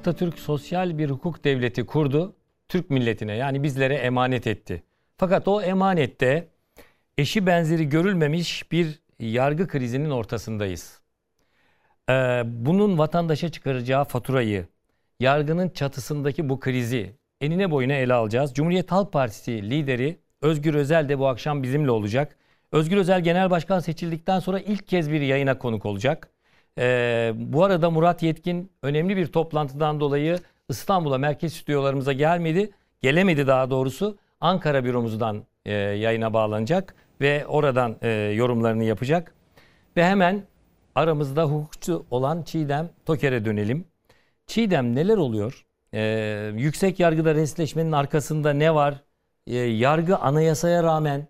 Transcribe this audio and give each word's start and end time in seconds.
Atatürk 0.01 0.39
sosyal 0.39 0.97
bir 0.97 1.09
hukuk 1.09 1.43
devleti 1.43 1.85
kurdu. 1.85 2.35
Türk 2.67 2.89
milletine 2.89 3.35
yani 3.35 3.63
bizlere 3.63 3.95
emanet 3.95 4.47
etti. 4.47 4.83
Fakat 5.17 5.47
o 5.47 5.61
emanette 5.61 6.47
eşi 7.17 7.45
benzeri 7.45 7.89
görülmemiş 7.89 8.71
bir 8.71 8.99
yargı 9.19 9.67
krizinin 9.67 10.09
ortasındayız. 10.09 11.01
Ee, 12.09 12.13
bunun 12.45 12.97
vatandaşa 12.97 13.49
çıkaracağı 13.49 14.05
faturayı, 14.05 14.67
yargının 15.19 15.69
çatısındaki 15.69 16.49
bu 16.49 16.59
krizi 16.59 17.15
enine 17.41 17.71
boyuna 17.71 17.93
ele 17.93 18.13
alacağız. 18.13 18.53
Cumhuriyet 18.53 18.91
Halk 18.91 19.13
Partisi 19.13 19.69
lideri 19.69 20.19
Özgür 20.41 20.73
Özel 20.73 21.09
de 21.09 21.19
bu 21.19 21.27
akşam 21.27 21.63
bizimle 21.63 21.91
olacak. 21.91 22.37
Özgür 22.71 22.97
Özel 22.97 23.23
genel 23.23 23.49
başkan 23.49 23.79
seçildikten 23.79 24.39
sonra 24.39 24.59
ilk 24.59 24.87
kez 24.87 25.11
bir 25.11 25.21
yayına 25.21 25.57
konuk 25.57 25.85
olacak. 25.85 26.29
Ee, 26.77 27.33
bu 27.35 27.63
arada 27.63 27.89
Murat 27.89 28.23
Yetkin 28.23 28.71
önemli 28.83 29.17
bir 29.17 29.27
toplantıdan 29.27 29.99
dolayı 29.99 30.39
İstanbul'a 30.69 31.17
merkez 31.17 31.53
stüdyolarımıza 31.53 32.13
gelmedi. 32.13 32.71
Gelemedi 33.01 33.47
daha 33.47 33.69
doğrusu. 33.69 34.17
Ankara 34.41 34.85
büromuzdan 34.85 35.43
e, 35.65 35.73
yayına 35.73 36.33
bağlanacak 36.33 36.95
ve 37.21 37.45
oradan 37.47 37.95
e, 38.01 38.09
yorumlarını 38.09 38.83
yapacak. 38.83 39.33
Ve 39.97 40.05
hemen 40.05 40.43
aramızda 40.95 41.43
hukukçu 41.43 42.05
olan 42.11 42.43
Çiğdem 42.43 42.89
Toker'e 43.05 43.45
dönelim. 43.45 43.85
Çiğdem 44.47 44.95
neler 44.95 45.17
oluyor? 45.17 45.65
Ee, 45.93 46.51
yüksek 46.55 46.99
yargıda 46.99 47.35
resleşmenin 47.35 47.91
arkasında 47.91 48.53
ne 48.53 48.75
var? 48.75 49.03
Ee, 49.47 49.55
yargı 49.57 50.17
anayasaya 50.17 50.83
rağmen 50.83 51.27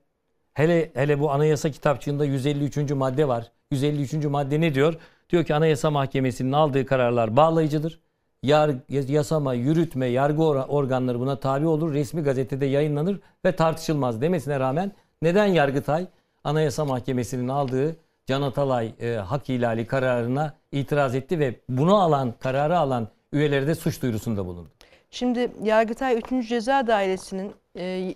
hele 0.53 0.91
hele 0.93 1.19
bu 1.19 1.31
anayasa 1.31 1.71
kitapçığında 1.71 2.25
153. 2.25 2.91
madde 2.91 3.27
var. 3.27 3.51
153. 3.71 4.13
madde 4.13 4.61
ne 4.61 4.75
diyor? 4.75 4.93
Diyor 5.31 5.43
ki 5.43 5.55
Anayasa 5.55 5.91
Mahkemesi'nin 5.91 6.51
aldığı 6.51 6.85
kararlar 6.85 7.35
bağlayıcıdır. 7.35 7.99
Yar, 8.43 8.71
yasama, 8.89 9.53
yürütme, 9.53 10.07
yargı 10.07 10.41
or- 10.41 10.67
organları 10.67 11.19
buna 11.19 11.35
tabi 11.35 11.67
olur. 11.67 11.93
Resmi 11.93 12.21
gazetede 12.21 12.65
yayınlanır 12.65 13.19
ve 13.45 13.55
tartışılmaz 13.55 14.21
demesine 14.21 14.59
rağmen 14.59 14.91
neden 15.21 15.45
Yargıtay 15.45 16.07
Anayasa 16.43 16.85
Mahkemesi'nin 16.85 17.47
aldığı 17.47 17.95
Can 18.25 18.41
Atalay 18.41 18.93
e, 18.99 19.13
hak 19.15 19.49
ihlali 19.49 19.87
kararına 19.87 20.53
itiraz 20.71 21.15
etti 21.15 21.39
ve 21.39 21.55
bunu 21.69 21.95
alan, 21.95 22.33
kararı 22.39 22.77
alan 22.77 23.07
üyeleri 23.33 23.67
de 23.67 23.75
suç 23.75 24.01
duyurusunda 24.01 24.45
bulundu. 24.45 24.69
Şimdi 25.11 25.51
Yargıtay 25.63 26.21
3. 26.31 26.49
Ceza 26.49 26.87
Dairesi'nin 26.87 27.53
e, 27.75 28.15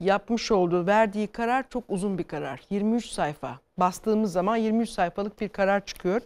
yapmış 0.00 0.50
olduğu, 0.50 0.86
verdiği 0.86 1.26
karar 1.26 1.68
çok 1.68 1.84
uzun 1.88 2.18
bir 2.18 2.24
karar. 2.24 2.60
23 2.70 3.06
sayfa. 3.06 3.58
Bastığımız 3.76 4.32
zaman 4.32 4.56
23 4.56 4.90
sayfalık 4.90 5.40
bir 5.40 5.48
karar 5.48 5.86
çıkıyor. 5.86 6.20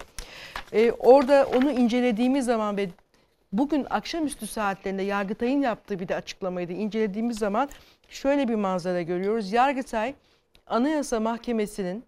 E, 0.73 0.93
orada 0.93 1.47
onu 1.57 1.71
incelediğimiz 1.71 2.45
zaman 2.45 2.77
ve 2.77 2.89
bugün 3.53 3.87
akşamüstü 3.91 4.47
saatlerinde 4.47 5.03
Yargıtay'ın 5.03 5.63
yaptığı 5.63 5.99
bir 5.99 6.09
de 6.09 6.17
açıklamayı 6.17 6.69
da 6.69 6.73
incelediğimiz 6.73 7.39
zaman 7.39 7.69
şöyle 8.09 8.49
bir 8.49 8.55
manzara 8.55 9.03
görüyoruz. 9.03 9.53
Yargıtay 9.53 10.15
Anayasa 10.67 11.21
Mahkemesi'nin 11.21 12.05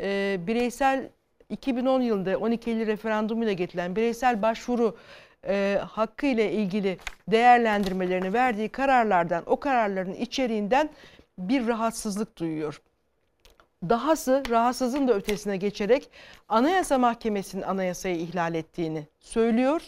e, 0.00 0.38
bireysel 0.46 1.08
2010 1.48 2.00
yılında 2.00 2.38
12 2.38 2.70
Eylül 2.70 2.86
referandumuyla 2.86 3.52
getirilen 3.52 3.96
bireysel 3.96 4.42
başvuru 4.42 4.96
e, 5.46 5.80
hakkı 5.90 6.26
ile 6.26 6.52
ilgili 6.52 6.98
değerlendirmelerini 7.28 8.32
verdiği 8.32 8.68
kararlardan, 8.68 9.42
o 9.46 9.60
kararların 9.60 10.14
içeriğinden 10.14 10.90
bir 11.38 11.66
rahatsızlık 11.66 12.38
duyuyor. 12.38 12.80
Dahası 13.88 14.42
rahatsızlığın 14.50 15.08
da 15.08 15.14
ötesine 15.14 15.56
geçerek 15.56 16.10
Anayasa 16.48 16.98
Mahkemesi'nin 16.98 17.62
anayasayı 17.62 18.16
ihlal 18.16 18.54
ettiğini 18.54 19.06
söylüyor. 19.20 19.82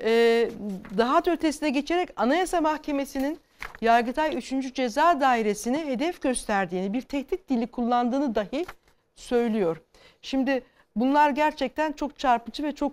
Ee, 0.00 0.50
daha 0.98 1.24
da 1.24 1.30
ötesine 1.30 1.70
geçerek 1.70 2.08
Anayasa 2.16 2.60
Mahkemesi'nin 2.60 3.38
Yargıtay 3.80 4.36
3. 4.36 4.74
Ceza 4.74 5.20
Dairesi'ne 5.20 5.86
hedef 5.86 6.22
gösterdiğini, 6.22 6.92
bir 6.92 7.02
tehdit 7.02 7.48
dili 7.48 7.66
kullandığını 7.66 8.34
dahi 8.34 8.66
söylüyor. 9.14 9.76
Şimdi 10.22 10.62
bunlar 10.96 11.30
gerçekten 11.30 11.92
çok 11.92 12.18
çarpıcı 12.18 12.62
ve 12.62 12.72
çok 12.72 12.92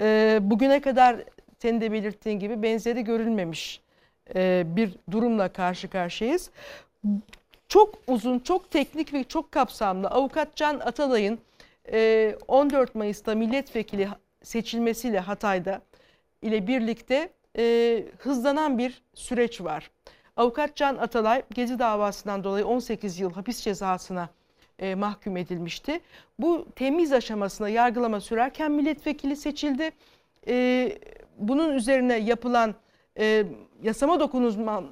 e, 0.00 0.38
bugüne 0.42 0.80
kadar 0.80 1.16
senin 1.58 1.80
de 1.80 1.92
belirttiğin 1.92 2.38
gibi 2.38 2.62
benzeri 2.62 3.04
görülmemiş 3.04 3.80
e, 4.34 4.64
bir 4.66 4.90
durumla 5.10 5.52
karşı 5.52 5.90
karşıyayız. 5.90 6.50
Çok 7.68 7.94
uzun, 8.06 8.38
çok 8.38 8.70
teknik 8.70 9.12
ve 9.12 9.24
çok 9.24 9.52
kapsamlı 9.52 10.08
Avukat 10.08 10.56
Can 10.56 10.80
Atalay'ın 10.80 11.38
e, 11.92 12.34
14 12.48 12.94
Mayıs'ta 12.94 13.34
milletvekili 13.34 14.08
seçilmesiyle 14.42 15.18
Hatay'da 15.20 15.80
ile 16.42 16.66
birlikte 16.66 17.28
e, 17.58 18.04
hızlanan 18.18 18.78
bir 18.78 19.02
süreç 19.14 19.60
var. 19.60 19.90
Avukat 20.36 20.76
Can 20.76 20.96
Atalay 20.96 21.42
Gezi 21.54 21.78
davasından 21.78 22.44
dolayı 22.44 22.66
18 22.66 23.20
yıl 23.20 23.32
hapis 23.32 23.60
cezasına 23.60 24.28
e, 24.78 24.94
mahkum 24.94 25.36
edilmişti. 25.36 26.00
Bu 26.38 26.66
temiz 26.76 27.12
aşamasında 27.12 27.68
yargılama 27.68 28.20
sürerken 28.20 28.72
milletvekili 28.72 29.36
seçildi. 29.36 29.90
E, 30.48 30.98
bunun 31.36 31.72
üzerine 31.72 32.16
yapılan 32.16 32.74
e, 33.18 33.44
yasama 33.82 34.20
dokunulmaz 34.20 34.84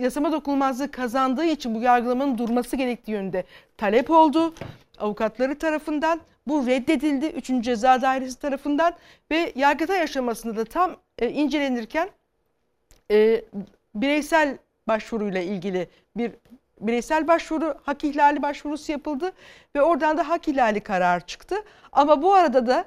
yasama 0.00 0.32
dokunulmazlığı 0.32 0.90
kazandığı 0.90 1.44
için 1.44 1.74
bu 1.74 1.80
yargılamanın 1.80 2.38
durması 2.38 2.76
gerektiği 2.76 3.12
yönünde 3.12 3.44
talep 3.76 4.10
oldu. 4.10 4.54
Avukatları 4.98 5.58
tarafından 5.58 6.20
bu 6.46 6.66
reddedildi 6.66 7.26
3. 7.26 7.64
Ceza 7.64 8.02
Dairesi 8.02 8.40
tarafından 8.40 8.94
ve 9.30 9.52
Yargıtay 9.54 10.02
aşamasında 10.02 10.56
da 10.56 10.64
tam 10.64 10.96
e, 11.18 11.30
incelenirken 11.30 12.10
e, 13.10 13.44
bireysel 13.94 14.58
başvuruyla 14.88 15.40
ilgili 15.40 15.88
bir 16.16 16.32
bireysel 16.80 17.28
başvuru, 17.28 17.74
hak 17.82 18.04
ihlali 18.04 18.42
başvurusu 18.42 18.92
yapıldı 18.92 19.32
ve 19.76 19.82
oradan 19.82 20.18
da 20.18 20.28
hak 20.28 20.48
ihlali 20.48 20.80
karar 20.80 21.26
çıktı. 21.26 21.56
Ama 21.92 22.22
bu 22.22 22.34
arada 22.34 22.66
da 22.66 22.84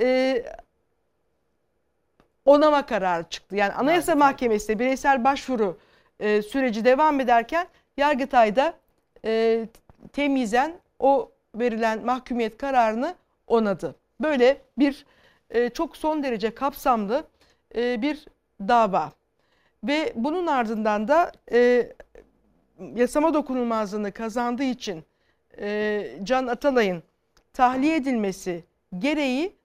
e, 0.00 0.44
onama 2.44 2.86
kararı 2.86 3.24
çıktı. 3.24 3.56
Yani 3.56 3.72
Anayasa 3.72 4.12
Yargıtay. 4.12 4.28
Mahkemesi'nde 4.28 4.78
bireysel 4.78 5.24
başvuru 5.24 5.78
e, 6.20 6.42
süreci 6.42 6.84
devam 6.84 7.20
ederken 7.20 7.66
Yargıtay'da 7.96 8.74
e, 9.24 9.66
temizen 10.12 10.72
o 10.98 11.30
verilen 11.54 12.04
mahkumiyet 12.04 12.58
kararını 12.58 13.14
onadı. 13.46 13.94
Böyle 14.20 14.60
bir 14.78 15.06
e, 15.50 15.70
çok 15.70 15.96
son 15.96 16.22
derece 16.22 16.54
kapsamlı 16.54 17.24
e, 17.76 18.02
bir 18.02 18.26
dava. 18.60 19.12
Ve 19.84 20.12
bunun 20.14 20.46
ardından 20.46 21.08
da 21.08 21.32
e, 21.52 21.92
yasama 22.94 23.34
dokunulmazlığını 23.34 24.12
kazandığı 24.12 24.64
için 24.64 25.04
e, 25.58 26.06
Can 26.22 26.46
Atalay'ın 26.46 27.02
tahliye 27.52 27.96
edilmesi 27.96 28.64
gereği 28.98 29.56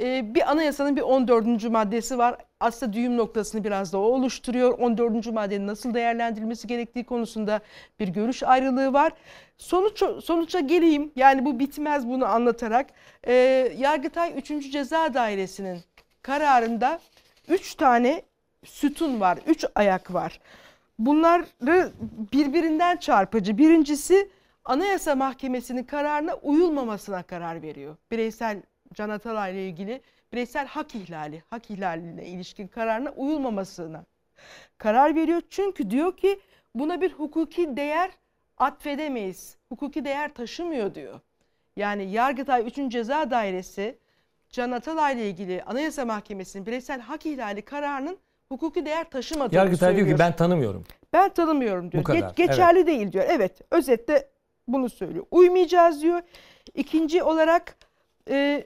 e, 0.00 0.34
bir 0.34 0.50
anayasanın 0.50 0.96
bir 0.96 1.02
14. 1.02 1.64
maddesi 1.64 2.18
var. 2.18 2.36
Aslında 2.60 2.92
düğüm 2.92 3.16
noktasını 3.16 3.64
biraz 3.64 3.92
da 3.92 3.98
o 3.98 4.02
oluşturuyor. 4.02 4.78
14. 4.78 5.26
maddenin 5.26 5.66
nasıl 5.66 5.94
değerlendirilmesi 5.94 6.66
gerektiği 6.66 7.04
konusunda 7.04 7.60
bir 8.00 8.08
görüş 8.08 8.42
ayrılığı 8.42 8.92
var. 8.92 9.12
Sonuç 9.56 10.02
sonuca 10.24 10.60
geleyim. 10.60 11.12
Yani 11.16 11.44
bu 11.44 11.58
bitmez 11.58 12.08
bunu 12.08 12.26
anlatarak. 12.26 12.86
E, 13.24 13.32
Yargıtay 13.78 14.32
3. 14.36 14.72
Ceza 14.72 15.14
Dairesi'nin 15.14 15.80
kararında 16.22 17.00
3 17.48 17.74
tane 17.74 18.22
sütun 18.64 19.20
var, 19.20 19.38
3 19.46 19.64
ayak 19.74 20.14
var. 20.14 20.40
Bunları 20.98 21.92
birbirinden 22.32 22.96
çarpıcı. 22.96 23.58
Birincisi 23.58 24.30
Anayasa 24.64 25.14
Mahkemesi'nin 25.14 25.84
kararına 25.84 26.34
uyulmamasına 26.34 27.22
karar 27.22 27.62
veriyor. 27.62 27.96
Bireysel 28.10 28.62
Can 28.94 29.08
Atalay 29.10 29.52
ile 29.52 29.68
ilgili 29.68 30.00
bireysel 30.32 30.66
hak 30.66 30.94
ihlali, 30.94 31.42
hak 31.50 31.70
ihlaline 31.70 32.26
ilişkin 32.26 32.66
kararına 32.66 33.10
uyulmamasına 33.10 34.04
karar 34.78 35.14
veriyor. 35.14 35.42
Çünkü 35.50 35.90
diyor 35.90 36.16
ki 36.16 36.40
buna 36.74 37.00
bir 37.00 37.12
hukuki 37.12 37.76
değer 37.76 38.10
atfedemeyiz. 38.56 39.56
Hukuki 39.68 40.04
değer 40.04 40.34
taşımıyor 40.34 40.94
diyor. 40.94 41.20
Yani 41.76 42.10
Yargıtay 42.10 42.66
3. 42.66 42.92
Ceza 42.92 43.30
Dairesi 43.30 43.98
Can 44.50 44.70
Atalay 44.70 45.14
ile 45.14 45.30
ilgili 45.30 45.62
Anayasa 45.62 46.04
Mahkemesi'nin 46.04 46.66
bireysel 46.66 47.00
hak 47.00 47.26
ihlali 47.26 47.62
kararının 47.62 48.18
hukuki 48.48 48.86
değer 48.86 49.10
taşımadığını 49.10 49.56
Yargıtay 49.56 49.88
diyor 49.88 49.98
söylüyor. 49.98 50.18
ki 50.18 50.24
ben 50.24 50.36
tanımıyorum. 50.36 50.84
Ben 51.12 51.28
tanımıyorum 51.28 51.92
diyor. 51.92 52.02
Bu 52.02 52.06
kadar, 52.06 52.18
Ge- 52.30 52.34
geçerli 52.36 52.86
değil 52.86 53.12
diyor. 53.12 53.24
Evet 53.28 53.60
özetle 53.70 54.28
bunu 54.68 54.90
söylüyor. 54.90 55.26
Uymayacağız 55.30 56.02
diyor. 56.02 56.22
İkinci 56.74 57.22
olarak 57.22 57.76
e, 58.30 58.64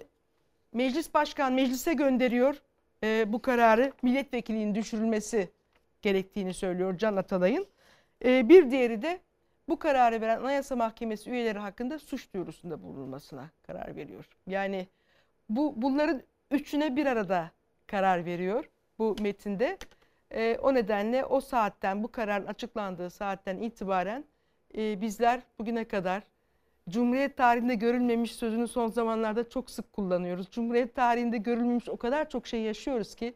meclis 0.72 1.14
başkan 1.14 1.52
meclise 1.52 1.94
gönderiyor 1.94 2.62
e, 3.04 3.32
bu 3.32 3.42
kararı 3.42 3.92
milletvekilliğinin 4.02 4.74
düşürülmesi 4.74 5.50
gerektiğini 6.02 6.54
söylüyor 6.54 6.98
Can 6.98 7.16
Atalay'ın. 7.16 7.66
E, 8.24 8.48
bir 8.48 8.70
diğeri 8.70 9.02
de 9.02 9.20
bu 9.68 9.78
kararı 9.78 10.20
veren 10.20 10.40
Anayasa 10.40 10.76
Mahkemesi 10.76 11.30
üyeleri 11.30 11.58
hakkında 11.58 11.98
suç 11.98 12.34
duyurusunda 12.34 12.82
bulunmasına 12.82 13.50
karar 13.62 13.96
veriyor. 13.96 14.28
Yani 14.46 14.88
bu 15.48 15.82
bunların 15.82 16.22
üçüne 16.50 16.96
bir 16.96 17.06
arada 17.06 17.50
karar 17.86 18.24
veriyor 18.24 18.70
bu 18.98 19.16
metinde. 19.20 19.78
E, 20.30 20.58
o 20.62 20.74
nedenle 20.74 21.24
o 21.24 21.40
saatten 21.40 22.02
bu 22.02 22.12
kararın 22.12 22.46
açıklandığı 22.46 23.10
saatten 23.10 23.58
itibaren 23.58 24.24
e, 24.76 25.00
bizler 25.00 25.40
bugüne 25.58 25.84
kadar 25.84 26.22
Cumhuriyet 26.88 27.36
tarihinde 27.36 27.74
görülmemiş 27.74 28.32
sözünü 28.32 28.68
son 28.68 28.88
zamanlarda 28.88 29.48
çok 29.48 29.70
sık 29.70 29.92
kullanıyoruz. 29.92 30.50
Cumhuriyet 30.50 30.94
tarihinde 30.94 31.38
görülmemiş 31.38 31.88
o 31.88 31.96
kadar 31.96 32.28
çok 32.30 32.46
şey 32.46 32.60
yaşıyoruz 32.60 33.14
ki 33.14 33.34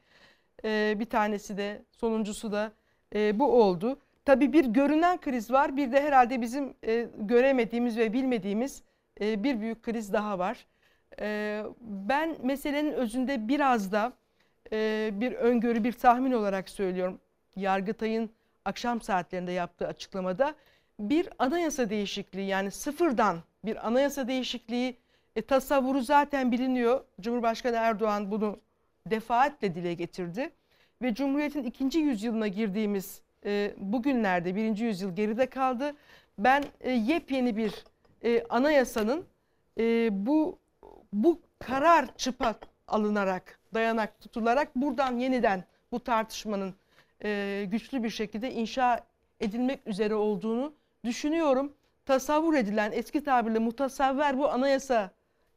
e, 0.64 0.94
bir 0.98 1.04
tanesi 1.04 1.56
de 1.56 1.82
sonuncusu 1.90 2.52
da 2.52 2.72
e, 3.14 3.38
bu 3.38 3.62
oldu. 3.62 3.98
Tabii 4.24 4.52
bir 4.52 4.64
görünen 4.64 5.20
kriz 5.20 5.50
var 5.50 5.76
bir 5.76 5.92
de 5.92 6.02
herhalde 6.02 6.40
bizim 6.40 6.74
e, 6.86 7.08
göremediğimiz 7.18 7.98
ve 7.98 8.12
bilmediğimiz 8.12 8.82
e, 9.20 9.42
bir 9.42 9.60
büyük 9.60 9.82
kriz 9.82 10.12
daha 10.12 10.38
var. 10.38 10.66
E, 11.20 11.62
ben 11.80 12.36
meselenin 12.42 12.92
özünde 12.92 13.48
biraz 13.48 13.92
da 13.92 14.12
e, 14.72 15.10
bir 15.12 15.32
öngörü, 15.32 15.84
bir 15.84 15.92
tahmin 15.92 16.32
olarak 16.32 16.68
söylüyorum. 16.68 17.20
Yargıtay'ın 17.56 18.30
akşam 18.64 19.00
saatlerinde 19.00 19.52
yaptığı 19.52 19.86
açıklamada 19.86 20.54
bir 21.00 21.28
anayasa 21.38 21.90
değişikliği 21.90 22.46
yani 22.46 22.70
sıfırdan 22.70 23.38
bir 23.64 23.86
anayasa 23.86 24.28
değişikliği 24.28 24.96
e, 25.36 25.42
tasavvuru 25.42 26.00
zaten 26.00 26.52
biliniyor. 26.52 27.04
Cumhurbaşkanı 27.20 27.76
Erdoğan 27.76 28.30
bunu 28.30 28.60
defaatle 29.06 29.74
dile 29.74 29.94
getirdi. 29.94 30.50
Ve 31.02 31.14
Cumhuriyet'in 31.14 31.64
ikinci 31.64 31.98
yüzyılına 31.98 32.48
girdiğimiz 32.48 33.22
e, 33.44 33.74
bugünlerde 33.76 34.54
birinci 34.54 34.84
yüzyıl 34.84 35.16
geride 35.16 35.46
kaldı. 35.46 35.96
Ben 36.38 36.64
e, 36.80 36.90
yepyeni 36.90 37.56
bir 37.56 37.84
e, 38.24 38.44
anayasanın 38.48 39.24
e, 39.78 40.08
bu 40.26 40.58
bu 41.12 41.40
karar 41.58 42.16
çıpa 42.16 42.54
alınarak, 42.88 43.58
dayanak 43.74 44.20
tutularak 44.20 44.76
buradan 44.76 45.18
yeniden 45.18 45.64
bu 45.92 46.00
tartışmanın 46.04 46.74
e, 47.24 47.64
güçlü 47.68 48.02
bir 48.02 48.10
şekilde 48.10 48.52
inşa 48.52 49.06
edilmek 49.40 49.86
üzere 49.86 50.14
olduğunu 50.14 50.72
düşünüyorum. 51.04 51.72
Tasavvur 52.06 52.54
edilen 52.54 52.92
eski 52.92 53.24
tabirle 53.24 53.58
mutasavver 53.58 54.38
bu 54.38 54.50
anayasa, 54.50 55.10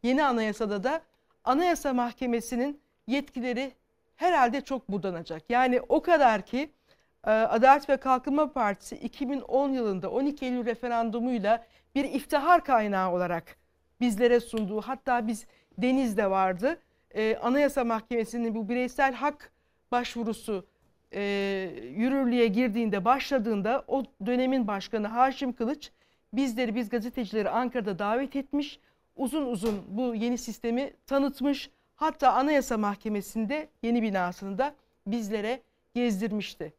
yeni 0.03 0.23
anayasada 0.23 0.83
da 0.83 1.01
Anayasa 1.43 1.93
Mahkemesi'nin 1.93 2.81
yetkileri 3.07 3.71
herhalde 4.15 4.61
çok 4.61 4.89
budanacak. 4.89 5.43
Yani 5.49 5.81
o 5.89 6.01
kadar 6.01 6.41
ki 6.45 6.69
e, 7.27 7.31
Adalet 7.31 7.89
ve 7.89 7.97
Kalkınma 7.97 8.51
Partisi 8.51 8.95
2010 8.95 9.69
yılında 9.69 10.11
12 10.11 10.45
Eylül 10.45 10.65
referandumuyla 10.65 11.65
bir 11.95 12.03
iftihar 12.03 12.63
kaynağı 12.63 13.11
olarak 13.11 13.57
bizlere 14.01 14.39
sunduğu 14.39 14.81
hatta 14.81 15.27
biz 15.27 15.45
Deniz'de 15.77 16.29
vardı. 16.29 16.79
E, 17.11 17.35
Anayasa 17.35 17.83
Mahkemesi'nin 17.83 18.55
bu 18.55 18.69
bireysel 18.69 19.13
hak 19.13 19.51
başvurusu 19.91 20.67
e, 21.13 21.21
yürürlüğe 21.95 22.47
girdiğinde 22.47 23.05
başladığında 23.05 23.83
o 23.87 24.03
dönemin 24.25 24.67
başkanı 24.67 25.07
Haşim 25.07 25.53
Kılıç 25.53 25.91
bizleri 26.33 26.75
biz 26.75 26.89
gazetecileri 26.89 27.49
Ankara'da 27.49 27.99
davet 27.99 28.35
etmiş. 28.35 28.79
Uzun 29.15 29.45
uzun 29.45 29.81
bu 29.89 30.15
yeni 30.15 30.37
sistemi 30.37 30.93
tanıtmış. 31.07 31.69
Hatta 31.95 32.33
Anayasa 32.33 32.77
Mahkemesi'nde 32.77 33.69
yeni 33.83 34.01
binasında 34.01 34.75
bizlere 35.07 35.61
gezdirmişti. 35.93 36.73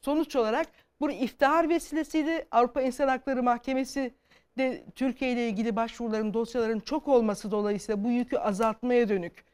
Sonuç 0.00 0.36
olarak 0.36 0.66
bu 1.00 1.10
iftihar 1.10 1.68
vesilesiydi. 1.68 2.46
Avrupa 2.50 2.82
İnsan 2.82 3.08
Hakları 3.08 3.42
Mahkemesi 3.42 4.14
de 4.58 4.84
Türkiye 4.94 5.32
ile 5.32 5.48
ilgili 5.48 5.76
başvuruların, 5.76 6.34
dosyaların 6.34 6.80
çok 6.80 7.08
olması 7.08 7.50
dolayısıyla 7.50 8.04
bu 8.04 8.10
yükü 8.10 8.36
azaltmaya 8.36 9.08
dönük 9.08 9.44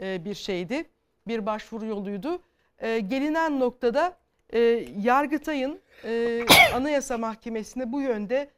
e, 0.00 0.24
bir 0.24 0.34
şeydi. 0.34 0.84
Bir 1.28 1.46
başvuru 1.46 1.86
yoluydu. 1.86 2.42
E, 2.78 3.00
gelinen 3.00 3.60
noktada 3.60 4.16
e, 4.52 4.58
Yargıtay'ın 5.00 5.80
e, 6.04 6.44
Anayasa 6.74 7.18
Mahkemesi'ne 7.18 7.92
bu 7.92 8.00
yönde 8.00 8.50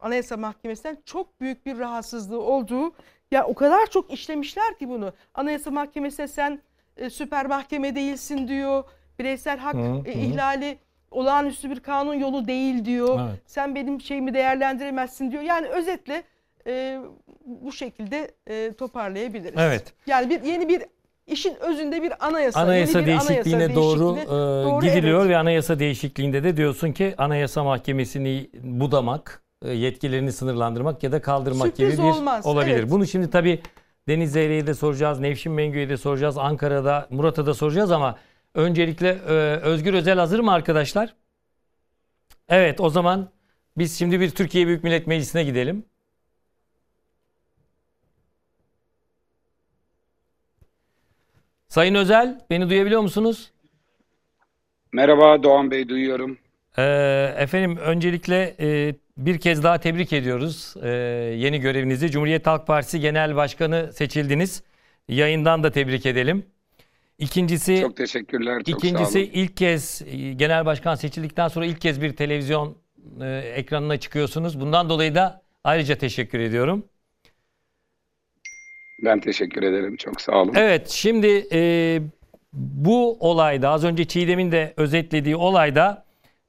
Anayasa 0.00 0.36
Mahkemesi'nden 0.36 0.98
çok 1.04 1.40
büyük 1.40 1.66
bir 1.66 1.78
rahatsızlığı 1.78 2.42
olduğu 2.42 2.92
ya 3.30 3.46
o 3.46 3.54
kadar 3.54 3.86
çok 3.86 4.12
işlemişler 4.12 4.78
ki 4.78 4.88
bunu. 4.88 5.12
Anayasa 5.34 5.70
Mahkemesi'ne 5.70 6.28
sen 6.28 6.60
e, 6.96 7.10
süper 7.10 7.46
mahkeme 7.46 7.94
değilsin 7.94 8.48
diyor. 8.48 8.84
Bireysel 9.18 9.58
hak 9.58 9.74
Hı, 9.74 10.02
e, 10.04 10.12
ihlali 10.12 10.78
olağanüstü 11.10 11.70
bir 11.70 11.80
kanun 11.80 12.14
yolu 12.14 12.46
değil 12.46 12.84
diyor. 12.84 13.20
Evet. 13.28 13.42
Sen 13.46 13.74
benim 13.74 14.00
şeyimi 14.00 14.34
değerlendiremezsin 14.34 15.30
diyor. 15.30 15.42
Yani 15.42 15.66
özetle 15.68 16.22
e, 16.66 17.00
bu 17.44 17.72
şekilde 17.72 18.30
e, 18.46 18.72
toparlayabiliriz. 18.72 19.58
Evet. 19.58 19.94
Yani 20.06 20.30
bir 20.30 20.42
yeni 20.42 20.68
bir 20.68 20.82
işin 21.30 21.56
özünde 21.60 22.02
bir 22.02 22.26
anayasa. 22.26 22.60
Anayasa 22.60 22.98
yeni 22.98 23.06
bir 23.06 23.12
değişikliğine 23.12 23.64
anayasa 23.64 23.74
doğru, 23.74 24.14
değişikliğine 24.14 24.22
e, 24.22 24.64
doğru, 24.64 24.80
gidiliyor 24.80 25.20
evet. 25.20 25.30
ve 25.30 25.36
anayasa 25.36 25.78
değişikliğinde 25.78 26.44
de 26.44 26.56
diyorsun 26.56 26.92
ki 26.92 27.14
Anayasa 27.18 27.64
Mahkemesi'ni 27.64 28.50
budamak, 28.62 29.42
e, 29.64 29.72
yetkilerini 29.72 30.32
sınırlandırmak 30.32 31.02
ya 31.02 31.12
da 31.12 31.22
kaldırmak 31.22 31.66
Sürpriz 31.66 31.96
gibi 31.96 32.06
bir 32.06 32.12
olmaz, 32.12 32.46
olabilir. 32.46 32.76
evet. 32.76 32.90
Bunu 32.90 33.06
şimdi 33.06 33.30
tabii 33.30 33.60
Deniz 34.08 34.32
Zeyre'ye 34.32 34.66
de 34.66 34.74
soracağız, 34.74 35.20
Nevşin 35.20 35.52
Mengü'ye 35.52 35.88
de 35.88 35.96
soracağız, 35.96 36.38
Ankara'da, 36.38 37.06
Murat'a 37.10 37.46
da 37.46 37.54
soracağız 37.54 37.90
ama 37.90 38.18
öncelikle 38.54 39.08
e, 39.08 39.32
Özgür 39.56 39.94
Özel 39.94 40.18
hazır 40.18 40.40
mı 40.40 40.52
arkadaşlar? 40.52 41.14
Evet 42.48 42.80
o 42.80 42.90
zaman 42.90 43.28
biz 43.78 43.98
şimdi 43.98 44.20
bir 44.20 44.30
Türkiye 44.30 44.66
Büyük 44.66 44.84
Millet 44.84 45.06
Meclisi'ne 45.06 45.44
gidelim. 45.44 45.84
Sayın 51.70 51.94
Özel, 51.94 52.40
beni 52.50 52.70
duyabiliyor 52.70 53.00
musunuz? 53.00 53.50
Merhaba 54.92 55.42
Doğan 55.42 55.70
Bey 55.70 55.88
duyuyorum. 55.88 56.38
Ee, 56.78 57.34
efendim 57.38 57.76
öncelikle 57.76 58.56
e, 58.60 58.94
bir 59.16 59.38
kez 59.40 59.62
daha 59.62 59.78
tebrik 59.78 60.12
ediyoruz 60.12 60.74
e, 60.82 60.88
yeni 61.36 61.60
görevinizi. 61.60 62.10
Cumhuriyet 62.10 62.46
Halk 62.46 62.66
Partisi 62.66 63.00
Genel 63.00 63.36
Başkanı 63.36 63.92
seçildiniz. 63.92 64.62
Yayından 65.08 65.62
da 65.62 65.70
tebrik 65.70 66.06
edelim. 66.06 66.46
İkincisi 67.18 67.80
Çok 67.80 67.96
teşekkürler. 67.96 68.58
Çok 68.58 68.68
İkincisi 68.68 69.12
sağ 69.12 69.18
olun. 69.18 69.28
ilk 69.32 69.56
kez 69.56 70.02
e, 70.06 70.32
genel 70.32 70.66
başkan 70.66 70.94
seçildikten 70.94 71.48
sonra 71.48 71.66
ilk 71.66 71.80
kez 71.80 72.02
bir 72.02 72.16
televizyon 72.16 72.76
e, 73.20 73.26
ekranına 73.56 73.96
çıkıyorsunuz. 73.96 74.60
Bundan 74.60 74.88
dolayı 74.88 75.14
da 75.14 75.42
ayrıca 75.64 75.94
teşekkür 75.94 76.40
ediyorum. 76.40 76.84
Ben 79.04 79.20
teşekkür 79.20 79.62
ederim. 79.62 79.96
Çok 79.96 80.20
sağ 80.20 80.32
olun. 80.32 80.54
Evet 80.56 80.88
şimdi 80.88 81.46
e, 81.52 82.00
bu 82.52 83.16
olayda 83.20 83.68
az 83.68 83.84
önce 83.84 84.04
Çiğdem'in 84.04 84.52
de 84.52 84.74
özetlediği 84.76 85.36
olayda 85.36 86.04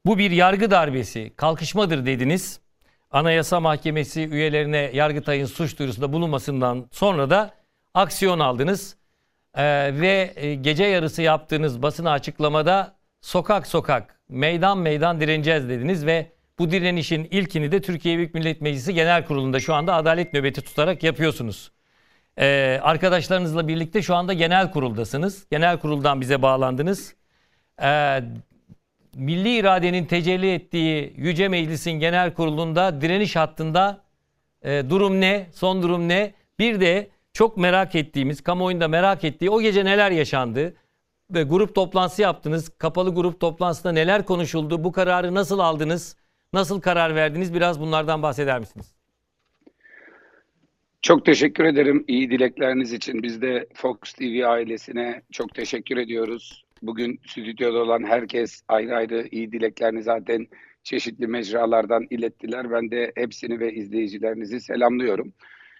bu 0.05 0.17
bir 0.17 0.31
yargı 0.31 0.72
darbesi, 0.72 1.31
kalkışmadır 1.36 2.05
dediniz. 2.05 2.60
Anayasa 3.12 3.60
Mahkemesi 3.60 4.22
üyelerine 4.29 4.91
Yargıtay'ın 4.93 5.46
suç 5.46 5.79
duyurusunda 5.79 6.13
bulunmasından 6.13 6.88
sonra 6.91 7.29
da 7.29 7.53
aksiyon 7.93 8.39
aldınız. 8.39 8.96
E, 9.55 9.63
ve 10.01 10.34
e, 10.36 10.55
gece 10.55 10.84
yarısı 10.84 11.22
yaptığınız 11.22 11.81
basın 11.81 12.05
açıklamada 12.05 12.96
sokak 13.22 13.67
sokak, 13.67 14.20
meydan 14.29 14.77
meydan 14.77 15.22
direneceğiz 15.22 15.70
dediniz 15.70 16.05
ve 16.05 16.31
bu 16.60 16.72
direnişin 16.72 17.27
ilkini 17.31 17.72
de 17.72 17.81
Türkiye 17.81 18.17
Büyük 18.17 18.34
Millet 18.34 18.62
Meclisi 18.62 18.93
Genel 18.93 19.25
Kurulu'nda 19.25 19.60
şu 19.60 19.74
anda 19.74 19.96
adalet 19.96 20.34
nöbeti 20.34 20.62
tutarak 20.62 21.03
yapıyorsunuz. 21.03 21.72
Ee, 22.39 22.79
arkadaşlarınızla 22.83 23.67
birlikte 23.67 24.01
şu 24.01 24.15
anda 24.15 24.33
genel 24.33 24.71
kuruldasınız. 24.71 25.45
Genel 25.51 25.79
kuruldan 25.79 26.21
bize 26.21 26.41
bağlandınız. 26.41 27.15
Ee, 27.81 28.23
milli 29.15 29.57
iradenin 29.57 30.05
tecelli 30.05 30.53
ettiği 30.53 31.13
Yüce 31.17 31.47
Meclis'in 31.47 31.91
genel 31.91 32.33
kurulunda 32.33 33.01
direniş 33.01 33.35
hattında 33.35 34.01
e, 34.63 34.89
durum 34.89 35.21
ne? 35.21 35.47
Son 35.53 35.83
durum 35.83 36.09
ne? 36.09 36.33
Bir 36.59 36.81
de 36.81 37.09
çok 37.33 37.57
merak 37.57 37.95
ettiğimiz, 37.95 38.41
kamuoyunda 38.41 38.88
merak 38.88 39.23
ettiği 39.23 39.50
o 39.50 39.61
gece 39.61 39.85
neler 39.85 40.11
yaşandı? 40.11 40.73
Ve 41.31 41.43
grup 41.43 41.75
toplantısı 41.75 42.21
yaptınız. 42.21 42.69
Kapalı 42.69 43.15
grup 43.15 43.39
toplantısında 43.39 43.91
neler 43.91 44.25
konuşuldu? 44.25 44.83
Bu 44.83 44.91
kararı 44.91 45.35
nasıl 45.35 45.59
aldınız? 45.59 46.15
Nasıl 46.53 46.81
karar 46.81 47.15
verdiniz? 47.15 47.53
Biraz 47.53 47.79
bunlardan 47.79 48.23
bahseder 48.23 48.59
misiniz? 48.59 49.00
Çok 51.01 51.25
teşekkür 51.25 51.63
ederim 51.63 52.05
iyi 52.08 52.31
dilekleriniz 52.31 52.93
için. 52.93 53.24
Biz 53.24 53.41
de 53.41 53.67
Fox 53.74 53.98
TV 54.00 54.46
ailesine 54.46 55.22
çok 55.31 55.55
teşekkür 55.55 55.98
ediyoruz. 55.98 56.65
Bugün 56.81 57.20
stüdyoda 57.27 57.77
olan 57.79 58.03
herkes 58.03 58.62
ayrı 58.67 58.96
ayrı 58.96 59.27
iyi 59.31 59.51
dileklerini 59.51 60.03
zaten 60.03 60.48
çeşitli 60.84 61.27
mecralardan 61.27 62.08
ilettiler. 62.10 62.72
Ben 62.72 62.91
de 62.91 63.12
hepsini 63.15 63.60
ve 63.60 63.74
izleyicilerinizi 63.74 64.62
selamlıyorum. 64.62 65.34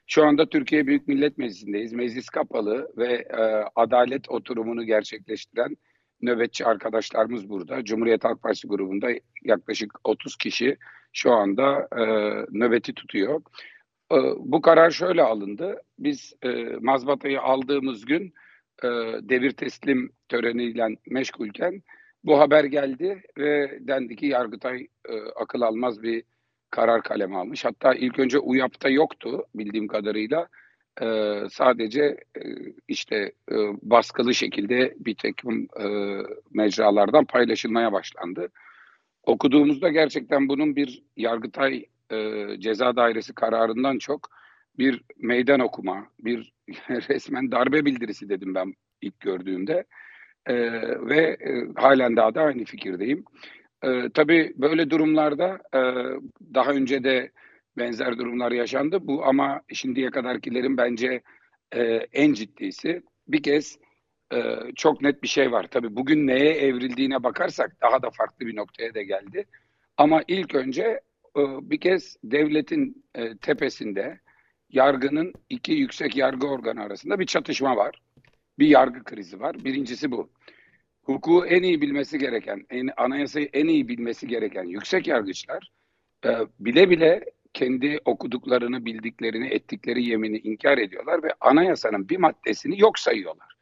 Şu 0.08 0.26
anda 0.26 0.50
Türkiye 0.50 0.88
Büyük 0.88 1.08
Millet 1.08 1.38
Meclisi'ndeyiz. 1.38 1.94
Meclis 1.94 2.30
kapalı 2.30 2.92
ve 2.98 3.14
e, 3.14 3.66
adalet 3.76 4.30
oturumunu 4.30 4.84
gerçekleştiren 4.84 5.78
nöbetçi 6.22 6.66
arkadaşlarımız 6.66 7.50
burada. 7.50 7.84
Cumhuriyet 7.84 8.24
Halk 8.24 8.42
Partisi 8.42 8.68
grubunda 8.68 9.10
yaklaşık 9.44 9.92
30 10.04 10.36
kişi 10.36 10.78
şu 11.14 11.32
anda 11.32 11.88
e, 11.98 12.04
nöbeti 12.60 12.94
tutuyor. 12.94 13.42
E, 14.12 14.18
bu 14.38 14.62
karar 14.62 14.92
şöyle 14.92 15.24
alındı. 15.24 15.82
Biz 16.00 16.34
e, 16.44 16.50
mazbatayı 16.82 17.42
aldığımız 17.42 18.06
gün 18.06 18.34
e, 18.84 18.88
devir 19.22 19.52
teslim 19.52 20.12
töreniyle 20.30 20.88
meşgulken 21.10 21.82
bu 22.24 22.40
haber 22.40 22.64
geldi 22.64 23.24
ve 23.38 23.80
dendi 23.82 24.16
ki 24.16 24.26
Yargıtay 24.26 24.88
e, 25.10 25.22
akıl 25.36 25.62
almaz 25.62 26.04
bir 26.04 26.24
karar 26.70 27.04
kaleme 27.04 27.38
almış. 27.38 27.66
Hatta 27.66 27.94
ilk 27.94 28.20
önce 28.20 28.40
UYAP'ta 28.40 28.90
yoktu 28.90 29.44
bildiğim 29.56 29.88
kadarıyla. 29.88 30.48
E, 31.02 31.38
sadece 31.50 32.04
e, 32.38 32.42
işte 32.88 33.16
e, 33.52 33.56
baskılı 33.82 34.34
şekilde 34.34 34.94
bir 35.00 35.16
takım 35.16 35.68
e, 35.80 35.86
mecralardan 36.52 37.26
paylaşılmaya 37.26 37.92
başlandı. 37.92 38.50
Okuduğumuzda 39.24 39.90
gerçekten 39.90 40.50
bunun 40.50 40.76
bir 40.76 41.04
Yargıtay 41.18 41.86
e, 42.12 42.48
ceza 42.60 42.96
dairesi 42.96 43.34
kararından 43.34 43.98
çok 43.98 44.30
bir 44.78 45.02
meydan 45.18 45.60
okuma, 45.60 46.08
bir 46.20 46.54
resmen 46.90 47.52
darbe 47.52 47.86
bildirisi 47.86 48.30
dedim 48.30 48.56
ben 48.56 48.74
ilk 49.02 49.20
gördüğümde. 49.20 49.86
E, 50.46 50.56
ve 51.08 51.22
e, 51.22 51.68
halen 51.76 52.16
daha 52.16 52.36
da 52.36 52.42
aynı 52.42 52.66
fikirdeyim. 52.66 53.24
E, 53.84 54.10
tabii 54.14 54.54
böyle 54.56 54.90
durumlarda 54.90 55.60
e, 55.74 55.82
daha 56.54 56.72
önce 56.72 57.04
de 57.04 57.32
benzer 57.78 58.18
durumlar 58.18 58.52
yaşandı. 58.52 59.08
Bu 59.08 59.26
ama 59.26 59.62
şimdiye 59.74 60.12
kadarkilerin 60.12 60.78
bence 60.78 61.22
e, 61.76 61.82
en 62.14 62.34
ciddisi. 62.34 63.04
Bir 63.28 63.44
kez 63.44 63.80
e, 64.34 64.56
çok 64.76 65.02
net 65.02 65.24
bir 65.24 65.28
şey 65.28 65.52
var. 65.52 65.68
Tabii 65.72 65.96
bugün 65.96 66.28
neye 66.28 66.54
evrildiğine 66.54 67.24
bakarsak 67.24 67.82
daha 67.82 68.02
da 68.02 68.10
farklı 68.10 68.46
bir 68.46 68.56
noktaya 68.56 68.94
da 68.94 69.02
geldi. 69.02 69.46
Ama 69.98 70.22
ilk 70.28 70.56
önce 70.56 71.02
bir 71.36 71.80
kez 71.80 72.18
devletin 72.24 73.06
e, 73.16 73.38
tepesinde 73.38 74.20
yargının 74.70 75.34
iki 75.50 75.74
yüksek 75.74 76.16
yargı 76.16 76.48
organı 76.48 76.82
arasında 76.82 77.20
bir 77.20 77.26
çatışma 77.26 77.78
var. 77.78 78.02
Bir 78.60 78.68
yargı 78.68 79.04
krizi 79.04 79.40
var. 79.40 79.56
Birincisi 79.66 80.12
bu. 80.12 80.30
Hukuku 81.04 81.46
en 81.46 81.64
iyi 81.64 81.82
bilmesi 81.82 82.20
gereken, 82.20 82.66
en, 82.70 82.90
anayasayı 82.98 83.50
en 83.54 83.68
iyi 83.68 83.88
bilmesi 83.88 84.28
gereken 84.28 84.64
yüksek 84.64 85.08
yargıçlar 85.08 85.72
e, 86.26 86.30
bile 86.60 86.90
bile 86.90 87.26
kendi 87.54 88.00
okuduklarını, 88.06 88.86
bildiklerini, 88.86 89.48
ettikleri 89.48 90.04
yemini 90.04 90.38
inkar 90.38 90.78
ediyorlar 90.78 91.24
ve 91.24 91.34
anayasanın 91.42 92.10
bir 92.10 92.18
maddesini 92.18 92.82
yok 92.82 93.00
sayıyorlar. 93.00 93.56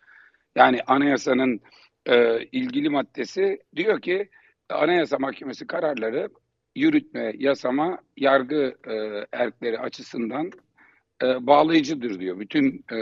Yani 0.55 0.81
anayasanın 0.87 1.61
e, 2.05 2.43
ilgili 2.43 2.89
maddesi 2.89 3.59
diyor 3.75 4.01
ki 4.01 4.29
Anayasa 4.69 5.17
Mahkemesi 5.19 5.67
kararları 5.67 6.29
yürütme, 6.75 7.33
yasama, 7.37 7.99
yargı 8.17 8.75
e, 8.87 9.25
erkleri 9.31 9.79
açısından 9.79 10.51
e, 11.23 11.47
bağlayıcıdır 11.47 12.19
diyor. 12.19 12.39
Bütün 12.39 12.85
e, 12.91 12.97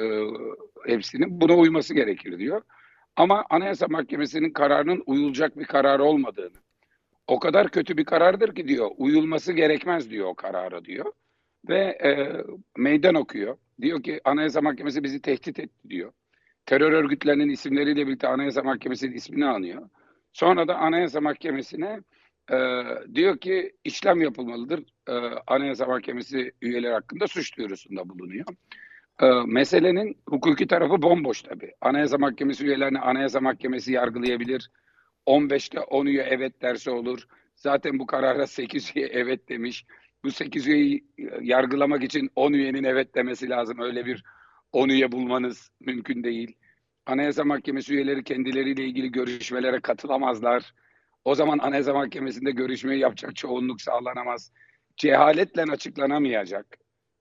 hepsinin 0.86 1.42
buna 1.42 1.54
uyması 1.54 1.94
gerekir 1.94 2.40
diyor. 2.40 2.62
Ama 3.16 3.46
Anayasa 3.50 3.88
Mahkemesi'nin 3.88 4.50
kararının 4.50 5.04
uyulacak 5.06 5.58
bir 5.58 5.66
karar 5.66 6.00
olmadığını, 6.00 6.58
o 7.28 7.40
kadar 7.40 7.70
kötü 7.70 7.98
bir 7.98 8.06
karardır 8.06 8.56
ki 8.56 8.68
diyor, 8.68 8.92
uyulması 8.98 9.54
gerekmez 9.54 10.12
diyor 10.12 10.28
o 10.28 10.36
kararı 10.36 10.86
diyor. 10.86 11.12
Ve 11.70 11.80
e, 11.80 12.44
meydan 12.78 13.16
okuyor. 13.16 13.58
Diyor 13.82 14.04
ki 14.04 14.22
Anayasa 14.24 14.62
Mahkemesi 14.62 15.04
bizi 15.04 15.22
tehdit 15.22 15.60
etti 15.60 15.90
diyor. 15.90 16.12
Terör 16.66 16.92
örgütlerinin 16.92 17.50
isimleriyle 17.50 18.08
birlikte 18.08 18.28
Anayasa 18.28 18.64
Mahkemesi'nin 18.64 19.16
ismini 19.16 19.46
anıyor. 19.46 19.90
Sonra 20.34 20.68
da 20.68 20.76
Anayasa 20.76 21.22
Mahkemesi'ne 21.22 22.00
e, 22.52 22.58
diyor 23.16 23.38
ki 23.38 23.72
işlem 23.84 24.22
yapılmalıdır. 24.22 24.84
E, 25.08 25.14
Anayasa 25.48 25.86
Mahkemesi 25.86 26.52
üyeleri 26.62 26.94
hakkında 26.94 27.28
suç 27.28 27.58
duyurusunda 27.58 28.10
bulunuyor. 28.10 28.46
E, 29.22 29.26
meselenin 29.46 30.18
hukuki 30.30 30.68
tarafı 30.68 31.02
bomboş 31.02 31.42
tabii. 31.42 31.74
Anayasa 31.82 32.18
Mahkemesi 32.18 32.66
üyelerini 32.66 33.00
Anayasa 33.00 33.40
Mahkemesi 33.40 33.92
yargılayabilir. 33.94 34.72
15'te 35.28 35.80
10 35.80 36.06
üye 36.06 36.24
evet 36.24 36.62
derse 36.62 36.92
olur. 36.92 37.28
Zaten 37.56 38.00
bu 38.00 38.06
karara 38.06 38.48
8 38.48 38.92
üye 38.96 39.08
evet 39.08 39.50
demiş. 39.50 39.86
Bu 40.24 40.32
8 40.32 40.68
üyeyi 40.68 41.06
yargılamak 41.42 42.04
için 42.04 42.30
10 42.36 42.54
üyenin 42.54 42.84
evet 42.84 43.16
demesi 43.16 43.50
lazım. 43.50 43.80
Öyle 43.80 44.06
bir 44.06 44.24
10 44.72 44.90
üye 44.90 45.12
bulmanız 45.12 45.72
mümkün 45.80 46.24
değil. 46.24 46.56
Anayasa 47.06 47.44
Mahkemesi 47.44 47.94
üyeleri 47.94 48.24
kendileriyle 48.24 48.86
ilgili 48.86 49.12
görüşmelere 49.12 49.80
katılamazlar. 49.80 50.74
O 51.28 51.36
zaman 51.36 51.58
Anayasa 51.58 51.94
Mahkemesi'nde 51.94 52.52
görüşmeyi 52.52 53.00
yapacak 53.00 53.36
çoğunluk 53.36 53.82
sağlanamaz. 53.82 54.52
Cehaletle 54.98 55.64
açıklanamayacak, 55.64 56.66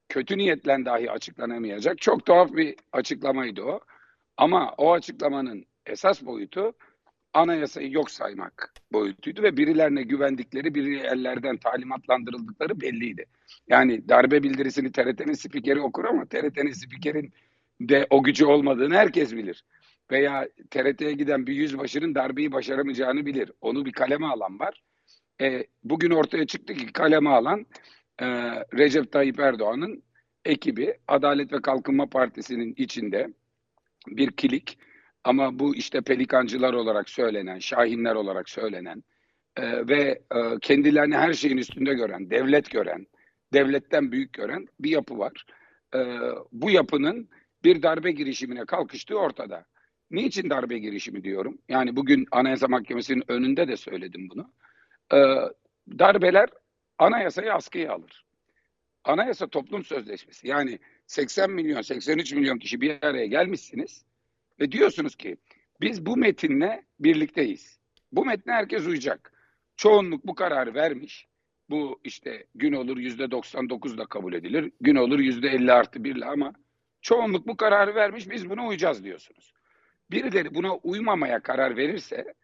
kötü 0.09 0.39
niyetle 0.39 0.85
dahi 0.85 1.11
açıklanamayacak 1.11 2.01
çok 2.01 2.27
tuhaf 2.27 2.53
bir 2.53 2.75
açıklamaydı 2.93 3.63
o. 3.63 3.81
Ama 4.37 4.75
o 4.79 4.93
açıklamanın 4.93 5.65
esas 5.87 6.25
boyutu 6.25 6.73
anayasayı 7.35 7.93
yok 7.93 8.11
saymak 8.11 8.73
boyutuydu 8.93 9.43
ve 9.43 9.57
birilerine 9.57 10.03
güvendikleri, 10.03 10.75
birilerden 10.75 11.57
talimatlandırıldıkları 11.57 12.81
belliydi. 12.81 13.27
Yani 13.69 14.09
darbe 14.09 14.43
bildirisini 14.43 14.93
TRT'nin 14.93 15.35
spikeri 15.35 15.81
okur 15.81 16.05
ama 16.05 16.27
TRT'nin 16.27 16.73
spikerin 16.73 17.33
de 17.81 18.07
o 18.11 18.23
gücü 18.23 18.45
olmadığını 18.45 18.95
herkes 18.95 19.33
bilir. 19.33 19.65
Veya 20.11 20.49
TRT'ye 20.71 21.13
giden 21.13 21.47
bir 21.47 21.55
yüzbaşının 21.55 22.15
darbeyi 22.15 22.53
başaramayacağını 22.53 23.27
bilir. 23.27 23.53
Onu 23.61 23.85
bir 23.85 23.93
kaleme 23.93 24.27
alan 24.27 24.59
var. 24.61 24.83
E, 25.41 25.67
bugün 25.85 26.11
ortaya 26.11 26.47
çıktı 26.47 26.75
ki 26.75 26.93
kaleme 26.93 27.31
alan 27.31 27.67
e, 28.19 28.27
Recep 28.79 29.13
Tayyip 29.13 29.41
Erdoğan'ın 29.41 30.03
ekibi 30.45 30.95
Adalet 31.09 31.53
ve 31.53 31.63
Kalkınma 31.63 32.07
Partisi'nin 32.07 32.75
içinde 32.77 33.29
bir 34.07 34.31
kilik 34.31 34.79
ama 35.25 35.59
bu 35.59 35.77
işte 35.77 36.01
pelikancılar 36.01 36.75
olarak 36.75 37.09
söylenen, 37.09 37.59
şahinler 37.59 38.15
olarak 38.15 38.49
söylenen 38.49 39.05
e, 39.57 39.89
ve 39.89 40.23
e, 40.35 40.41
kendilerini 40.63 41.17
her 41.17 41.33
şeyin 41.33 41.57
üstünde 41.57 41.95
gören, 41.95 42.31
devlet 42.31 42.71
gören, 42.71 43.07
devletten 43.53 44.13
büyük 44.13 44.33
gören 44.33 44.67
bir 44.81 44.91
yapı 44.91 45.19
var. 45.19 45.47
E, 45.95 45.99
bu 46.53 46.71
yapının 46.71 47.29
bir 47.65 47.83
darbe 47.83 48.13
girişimine 48.13 48.65
kalkıştığı 48.65 49.19
ortada. 49.19 49.65
Niçin 50.11 50.51
darbe 50.51 50.79
girişimi 50.79 51.25
diyorum? 51.25 51.59
Yani 51.69 51.97
bugün 51.97 52.27
Anayasa 52.31 52.69
Mahkemesi'nin 52.69 53.25
önünde 53.29 53.69
de 53.69 53.77
söyledim 53.77 54.29
bunu. 54.31 54.53
E, 55.13 55.19
darbeler 55.99 56.49
anayasayı 56.99 57.55
askıya 57.55 57.93
alır. 57.93 58.25
Anayasa 59.05 59.47
toplum 59.47 59.85
sözleşmesi 59.85 60.49
yani 60.49 60.79
80 61.07 61.51
milyon 61.51 61.83
83 61.83 62.33
milyon 62.33 62.59
kişi 62.59 62.81
bir 62.81 63.03
araya 63.03 63.27
gelmişsiniz 63.27 64.05
ve 64.61 64.73
diyorsunuz 64.73 65.17
ki 65.17 65.37
biz 65.81 66.07
bu 66.07 66.17
metinle 66.17 66.85
birlikteyiz. 67.01 67.79
Bu 68.13 68.25
metne 68.25 68.53
herkes 68.53 68.87
uyacak. 68.87 69.33
Çoğunluk 69.77 70.27
bu 70.27 70.35
kararı 70.35 70.75
vermiş. 70.75 71.27
Bu 71.71 72.01
işte 72.05 72.47
gün 72.55 72.73
olur 72.73 72.97
yüzde 72.97 73.31
99 73.31 73.99
da 73.99 74.07
kabul 74.07 74.33
edilir. 74.33 74.73
Gün 74.81 74.97
olur 74.97 75.19
yüzde 75.19 75.49
50 75.49 75.73
artı 75.73 76.05
1 76.05 76.23
ama 76.23 76.53
çoğunluk 77.01 77.47
bu 77.47 77.57
kararı 77.57 77.95
vermiş 77.95 78.31
biz 78.31 78.51
buna 78.51 78.67
uyacağız 78.67 79.05
diyorsunuz. 79.05 79.56
Birileri 80.11 80.55
buna 80.55 80.77
uymamaya 80.77 81.41
karar 81.41 81.77
verirse 81.77 82.35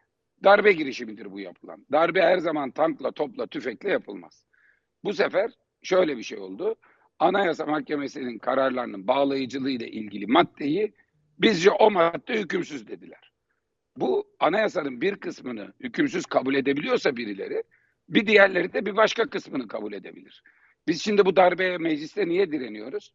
darbe 0.44 0.72
girişimidir 0.72 1.32
bu 1.32 1.40
yapılan. 1.40 1.86
Darbe 1.92 2.22
her 2.22 2.38
zaman 2.38 2.70
tankla, 2.70 3.12
topla, 3.12 3.46
tüfekle 3.46 3.90
yapılmaz. 3.90 4.46
Bu 5.04 5.12
sefer 5.12 5.50
şöyle 5.82 6.16
bir 6.16 6.22
şey 6.22 6.38
oldu. 6.38 6.76
Anayasa 7.18 7.66
Mahkemesi'nin 7.66 8.38
kararlarının 8.38 9.06
bağlayıcılığı 9.06 9.70
ile 9.70 9.90
ilgili 9.90 10.26
maddeyi 10.26 10.94
bizce 11.38 11.70
o 11.70 11.90
madde 11.90 12.40
hükümsüz 12.40 12.88
dediler. 12.88 13.32
Bu 13.96 14.28
anayasanın 14.40 15.00
bir 15.00 15.16
kısmını 15.16 15.72
hükümsüz 15.80 16.26
kabul 16.26 16.54
edebiliyorsa 16.54 17.16
birileri 17.16 17.62
bir 18.08 18.26
diğerleri 18.26 18.72
de 18.72 18.86
bir 18.86 18.96
başka 18.96 19.30
kısmını 19.30 19.68
kabul 19.68 19.92
edebilir. 19.92 20.42
Biz 20.88 21.02
şimdi 21.02 21.24
bu 21.24 21.36
darbeye 21.36 21.78
mecliste 21.78 22.28
niye 22.28 22.52
direniyoruz? 22.52 23.12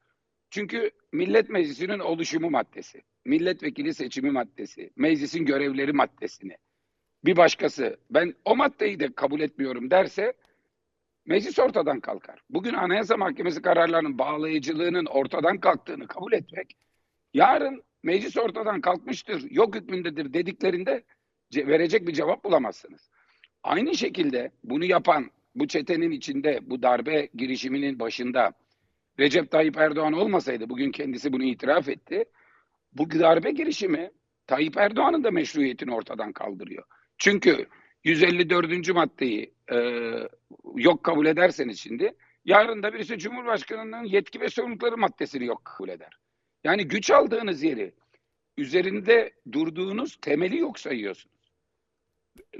Çünkü 0.50 0.92
Millet 1.12 1.50
Meclisi'nin 1.50 2.00
oluşumu 2.00 2.50
maddesi, 2.50 3.02
milletvekili 3.26 3.94
seçimi 3.94 4.32
maddesi, 4.32 4.92
meclisin 4.96 5.46
görevleri 5.46 5.94
maddesini 5.94 6.58
bir 7.26 7.38
başkası 7.38 7.98
ben 8.10 8.34
o 8.46 8.56
maddeyi 8.56 9.00
de 9.00 9.14
kabul 9.14 9.40
etmiyorum 9.40 9.92
derse 9.92 10.34
meclis 11.26 11.60
ortadan 11.60 12.00
kalkar. 12.00 12.42
Bugün 12.50 12.74
Anayasa 12.74 13.18
Mahkemesi 13.18 13.62
kararlarının 13.62 14.18
bağlayıcılığının 14.18 15.06
ortadan 15.06 15.60
kalktığını 15.60 16.08
kabul 16.08 16.34
etmek 16.34 16.78
yarın 17.34 17.84
meclis 18.04 18.38
ortadan 18.38 18.82
kalkmıştır, 18.82 19.52
yok 19.52 19.76
hükmündedir 19.76 20.34
dediklerinde 20.34 21.04
ce- 21.52 21.68
verecek 21.68 22.08
bir 22.08 22.14
cevap 22.14 22.44
bulamazsınız. 22.44 23.10
Aynı 23.64 23.96
şekilde 23.96 24.52
bunu 24.64 24.86
yapan 24.86 25.32
bu 25.56 25.68
çetenin 25.68 26.12
içinde 26.12 26.60
bu 26.62 26.82
darbe 26.82 27.30
girişiminin 27.34 28.00
başında 28.00 28.54
Recep 29.20 29.52
Tayyip 29.52 29.78
Erdoğan 29.78 30.14
olmasaydı 30.14 30.70
bugün 30.70 30.92
kendisi 30.92 31.34
bunu 31.34 31.44
itiraf 31.44 31.90
etti. 31.90 32.26
Bu 32.94 33.12
darbe 33.12 33.52
girişimi 33.52 34.12
Tayyip 34.48 34.78
Erdoğan'ın 34.78 35.24
da 35.24 35.32
meşruiyetini 35.32 35.94
ortadan 35.94 36.32
kaldırıyor. 36.34 36.84
Çünkü 37.18 37.68
154. 38.04 38.94
maddeyi 38.94 39.54
e, 39.72 39.78
yok 40.76 41.04
kabul 41.04 41.26
ederseniz 41.26 41.80
şimdi 41.80 42.14
yarın 42.46 42.84
da 42.84 42.94
birisi 42.94 43.18
Cumhurbaşkanı'nın 43.18 44.04
yetki 44.04 44.42
ve 44.42 44.50
sorumlulukları 44.50 44.98
maddesini 44.98 45.46
yok 45.46 45.66
kabul 45.66 45.90
eder. 45.90 46.20
Yani 46.64 46.88
güç 46.88 47.12
aldığınız 47.12 47.64
yeri 47.64 47.94
üzerinde 48.58 49.32
durduğunuz 49.52 50.18
temeli 50.22 50.58
yok 50.58 50.80
sayıyorsunuz. 50.80 51.38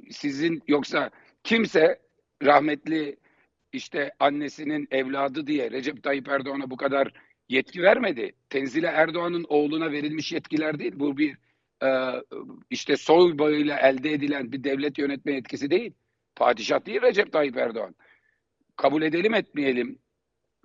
Sizin 0.10 0.64
yoksa 0.68 1.10
kimse 1.44 2.00
rahmetli 2.44 3.18
işte 3.74 4.12
annesinin 4.20 4.88
evladı 4.92 5.48
diye 5.48 5.72
Recep 5.72 6.04
Tayyip 6.04 6.28
Erdoğan'a 6.30 6.70
bu 6.70 6.78
kadar 6.78 7.14
yetki 7.50 7.82
vermedi. 7.82 8.32
Tenzile 8.50 8.88
Erdoğan'ın 8.88 9.46
oğluna 9.50 9.92
verilmiş 9.92 10.32
yetkiler 10.32 10.80
değil. 10.80 10.94
Bu 10.96 11.18
bir 11.18 11.38
e, 11.84 11.90
işte 12.70 12.98
soy 12.98 13.38
bağıyla 13.38 13.80
elde 13.80 14.12
edilen 14.14 14.52
bir 14.52 14.64
devlet 14.64 14.98
yönetme 14.98 15.34
yetkisi 15.34 15.70
değil. 15.70 15.94
Padişah 16.36 16.86
değil 16.86 17.02
Recep 17.02 17.34
Tayyip 17.34 17.58
Erdoğan. 17.58 17.96
Kabul 18.76 19.02
edelim 19.02 19.34
etmeyelim. 19.34 20.00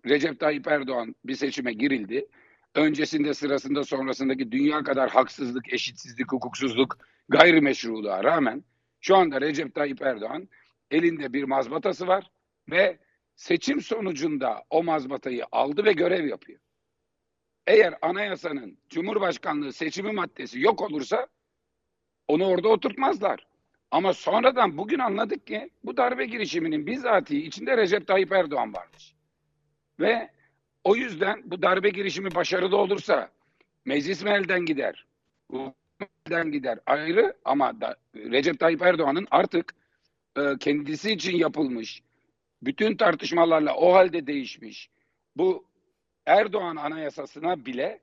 Recep 0.07 0.41
Tayyip 0.41 0.67
Erdoğan 0.67 1.15
bir 1.25 1.35
seçime 1.35 1.73
girildi. 1.73 2.27
Öncesinde, 2.75 3.35
sırasında, 3.35 3.85
sonrasındaki 3.85 4.53
dünya 4.53 4.83
kadar 4.83 5.11
haksızlık, 5.11 5.73
eşitsizlik, 5.73 6.33
hukuksuzluk, 6.33 6.99
gayrimeşruluğa 7.29 8.25
rağmen 8.25 8.65
şu 9.01 9.17
anda 9.17 9.41
Recep 9.41 9.75
Tayyip 9.75 10.03
Erdoğan 10.03 10.49
elinde 10.91 11.33
bir 11.33 11.45
mazbatası 11.45 12.07
var 12.07 12.31
ve 12.71 12.99
seçim 13.37 13.81
sonucunda 13.81 14.63
o 14.71 14.83
mazbatayı 14.83 15.45
aldı 15.53 15.85
ve 15.85 15.93
görev 15.93 16.27
yapıyor. 16.27 16.61
Eğer 17.67 17.95
anayasanın 18.03 18.79
Cumhurbaşkanlığı 18.89 19.73
seçimi 19.73 20.13
maddesi 20.13 20.61
yok 20.61 20.83
olursa 20.83 21.27
onu 22.29 22.47
orada 22.47 22.69
oturtmazlar. 22.69 23.47
Ama 23.91 24.13
sonradan 24.13 24.79
bugün 24.79 24.99
anladık 24.99 25.47
ki 25.47 25.71
bu 25.85 25.97
darbe 25.97 26.27
girişiminin 26.27 26.87
bizatihi 26.87 27.47
içinde 27.47 27.77
Recep 27.77 28.07
Tayyip 28.07 28.33
Erdoğan 28.33 28.75
varmış. 28.75 29.15
Ve 30.01 30.31
o 30.85 30.97
yüzden 30.97 31.43
bu 31.45 31.63
darbe 31.63 31.91
girişimi 31.91 32.35
başarılı 32.35 32.77
olursa 32.77 33.31
meclis 33.85 34.25
mi 34.25 34.31
elden 34.31 34.67
gider? 34.67 35.07
elden 36.27 36.53
gider 36.53 36.79
ayrı 36.87 37.37
ama 37.45 37.81
da, 37.81 37.97
Recep 38.15 38.61
Tayyip 38.61 38.83
Erdoğan'ın 38.83 39.27
artık 39.31 39.75
e, 40.37 40.43
kendisi 40.61 41.11
için 41.11 41.37
yapılmış 41.37 42.03
bütün 42.63 42.97
tartışmalarla 42.97 43.75
o 43.75 43.93
halde 43.93 44.27
değişmiş 44.27 44.91
bu 45.37 45.65
Erdoğan 46.27 46.77
anayasasına 46.77 47.67
bile 47.67 48.01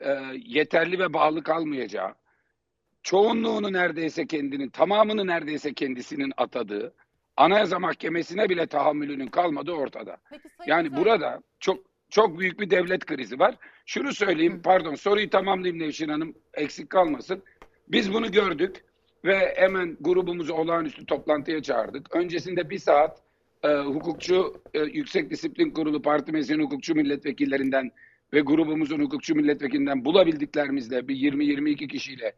e, 0.00 0.16
yeterli 0.44 0.98
ve 0.98 1.12
bağlı 1.12 1.42
kalmayacağı, 1.42 2.14
çoğunluğunu 3.02 3.72
neredeyse 3.72 4.26
kendinin, 4.26 4.68
tamamını 4.68 5.26
neredeyse 5.26 5.74
kendisinin 5.74 6.32
atadığı, 6.36 6.94
Anayasa 7.36 7.78
Mahkemesi'ne 7.78 8.48
bile 8.48 8.66
tahammülünün 8.66 9.26
kalmadığı 9.26 9.72
ortada. 9.72 10.16
Peki 10.30 10.48
Yani 10.66 10.96
burada 10.96 11.42
çok 11.60 11.90
çok 12.10 12.38
büyük 12.38 12.60
bir 12.60 12.70
devlet 12.70 13.06
krizi 13.06 13.38
var. 13.38 13.54
Şunu 13.86 14.12
söyleyeyim, 14.12 14.60
pardon 14.64 14.94
soruyu 14.94 15.30
tamamlayayım 15.30 15.82
Nevşin 15.82 16.08
Hanım, 16.08 16.34
eksik 16.54 16.90
kalmasın. 16.90 17.42
Biz 17.88 18.14
bunu 18.14 18.32
gördük 18.32 18.84
ve 19.24 19.54
hemen 19.56 19.96
grubumuzu 20.00 20.54
olağanüstü 20.54 21.06
toplantıya 21.06 21.62
çağırdık. 21.62 22.16
Öncesinde 22.16 22.70
bir 22.70 22.78
saat 22.78 23.22
e, 23.64 23.68
hukukçu 23.68 24.62
e, 24.74 24.80
Yüksek 24.80 25.30
Disiplin 25.30 25.70
Kurulu 25.70 26.02
Parti 26.02 26.32
Meclisi'nin 26.32 26.62
hukukçu 26.62 26.94
milletvekillerinden 26.94 27.90
ve 28.32 28.40
grubumuzun 28.40 29.00
hukukçu 29.00 29.34
milletvekilinden 29.34 30.04
bulabildiklerimizle 30.04 31.08
bir 31.08 31.16
20-22 31.16 31.88
kişiyle 31.88 32.32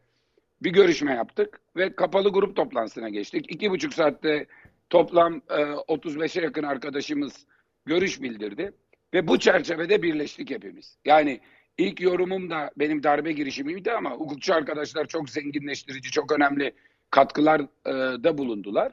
bir 0.61 0.73
görüşme 0.73 1.13
yaptık 1.13 1.59
ve 1.75 1.95
kapalı 1.95 2.29
grup 2.29 2.55
toplantısına 2.55 3.09
geçtik. 3.09 3.51
İki 3.51 3.71
buçuk 3.71 3.93
saatte 3.93 4.45
toplam 4.89 5.41
e, 5.49 5.53
35'e 5.53 6.43
yakın 6.43 6.63
arkadaşımız 6.63 7.45
görüş 7.85 8.21
bildirdi 8.21 8.73
ve 9.13 9.27
bu 9.27 9.39
çerçevede 9.39 10.01
birleştik 10.01 10.49
hepimiz. 10.49 10.97
Yani 11.05 11.39
ilk 11.77 12.01
yorumum 12.01 12.49
da 12.49 12.71
benim 12.77 13.03
darbe 13.03 13.31
girişimiydi 13.31 13.91
ama 13.91 14.11
hukukçu 14.11 14.53
arkadaşlar 14.53 15.05
çok 15.05 15.29
zenginleştirici, 15.29 16.11
çok 16.11 16.31
önemli 16.31 16.73
katkılar 17.09 17.61
e, 17.61 18.23
da 18.23 18.37
bulundular. 18.37 18.91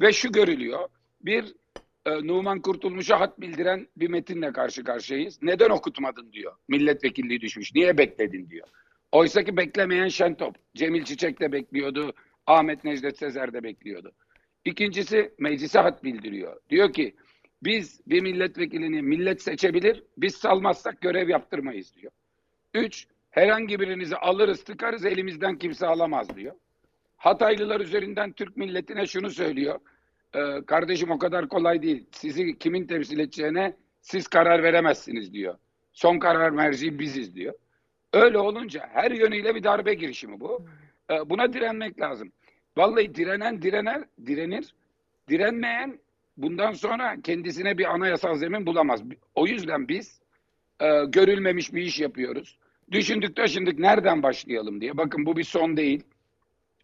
Ve 0.00 0.12
şu 0.12 0.32
görülüyor, 0.32 0.88
bir 1.20 1.54
e, 2.06 2.26
Numan 2.26 2.60
Kurtulmuş'a 2.60 3.20
hat 3.20 3.40
bildiren 3.40 3.88
bir 3.96 4.08
metinle 4.08 4.52
karşı 4.52 4.84
karşıyayız. 4.84 5.42
Neden 5.42 5.70
okutmadın 5.70 6.32
diyor. 6.32 6.52
Milletvekilliği 6.68 7.40
düşmüş. 7.40 7.74
Niye 7.74 7.98
bekledin 7.98 8.50
diyor. 8.50 8.68
Oysa 9.12 9.44
ki 9.44 9.56
beklemeyen 9.56 10.08
Şentop. 10.08 10.56
Cemil 10.74 11.04
Çiçek 11.04 11.40
de 11.40 11.52
bekliyordu. 11.52 12.12
Ahmet 12.46 12.84
Necdet 12.84 13.18
Sezer 13.18 13.52
de 13.52 13.62
bekliyordu. 13.62 14.12
İkincisi 14.64 15.34
meclise 15.38 15.78
hat 15.78 16.04
bildiriyor. 16.04 16.60
Diyor 16.70 16.92
ki 16.92 17.14
biz 17.62 18.00
bir 18.06 18.20
milletvekilini 18.20 19.02
millet 19.02 19.42
seçebilir, 19.42 20.02
biz 20.16 20.34
salmazsak 20.34 21.00
görev 21.00 21.28
yaptırmayız 21.28 21.96
diyor. 21.96 22.12
Üç, 22.74 23.06
Herhangi 23.32 23.80
birinizi 23.80 24.16
alırız 24.16 24.64
tıkarız 24.64 25.04
elimizden 25.04 25.58
kimse 25.58 25.86
alamaz 25.86 26.36
diyor. 26.36 26.54
Hataylılar 27.16 27.80
üzerinden 27.80 28.32
Türk 28.32 28.56
milletine 28.56 29.06
şunu 29.06 29.30
söylüyor. 29.30 29.80
Ee, 30.34 30.62
kardeşim 30.66 31.10
o 31.10 31.18
kadar 31.18 31.48
kolay 31.48 31.82
değil. 31.82 32.06
Sizi 32.12 32.58
kimin 32.58 32.86
temsil 32.86 33.18
edeceğine 33.18 33.76
siz 34.00 34.28
karar 34.28 34.62
veremezsiniz 34.62 35.32
diyor. 35.32 35.54
Son 35.92 36.18
karar 36.18 36.50
merci 36.50 36.98
biziz 36.98 37.34
diyor. 37.34 37.54
Öyle 38.12 38.38
olunca 38.38 38.88
her 38.92 39.10
yönüyle 39.10 39.54
bir 39.54 39.64
darbe 39.64 39.94
girişimi 39.94 40.40
bu. 40.40 40.66
Ee, 41.10 41.30
buna 41.30 41.52
direnmek 41.52 42.00
lazım. 42.00 42.32
Vallahi 42.76 43.14
direnen 43.14 43.62
direner, 43.62 44.04
direnir. 44.26 44.74
Direnmeyen 45.28 45.98
bundan 46.36 46.72
sonra 46.72 47.16
kendisine 47.24 47.78
bir 47.78 47.94
anayasal 47.94 48.34
zemin 48.34 48.66
bulamaz. 48.66 49.02
O 49.34 49.46
yüzden 49.46 49.88
biz 49.88 50.20
e, 50.80 51.04
görülmemiş 51.04 51.74
bir 51.74 51.82
iş 51.82 52.00
yapıyoruz. 52.00 52.58
Düşündük 52.92 53.36
taşındık 53.36 53.78
nereden 53.78 54.22
başlayalım 54.22 54.80
diye. 54.80 54.96
Bakın 54.96 55.26
bu 55.26 55.36
bir 55.36 55.44
son 55.44 55.76
değil. 55.76 56.04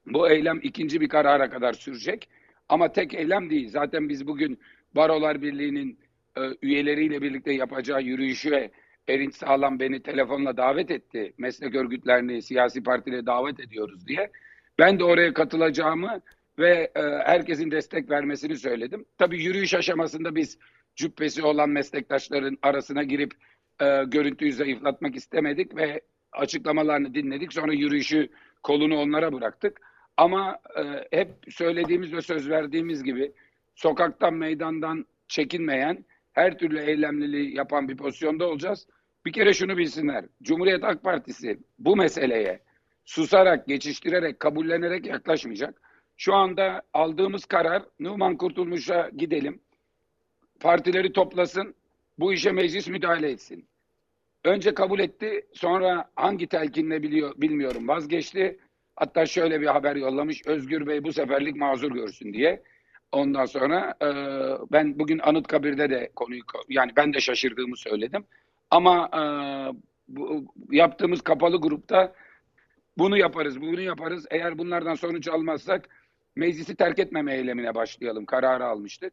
Bu 0.06 0.28
eylem 0.28 0.60
ikinci 0.62 1.00
bir 1.00 1.08
karara 1.08 1.50
kadar 1.50 1.72
sürecek. 1.72 2.28
Ama 2.68 2.92
tek 2.92 3.14
eylem 3.14 3.50
değil. 3.50 3.68
Zaten 3.68 4.08
biz 4.08 4.26
bugün 4.26 4.58
Barolar 4.94 5.42
Birliği'nin 5.42 5.98
e, 6.36 6.40
üyeleriyle 6.62 7.22
birlikte 7.22 7.52
yapacağı 7.52 8.02
yürüyüşe 8.02 8.70
Erinç 9.08 9.34
Sağlam 9.34 9.80
beni 9.80 10.02
telefonla 10.02 10.56
davet 10.56 10.90
etti. 10.90 11.32
Meslek 11.38 11.74
örgütlerini, 11.74 12.42
siyasi 12.42 12.82
partileri 12.82 13.26
davet 13.26 13.60
ediyoruz 13.60 14.06
diye. 14.06 14.30
Ben 14.78 14.98
de 14.98 15.04
oraya 15.04 15.34
katılacağımı 15.34 16.20
ve 16.58 16.90
e, 16.96 17.00
herkesin 17.02 17.70
destek 17.70 18.10
vermesini 18.10 18.56
söyledim. 18.56 19.04
Tabii 19.18 19.42
yürüyüş 19.42 19.74
aşamasında 19.74 20.34
biz 20.34 20.58
cübbesi 20.96 21.42
olan 21.42 21.70
meslektaşların 21.70 22.58
arasına 22.62 23.02
girip 23.02 23.32
e, 23.80 24.04
görüntüyü 24.06 24.52
zayıflatmak 24.52 25.16
istemedik 25.16 25.76
ve 25.76 26.00
açıklamalarını 26.32 27.14
dinledik. 27.14 27.52
Sonra 27.52 27.72
yürüyüşü 27.72 28.28
kolunu 28.62 28.96
onlara 28.96 29.32
bıraktık. 29.32 29.80
Ama 30.18 30.58
e, 30.76 31.16
hep 31.18 31.28
söylediğimiz 31.48 32.12
ve 32.12 32.22
söz 32.22 32.50
verdiğimiz 32.50 33.02
gibi 33.02 33.32
sokaktan, 33.74 34.34
meydandan 34.34 35.06
çekinmeyen, 35.28 36.04
her 36.32 36.58
türlü 36.58 36.80
eylemliliği 36.80 37.56
yapan 37.56 37.88
bir 37.88 37.96
pozisyonda 37.96 38.48
olacağız. 38.48 38.86
Bir 39.26 39.32
kere 39.32 39.52
şunu 39.52 39.76
bilsinler. 39.76 40.24
Cumhuriyet 40.42 40.82
Halk 40.82 41.02
Partisi 41.02 41.58
bu 41.78 41.96
meseleye 41.96 42.60
susarak, 43.04 43.66
geçiştirerek, 43.66 44.40
kabullenerek 44.40 45.06
yaklaşmayacak. 45.06 45.80
Şu 46.16 46.34
anda 46.34 46.82
aldığımız 46.94 47.44
karar 47.44 47.82
Numan 48.00 48.36
Kurtulmuş'a 48.36 49.10
gidelim. 49.16 49.60
Partileri 50.60 51.12
toplasın. 51.12 51.74
Bu 52.18 52.32
işe 52.32 52.52
meclis 52.52 52.88
müdahale 52.88 53.30
etsin. 53.30 53.66
Önce 54.44 54.74
kabul 54.74 54.98
etti. 54.98 55.46
Sonra 55.52 56.10
hangi 56.16 56.46
telkinle 56.46 57.02
biliyor 57.02 57.34
bilmiyorum 57.36 57.88
vazgeçti. 57.88 58.58
Hatta 58.98 59.26
şöyle 59.26 59.60
bir 59.60 59.66
haber 59.66 59.96
yollamış. 59.96 60.46
Özgür 60.46 60.86
Bey 60.86 61.04
bu 61.04 61.12
seferlik 61.12 61.56
mazur 61.56 61.92
görsün 61.92 62.32
diye. 62.32 62.62
Ondan 63.12 63.46
sonra 63.46 63.94
e, 64.02 64.08
ben 64.72 64.98
bugün 64.98 65.18
Anıtkabir'de 65.18 65.90
de 65.90 66.10
konuyu 66.16 66.42
yani 66.68 66.92
ben 66.96 67.14
de 67.14 67.20
şaşırdığımı 67.20 67.76
söyledim. 67.76 68.24
Ama 68.70 69.10
e, 69.14 69.22
bu, 70.08 70.44
yaptığımız 70.70 71.20
kapalı 71.20 71.60
grupta 71.60 72.12
bunu 72.98 73.16
yaparız, 73.16 73.60
bunu 73.60 73.80
yaparız. 73.80 74.26
Eğer 74.30 74.58
bunlardan 74.58 74.94
sonuç 74.94 75.28
almazsak 75.28 75.88
meclisi 76.36 76.74
terk 76.74 76.98
etmeme 76.98 77.34
eylemine 77.34 77.74
başlayalım. 77.74 78.26
Kararı 78.26 78.66
almıştık. 78.66 79.12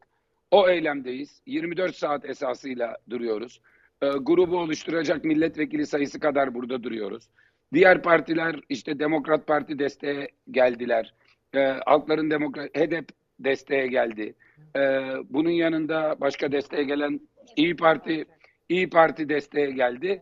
O 0.52 0.70
eylemdeyiz. 0.70 1.42
24 1.46 1.96
saat 1.96 2.26
esasıyla 2.26 2.98
duruyoruz. 3.10 3.62
E, 4.02 4.08
grubu 4.08 4.58
oluşturacak 4.58 5.24
milletvekili 5.24 5.86
sayısı 5.86 6.20
kadar 6.20 6.54
burada 6.54 6.84
duruyoruz. 6.84 7.30
Diğer 7.74 8.02
partiler 8.02 8.60
işte 8.70 9.00
Demokrat 9.00 9.48
Parti 9.48 9.80
desteğe 9.80 10.28
geldiler. 10.52 11.14
E, 11.56 11.60
Halkların 11.86 12.32
Demokrat 12.32 12.78
HDP 12.78 13.10
desteğe 13.40 13.88
geldi. 13.88 14.36
E, 14.76 14.82
bunun 15.30 15.50
yanında 15.50 16.16
başka 16.22 16.52
desteğe 16.52 16.84
gelen 16.84 17.20
İyi 17.56 17.76
Parti 17.76 18.26
İyi 18.70 18.90
Parti 18.90 19.30
desteğe 19.30 19.72
geldi. 19.72 20.22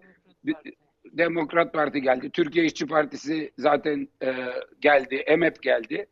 Demokrat 1.12 1.74
Parti 1.74 2.02
geldi. 2.02 2.30
Türkiye 2.30 2.66
İşçi 2.66 2.88
Partisi 2.88 3.52
zaten 3.58 4.08
e, 4.24 4.36
geldi. 4.82 5.16
EMEP 5.16 5.64
geldi. 5.64 6.06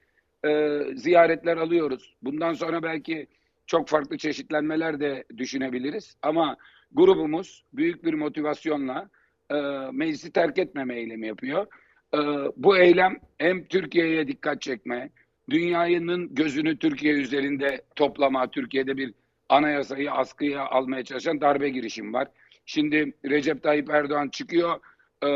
E, 0.46 0.80
ziyaretler 0.96 1.58
alıyoruz. 1.58 2.16
Bundan 2.22 2.54
sonra 2.54 2.84
belki 2.84 3.28
çok 3.66 3.88
farklı 3.88 4.18
çeşitlenmeler 4.18 5.00
de 5.00 5.24
düşünebiliriz. 5.38 6.16
Ama 6.22 6.58
grubumuz 6.92 7.64
büyük 7.74 8.04
bir 8.04 8.14
motivasyonla 8.14 9.10
e, 9.52 9.92
meclisi 9.92 10.32
terk 10.32 10.58
etmeme 10.58 10.96
eylemi 10.96 11.28
yapıyor. 11.28 11.68
E, 12.14 12.18
bu 12.58 12.78
eylem 12.78 13.18
hem 13.38 13.66
Türkiye'ye 13.66 14.28
dikkat 14.28 14.62
çekme, 14.62 15.10
dünyanın 15.50 16.36
gözünü 16.36 16.78
Türkiye 16.78 17.14
üzerinde 17.14 17.82
toplama, 17.96 18.52
Türkiye'de 18.52 18.98
bir 18.98 19.14
anayasayı 19.50 20.12
askıya 20.12 20.66
almaya 20.66 21.04
çalışan 21.04 21.42
darbe 21.42 21.70
girişim 21.70 22.14
var. 22.14 22.28
Şimdi 22.66 23.14
Recep 23.26 23.64
Tayyip 23.64 23.90
Erdoğan 23.90 24.30
çıkıyor, 24.30 24.80
e, 25.24 25.30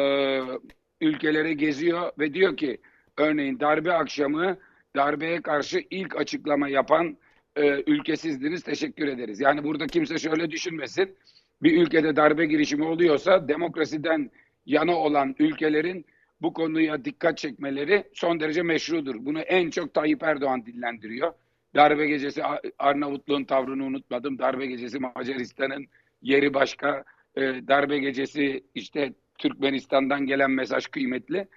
ülkelere 1.02 1.54
geziyor 1.54 2.12
ve 2.20 2.34
diyor 2.34 2.58
ki 2.58 2.78
örneğin 3.18 3.60
darbe 3.60 3.94
akşamı 3.94 4.58
darbeye 4.96 5.42
karşı 5.42 5.84
ilk 5.90 6.16
açıklama 6.16 6.70
yapan 6.70 7.18
e, 7.56 7.84
ülkesizdiniz 7.88 8.64
teşekkür 8.64 9.08
ederiz. 9.08 9.40
Yani 9.40 9.64
burada 9.64 9.88
kimse 9.88 10.18
şöyle 10.18 10.52
düşünmesin. 10.52 11.18
Bir 11.64 11.82
ülkede 11.82 12.16
darbe 12.16 12.46
girişimi 12.46 12.84
oluyorsa 12.84 13.48
demokrasiden 13.48 14.32
yana 14.66 14.96
olan 14.96 15.36
ülkelerin 15.40 16.06
bu 16.42 16.54
konuya 16.54 17.06
dikkat 17.06 17.38
çekmeleri 17.38 18.04
son 18.14 18.40
derece 18.40 18.64
meşrudur. 18.64 19.16
Bunu 19.20 19.40
en 19.40 19.70
çok 19.70 19.94
Tayyip 19.94 20.24
Erdoğan 20.24 20.66
dillendiriyor. 20.66 21.34
Darbe 21.76 22.08
gecesi 22.08 22.42
Arnavutluğun 22.80 23.44
tavrını 23.44 23.84
unutmadım. 23.84 24.40
Darbe 24.40 24.66
gecesi 24.66 25.00
Macaristan'ın 25.00 25.88
yeri 26.22 26.54
başka. 26.54 27.04
E, 27.36 27.42
darbe 27.42 27.98
gecesi 27.98 28.64
işte 28.76 29.14
Türkmenistan'dan 29.38 30.26
gelen 30.26 30.52
mesaj 30.52 30.88
kıymetli. 30.88 31.48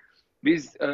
Biz 0.45 0.77
e, 0.81 0.89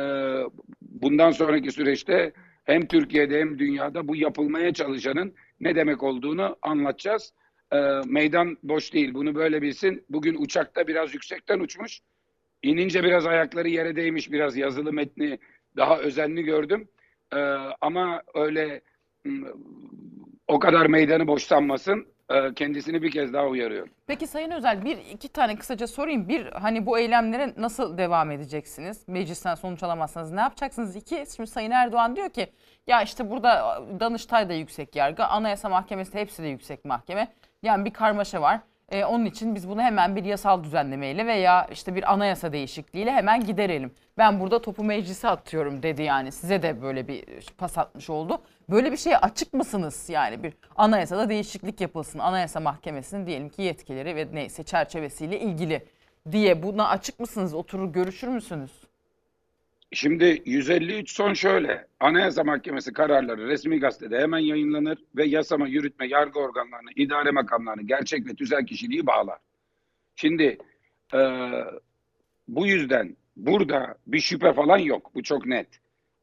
bundan 0.83 1.31
sonraki 1.31 1.73
süreçte 1.73 2.33
hem 2.65 2.87
Türkiye'de 2.87 3.41
hem 3.41 3.59
dünyada 3.59 4.09
bu 4.09 4.17
yapılmaya 4.17 4.73
çalışanın 4.75 5.35
ne 5.61 5.75
demek 5.75 6.03
olduğunu 6.03 6.57
anlatacağız. 6.63 7.33
E, 7.75 8.01
meydan 8.07 8.59
boş 8.63 8.93
değil. 8.93 9.15
Bunu 9.15 9.35
böyle 9.35 9.63
bilsin. 9.63 10.05
Bugün 10.11 10.37
uçakta 10.39 10.87
biraz 10.87 11.15
yüksekten 11.15 11.61
uçmuş. 11.61 12.01
İnince 12.63 13.05
biraz 13.05 13.27
ayakları 13.27 13.69
yere 13.69 13.97
değmiş. 13.97 14.33
Biraz 14.33 14.57
yazılı 14.57 14.93
metni 14.93 15.39
daha 15.77 15.99
özenli 15.99 16.43
gördüm. 16.43 16.89
E, 17.33 17.39
ama 17.81 18.23
öyle 18.35 18.81
o 20.49 20.59
kadar 20.59 20.87
meydanı 20.87 21.27
boş 21.27 21.43
sanmasın. 21.43 22.07
E, 22.31 22.55
kendisini 22.55 23.03
bir 23.03 23.11
kez 23.11 23.33
daha 23.33 23.47
uyarıyorum. 23.47 23.91
Peki 24.07 24.27
Sayın 24.27 24.51
Özel 24.51 24.85
bir 24.85 24.97
iki 25.13 25.29
tane 25.29 25.57
kısaca 25.57 25.87
sorayım. 25.87 26.29
Bir 26.29 26.47
hani 26.47 26.87
bu 26.87 26.99
eylemlere 26.99 27.55
nasıl 27.57 27.99
devam 27.99 28.31
edeceksiniz? 28.31 29.09
Meclisten 29.09 29.55
sonuç 29.55 29.83
alamazsanız 29.83 30.33
ne 30.33 30.41
yapacaksınız? 30.41 30.97
İki 30.97 31.25
şimdi 31.37 31.51
Sayın 31.51 31.71
Erdoğan 31.71 32.17
diyor 32.17 32.31
ki 32.31 32.47
ya 32.87 33.03
işte 33.03 33.31
burada 33.31 33.83
Danıştay 34.01 34.49
da 34.49 34.53
yüksek 34.53 34.97
yargı, 34.97 35.25
Anayasa 35.25 35.69
Mahkemesi 35.69 36.13
de 36.13 36.21
hepsi 36.21 36.43
de 36.43 36.47
yüksek 36.47 36.85
mahkeme. 36.85 37.29
Yani 37.65 37.85
bir 37.85 37.91
karmaşa 37.91 38.43
var. 38.43 38.61
Ee, 38.89 39.05
onun 39.05 39.25
için 39.25 39.55
biz 39.55 39.69
bunu 39.69 39.83
hemen 39.83 40.17
bir 40.17 40.25
yasal 40.25 40.65
düzenlemeyle 40.65 41.27
veya 41.27 41.67
işte 41.73 41.95
bir 41.95 42.13
anayasa 42.13 42.53
değişikliğiyle 42.53 43.13
hemen 43.13 43.45
giderelim. 43.45 43.95
Ben 44.19 44.41
burada 44.41 44.63
topu 44.63 44.85
meclise 44.85 45.29
atıyorum 45.29 45.83
dedi 45.83 46.03
yani 46.03 46.33
size 46.33 46.63
de 46.63 46.83
böyle 46.83 47.09
bir 47.09 47.25
pas 47.59 47.79
atmış 47.79 48.11
oldu. 48.11 48.43
Böyle 48.71 48.93
bir 48.93 48.97
şeye 48.97 49.19
açık 49.19 49.53
mısınız? 49.55 50.09
Yani 50.09 50.43
bir 50.43 50.55
anayasada 50.77 51.29
değişiklik 51.29 51.81
yapılsın. 51.81 52.19
Anayasa 52.19 52.61
Mahkemesi'nin 52.61 53.27
diyelim 53.27 53.49
ki 53.49 53.63
yetkileri 53.63 54.17
ve 54.17 54.29
neyse 54.33 54.63
çerçevesiyle 54.63 55.41
ilgili 55.41 55.87
diye 56.33 56.63
buna 56.63 56.89
açık 56.89 57.21
mısınız? 57.21 57.55
Oturur 57.55 57.93
görüşür 57.93 58.29
müsünüz? 58.29 58.84
Şimdi 59.95 60.43
153 60.45 61.11
son 61.11 61.35
şöyle. 61.35 61.87
Anayasa 62.01 62.45
Mahkemesi 62.45 62.93
kararları 62.93 63.49
resmi 63.49 63.81
gazetede 63.81 64.19
hemen 64.19 64.39
yayınlanır 64.39 64.99
ve 65.17 65.25
yasama, 65.25 65.69
yürütme, 65.69 66.09
yargı 66.09 66.39
organlarını, 66.39 66.91
idare 66.97 67.31
makamlarını, 67.31 67.83
gerçek 67.83 68.27
ve 68.27 68.35
tüzel 68.35 68.67
kişiliği 68.67 69.07
bağlar. 69.07 69.39
Şimdi 70.17 70.59
e, 71.15 71.21
bu 72.49 72.67
yüzden 72.67 73.17
burada 73.37 73.99
bir 74.07 74.21
şüphe 74.21 74.53
falan 74.53 74.79
yok. 74.79 75.11
Bu 75.15 75.23
çok 75.23 75.47
net. 75.47 75.69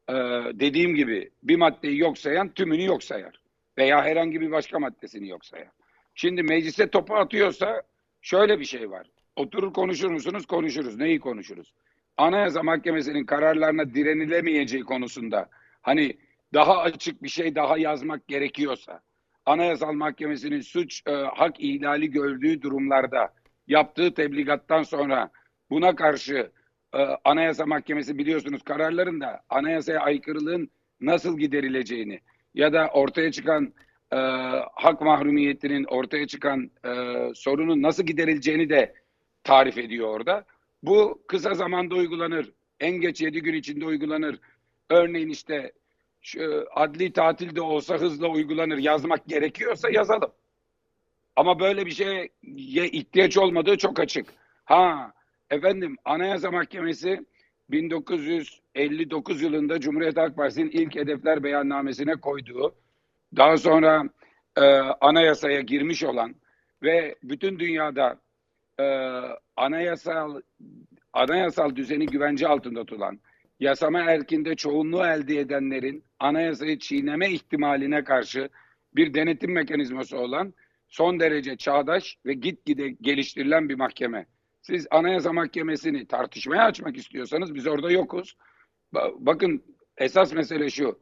E, 0.08 0.14
dediğim 0.54 0.94
gibi 0.94 1.30
bir 1.42 1.56
maddeyi 1.56 1.98
yok 1.98 2.18
sayan 2.18 2.48
tümünü 2.48 2.84
yok 2.84 3.02
sayar. 3.02 3.40
Veya 3.78 4.04
herhangi 4.04 4.40
bir 4.40 4.50
başka 4.50 4.78
maddesini 4.78 5.28
yok 5.28 5.44
sayar. 5.44 5.70
Şimdi 6.14 6.42
meclise 6.42 6.90
topu 6.90 7.14
atıyorsa 7.14 7.82
şöyle 8.22 8.60
bir 8.60 8.64
şey 8.64 8.90
var. 8.90 9.06
Oturur 9.36 9.72
konuşur 9.72 10.10
musunuz? 10.10 10.46
Konuşuruz. 10.46 10.96
Neyi 10.96 11.20
konuşuruz? 11.20 11.72
Anayasa 12.16 12.62
Mahkemesi'nin 12.62 13.26
kararlarına 13.26 13.94
direnilemeyeceği 13.94 14.84
konusunda 14.84 15.48
hani 15.82 16.16
daha 16.54 16.78
açık 16.78 17.22
bir 17.22 17.28
şey 17.28 17.54
daha 17.54 17.78
yazmak 17.78 18.28
gerekiyorsa 18.28 19.00
Anayasal 19.46 19.92
Mahkemesi'nin 19.92 20.60
suç 20.60 21.02
e, 21.06 21.12
hak 21.12 21.60
ihlali 21.60 22.10
gördüğü 22.10 22.62
durumlarda 22.62 23.34
yaptığı 23.66 24.14
tebligattan 24.14 24.82
sonra 24.82 25.30
buna 25.70 25.94
karşı 25.96 26.50
e, 26.94 26.98
Anayasa 27.24 27.66
Mahkemesi 27.66 28.18
biliyorsunuz 28.18 28.62
kararlarında 28.62 29.40
anayasaya 29.48 30.00
aykırılığın 30.00 30.70
nasıl 31.00 31.38
giderileceğini 31.38 32.20
ya 32.54 32.72
da 32.72 32.88
ortaya 32.92 33.32
çıkan 33.32 33.74
e, 34.12 34.16
hak 34.74 35.00
mahrumiyetinin 35.00 35.84
ortaya 35.84 36.26
çıkan 36.26 36.70
e, 36.84 36.90
sorunun 37.34 37.82
nasıl 37.82 38.02
giderileceğini 38.02 38.70
de 38.70 38.94
tarif 39.44 39.78
ediyor 39.78 40.08
orada. 40.08 40.44
Bu 40.82 41.22
kısa 41.28 41.54
zamanda 41.54 41.94
uygulanır. 41.94 42.52
En 42.80 42.92
geç 42.92 43.20
7 43.20 43.42
gün 43.42 43.54
içinde 43.54 43.84
uygulanır. 43.84 44.40
Örneğin 44.90 45.28
işte 45.28 45.72
şu 46.22 46.66
adli 46.74 47.12
tatil 47.12 47.56
de 47.56 47.60
olsa 47.60 47.98
hızla 47.98 48.28
uygulanır. 48.28 48.78
Yazmak 48.78 49.26
gerekiyorsa 49.26 49.90
yazalım. 49.90 50.32
Ama 51.36 51.60
böyle 51.60 51.86
bir 51.86 51.90
şeye 51.90 52.30
ihtiyaç 52.88 53.38
olmadığı 53.38 53.76
çok 53.76 54.00
açık. 54.00 54.26
Ha 54.64 55.12
efendim 55.50 55.96
Anayasa 56.04 56.50
Mahkemesi 56.50 57.26
1959 57.70 59.42
yılında 59.42 59.80
Cumhuriyet 59.80 60.16
Halk 60.16 60.36
Partisi'nin 60.36 60.70
ilk 60.70 60.94
hedefler 60.94 61.42
beyannamesine 61.42 62.14
koyduğu, 62.14 62.74
daha 63.36 63.56
sonra 63.56 64.04
e, 64.56 64.62
anayasaya 65.00 65.60
girmiş 65.60 66.04
olan 66.04 66.34
ve 66.82 67.14
bütün 67.22 67.58
dünyada 67.58 68.20
e, 68.80 68.84
anayasal 69.56 70.40
anayasal 71.12 71.76
düzeni 71.76 72.06
güvence 72.06 72.48
altında 72.48 72.84
tutulan, 72.84 73.20
yasama 73.60 74.00
erkinde 74.00 74.54
çoğunluğu 74.54 75.04
elde 75.04 75.38
edenlerin 75.38 76.04
anayasayı 76.18 76.78
çiğneme 76.78 77.30
ihtimaline 77.30 78.04
karşı 78.04 78.48
bir 78.96 79.14
denetim 79.14 79.52
mekanizması 79.52 80.18
olan 80.18 80.54
son 80.88 81.20
derece 81.20 81.56
çağdaş 81.56 82.16
ve 82.26 82.32
gitgide 82.34 82.88
geliştirilen 82.88 83.68
bir 83.68 83.74
mahkeme. 83.74 84.26
Siz 84.62 84.86
Anayasa 84.90 85.32
Mahkemesi'ni 85.32 86.06
tartışmaya 86.06 86.64
açmak 86.64 86.96
istiyorsanız 86.96 87.54
biz 87.54 87.66
orada 87.66 87.90
yokuz. 87.90 88.36
Bakın 89.18 89.64
esas 89.96 90.32
mesele 90.32 90.70
şu. 90.70 91.00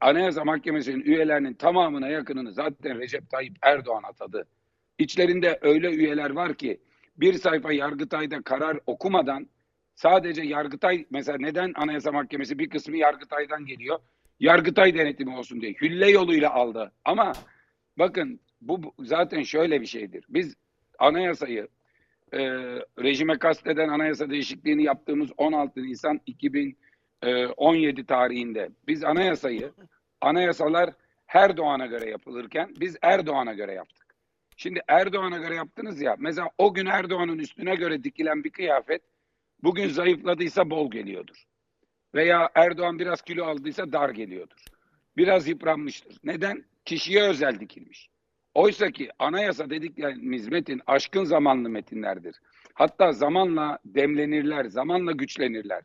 Anayasa 0.00 0.44
Mahkemesi'nin 0.44 1.00
üyelerinin 1.00 1.54
tamamına 1.54 2.08
yakınını 2.08 2.52
zaten 2.52 2.98
Recep 2.98 3.30
Tayyip 3.30 3.56
Erdoğan 3.62 4.02
atadı. 4.02 4.48
İçlerinde 4.98 5.58
öyle 5.62 5.90
üyeler 5.90 6.30
var 6.30 6.54
ki 6.54 6.80
bir 7.16 7.32
sayfa 7.32 7.72
Yargıtay'da 7.72 8.42
karar 8.42 8.78
okumadan 8.86 9.48
sadece 9.94 10.42
Yargıtay 10.42 11.06
mesela 11.10 11.38
neden 11.40 11.72
Anayasa 11.76 12.12
Mahkemesi 12.12 12.58
bir 12.58 12.70
kısmı 12.70 12.96
Yargıtay'dan 12.96 13.66
geliyor? 13.66 13.98
Yargıtay 14.40 14.94
denetimi 14.94 15.36
olsun 15.36 15.60
diye 15.60 15.72
hülle 15.72 16.10
yoluyla 16.10 16.54
aldı. 16.54 16.92
Ama 17.04 17.32
bakın 17.98 18.40
bu 18.60 18.94
zaten 18.98 19.42
şöyle 19.42 19.80
bir 19.80 19.86
şeydir. 19.86 20.24
Biz 20.28 20.56
anayasayı 20.98 21.68
e, 22.32 22.38
rejime 23.02 23.38
kasteden 23.38 23.88
anayasa 23.88 24.30
değişikliğini 24.30 24.82
yaptığımız 24.82 25.30
16 25.36 25.82
Nisan 25.82 26.20
2017 26.26 28.06
tarihinde 28.06 28.68
biz 28.88 29.04
anayasayı 29.04 29.72
anayasalar 30.20 30.90
her 31.26 31.56
doğana 31.56 31.86
göre 31.86 32.10
yapılırken 32.10 32.74
biz 32.80 32.96
Erdoğan'a 33.02 33.54
göre 33.54 33.74
yaptık. 33.74 34.05
Şimdi 34.56 34.80
Erdoğan'a 34.88 35.38
göre 35.38 35.54
yaptınız 35.54 36.00
ya 36.00 36.16
mesela 36.18 36.50
o 36.58 36.74
gün 36.74 36.86
Erdoğan'ın 36.86 37.38
üstüne 37.38 37.74
göre 37.74 38.04
dikilen 38.04 38.44
bir 38.44 38.50
kıyafet 38.50 39.02
bugün 39.62 39.88
zayıfladıysa 39.88 40.70
bol 40.70 40.90
geliyordur. 40.90 41.44
Veya 42.14 42.50
Erdoğan 42.54 42.98
biraz 42.98 43.22
kilo 43.22 43.44
aldıysa 43.44 43.92
dar 43.92 44.10
geliyordur. 44.10 44.64
Biraz 45.16 45.48
yıpranmıştır. 45.48 46.18
Neden? 46.24 46.64
Kişiye 46.84 47.22
özel 47.22 47.60
dikilmiş. 47.60 48.08
Oysa 48.54 48.90
ki 48.90 49.10
anayasa 49.18 49.70
dediklerimiz 49.70 50.48
metin 50.48 50.80
aşkın 50.86 51.24
zamanlı 51.24 51.68
metinlerdir. 51.68 52.36
Hatta 52.74 53.12
zamanla 53.12 53.78
demlenirler, 53.84 54.64
zamanla 54.64 55.12
güçlenirler. 55.12 55.82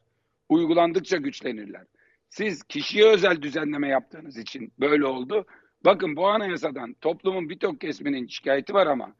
Uygulandıkça 0.50 1.18
güçlenirler. 1.18 1.86
Siz 2.30 2.64
kişiye 2.64 3.06
özel 3.06 3.42
düzenleme 3.42 3.88
yaptığınız 3.88 4.38
için 4.38 4.74
böyle 4.80 5.06
oldu. 5.06 5.46
Bakın 5.86 6.16
bu 6.16 6.28
anayasadan 6.28 6.94
toplumun 6.94 7.50
birçok 7.50 7.82
kesminin 7.82 8.28
şikayeti 8.28 8.74
var 8.74 8.88
ama 8.88 9.16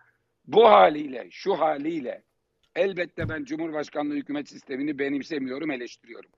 bu 0.46 0.66
haliyle, 0.66 1.28
şu 1.32 1.60
haliyle 1.60 2.24
elbette 2.76 3.30
ben 3.30 3.44
Cumhurbaşkanlığı 3.44 4.14
hükümet 4.14 4.50
sistemini 4.50 5.00
benimsemiyorum, 5.00 5.72
eleştiriyorum. 5.72 6.30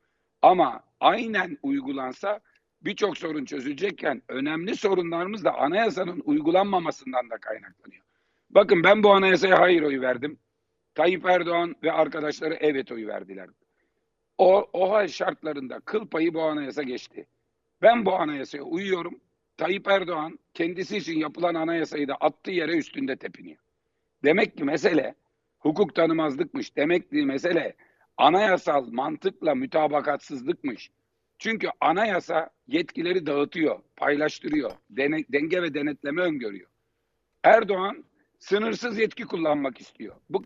Ama 0.42 0.84
aynen 1.00 1.58
uygulansa 1.64 2.40
birçok 2.82 3.18
sorun 3.18 3.46
çözülecekken 3.46 4.22
önemli 4.28 4.76
sorunlarımız 4.76 5.44
da 5.44 5.58
anayasanın 5.58 6.22
uygulanmamasından 6.26 7.30
da 7.30 7.38
kaynaklanıyor. 7.38 8.04
Bakın 8.50 8.84
ben 8.84 9.04
bu 9.04 9.12
anayasaya 9.14 9.60
hayır 9.60 9.82
oyu 9.82 10.02
verdim. 10.02 10.40
Tayyip 10.96 11.26
Erdoğan 11.26 11.76
ve 11.84 11.92
arkadaşları 11.92 12.58
evet 12.60 12.92
oyu 12.92 13.08
verdiler. 13.08 13.50
O, 14.38 14.70
o 14.74 14.92
hal 14.92 15.08
şartlarında 15.08 15.80
kıl 15.80 16.08
payı 16.08 16.34
bu 16.34 16.42
anayasa 16.42 16.84
geçti. 16.84 17.26
Ben 17.82 18.06
bu 18.06 18.16
anayasaya 18.16 18.64
uyuyorum. 18.64 19.20
Tayyip 19.58 19.88
Erdoğan 19.88 20.40
kendisi 20.54 20.98
için 20.98 21.20
yapılan 21.20 21.56
anayasayı 21.56 22.08
da 22.08 22.16
attığı 22.16 22.52
yere 22.52 22.78
üstünde 22.78 23.16
tepiniyor. 23.16 23.60
Demek 24.24 24.58
ki 24.58 24.64
mesele 24.64 25.16
hukuk 25.60 25.96
tanımazlıkmış. 25.96 26.76
Demek 26.76 27.10
ki 27.10 27.26
mesele 27.26 27.76
anayasal 28.18 28.88
mantıkla 28.88 29.56
mütabakatsızlıkmış. 29.56 30.92
Çünkü 31.40 31.68
anayasa 31.82 32.50
yetkileri 32.68 33.26
dağıtıyor, 33.26 33.80
paylaştırıyor, 33.96 34.72
dene, 34.90 35.24
denge 35.30 35.62
ve 35.62 35.74
denetleme 35.74 36.22
öngörüyor. 36.22 36.70
Erdoğan 37.44 38.04
sınırsız 38.40 39.00
yetki 39.00 39.24
kullanmak 39.24 39.82
istiyor. 39.82 40.16
Bu 40.30 40.44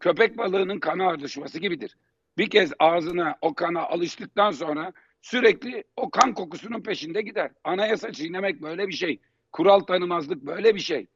köpek 0.00 0.38
balığının 0.38 0.78
kana 0.80 1.10
alışması 1.10 1.58
gibidir. 1.58 1.96
Bir 2.38 2.50
kez 2.50 2.72
ağzına 2.78 3.38
o 3.40 3.54
kana 3.54 3.82
alıştıktan 3.82 4.50
sonra 4.50 4.92
sürekli 5.22 5.84
o 5.96 6.10
kan 6.10 6.34
kokusunun 6.34 6.82
peşinde 6.82 7.22
gider. 7.22 7.50
Anayasa 7.64 8.12
çiğnemek 8.12 8.62
böyle 8.62 8.88
bir 8.88 8.92
şey. 8.92 9.20
Kural 9.52 9.80
tanımazlık 9.80 10.42
böyle 10.42 10.74
bir 10.74 10.80
şey. 10.80 11.06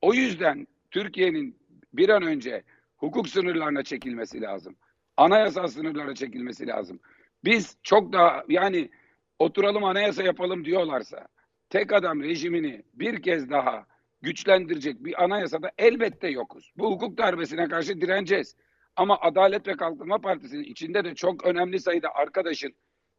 O 0.00 0.14
yüzden 0.14 0.66
Türkiye'nin 0.90 1.58
bir 1.92 2.08
an 2.08 2.22
önce 2.22 2.62
hukuk 2.96 3.28
sınırlarına 3.28 3.82
çekilmesi 3.82 4.40
lazım. 4.40 4.76
Anayasal 5.16 5.66
sınırlara 5.66 6.14
çekilmesi 6.14 6.66
lazım. 6.66 7.00
Biz 7.44 7.76
çok 7.82 8.12
daha 8.12 8.44
yani 8.48 8.90
oturalım 9.38 9.84
anayasa 9.84 10.22
yapalım 10.22 10.64
diyorlarsa 10.64 11.28
tek 11.70 11.92
adam 11.92 12.22
rejimini 12.22 12.82
bir 12.94 13.22
kez 13.22 13.50
daha 13.50 13.86
güçlendirecek 14.22 15.04
bir 15.04 15.24
anayasada 15.24 15.70
elbette 15.78 16.28
yokuz. 16.28 16.72
Bu 16.76 16.90
hukuk 16.90 17.18
darbesine 17.18 17.68
karşı 17.68 18.00
direneceğiz. 18.00 18.56
Ama 18.96 19.18
Adalet 19.20 19.68
ve 19.68 19.76
Kalkınma 19.76 20.18
Partisi'nin 20.18 20.64
içinde 20.64 21.04
de 21.04 21.14
çok 21.14 21.46
önemli 21.46 21.80
sayıda 21.80 22.14
arkadaşın 22.14 22.74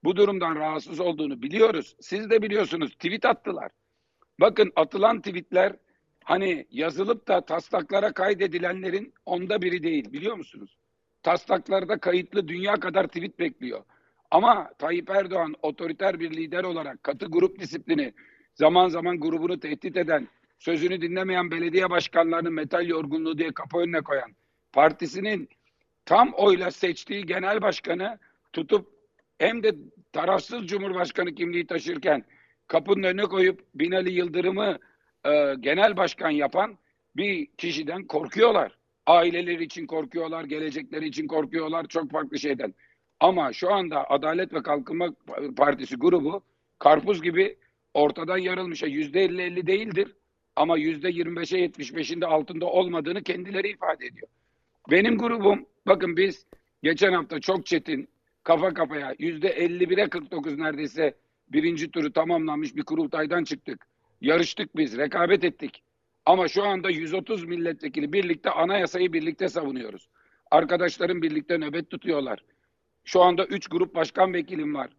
bu 0.06 0.15
durumdan 0.15 0.56
rahatsız 0.56 1.00
olduğunu 1.00 1.41
biliyoruz. 1.41 1.96
Siz 2.00 2.30
de 2.30 2.41
biliyorsunuz 2.41 2.91
tweet 2.91 3.26
attılar. 3.26 3.72
Bakın 4.39 4.72
atılan 4.76 5.22
tweetler 5.22 5.76
hani 6.24 6.68
yazılıp 6.72 7.28
da 7.28 7.46
taslaklara 7.46 8.13
kaydedilenlerin 8.13 9.13
onda 9.26 9.62
biri 9.62 9.84
değil 9.84 10.13
biliyor 10.13 10.36
musunuz? 10.36 10.78
Taslaklarda 11.24 11.98
kayıtlı 11.98 12.48
dünya 12.48 12.74
kadar 12.74 13.08
tweet 13.08 13.39
bekliyor. 13.39 13.84
Ama 14.32 14.70
Tayyip 14.80 15.10
Erdoğan 15.10 15.56
otoriter 15.62 16.20
bir 16.20 16.32
lider 16.32 16.63
olarak 16.63 17.04
katı 17.04 17.26
grup 17.26 17.60
disiplini 17.60 18.13
zaman 18.56 18.88
zaman 18.88 19.20
grubunu 19.20 19.60
tehdit 19.60 19.98
eden, 19.98 20.28
sözünü 20.60 21.02
dinlemeyen 21.02 21.52
belediye 21.52 21.89
başkanlarının 21.89 22.54
metal 22.54 22.88
yorgunluğu 22.88 23.38
diye 23.38 23.54
kapı 23.54 23.78
önüne 23.78 24.02
koyan, 24.02 24.36
partisinin 24.74 25.50
tam 26.06 26.34
oyla 26.34 26.72
seçtiği 26.72 27.26
genel 27.26 27.62
başkanı 27.62 28.20
tutup 28.54 28.96
hem 29.38 29.63
de 29.63 29.76
tarafsız 30.15 30.67
cumhurbaşkanı 30.67 31.36
kimliği 31.36 31.67
taşırken 31.67 32.25
kapının 32.67 33.04
önüne 33.04 33.23
koyup 33.23 33.65
Binali 33.75 34.13
Yıldırım'ı 34.13 34.80
e, 35.25 35.54
genel 35.60 35.97
başkan 35.97 36.30
yapan 36.30 36.78
bir 37.15 37.45
kişiden 37.58 38.08
korkuyorlar. 38.08 38.78
Aileleri 39.06 39.63
için 39.63 39.88
korkuyorlar, 39.88 40.43
gelecekleri 40.43 41.08
için 41.08 41.28
korkuyorlar, 41.28 41.88
çok 41.88 42.12
farklı 42.12 42.39
şeyden. 42.39 42.73
Ama 43.19 43.54
şu 43.54 43.73
anda 43.73 44.10
Adalet 44.10 44.54
ve 44.54 44.63
Kalkınma 44.63 45.10
Partisi 45.58 45.95
grubu 45.95 46.43
karpuz 46.80 47.21
gibi 47.21 47.58
ortadan 47.93 48.38
yarılmış. 48.38 48.84
Yüzde 48.84 49.23
elli 49.23 49.41
elli 49.41 49.67
değildir. 49.67 50.15
Ama 50.56 50.78
yüzde 50.78 51.10
yirmi 51.10 51.36
beşe 51.36 51.58
yetmiş 51.58 51.95
beşinde 51.95 52.25
altında 52.25 52.65
olmadığını 52.65 53.23
kendileri 53.23 53.69
ifade 53.69 54.06
ediyor. 54.06 54.28
Benim 54.91 55.17
grubum 55.17 55.65
bakın 55.88 56.17
biz 56.17 56.45
geçen 56.84 57.13
hafta 57.13 57.39
çok 57.39 57.65
çetin 57.65 58.10
kafa 58.46 58.74
kafaya 58.74 59.16
yüzde 59.20 59.48
elli 59.48 59.90
bire 59.90 60.10
kırk 60.10 60.32
dokuz 60.32 60.58
neredeyse 60.58 61.16
birinci 61.50 61.92
turu 61.92 62.14
tamamlanmış 62.14 62.76
bir 62.76 62.84
kurultaydan 62.84 63.44
çıktık. 63.44 63.86
Yarıştık 64.22 64.78
biz, 64.78 64.98
rekabet 64.98 65.44
ettik. 65.44 65.84
Ama 66.26 66.48
şu 66.48 66.64
anda 66.64 66.90
130 66.90 67.46
milletvekili 67.46 68.14
birlikte 68.14 68.50
anayasayı 68.50 69.14
birlikte 69.14 69.50
savunuyoruz. 69.50 70.10
Arkadaşlarım 70.52 71.22
birlikte 71.22 71.58
nöbet 71.58 71.90
tutuyorlar. 71.90 72.40
Şu 73.04 73.22
anda 73.22 73.46
üç 73.46 73.68
grup 73.68 73.96
başkan 73.96 74.34
vekilim 74.34 74.76
var. 74.76 74.90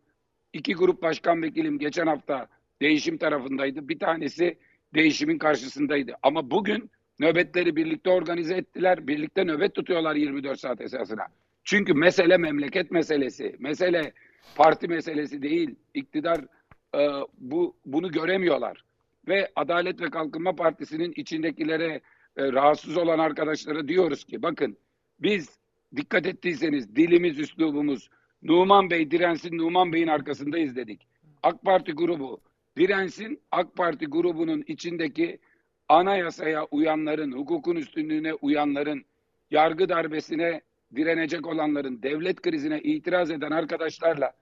İki 0.52 0.74
grup 0.74 1.02
başkan 1.02 1.42
vekilim 1.42 1.78
geçen 1.78 2.06
hafta 2.06 2.48
değişim 2.82 3.18
tarafındaydı. 3.18 3.88
Bir 3.88 3.98
tanesi 3.98 4.58
değişimin 4.94 5.38
karşısındaydı. 5.38 6.14
Ama 6.22 6.50
bugün 6.50 6.90
nöbetleri 7.20 7.76
birlikte 7.76 8.10
organize 8.10 8.54
ettiler. 8.54 9.06
Birlikte 9.06 9.44
nöbet 9.44 9.74
tutuyorlar 9.74 10.14
24 10.14 10.60
saat 10.60 10.80
esasına. 10.80 11.26
Çünkü 11.66 11.94
mesele 11.94 12.36
memleket 12.36 12.90
meselesi. 12.90 13.56
Mesele 13.58 14.12
parti 14.54 14.88
meselesi 14.88 15.42
değil. 15.42 15.74
İktidar 15.94 16.40
e, 16.94 17.08
bu 17.38 17.76
bunu 17.86 18.10
göremiyorlar. 18.10 18.84
Ve 19.28 19.48
Adalet 19.56 20.00
ve 20.00 20.10
Kalkınma 20.10 20.56
Partisi'nin 20.56 21.12
içindekilere 21.16 22.00
e, 22.36 22.52
rahatsız 22.52 22.96
olan 22.96 23.18
arkadaşlara 23.18 23.88
diyoruz 23.88 24.24
ki 24.24 24.42
bakın 24.42 24.76
biz 25.20 25.58
dikkat 25.96 26.26
ettiyseniz 26.26 26.96
dilimiz, 26.96 27.38
üslubumuz 27.38 28.10
Numan 28.42 28.90
Bey 28.90 29.10
dirensin 29.10 29.58
Numan 29.58 29.92
Bey'in 29.92 30.08
arkasındayız 30.08 30.76
dedik. 30.76 31.06
AK 31.42 31.62
Parti 31.62 31.92
grubu 31.92 32.40
dirensin 32.76 33.40
AK 33.50 33.76
Parti 33.76 34.06
grubunun 34.06 34.64
içindeki 34.66 35.38
anayasaya 35.88 36.64
uyanların, 36.64 37.32
hukukun 37.32 37.76
üstünlüğüne 37.76 38.34
uyanların, 38.34 39.04
yargı 39.50 39.88
darbesine 39.88 40.60
direnecek 40.96 41.46
olanların, 41.46 42.02
devlet 42.02 42.42
krizine 42.42 42.80
itiraz 42.80 43.30
eden 43.30 43.50
arkadaşlarla 43.50 44.32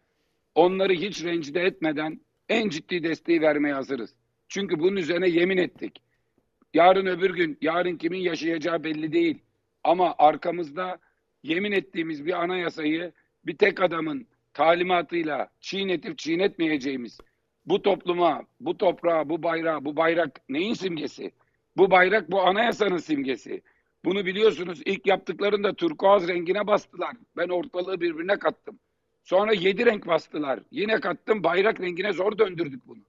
onları 0.55 0.93
hiç 0.93 1.25
rencide 1.25 1.61
etmeden 1.61 2.21
en 2.49 2.69
ciddi 2.69 3.03
desteği 3.03 3.41
vermeye 3.41 3.75
hazırız. 3.75 4.15
Çünkü 4.49 4.79
bunun 4.79 4.97
üzerine 4.97 5.29
yemin 5.29 5.57
ettik. 5.57 6.03
Yarın 6.75 7.07
öbür 7.07 7.35
gün, 7.35 7.59
yarın 7.61 7.97
kimin 7.97 8.19
yaşayacağı 8.19 8.85
belli 8.85 9.13
değil. 9.13 9.39
Ama 9.85 10.15
arkamızda 10.19 10.99
yemin 11.43 11.73
ettiğimiz 11.73 12.27
bir 12.27 12.43
anayasayı 12.43 13.13
bir 13.47 13.57
tek 13.57 13.83
adamın 13.83 14.27
talimatıyla 14.55 15.49
çiğnetip 15.61 16.19
çiğnetmeyeceğimiz 16.19 17.19
bu 17.67 17.83
topluma, 17.83 18.43
bu 18.61 18.79
toprağa, 18.79 19.29
bu 19.29 19.43
bayrağa, 19.43 19.85
bu 19.85 19.97
bayrak 19.97 20.41
neyin 20.49 20.75
simgesi? 20.75 21.31
Bu 21.77 21.91
bayrak 21.91 22.31
bu 22.31 22.43
anayasanın 22.43 22.97
simgesi. 22.97 23.63
Bunu 24.05 24.27
biliyorsunuz 24.27 24.83
ilk 24.85 25.07
yaptıklarında 25.07 25.75
turkuaz 25.75 26.29
rengine 26.29 26.67
bastılar. 26.67 27.17
Ben 27.37 27.49
ortalığı 27.49 28.01
birbirine 28.01 28.39
kattım. 28.39 28.79
Sonra 29.23 29.53
yedi 29.53 29.87
renk 29.87 30.07
bastılar. 30.07 30.61
Yine 30.71 31.01
kattım 31.01 31.45
bayrak 31.45 31.81
rengine 31.81 32.13
zor 32.13 32.39
döndürdük 32.39 32.89
bunu. 32.89 33.01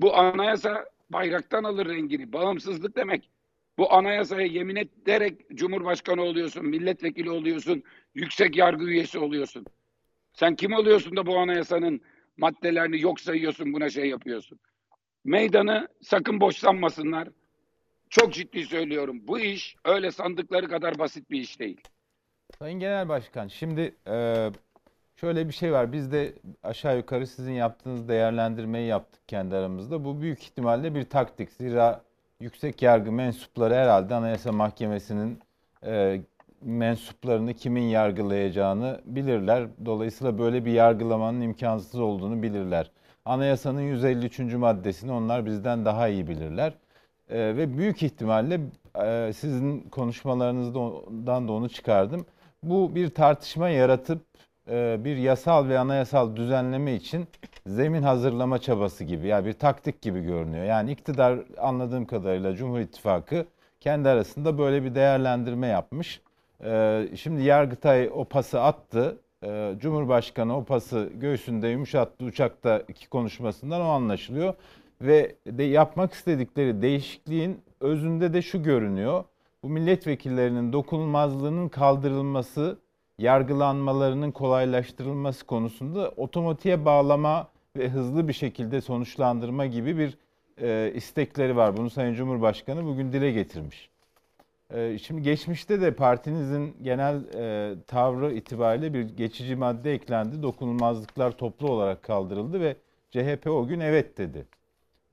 Bu 0.00 0.16
anayasa 0.16 0.84
bayraktan 1.10 1.64
alır 1.64 1.86
rengini. 1.86 2.32
Bağımsızlık 2.32 2.96
demek. 2.96 3.30
Bu 3.78 3.92
anayasaya 3.92 4.46
yemin 4.46 4.76
ederek 4.76 5.50
Cumhurbaşkanı 5.54 6.22
oluyorsun, 6.22 6.66
milletvekili 6.66 7.30
oluyorsun, 7.30 7.82
yüksek 8.14 8.56
yargı 8.56 8.84
üyesi 8.84 9.18
oluyorsun. 9.18 9.66
Sen 10.32 10.56
kim 10.56 10.72
oluyorsun 10.72 11.16
da 11.16 11.26
bu 11.26 11.38
anayasanın 11.38 12.00
maddelerini 12.36 13.00
yok 13.00 13.20
sayıyorsun, 13.20 13.72
buna 13.72 13.90
şey 13.90 14.08
yapıyorsun. 14.08 14.58
Meydanı 15.24 15.88
sakın 16.02 16.40
boş 16.40 16.56
sanmasınlar. 16.56 17.28
Çok 18.10 18.34
ciddi 18.34 18.64
söylüyorum. 18.64 19.20
Bu 19.26 19.40
iş 19.40 19.76
öyle 19.84 20.10
sandıkları 20.10 20.68
kadar 20.68 20.98
basit 20.98 21.30
bir 21.30 21.40
iş 21.40 21.60
değil. 21.60 21.80
Sayın 22.58 22.80
Genel 22.80 23.08
Başkan, 23.08 23.48
şimdi 23.48 23.94
e, 24.06 24.48
şöyle 25.16 25.48
bir 25.48 25.52
şey 25.52 25.72
var. 25.72 25.92
Biz 25.92 26.12
de 26.12 26.34
aşağı 26.62 26.96
yukarı 26.96 27.26
sizin 27.26 27.52
yaptığınız 27.52 28.08
değerlendirmeyi 28.08 28.88
yaptık 28.88 29.28
kendi 29.28 29.56
aramızda. 29.56 30.04
Bu 30.04 30.20
büyük 30.20 30.42
ihtimalle 30.42 30.94
bir 30.94 31.04
taktik. 31.04 31.50
Zira 31.50 32.02
yüksek 32.40 32.82
yargı 32.82 33.12
mensupları 33.12 33.74
herhalde 33.74 34.14
Anayasa 34.14 34.52
Mahkemesi'nin 34.52 35.38
e, 35.86 36.20
mensuplarını 36.62 37.54
kimin 37.54 37.88
yargılayacağını 37.88 39.00
bilirler. 39.04 39.66
Dolayısıyla 39.84 40.38
böyle 40.38 40.64
bir 40.64 40.72
yargılamanın 40.72 41.40
imkansız 41.40 42.00
olduğunu 42.00 42.42
bilirler. 42.42 42.90
Anayasanın 43.24 43.80
153. 43.80 44.38
maddesini 44.38 45.12
onlar 45.12 45.46
bizden 45.46 45.84
daha 45.84 46.08
iyi 46.08 46.28
bilirler. 46.28 46.74
Ee, 47.30 47.56
ve 47.56 47.78
büyük 47.78 48.02
ihtimalle 48.02 48.60
e, 49.04 49.32
sizin 49.32 49.80
konuşmalarınızdan 49.80 51.48
da 51.48 51.52
onu 51.52 51.68
çıkardım. 51.68 52.26
Bu 52.62 52.94
bir 52.94 53.10
tartışma 53.10 53.68
yaratıp 53.68 54.22
e, 54.70 55.04
bir 55.04 55.16
yasal 55.16 55.68
ve 55.68 55.78
anayasal 55.78 56.36
düzenleme 56.36 56.94
için 56.94 57.26
zemin 57.66 58.02
hazırlama 58.02 58.58
çabası 58.58 59.04
gibi 59.04 59.26
yani 59.26 59.46
bir 59.46 59.52
taktik 59.52 60.02
gibi 60.02 60.20
görünüyor. 60.20 60.64
Yani 60.64 60.92
iktidar 60.92 61.38
anladığım 61.58 62.06
kadarıyla 62.06 62.54
Cumhur 62.56 62.80
İttifakı 62.80 63.46
kendi 63.80 64.08
arasında 64.08 64.58
böyle 64.58 64.84
bir 64.84 64.94
değerlendirme 64.94 65.66
yapmış. 65.66 66.20
Ee, 66.64 67.08
şimdi 67.16 67.42
Yargıtay 67.42 68.10
o 68.14 68.24
pası 68.24 68.60
attı. 68.60 69.18
Ee, 69.44 69.74
Cumhurbaşkanı 69.78 70.56
o 70.56 70.64
pası 70.64 71.10
göğsünde 71.14 71.68
yumuşattı 71.68 72.24
uçaktaki 72.24 73.08
konuşmasından 73.08 73.80
o 73.80 73.88
anlaşılıyor. 73.88 74.54
Ve 75.02 75.36
de 75.46 75.62
yapmak 75.62 76.12
istedikleri 76.12 76.82
değişikliğin 76.82 77.60
özünde 77.80 78.32
de 78.32 78.42
şu 78.42 78.62
görünüyor. 78.62 79.24
Bu 79.62 79.68
milletvekillerinin 79.68 80.72
dokunulmazlığının 80.72 81.68
kaldırılması, 81.68 82.78
yargılanmalarının 83.18 84.30
kolaylaştırılması 84.30 85.46
konusunda 85.46 86.12
otomatiğe 86.16 86.84
bağlama 86.84 87.48
ve 87.76 87.88
hızlı 87.88 88.28
bir 88.28 88.32
şekilde 88.32 88.80
sonuçlandırma 88.80 89.66
gibi 89.66 89.98
bir 89.98 90.18
e, 90.62 90.92
istekleri 90.94 91.56
var. 91.56 91.76
Bunu 91.76 91.90
Sayın 91.90 92.14
Cumhurbaşkanı 92.14 92.84
bugün 92.84 93.12
dile 93.12 93.32
getirmiş. 93.32 93.90
E, 94.74 94.98
şimdi 94.98 95.22
geçmişte 95.22 95.80
de 95.80 95.94
partinizin 95.94 96.76
genel 96.82 97.20
e, 97.34 97.74
tavrı 97.86 98.32
itibariyle 98.32 98.94
bir 98.94 99.02
geçici 99.02 99.56
madde 99.56 99.92
eklendi. 99.92 100.42
Dokunulmazlıklar 100.42 101.32
toplu 101.32 101.70
olarak 101.70 102.02
kaldırıldı 102.02 102.60
ve 102.60 102.76
CHP 103.10 103.46
o 103.46 103.66
gün 103.66 103.80
evet 103.80 104.18
dedi. 104.18 104.46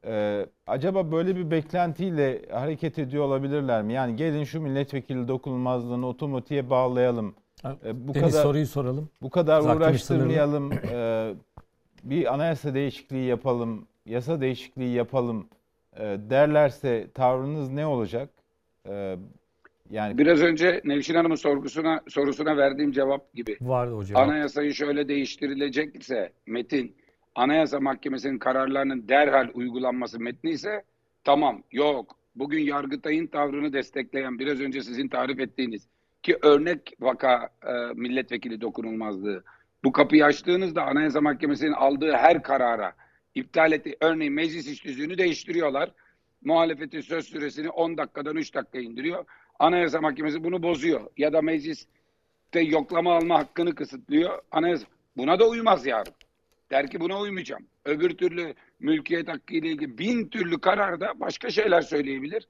Ee, 0.07 0.45
acaba 0.67 1.11
böyle 1.11 1.35
bir 1.35 1.51
beklentiyle 1.51 2.41
hareket 2.51 2.99
ediyor 2.99 3.23
olabilirler 3.23 3.81
mi? 3.83 3.93
Yani 3.93 4.15
gelin 4.15 4.43
şu 4.43 4.61
milletvekili 4.61 5.27
dokunulmazlığını 5.27 6.07
otomatiğe 6.07 6.69
bağlayalım. 6.69 7.35
Ee, 7.65 8.07
bu 8.07 8.13
Deniz 8.13 8.31
kadar 8.31 8.43
soruyu 8.43 8.67
soralım. 8.67 9.09
bu 9.21 9.29
kadar 9.29 9.59
Vaktimiz 9.59 9.77
uğraştırmayalım. 9.77 10.71
Ee, 10.91 11.33
bir 12.03 12.33
anayasa 12.33 12.73
değişikliği 12.73 13.25
yapalım, 13.25 13.87
yasa 14.05 14.41
değişikliği 14.41 14.93
yapalım 14.95 15.47
e, 15.97 16.03
derlerse 16.29 17.07
tavrınız 17.13 17.69
ne 17.69 17.85
olacak? 17.85 18.29
Ee, 18.89 19.15
yani 19.91 20.17
Biraz 20.17 20.41
önce 20.41 20.81
Nevşin 20.85 21.15
Hanım'ın 21.15 21.35
sorgusuna 21.35 22.01
sorusuna 22.09 22.57
verdiğim 22.57 22.91
cevap 22.91 23.33
gibi. 23.33 23.57
Vardı 23.61 23.93
o 23.93 24.03
cevap. 24.03 24.27
Anayasayı 24.27 24.73
şöyle 24.73 25.07
değiştirilecekse 25.07 26.31
metin 26.45 26.95
Anayasa 27.37 27.79
Mahkemesi'nin 27.79 28.39
kararlarının 28.39 29.07
derhal 29.07 29.49
uygulanması 29.53 30.19
metni 30.19 30.49
ise 30.49 30.83
tamam 31.23 31.63
yok. 31.71 32.15
Bugün 32.35 32.59
Yargıtay'ın 32.59 33.27
tavrını 33.27 33.73
destekleyen 33.73 34.39
biraz 34.39 34.61
önce 34.61 34.81
sizin 34.81 35.07
tarif 35.07 35.39
ettiğiniz 35.39 35.87
ki 36.23 36.37
örnek 36.41 36.93
vaka 36.99 37.49
e, 37.67 37.93
milletvekili 37.93 38.61
dokunulmazlığı. 38.61 39.43
Bu 39.83 39.91
kapıyı 39.91 40.25
açtığınızda 40.25 40.83
Anayasa 40.83 41.21
Mahkemesi'nin 41.21 41.71
aldığı 41.71 42.11
her 42.11 42.43
karara 42.43 42.93
iptal 43.35 43.71
etti. 43.71 43.95
Örneğin 44.01 44.33
meclis 44.33 44.67
iş 44.67 44.79
tüzüğünü 44.79 45.17
değiştiriyorlar. 45.17 45.91
Muhalefetin 46.41 47.01
söz 47.01 47.27
süresini 47.27 47.69
10 47.69 47.97
dakikadan 47.97 48.35
3 48.35 48.55
dakika 48.55 48.79
indiriyor. 48.79 49.25
Anayasa 49.59 50.01
Mahkemesi 50.01 50.43
bunu 50.43 50.63
bozuyor. 50.63 51.01
Ya 51.17 51.33
da 51.33 51.41
mecliste 51.41 52.59
yoklama 52.59 53.15
alma 53.15 53.39
hakkını 53.39 53.75
kısıtlıyor. 53.75 54.41
Anayasa 54.51 54.85
buna 55.17 55.39
da 55.39 55.49
uymaz 55.49 55.85
yarın. 55.85 56.16
Der 56.71 56.87
ki 56.87 56.99
buna 56.99 57.19
uymayacağım. 57.19 57.65
Öbür 57.85 58.09
türlü 58.09 58.53
mülkiyet 58.79 59.27
hakkı 59.27 59.53
ile 59.53 59.67
ilgili 59.67 59.97
bin 59.97 60.29
türlü 60.29 60.61
kararda 60.61 61.19
başka 61.19 61.49
şeyler 61.49 61.81
söyleyebilir. 61.81 62.47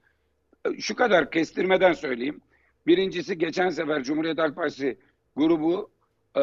Şu 0.80 0.96
kadar 0.96 1.32
kestirmeden 1.32 1.94
söyleyeyim. 1.94 2.42
Birincisi 2.88 3.38
geçen 3.38 3.70
sefer 3.70 4.04
Cumhuriyet 4.04 4.38
Halk 4.38 4.56
Partisi 4.56 4.98
grubu 5.36 5.92
e, 6.36 6.42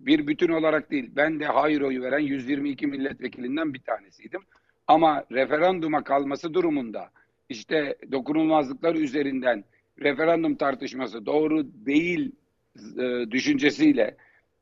bir 0.00 0.26
bütün 0.26 0.48
olarak 0.48 0.90
değil. 0.90 1.10
Ben 1.16 1.40
de 1.40 1.46
hayır 1.46 1.80
oyu 1.80 2.02
veren 2.02 2.18
122 2.18 2.86
milletvekilinden 2.86 3.74
bir 3.74 3.82
tanesiydim. 3.82 4.42
Ama 4.86 5.24
referanduma 5.32 6.04
kalması 6.04 6.54
durumunda 6.54 7.10
işte 7.48 7.96
dokunulmazlıklar 8.12 8.94
üzerinden 8.94 9.64
referandum 10.02 10.54
tartışması 10.54 11.26
doğru 11.26 11.66
değil 11.86 12.32
e, 12.98 13.30
düşüncesiyle 13.30 14.16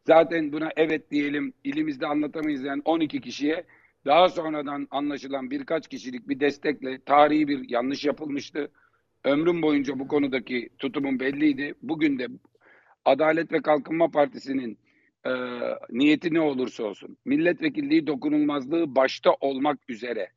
zaten 0.07 0.53
buna 0.53 0.71
evet 0.77 1.11
diyelim 1.11 1.55
ilimizde 1.65 2.07
anlatamayız 2.07 2.63
yani 2.65 2.83
12 2.85 3.21
kişiye 3.21 3.65
daha 4.07 4.29
sonradan 4.29 4.89
anlaşılan 4.91 5.51
birkaç 5.51 5.89
kişilik 5.89 6.29
bir 6.29 6.41
destekle 6.41 7.03
tarihi 7.03 7.49
bir 7.49 7.71
yanlış 7.71 8.05
yapılmıştı. 8.05 8.71
Ömrüm 9.25 9.63
boyunca 9.63 9.99
bu 9.99 10.09
konudaki 10.09 10.69
tutumum 10.79 11.21
belliydi. 11.21 11.75
Bugün 11.83 12.19
de 12.19 12.27
Adalet 13.05 13.53
ve 13.53 13.63
Kalkınma 13.63 14.11
Partisi'nin 14.11 14.79
e, 15.27 15.31
niyeti 15.91 16.35
ne 16.35 16.41
olursa 16.41 16.85
olsun 16.85 17.17
milletvekilliği 17.25 18.07
dokunulmazlığı 18.07 18.95
başta 18.95 19.31
olmak 19.41 19.79
üzere 19.89 20.29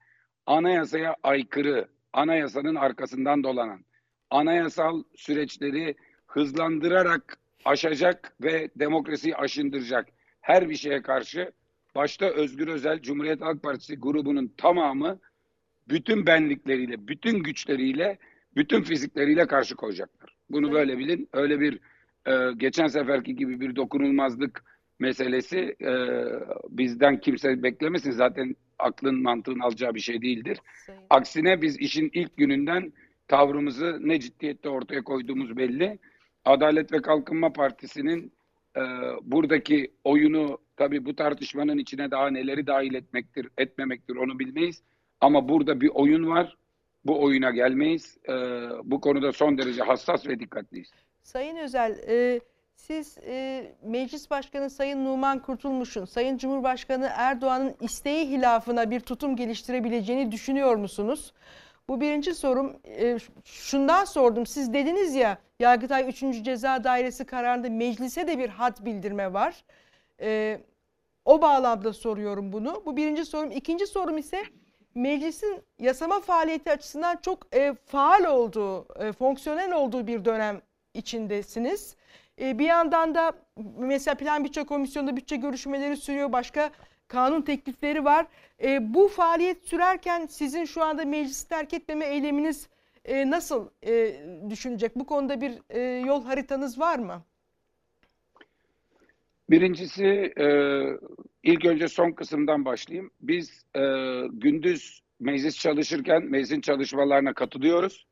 anayasaya 0.45 1.15
aykırı, 1.23 1.87
anayasanın 2.13 2.75
arkasından 2.75 3.43
dolanan, 3.43 3.85
anayasal 4.29 5.03
süreçleri 5.15 5.95
hızlandırarak 6.27 7.37
aşacak 7.65 8.33
ve 8.41 8.69
demokrasiyi 8.75 9.35
aşındıracak 9.35 10.07
her 10.41 10.69
bir 10.69 10.75
şeye 10.75 11.01
karşı 11.01 11.51
başta 11.95 12.25
Özgür 12.25 12.67
Özel 12.67 13.01
Cumhuriyet 13.01 13.41
Halk 13.41 13.63
Partisi 13.63 13.95
grubunun 13.95 14.53
tamamı 14.57 15.19
bütün 15.89 16.25
benlikleriyle, 16.25 17.07
bütün 17.07 17.43
güçleriyle, 17.43 18.17
bütün 18.55 18.81
fizikleriyle 18.81 19.47
karşı 19.47 19.75
koyacaklar. 19.75 20.35
Bunu 20.49 20.71
böyle 20.71 20.97
bilin. 20.97 21.29
Öyle 21.33 21.59
bir 21.59 21.79
e, 22.27 22.53
geçen 22.57 22.87
seferki 22.87 23.35
gibi 23.35 23.59
bir 23.59 23.75
dokunulmazlık 23.75 24.63
meselesi 24.99 25.75
e, 25.81 25.91
bizden 26.69 27.19
kimse 27.19 27.63
beklemesin. 27.63 28.11
Zaten 28.11 28.55
aklın 28.79 29.21
mantığın 29.21 29.59
alacağı 29.59 29.95
bir 29.95 29.99
şey 29.99 30.21
değildir. 30.21 30.59
Aksine 31.09 31.61
biz 31.61 31.79
işin 31.79 32.09
ilk 32.13 32.37
gününden 32.37 32.93
tavrımızı 33.27 33.97
ne 34.01 34.19
ciddiyette 34.19 34.69
ortaya 34.69 35.03
koyduğumuz 35.03 35.57
belli. 35.57 35.99
Adalet 36.45 36.91
ve 36.91 37.01
Kalkınma 37.01 37.53
Partisi'nin 37.53 38.31
e, 38.77 38.81
buradaki 39.21 39.91
oyunu 40.03 40.57
tabii 40.77 41.05
bu 41.05 41.15
tartışmanın 41.15 41.77
içine 41.77 42.11
daha 42.11 42.29
neleri 42.29 42.67
dahil 42.67 42.93
etmektir, 42.93 43.47
etmemektir 43.57 44.15
onu 44.15 44.39
bilmeyiz. 44.39 44.81
Ama 45.21 45.49
burada 45.49 45.81
bir 45.81 45.89
oyun 45.93 46.29
var. 46.29 46.57
Bu 47.05 47.23
oyuna 47.23 47.51
gelmeyiz. 47.51 48.17
E, 48.29 48.33
bu 48.83 49.01
konuda 49.01 49.31
son 49.31 49.57
derece 49.57 49.83
hassas 49.83 50.27
ve 50.27 50.39
dikkatliyiz. 50.39 50.91
Sayın 51.23 51.55
Özel, 51.55 51.97
e, 52.07 52.39
siz 52.75 53.17
e, 53.17 53.65
Meclis 53.83 54.29
Başkanı 54.29 54.69
Sayın 54.69 55.05
Numan 55.05 55.39
Kurtulmuş'un, 55.41 56.05
Sayın 56.05 56.37
Cumhurbaşkanı 56.37 57.09
Erdoğan'ın 57.15 57.75
isteği 57.81 58.27
hilafına 58.29 58.91
bir 58.91 58.99
tutum 58.99 59.35
geliştirebileceğini 59.35 60.31
düşünüyor 60.31 60.75
musunuz? 60.75 61.33
Bu 61.89 62.01
birinci 62.01 62.35
sorum. 62.35 62.75
E, 62.85 63.17
şundan 63.43 64.05
sordum. 64.05 64.45
Siz 64.45 64.73
dediniz 64.73 65.15
ya 65.15 65.37
Yargıtay 65.59 66.09
3. 66.09 66.43
Ceza 66.43 66.83
Dairesi 66.83 67.25
kararında 67.25 67.69
meclise 67.69 68.27
de 68.27 68.39
bir 68.39 68.49
had 68.49 68.85
bildirme 68.85 69.33
var. 69.33 69.63
E, 70.21 70.59
o 71.25 71.41
bağlamda 71.41 71.93
soruyorum 71.93 72.53
bunu. 72.53 72.83
Bu 72.85 72.97
birinci 72.97 73.25
sorum. 73.25 73.51
İkinci 73.51 73.87
sorum 73.87 74.17
ise 74.17 74.43
meclisin 74.95 75.61
yasama 75.79 76.19
faaliyeti 76.19 76.71
açısından 76.71 77.17
çok 77.17 77.55
e, 77.55 77.73
faal 77.85 78.23
olduğu, 78.25 79.03
e, 79.03 79.11
fonksiyonel 79.11 79.73
olduğu 79.73 80.07
bir 80.07 80.25
dönem 80.25 80.61
içindesiniz. 80.93 81.95
E, 82.41 82.59
bir 82.59 82.65
yandan 82.65 83.15
da 83.15 83.33
mesela 83.77 84.15
Plan 84.15 84.43
Bütçe 84.43 84.63
Komisyonu'nda 84.63 85.17
bütçe 85.17 85.35
görüşmeleri 85.35 85.97
sürüyor. 85.97 86.31
Başka 86.31 86.71
kanun 87.07 87.41
teklifleri 87.41 88.05
var. 88.05 88.27
E, 88.63 88.93
bu 88.93 89.07
faaliyet 89.07 89.67
sürerken 89.67 90.25
sizin 90.25 90.65
şu 90.65 90.83
anda 90.83 91.05
meclisi 91.05 91.49
terk 91.49 91.73
etmeme 91.73 92.05
eyleminiz 92.05 92.69
e, 93.05 93.29
nasıl 93.29 93.69
e, 93.87 94.15
düşünecek? 94.49 94.95
Bu 94.95 95.05
konuda 95.05 95.41
bir 95.41 95.53
e, 95.69 95.79
yol 95.81 96.23
haritanız 96.23 96.79
var 96.79 96.99
mı? 96.99 97.23
Birincisi 99.49 100.33
e, 100.39 100.47
ilk 101.43 101.65
önce 101.65 101.87
son 101.87 102.11
kısımdan 102.11 102.65
başlayayım. 102.65 103.11
Biz 103.21 103.65
e, 103.75 103.81
gündüz 104.31 105.01
meclis 105.19 105.57
çalışırken 105.57 106.25
meclisin 106.25 106.61
çalışmalarına 106.61 107.33
katılıyoruz. 107.33 108.05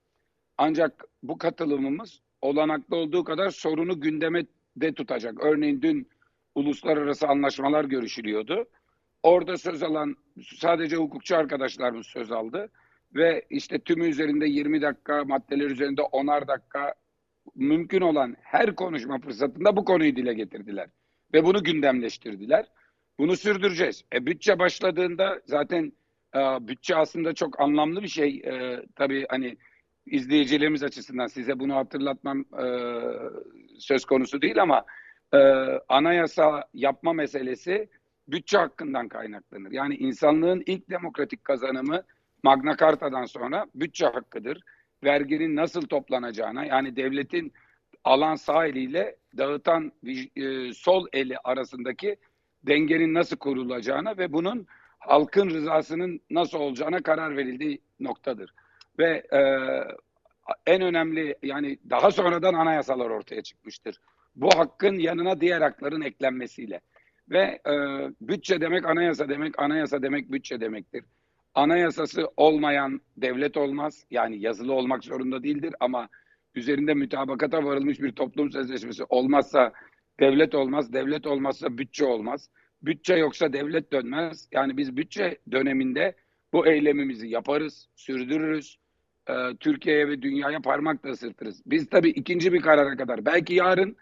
Ancak 0.57 1.05
bu 1.23 1.37
katılımımız 1.37 2.21
olanaklı 2.41 2.95
olduğu 2.95 3.23
kadar 3.23 3.49
sorunu 3.49 4.01
gündeme 4.01 4.45
de 4.77 4.93
tutacak. 4.93 5.43
Örneğin 5.43 5.81
dün 5.81 6.07
uluslararası 6.55 7.27
anlaşmalar 7.27 7.85
görüşülüyordu. 7.85 8.65
Orada 9.23 9.57
söz 9.57 9.83
alan 9.83 10.15
sadece 10.57 10.95
hukukçu 10.95 11.37
arkadaşlarımız 11.37 12.07
söz 12.07 12.31
aldı. 12.31 12.69
Ve 13.15 13.45
işte 13.49 13.79
tümü 13.79 14.07
üzerinde 14.07 14.45
20 14.45 14.81
dakika, 14.81 15.23
maddeler 15.23 15.69
üzerinde 15.69 16.01
10'ar 16.01 16.47
dakika 16.47 16.93
mümkün 17.55 18.01
olan 18.01 18.35
her 18.41 18.75
konuşma 18.75 19.19
fırsatında 19.19 19.75
bu 19.75 19.85
konuyu 19.85 20.15
dile 20.15 20.33
getirdiler. 20.33 20.89
Ve 21.33 21.43
bunu 21.43 21.63
gündemleştirdiler. 21.63 22.65
Bunu 23.19 23.37
sürdüreceğiz. 23.37 24.05
E, 24.13 24.25
bütçe 24.25 24.59
başladığında 24.59 25.41
zaten 25.45 25.93
e, 26.35 26.39
bütçe 26.67 26.95
aslında 26.95 27.33
çok 27.33 27.61
anlamlı 27.61 28.03
bir 28.03 28.07
şey. 28.07 28.41
E, 28.45 28.85
tabii 28.95 29.25
hani 29.29 29.57
izleyicilerimiz 30.05 30.83
açısından 30.83 31.27
size 31.27 31.59
bunu 31.59 31.75
hatırlatmam 31.75 32.39
e, 32.39 32.65
söz 33.79 34.05
konusu 34.05 34.41
değil 34.41 34.61
ama 34.61 34.85
e, 35.33 35.37
anayasa 35.89 36.69
yapma 36.73 37.13
meselesi 37.13 37.89
bütçe 38.27 38.57
hakkından 38.57 39.07
kaynaklanır. 39.07 39.71
Yani 39.71 39.95
insanlığın 39.95 40.63
ilk 40.65 40.89
demokratik 40.89 41.43
kazanımı 41.43 42.03
Magna 42.43 42.77
Carta'dan 42.77 43.25
sonra 43.25 43.65
bütçe 43.75 44.05
hakkıdır. 44.05 44.63
Verginin 45.03 45.55
nasıl 45.55 45.81
toplanacağına 45.81 46.65
yani 46.65 46.95
devletin 46.95 47.53
alan 48.03 48.35
sağ 48.35 48.65
eliyle 48.65 49.15
dağıtan 49.37 49.91
e, 50.35 50.73
sol 50.73 51.07
eli 51.13 51.37
arasındaki 51.37 52.17
dengenin 52.63 53.13
nasıl 53.13 53.37
kurulacağına 53.37 54.17
ve 54.17 54.33
bunun 54.33 54.67
halkın 54.99 55.49
rızasının 55.49 56.21
nasıl 56.29 56.59
olacağına 56.59 57.01
karar 57.01 57.37
verildiği 57.37 57.81
noktadır. 57.99 58.53
Ve 58.99 59.23
e, 59.33 59.41
en 60.65 60.81
önemli 60.81 61.35
yani 61.43 61.77
daha 61.89 62.11
sonradan 62.11 62.53
anayasalar 62.53 63.09
ortaya 63.09 63.41
çıkmıştır. 63.41 63.99
Bu 64.35 64.49
hakkın 64.55 64.93
yanına 64.93 65.41
diğer 65.41 65.61
hakların 65.61 66.01
eklenmesiyle. 66.01 66.81
Ve 67.33 67.59
e, 67.67 67.73
bütçe 68.21 68.61
demek 68.61 68.85
anayasa 68.85 69.29
demek, 69.29 69.59
anayasa 69.59 70.01
demek 70.01 70.31
bütçe 70.31 70.61
demektir. 70.61 71.03
Anayasası 71.55 72.27
olmayan 72.37 73.01
devlet 73.17 73.57
olmaz. 73.57 74.05
Yani 74.11 74.39
yazılı 74.39 74.73
olmak 74.73 75.03
zorunda 75.03 75.43
değildir 75.43 75.75
ama 75.79 76.09
üzerinde 76.55 76.93
mütabakata 76.93 77.63
varılmış 77.63 78.01
bir 78.01 78.11
toplum 78.11 78.51
sözleşmesi 78.51 79.03
olmazsa 79.09 79.73
devlet 80.19 80.55
olmaz, 80.55 80.93
devlet 80.93 81.27
olmazsa 81.27 81.77
bütçe 81.77 82.05
olmaz. 82.05 82.49
Bütçe 82.81 83.15
yoksa 83.15 83.53
devlet 83.53 83.91
dönmez. 83.91 84.47
Yani 84.51 84.77
biz 84.77 84.97
bütçe 84.97 85.37
döneminde 85.51 86.15
bu 86.53 86.67
eylemimizi 86.67 87.27
yaparız, 87.27 87.87
sürdürürüz. 87.95 88.77
Ee, 89.29 89.33
Türkiye'ye 89.59 90.07
ve 90.07 90.21
dünyaya 90.21 90.59
parmak 90.59 91.03
da 91.03 91.09
ısırtırız. 91.09 91.61
Biz 91.65 91.89
tabii 91.89 92.09
ikinci 92.09 92.53
bir 92.53 92.61
karara 92.61 92.97
kadar 92.97 93.25
belki 93.25 93.55
yarın 93.55 93.95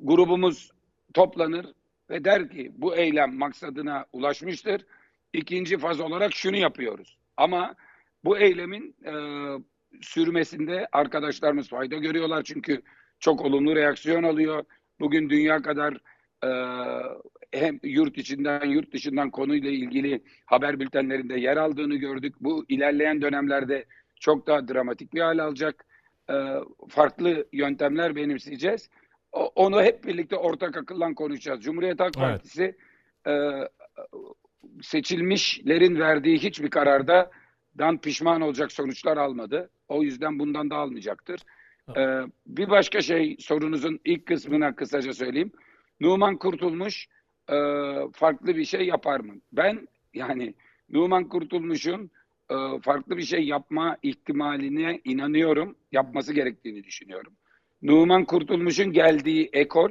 grubumuz 0.00 0.70
toplanır 1.14 1.66
ve 2.12 2.24
der 2.24 2.48
ki 2.48 2.72
bu 2.74 2.96
eylem 2.96 3.38
maksadına 3.38 4.06
ulaşmıştır. 4.12 4.86
İkinci 5.32 5.78
faz 5.78 6.00
olarak 6.00 6.32
şunu 6.32 6.56
yapıyoruz. 6.56 7.18
Ama 7.36 7.74
bu 8.24 8.38
eylemin 8.38 8.96
e, 9.04 9.12
sürmesinde 10.00 10.86
arkadaşlarımız 10.92 11.68
fayda 11.68 11.96
görüyorlar 11.96 12.42
çünkü 12.42 12.82
çok 13.20 13.40
olumlu 13.40 13.76
reaksiyon 13.76 14.22
alıyor. 14.22 14.64
Bugün 15.00 15.30
dünya 15.30 15.62
kadar 15.62 15.98
e, 16.44 16.50
hem 17.52 17.80
yurt 17.82 18.18
içinden 18.18 18.68
yurt 18.68 18.92
dışından 18.92 19.30
konuyla 19.30 19.70
ilgili 19.70 20.22
haber 20.46 20.80
bültenlerinde 20.80 21.40
yer 21.40 21.56
aldığını 21.56 21.96
gördük. 21.96 22.34
Bu 22.40 22.64
ilerleyen 22.68 23.22
dönemlerde 23.22 23.84
çok 24.20 24.46
daha 24.46 24.68
dramatik 24.68 25.14
bir 25.14 25.20
hal 25.20 25.38
alacak. 25.38 25.84
E, 26.30 26.34
farklı 26.88 27.48
yöntemler 27.52 28.16
benimseyeceğiz. 28.16 28.90
Onu 29.32 29.82
hep 29.82 30.04
birlikte 30.04 30.36
ortak 30.36 30.76
akıllan 30.76 31.14
konuşacağız. 31.14 31.62
Cumhuriyet 31.62 32.00
Halk 32.00 32.14
Evet. 32.16 32.28
Partisi 32.28 32.76
e, 33.26 33.32
seçilmişlerin 34.82 35.98
verdiği 35.98 36.38
hiçbir 36.38 36.70
kararda 36.70 37.30
dan 37.78 37.98
pişman 37.98 38.40
olacak 38.40 38.72
sonuçlar 38.72 39.16
almadı. 39.16 39.70
O 39.88 40.02
yüzden 40.02 40.38
bundan 40.38 40.70
da 40.70 40.76
almayacaktır. 40.76 41.40
Ee, 41.96 42.20
bir 42.46 42.70
başka 42.70 43.00
şey 43.00 43.36
sorunuzun 43.40 44.00
ilk 44.04 44.26
kısmına 44.26 44.74
kısaca 44.74 45.12
söyleyeyim. 45.12 45.52
Numan 46.00 46.36
Kurtulmuş 46.36 47.08
e, 47.48 47.56
farklı 48.12 48.56
bir 48.56 48.64
şey 48.64 48.86
yapar 48.86 49.20
mı? 49.20 49.34
Ben 49.52 49.88
yani 50.14 50.54
Numan 50.90 51.28
Kurtulmuş'un 51.28 52.10
e, 52.50 52.54
farklı 52.82 53.16
bir 53.16 53.22
şey 53.22 53.44
yapma 53.44 53.96
ihtimaline 54.02 55.00
inanıyorum. 55.04 55.76
Yapması 55.92 56.32
gerektiğini 56.32 56.84
düşünüyorum. 56.84 57.32
Numan 57.82 58.24
Kurtulmuş'un 58.24 58.92
geldiği 58.92 59.50
ekol 59.52 59.90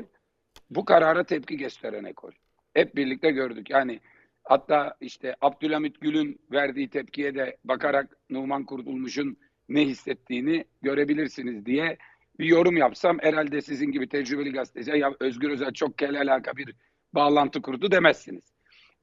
bu 0.69 0.85
karara 0.85 1.23
tepki 1.23 1.57
gösteren 1.57 2.03
ekol. 2.03 2.31
Hep 2.73 2.95
birlikte 2.95 3.31
gördük. 3.31 3.69
Yani 3.69 3.99
hatta 4.43 4.97
işte 5.01 5.35
Abdülhamit 5.41 6.01
Gül'ün 6.01 6.39
verdiği 6.51 6.89
tepkiye 6.89 7.35
de 7.35 7.57
bakarak 7.63 8.17
Numan 8.29 8.65
Kurtulmuş'un 8.65 9.37
ne 9.69 9.85
hissettiğini 9.85 10.65
görebilirsiniz 10.81 11.65
diye 11.65 11.97
bir 12.39 12.45
yorum 12.45 12.77
yapsam 12.77 13.17
herhalde 13.21 13.61
sizin 13.61 13.91
gibi 13.91 14.09
tecrübeli 14.09 14.51
gazeteci 14.51 14.91
ya 14.91 15.13
Özgür 15.19 15.49
Özel 15.49 15.73
çok 15.73 15.97
kel 15.97 16.21
alaka 16.21 16.57
bir 16.57 16.75
bağlantı 17.13 17.61
kurdu 17.61 17.91
demezsiniz. 17.91 18.43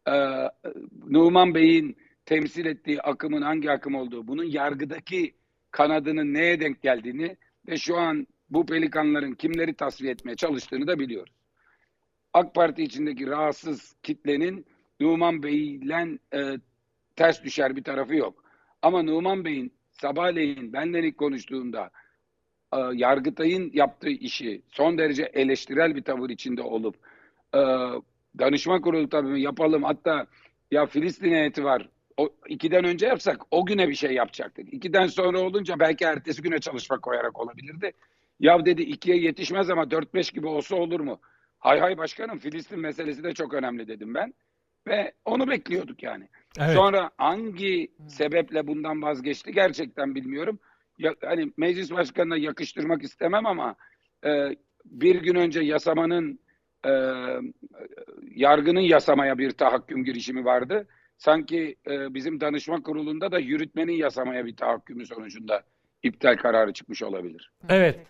Ee, 0.09 0.13
Numan 1.07 1.55
Bey'in 1.55 1.97
temsil 2.27 2.67
ettiği 2.67 3.03
akımın 3.03 3.43
hangi 3.43 3.71
akım 3.71 3.95
olduğu, 3.95 4.27
bunun 4.27 4.45
yargıdaki 4.45 5.35
kanadının 5.71 6.35
neye 6.35 6.61
denk 6.61 6.83
geldiğini 6.83 7.37
ve 7.69 7.77
şu 7.77 7.97
an 7.97 8.27
bu 8.51 8.67
pelikanların 8.67 9.33
kimleri 9.33 9.75
tasfiye 9.75 10.13
etmeye 10.13 10.37
çalıştığını 10.37 10.87
da 10.87 10.99
biliyoruz. 10.99 11.33
AK 12.33 12.55
Parti 12.55 12.83
içindeki 12.83 13.27
rahatsız 13.27 13.97
kitlenin 14.03 14.67
Numan 15.01 15.43
Bey'le 15.43 16.19
e, 16.35 16.59
ters 17.17 17.43
düşer 17.43 17.77
bir 17.77 17.85
tarafı 17.85 18.15
yok. 18.15 18.45
Ama 18.83 19.03
Numan 19.03 19.45
Bey'in 19.45 19.73
sabahleyin 19.91 20.73
benden 20.73 21.03
ilk 21.03 21.19
konuştuğunda 21.19 21.91
e, 22.73 22.79
Yargıtay'ın 22.93 23.71
yaptığı 23.75 24.11
işi 24.11 24.63
son 24.69 24.99
derece 24.99 25.23
eleştirel 25.23 25.97
bir 25.97 26.03
tavır 26.03 26.31
içinde 26.31 26.63
olup 26.63 26.97
e, 27.55 27.61
danışma 28.39 28.81
kurulu 28.81 29.09
tabii 29.09 29.43
yapalım 29.43 29.83
hatta 29.83 30.27
ya 30.71 30.87
Filistin 30.87 31.33
heyeti 31.33 31.65
var 31.65 31.89
o 32.19 32.29
ikiden 32.49 32.85
önce 32.85 33.07
yapsak 33.07 33.41
o 33.51 33.67
güne 33.67 33.89
bir 33.89 33.95
şey 33.95 34.13
yapacaktık. 34.13 34.75
İkiden 34.75 35.07
sonra 35.07 35.41
olunca 35.41 35.81
belki 35.81 36.05
ertesi 36.05 36.43
güne 36.43 36.59
çalışma 36.59 36.99
koyarak 36.99 37.41
olabilirdi. 37.41 37.93
Ya 38.41 38.67
dedi 38.67 38.83
ikiye 38.83 39.17
yetişmez 39.17 39.71
ama 39.71 39.83
4-5 39.83 40.35
gibi 40.35 40.47
olsa 40.47 40.77
olur 40.77 41.01
mu? 41.01 41.21
Hay 41.59 41.81
hay 41.81 41.99
başkanım 41.99 42.39
Filistin 42.39 42.81
meselesi 42.81 43.25
de 43.25 43.35
çok 43.35 43.55
önemli 43.55 43.89
dedim 43.89 44.15
ben. 44.15 44.35
Ve 44.89 45.13
onu 45.25 45.49
bekliyorduk 45.49 46.03
yani. 46.03 46.29
Evet. 46.59 46.75
Sonra 46.75 47.11
hangi 47.19 47.91
sebeple 48.09 48.67
bundan 48.67 49.03
vazgeçti 49.03 49.53
gerçekten 49.53 50.15
bilmiyorum. 50.15 50.59
Ya, 50.99 51.15
hani 51.25 51.53
meclis 51.57 51.91
başkanına 51.91 52.37
yakıştırmak 52.37 53.03
istemem 53.03 53.47
ama 53.47 53.77
e, 54.25 54.57
bir 54.85 55.23
gün 55.23 55.35
önce 55.35 55.61
yasamanın 55.61 56.41
e, 56.87 56.93
yargının 58.31 58.81
yasamaya 58.81 59.39
bir 59.39 59.51
tahakküm 59.51 60.05
girişimi 60.05 60.45
vardı. 60.45 60.87
Sanki 61.19 61.77
e, 61.87 62.15
bizim 62.15 62.41
danışma 62.41 62.83
kurulunda 62.83 63.33
da 63.33 63.39
yürütmenin 63.39 63.93
yasamaya 63.93 64.47
bir 64.47 64.57
tahakkümü 64.57 65.07
sonucunda 65.07 65.63
iptal 66.03 66.37
kararı 66.37 66.73
çıkmış 66.73 67.03
olabilir. 67.03 67.53
Evet. 67.69 68.01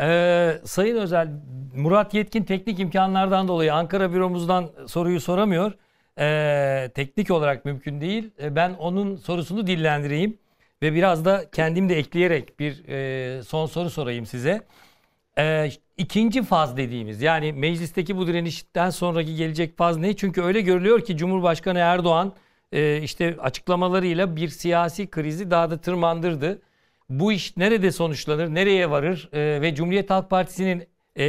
Ee, 0.00 0.58
Sayın 0.64 0.96
Özel, 0.96 1.28
Murat 1.76 2.14
Yetkin 2.14 2.44
teknik 2.44 2.80
imkanlardan 2.80 3.48
dolayı 3.48 3.74
Ankara 3.74 4.12
büromuzdan 4.12 4.70
soruyu 4.86 5.20
soramıyor. 5.20 5.72
Ee, 6.18 6.90
teknik 6.94 7.30
olarak 7.30 7.64
mümkün 7.64 8.00
değil. 8.00 8.30
Ee, 8.42 8.56
ben 8.56 8.74
onun 8.74 9.16
sorusunu 9.16 9.66
dillendireyim 9.66 10.38
ve 10.82 10.94
biraz 10.94 11.24
da 11.24 11.50
kendim 11.50 11.88
de 11.88 11.98
ekleyerek 11.98 12.60
bir 12.60 12.88
e, 12.88 13.42
son 13.42 13.66
soru 13.66 13.90
sorayım 13.90 14.26
size. 14.26 14.62
Ee, 15.38 15.70
ikinci 15.98 16.42
faz 16.42 16.76
dediğimiz 16.76 17.22
yani 17.22 17.52
meclisteki 17.52 18.16
bu 18.16 18.26
direnişten 18.26 18.90
sonraki 18.90 19.36
gelecek 19.36 19.76
faz 19.78 19.96
ne? 19.96 20.16
Çünkü 20.16 20.42
öyle 20.42 20.60
görülüyor 20.60 21.00
ki 21.04 21.16
Cumhurbaşkanı 21.16 21.78
Erdoğan 21.78 22.32
e, 22.72 23.02
işte 23.02 23.36
açıklamalarıyla 23.40 24.36
bir 24.36 24.48
siyasi 24.48 25.10
krizi 25.10 25.50
daha 25.50 25.70
da 25.70 25.78
tırmandırdı. 25.80 26.62
Bu 27.10 27.32
iş 27.32 27.56
nerede 27.56 27.92
sonuçlanır, 27.92 28.54
nereye 28.54 28.90
varır 28.90 29.28
e, 29.32 29.62
ve 29.62 29.74
Cumhuriyet 29.74 30.10
Halk 30.10 30.30
Partisi'nin 30.30 30.88
e, 31.18 31.24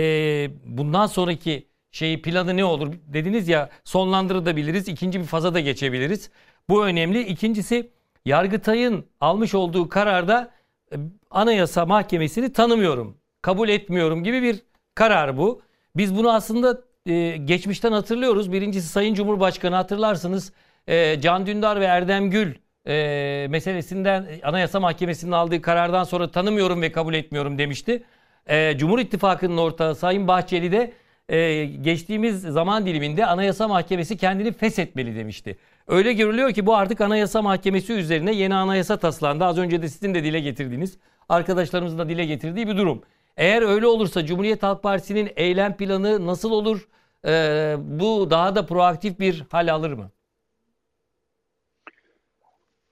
bundan 0.66 1.08
sonraki 1.08 1.68
şeyi 1.92 2.22
planı 2.22 2.58
ne 2.58 2.66
olur? 2.66 2.94
Dediniz 3.08 3.48
ya 3.48 3.70
sonlandırabiliriz, 3.84 4.88
ikinci 4.88 5.20
bir 5.20 5.26
faza 5.26 5.54
da 5.54 5.60
geçebiliriz. 5.60 6.30
Bu 6.70 6.86
önemli. 6.86 7.22
İkincisi 7.22 7.92
Yargıtay'ın 8.26 9.06
almış 9.22 9.56
olduğu 9.56 9.90
kararda 9.90 10.52
e, 10.94 10.96
Anayasa 11.32 11.86
Mahkemesi'ni 11.86 12.54
tanımıyorum, 12.54 13.18
kabul 13.42 13.70
etmiyorum 13.70 14.24
gibi 14.24 14.44
bir 14.44 14.64
karar 14.96 15.38
bu. 15.38 15.62
Biz 15.96 16.18
bunu 16.18 16.32
aslında 16.34 16.82
e, 17.06 17.38
geçmişten 17.38 17.92
hatırlıyoruz. 17.92 18.52
Birincisi 18.52 18.88
Sayın 18.88 19.14
Cumhurbaşkanı 19.14 19.76
hatırlarsınız 19.76 20.54
e, 20.88 21.22
Can 21.22 21.46
Dündar 21.46 21.80
ve 21.80 21.86
Erdem 21.86 22.30
Gül 22.32 22.56
e, 22.88 23.48
meselesinden 23.50 24.26
Anayasa 24.44 24.80
Mahkemesi'nin 24.80 25.32
aldığı 25.32 25.62
karardan 25.62 26.04
sonra 26.04 26.32
tanımıyorum 26.32 26.82
ve 26.82 26.92
kabul 26.92 27.14
etmiyorum 27.14 27.58
demişti. 27.58 28.04
E, 28.48 28.78
Cumhur 28.78 29.00
İttifakı'nın 29.00 29.58
ortağı 29.58 29.96
Sayın 29.96 30.28
Bahçeli 30.28 30.72
de 30.72 30.94
e, 31.30 31.66
geçtiğimiz 31.66 32.42
zaman 32.42 32.86
diliminde 32.86 33.26
Anayasa 33.26 33.68
Mahkemesi 33.68 34.18
kendini 34.18 34.52
feshetmeli 34.52 35.16
demişti. 35.16 35.58
Öyle 35.88 36.14
görülüyor 36.14 36.52
ki 36.52 36.66
bu 36.66 36.76
artık 36.76 37.02
Anayasa 37.02 37.42
Mahkemesi 37.42 37.94
üzerine 37.94 38.34
yeni 38.34 38.56
anayasa 38.56 38.98
taslandı. 38.98 39.46
Az 39.46 39.58
önce 39.58 39.82
de 39.82 39.90
sizin 39.90 40.14
de 40.14 40.24
dile 40.24 40.40
getirdiğiniz, 40.40 40.98
arkadaşlarımızın 41.30 41.98
da 41.98 42.10
dile 42.10 42.26
getirdiği 42.26 42.68
bir 42.68 42.78
durum. 42.78 43.04
Eğer 43.38 43.62
öyle 43.62 43.88
olursa 43.88 44.26
Cumhuriyet 44.26 44.64
Halk 44.64 44.84
Partisi'nin 44.84 45.32
eylem 45.36 45.78
planı 45.78 46.26
nasıl 46.26 46.52
olur? 46.52 46.88
E, 47.28 47.76
bu 47.80 48.30
daha 48.30 48.56
da 48.56 48.66
proaktif 48.66 49.20
bir 49.20 49.46
hal 49.52 49.74
alır 49.74 49.92
mı? 49.92 50.12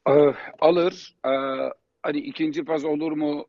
Ee, 0.10 0.34
alır. 0.60 1.16
Ee, 1.26 1.30
hani 2.04 2.18
ikinci 2.18 2.66
faz 2.66 2.86
olur 2.86 3.12
mu? 3.12 3.46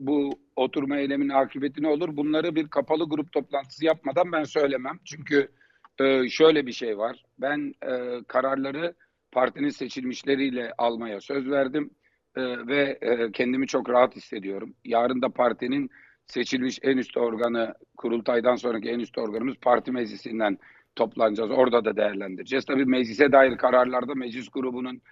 Bu, 0.00 0.30
oturma 0.56 0.96
eyleminin 0.96 1.28
akıbeti 1.28 1.82
ne 1.82 1.88
olur? 1.88 2.16
Bunları 2.16 2.54
bir 2.54 2.68
kapalı 2.68 3.08
grup 3.08 3.32
toplantısı 3.32 3.84
yapmadan 3.84 4.32
ben 4.32 4.44
söylemem. 4.44 4.98
Çünkü 5.04 5.48
e, 6.00 6.28
şöyle 6.28 6.66
bir 6.66 6.72
şey 6.72 6.98
var. 6.98 7.24
Ben 7.38 7.74
e, 7.82 8.24
kararları 8.28 8.94
partinin 9.32 9.68
seçilmişleriyle 9.68 10.72
almaya 10.78 11.20
söz 11.20 11.50
verdim 11.50 11.90
E, 12.36 12.42
ve 12.66 12.98
kendimi 13.32 13.66
çok 13.66 13.90
rahat 13.90 14.16
hissediyorum. 14.16 14.74
Yarın 14.84 15.22
da 15.22 15.28
partinin 15.28 15.90
seçilmiş 16.26 16.78
en 16.82 16.96
üst 16.96 17.16
organı, 17.16 17.74
kurultaydan 17.96 18.56
sonraki 18.56 18.90
en 18.90 18.98
üst 18.98 19.18
organımız 19.18 19.54
parti 19.62 19.92
meclisinden 19.92 20.58
toplanacağız. 20.96 21.50
Orada 21.50 21.84
da 21.84 21.96
değerlendireceğiz. 21.96 22.64
Tabii 22.64 22.84
meclise 22.84 23.32
dair 23.32 23.56
kararlarda 23.56 24.14
meclis 24.14 24.48
grubunun 24.48 25.02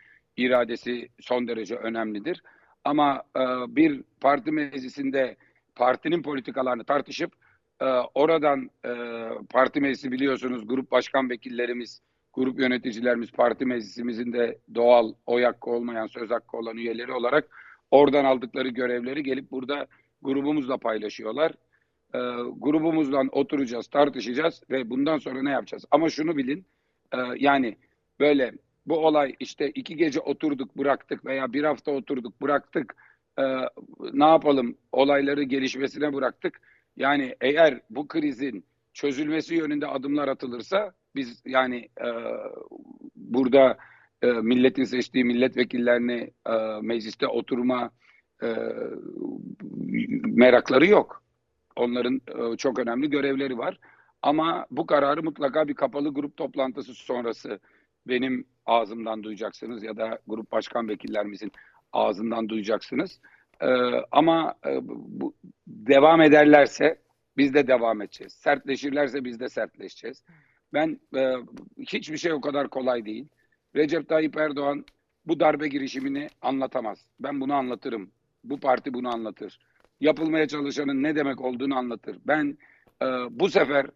iradesi 0.40 1.08
son 1.20 1.48
derece 1.48 1.76
önemlidir. 1.76 2.42
Ama 2.84 3.22
e, 3.36 3.40
bir 3.76 4.02
parti 4.20 4.52
meclisinde 4.52 5.36
partinin 5.74 6.22
politikalarını 6.22 6.84
tartışıp 6.84 7.32
e, 7.80 7.84
oradan 8.14 8.70
e, 8.84 8.92
parti 9.50 9.80
meclisi 9.80 10.12
biliyorsunuz 10.12 10.68
grup 10.68 10.90
başkan 10.90 11.30
vekillerimiz, 11.30 12.00
grup 12.32 12.60
yöneticilerimiz 12.60 13.32
parti 13.32 13.66
meclisimizin 13.66 14.32
de 14.32 14.58
doğal 14.74 15.12
oy 15.26 15.44
hakkı 15.44 15.70
olmayan 15.70 16.06
söz 16.06 16.30
hakkı 16.30 16.56
olan 16.56 16.76
üyeleri 16.76 17.12
olarak 17.12 17.48
oradan 17.90 18.24
aldıkları 18.24 18.68
görevleri 18.68 19.22
gelip 19.22 19.50
burada 19.50 19.86
grubumuzla 20.22 20.76
paylaşıyorlar. 20.76 21.52
E, 22.14 22.18
grubumuzla 22.56 23.22
oturacağız, 23.32 23.86
tartışacağız 23.86 24.62
ve 24.70 24.90
bundan 24.90 25.18
sonra 25.18 25.42
ne 25.42 25.50
yapacağız? 25.50 25.84
Ama 25.90 26.10
şunu 26.10 26.36
bilin, 26.36 26.66
e, 27.12 27.18
yani 27.36 27.76
böyle 28.20 28.52
bu 28.86 29.06
olay 29.06 29.34
işte 29.40 29.70
iki 29.70 29.96
gece 29.96 30.20
oturduk 30.20 30.78
bıraktık 30.78 31.24
veya 31.24 31.52
bir 31.52 31.64
hafta 31.64 31.92
oturduk 31.92 32.42
bıraktık 32.42 32.96
e, 33.38 33.42
ne 34.12 34.24
yapalım 34.24 34.76
olayları 34.92 35.42
gelişmesine 35.42 36.12
bıraktık. 36.12 36.60
Yani 36.96 37.36
eğer 37.40 37.80
bu 37.90 38.08
krizin 38.08 38.64
çözülmesi 38.92 39.54
yönünde 39.54 39.86
adımlar 39.86 40.28
atılırsa 40.28 40.92
biz 41.14 41.42
yani 41.44 41.88
e, 42.00 42.08
burada 43.16 43.78
e, 44.22 44.26
milletin 44.26 44.84
seçtiği 44.84 45.24
milletvekillerini 45.24 46.30
e, 46.46 46.54
mecliste 46.82 47.26
oturma 47.26 47.90
e, 48.42 48.48
merakları 50.24 50.86
yok. 50.86 51.22
Onların 51.76 52.20
e, 52.28 52.56
çok 52.56 52.78
önemli 52.78 53.10
görevleri 53.10 53.58
var. 53.58 53.78
Ama 54.22 54.66
bu 54.70 54.86
kararı 54.86 55.22
mutlaka 55.22 55.68
bir 55.68 55.74
kapalı 55.74 56.14
grup 56.14 56.36
toplantısı 56.36 56.94
sonrası 56.94 57.60
benim 58.08 58.44
ağzımdan 58.70 59.22
duyacaksınız 59.22 59.82
ya 59.82 59.96
da 59.96 60.18
grup 60.26 60.52
başkan 60.52 60.88
vekillerimizin 60.88 61.52
ağzından 61.92 62.48
duyacaksınız. 62.48 63.20
Ee, 63.60 63.66
ama 64.12 64.54
e, 64.66 64.78
bu 64.88 65.34
devam 65.66 66.20
ederlerse 66.20 66.98
biz 67.36 67.54
de 67.54 67.66
devam 67.66 68.02
edeceğiz. 68.02 68.32
Sertleşirlerse 68.32 69.24
biz 69.24 69.40
de 69.40 69.48
sertleşeceğiz. 69.48 70.24
Ben 70.72 71.00
e, 71.16 71.34
hiçbir 71.78 72.16
şey 72.16 72.32
o 72.32 72.40
kadar 72.40 72.68
kolay 72.68 73.04
değil. 73.04 73.28
Recep 73.76 74.08
Tayyip 74.08 74.36
Erdoğan 74.36 74.84
bu 75.26 75.40
darbe 75.40 75.68
girişimini 75.68 76.28
anlatamaz. 76.42 77.06
Ben 77.20 77.40
bunu 77.40 77.54
anlatırım. 77.54 78.10
Bu 78.44 78.60
parti 78.60 78.94
bunu 78.94 79.14
anlatır. 79.14 79.58
Yapılmaya 80.00 80.48
çalışanın 80.48 81.02
ne 81.02 81.16
demek 81.16 81.40
olduğunu 81.40 81.78
anlatır. 81.78 82.18
Ben 82.26 82.58
e, 83.02 83.06
bu 83.30 83.50
sefer 83.50 83.86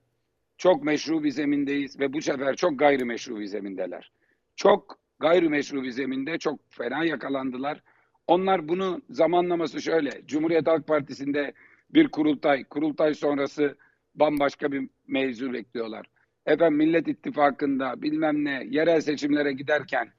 çok 0.58 0.84
meşru 0.84 1.24
bir 1.24 1.30
zemindeyiz 1.30 2.00
ve 2.00 2.12
bu 2.12 2.22
sefer 2.22 2.56
çok 2.56 2.78
gayrimeşru 2.78 3.40
bir 3.40 3.46
zemindeler. 3.46 4.12
Çok 4.56 4.98
gayrimeşru 5.20 5.82
bir 5.82 5.90
zeminde 5.90 6.38
çok 6.38 6.60
fena 6.70 7.04
yakalandılar. 7.04 7.82
Onlar 8.26 8.68
bunu 8.68 9.02
zamanlaması 9.10 9.82
şöyle. 9.82 10.26
Cumhuriyet 10.26 10.66
Halk 10.66 10.86
Partisi'nde 10.86 11.52
bir 11.90 12.08
kurultay, 12.08 12.64
kurultay 12.64 13.14
sonrası 13.14 13.76
bambaşka 14.14 14.72
bir 14.72 14.88
mevzu 15.06 15.52
bekliyorlar. 15.52 16.06
Efendim 16.46 16.78
Millet 16.78 17.08
İttifakı'nda 17.08 18.02
bilmem 18.02 18.44
ne 18.44 18.64
yerel 18.70 19.00
seçimlere 19.00 19.52
giderken 19.52 20.12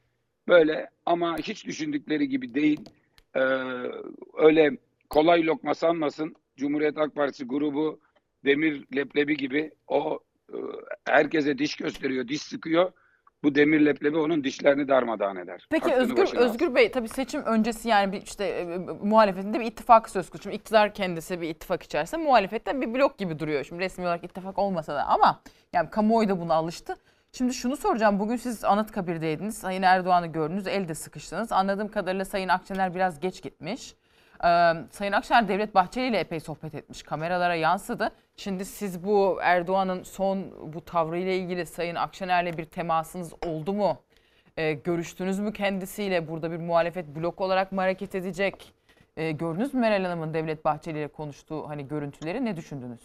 böyle 0.47 0.89
ama 1.05 1.37
hiç 1.37 1.65
düşündükleri 1.65 2.29
gibi 2.29 2.55
değil. 2.55 2.89
Ee, 3.35 3.39
öyle 4.37 4.77
kolay 5.09 5.45
lokma 5.45 5.73
sanmasın. 5.73 6.35
Cumhuriyet 6.57 6.97
Halk 6.97 7.15
Partisi 7.15 7.45
grubu 7.45 7.99
demir 8.45 8.85
leblebi 8.95 9.37
gibi 9.37 9.71
o 9.87 10.19
e, 10.49 10.57
herkese 11.05 11.57
diş 11.57 11.75
gösteriyor, 11.75 12.27
diş 12.27 12.41
sıkıyor. 12.41 12.91
Bu 13.45 13.55
demir 13.55 13.85
leblebi 13.85 14.17
onun 14.17 14.43
dişlerini 14.43 14.87
darmadağın 14.87 15.35
eder. 15.35 15.67
Peki 15.69 15.85
Aklını 15.85 16.03
Özgür 16.03 16.17
başına. 16.17 16.39
Özgür 16.39 16.75
Bey 16.75 16.91
tabii 16.91 17.09
seçim 17.09 17.43
öncesi 17.43 17.89
yani 17.89 18.11
bir 18.11 18.21
işte 18.21 18.45
e, 18.45 18.61
e, 18.61 18.77
muhalefetinde 19.03 19.59
bir 19.59 19.65
ittifak 19.65 20.09
söz 20.09 20.29
konusu. 20.29 20.43
Şimdi 20.43 20.55
iktidar 20.55 20.93
kendisi 20.93 21.41
bir 21.41 21.49
ittifak 21.49 21.83
içerisinde 21.83 22.23
muhalefetten 22.23 22.81
bir 22.81 22.93
blok 22.93 23.17
gibi 23.17 23.39
duruyor. 23.39 23.63
Şimdi 23.63 23.81
resmi 23.81 24.05
olarak 24.05 24.23
ittifak 24.23 24.59
olmasa 24.59 24.95
da 24.95 25.03
ama 25.03 25.41
yani 25.73 25.89
kamuoyu 25.89 26.29
da 26.29 26.39
buna 26.39 26.53
alıştı. 26.53 26.95
Şimdi 27.31 27.53
şunu 27.53 27.77
soracağım. 27.77 28.19
Bugün 28.19 28.35
siz 28.35 28.63
Anıtkabir'deydiniz. 28.63 29.57
Sayın 29.57 29.81
Erdoğan'ı 29.81 30.27
gördünüz. 30.27 30.67
Elde 30.67 30.95
sıkıştınız. 30.95 31.51
Anladığım 31.51 31.87
kadarıyla 31.87 32.25
Sayın 32.25 32.49
Akşener 32.49 32.95
biraz 32.95 33.19
geç 33.19 33.41
gitmiş. 33.41 33.95
Ee, 34.45 34.73
Sayın 34.91 35.11
Akşener 35.11 35.47
Devlet 35.47 35.75
Bahçeli 35.75 36.07
ile 36.07 36.19
epey 36.19 36.39
sohbet 36.39 36.75
etmiş. 36.75 37.03
Kameralara 37.03 37.55
yansıdı. 37.55 38.11
Şimdi 38.35 38.65
siz 38.65 39.03
bu 39.03 39.37
Erdoğan'ın 39.41 40.03
son 40.03 40.51
bu 40.73 40.85
tavrıyla 40.85 41.31
ilgili 41.31 41.65
Sayın 41.65 41.95
Akşener'le 41.95 42.57
bir 42.57 42.65
temasınız 42.65 43.33
oldu 43.45 43.73
mu? 43.73 44.01
Ee, 44.57 44.73
görüştünüz 44.73 45.39
mü 45.39 45.53
kendisiyle? 45.53 46.27
Burada 46.27 46.51
bir 46.51 46.57
muhalefet 46.57 47.15
blok 47.15 47.41
olarak 47.41 47.71
mı 47.71 47.81
hareket 47.81 48.15
edecek? 48.15 48.73
E, 49.17 49.31
gördünüz 49.31 49.73
mü 49.73 49.79
Meral 49.79 50.03
Hanım'ın 50.03 50.33
Devlet 50.33 50.65
Bahçeli 50.65 50.97
ile 50.97 51.07
konuştuğu 51.07 51.69
hani 51.69 51.87
görüntüleri 51.87 52.45
ne 52.45 52.57
düşündünüz? 52.57 53.01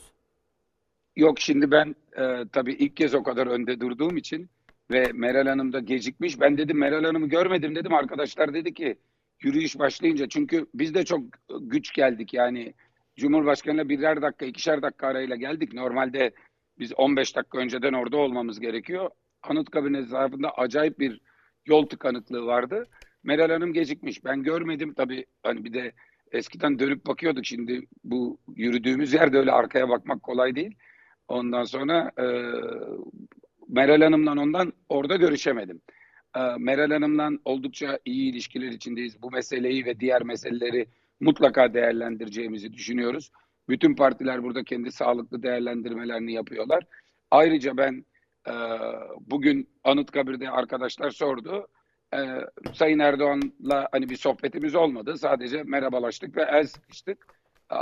Yok 1.17 1.41
şimdi 1.41 1.71
ben 1.71 1.97
e, 2.19 2.45
tabii 2.53 2.73
ilk 2.73 2.97
kez 2.97 3.15
o 3.15 3.23
kadar 3.23 3.47
önde 3.47 3.81
durduğum 3.81 4.17
için 4.17 4.51
ve 4.91 5.07
Meral 5.15 5.47
Hanım 5.47 5.73
da 5.73 5.81
gecikmiş. 5.81 6.41
Ben 6.41 6.59
dedim 6.59 6.79
Meral 6.79 7.05
Hanım'ı 7.05 7.29
görmedim 7.29 7.75
dedim. 7.75 7.95
Arkadaşlar 7.95 8.55
dedi 8.55 8.75
ki 8.75 8.97
yürüyüş 9.41 9.79
başlayınca 9.79 10.29
çünkü 10.29 10.67
biz 10.75 10.95
de 10.95 11.05
çok 11.05 11.23
güç 11.61 11.93
geldik 11.93 12.35
yani 12.35 12.75
Cumhurbaşkanı'na 13.17 13.89
birer 13.89 14.23
dakika 14.23 14.47
ikişer 14.47 14.83
dakika 14.83 15.07
arayla 15.07 15.37
geldik. 15.37 15.75
Normalde 15.75 16.33
biz 16.79 16.93
15 16.93 17.37
dakika 17.37 17.59
önceden 17.59 17.93
orada 17.93 18.17
olmamız 18.17 18.61
gerekiyor. 18.61 19.11
Anıtkabir 19.43 19.99
etrafında 19.99 20.51
acayip 20.51 20.99
bir 20.99 21.21
yol 21.67 21.87
tıkanıklığı 21.87 22.47
vardı. 22.47 22.87
Meral 23.23 23.51
Hanım 23.51 23.73
gecikmiş. 23.73 24.25
Ben 24.25 24.43
görmedim 24.43 24.95
tabii 24.95 25.27
hani 25.43 25.65
bir 25.65 25.73
de 25.73 25.93
eskiden 26.33 26.79
dönüp 26.79 27.07
bakıyorduk. 27.07 27.47
Şimdi 27.47 27.87
bu 28.05 28.39
yürüdüğümüz 28.57 29.13
yerde 29.13 29.39
öyle 29.39 29.53
arkaya 29.53 29.89
bakmak 29.89 30.23
kolay 30.23 30.57
değil. 30.57 30.77
Ondan 31.29 31.65
sonra 31.65 32.11
e, 32.19 32.25
Meral 33.69 34.03
Hanım'la 34.03 34.43
ondan 34.43 34.73
orada 34.89 35.17
görüşemedim. 35.17 35.81
E, 36.37 36.41
Meral 36.59 36.91
Hanım'la 36.91 37.31
oldukça 37.45 37.99
iyi 38.05 38.33
ilişkiler 38.33 38.69
içindeyiz. 38.69 39.23
Bu 39.23 39.31
meseleyi 39.31 39.85
ve 39.85 40.01
diğer 40.01 40.23
meseleleri 40.23 40.87
mutlaka 41.21 41.75
değerlendireceğimizi 41.75 42.73
düşünüyoruz. 42.73 43.31
Bütün 43.69 43.95
partiler 43.95 44.43
burada 44.43 44.65
kendi 44.65 44.93
sağlıklı 44.93 45.43
değerlendirmelerini 45.43 46.33
yapıyorlar. 46.33 46.85
Ayrıca 47.31 47.77
ben 47.77 48.05
e, 48.49 48.53
bugün 49.21 49.69
Anıtkabir'de 49.85 50.51
arkadaşlar 50.51 51.11
sordu. 51.11 51.69
E, 52.15 52.19
Sayın 52.75 52.99
Erdoğan'la 52.99 53.89
hani 53.93 54.09
bir 54.09 54.17
sohbetimiz 54.17 54.75
olmadı. 54.75 55.19
Sadece 55.19 55.63
merhabalaştık 55.63 56.37
ve 56.37 56.43
el 56.43 56.67
sıkıştık. 56.67 57.27
E, 57.73 57.79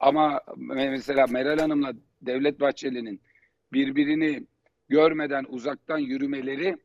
ama 0.00 0.40
mesela 0.56 1.26
Meral 1.26 1.58
Hanım'la 1.58 1.92
Devlet 2.22 2.60
Bahçeli'nin 2.60 3.20
birbirini 3.72 4.46
görmeden 4.88 5.44
uzaktan 5.48 5.98
yürümeleri 5.98 6.76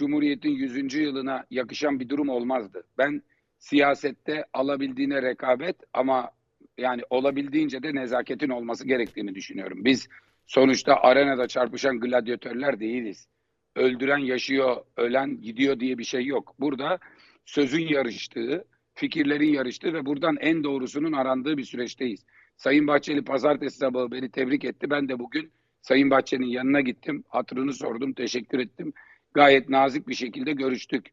Cumhuriyet'in 0.00 0.50
100. 0.50 0.94
yılına 0.94 1.44
yakışan 1.50 2.00
bir 2.00 2.08
durum 2.08 2.28
olmazdı. 2.28 2.82
Ben 2.98 3.22
siyasette 3.58 4.44
alabildiğine 4.52 5.22
rekabet 5.22 5.76
ama 5.92 6.30
yani 6.78 7.02
olabildiğince 7.10 7.82
de 7.82 7.94
nezaketin 7.94 8.48
olması 8.48 8.86
gerektiğini 8.86 9.34
düşünüyorum. 9.34 9.84
Biz 9.84 10.08
sonuçta 10.46 10.94
arenada 10.94 11.48
çarpışan 11.48 12.00
gladyatörler 12.00 12.80
değiliz. 12.80 13.28
Öldüren 13.76 14.18
yaşıyor, 14.18 14.76
ölen 14.96 15.40
gidiyor 15.40 15.80
diye 15.80 15.98
bir 15.98 16.04
şey 16.04 16.26
yok. 16.26 16.54
Burada 16.60 16.98
sözün 17.44 17.88
yarıştığı, 17.88 18.64
fikirlerin 18.94 19.52
yarıştığı 19.52 19.92
ve 19.94 20.06
buradan 20.06 20.36
en 20.40 20.64
doğrusunun 20.64 21.12
arandığı 21.12 21.56
bir 21.56 21.64
süreçteyiz. 21.64 22.24
Sayın 22.56 22.86
Bahçeli 22.86 23.24
pazartesi 23.24 23.78
sabahı 23.78 24.12
beni 24.12 24.30
tebrik 24.30 24.64
etti. 24.64 24.90
Ben 24.90 25.08
de 25.08 25.18
bugün 25.18 25.52
Sayın 25.82 26.10
Bahçeli'nin 26.10 26.46
yanına 26.46 26.80
gittim. 26.80 27.24
Hatırını 27.28 27.72
sordum, 27.72 28.12
teşekkür 28.12 28.58
ettim. 28.58 28.92
Gayet 29.34 29.68
nazik 29.68 30.08
bir 30.08 30.14
şekilde 30.14 30.52
görüştük. 30.52 31.06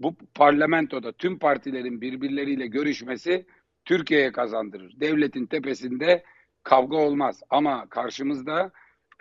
Bu 0.00 0.16
parlamentoda 0.34 1.12
tüm 1.12 1.38
partilerin 1.38 2.00
birbirleriyle 2.00 2.66
görüşmesi 2.66 3.46
Türkiye'ye 3.84 4.32
kazandırır. 4.32 5.00
Devletin 5.00 5.46
tepesinde 5.46 6.24
kavga 6.62 6.96
olmaz. 6.96 7.42
Ama 7.50 7.88
karşımızda 7.88 8.70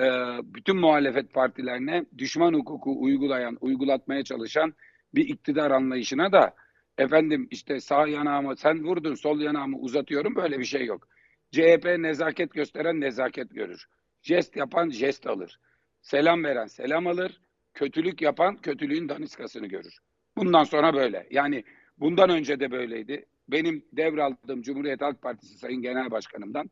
e, 0.01 0.05
bütün 0.43 0.77
muhalefet 0.77 1.33
partilerine 1.33 2.05
düşman 2.17 2.53
hukuku 2.53 3.01
uygulayan, 3.01 3.57
uygulatmaya 3.61 4.23
çalışan 4.23 4.73
bir 5.15 5.29
iktidar 5.29 5.71
anlayışına 5.71 6.31
da 6.31 6.55
efendim 6.97 7.47
işte 7.51 7.79
sağ 7.79 8.07
yanağımı 8.07 8.57
sen 8.57 8.83
vurdun, 8.83 9.15
sol 9.15 9.39
yanağımı 9.39 9.77
uzatıyorum 9.77 10.35
böyle 10.35 10.59
bir 10.59 10.65
şey 10.65 10.85
yok. 10.85 11.07
CHP 11.51 11.85
nezaket 11.85 12.53
gösteren 12.53 13.01
nezaket 13.01 13.55
görür. 13.55 13.85
Jest 14.21 14.55
yapan 14.55 14.89
jest 14.89 15.27
alır. 15.27 15.59
Selam 16.01 16.43
veren 16.43 16.67
selam 16.67 17.07
alır. 17.07 17.41
Kötülük 17.77 18.21
yapan 18.21 18.57
kötülüğün 18.57 19.09
daniskasını 19.09 19.67
görür. 19.67 19.97
Bundan 20.37 20.63
sonra 20.63 20.93
böyle. 20.93 21.27
Yani 21.31 21.63
bundan 21.97 22.29
önce 22.29 22.59
de 22.59 22.71
böyleydi. 22.71 23.25
Benim 23.49 23.85
devraldığım 23.93 24.61
Cumhuriyet 24.61 25.01
Halk 25.01 25.21
Partisi 25.21 25.57
Sayın 25.57 25.81
Genel 25.81 26.11
Başkanımdan 26.11 26.69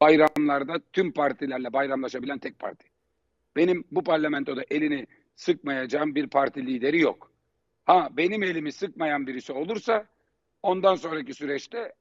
bayramlarda 0.00 0.80
tüm 0.92 1.12
partilerle 1.12 1.72
bayramlaşabilen 1.72 2.38
tek 2.38 2.58
parti. 2.58 2.88
Benim 3.56 3.84
bu 3.90 4.04
parlamentoda 4.04 4.64
elini 4.70 5.06
sıkmayacağım 5.36 6.14
bir 6.14 6.26
parti 6.26 6.66
lideri 6.66 7.00
yok. 7.00 7.32
Ha 7.84 8.08
benim 8.12 8.42
elimi 8.42 8.72
sıkmayan 8.72 9.26
birisi 9.26 9.52
olursa 9.52 10.06
ondan 10.62 10.94
sonraki 10.94 11.34
süreçte 11.34 11.92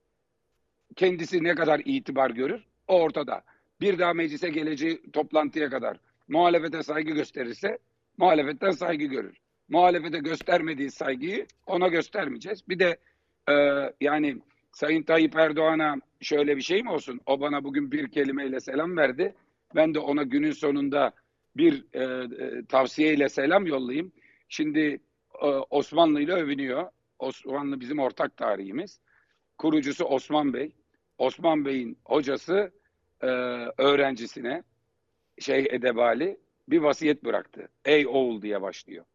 kendisi 0.96 1.44
ne 1.44 1.56
kadar 1.56 1.82
itibar 1.86 2.30
görür 2.30 2.64
o 2.88 3.02
ortada. 3.02 3.44
Bir 3.82 4.00
daha 4.00 4.14
meclise 4.14 4.50
geleceği 4.50 5.12
toplantıya 5.12 5.70
kadar 5.70 5.98
muhalefete 6.28 6.84
saygı 6.84 7.12
gösterirse 7.12 7.80
muhalefetten 8.18 8.72
saygı 8.72 9.06
görür. 9.06 9.38
Muhalefete 9.70 10.20
göstermediği 10.20 10.92
saygıyı 10.92 11.48
ona 11.66 11.88
göstermeyeceğiz. 11.88 12.70
Bir 12.70 12.80
de 12.80 12.98
e, 13.50 13.56
yani 14.02 14.38
Sayın 14.74 15.04
Tayyip 15.04 15.36
Erdoğan'a 15.36 15.96
şöyle 16.22 16.58
bir 16.58 16.62
şey 16.62 16.84
mi 16.84 16.92
olsun? 16.92 17.22
O 17.26 17.40
bana 17.40 17.64
bugün 17.64 17.92
bir 17.92 18.12
kelimeyle 18.12 18.60
selam 18.60 18.98
verdi. 18.98 19.36
Ben 19.76 19.94
de 19.94 20.00
ona 20.00 20.24
günün 20.24 20.52
sonunda 20.52 21.12
bir 21.58 21.86
e, 21.94 22.04
e, 22.04 22.66
tavsiyeyle 22.66 23.30
selam 23.30 23.68
yollayayım. 23.68 24.12
Şimdi 24.50 25.00
e, 25.42 25.46
Osmanlı 25.70 26.22
ile 26.22 26.34
övünüyor. 26.34 26.90
Osmanlı 27.20 27.80
bizim 27.80 28.00
ortak 28.00 28.38
tarihimiz. 28.38 29.00
Kurucusu 29.58 30.06
Osman 30.06 30.54
Bey. 30.54 30.72
Osman 31.18 31.66
Bey'in 31.66 31.98
hocası 32.06 32.72
e, 33.22 33.28
öğrencisine 33.78 34.64
şey 35.40 35.68
Edebali 35.70 36.38
bir 36.68 36.78
vasiyet 36.78 37.26
bıraktı. 37.26 37.68
Ey 37.86 38.08
oğul 38.08 38.42
diye 38.42 38.62
başlıyor. 38.62 39.06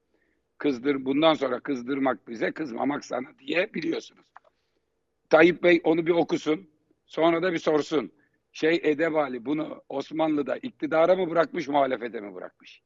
Kızdır 0.58 1.04
bundan 1.04 1.34
sonra 1.34 1.60
kızdırmak 1.60 2.28
bize, 2.28 2.52
kızmamak 2.52 3.04
sana 3.04 3.38
diye 3.38 3.74
biliyorsunuz. 3.74 4.26
Tayyip 5.30 5.62
Bey 5.62 5.80
onu 5.84 6.06
bir 6.06 6.12
okusun. 6.12 6.70
Sonra 7.06 7.42
da 7.42 7.52
bir 7.52 7.58
sorsun. 7.58 8.12
Şey 8.52 8.80
Edebali 8.82 9.44
bunu 9.44 9.82
Osmanlı'da 9.88 10.56
iktidara 10.56 11.16
mı 11.16 11.30
bırakmış, 11.30 11.68
muhalefete 11.68 12.20
mi 12.20 12.34
bırakmış? 12.34 12.82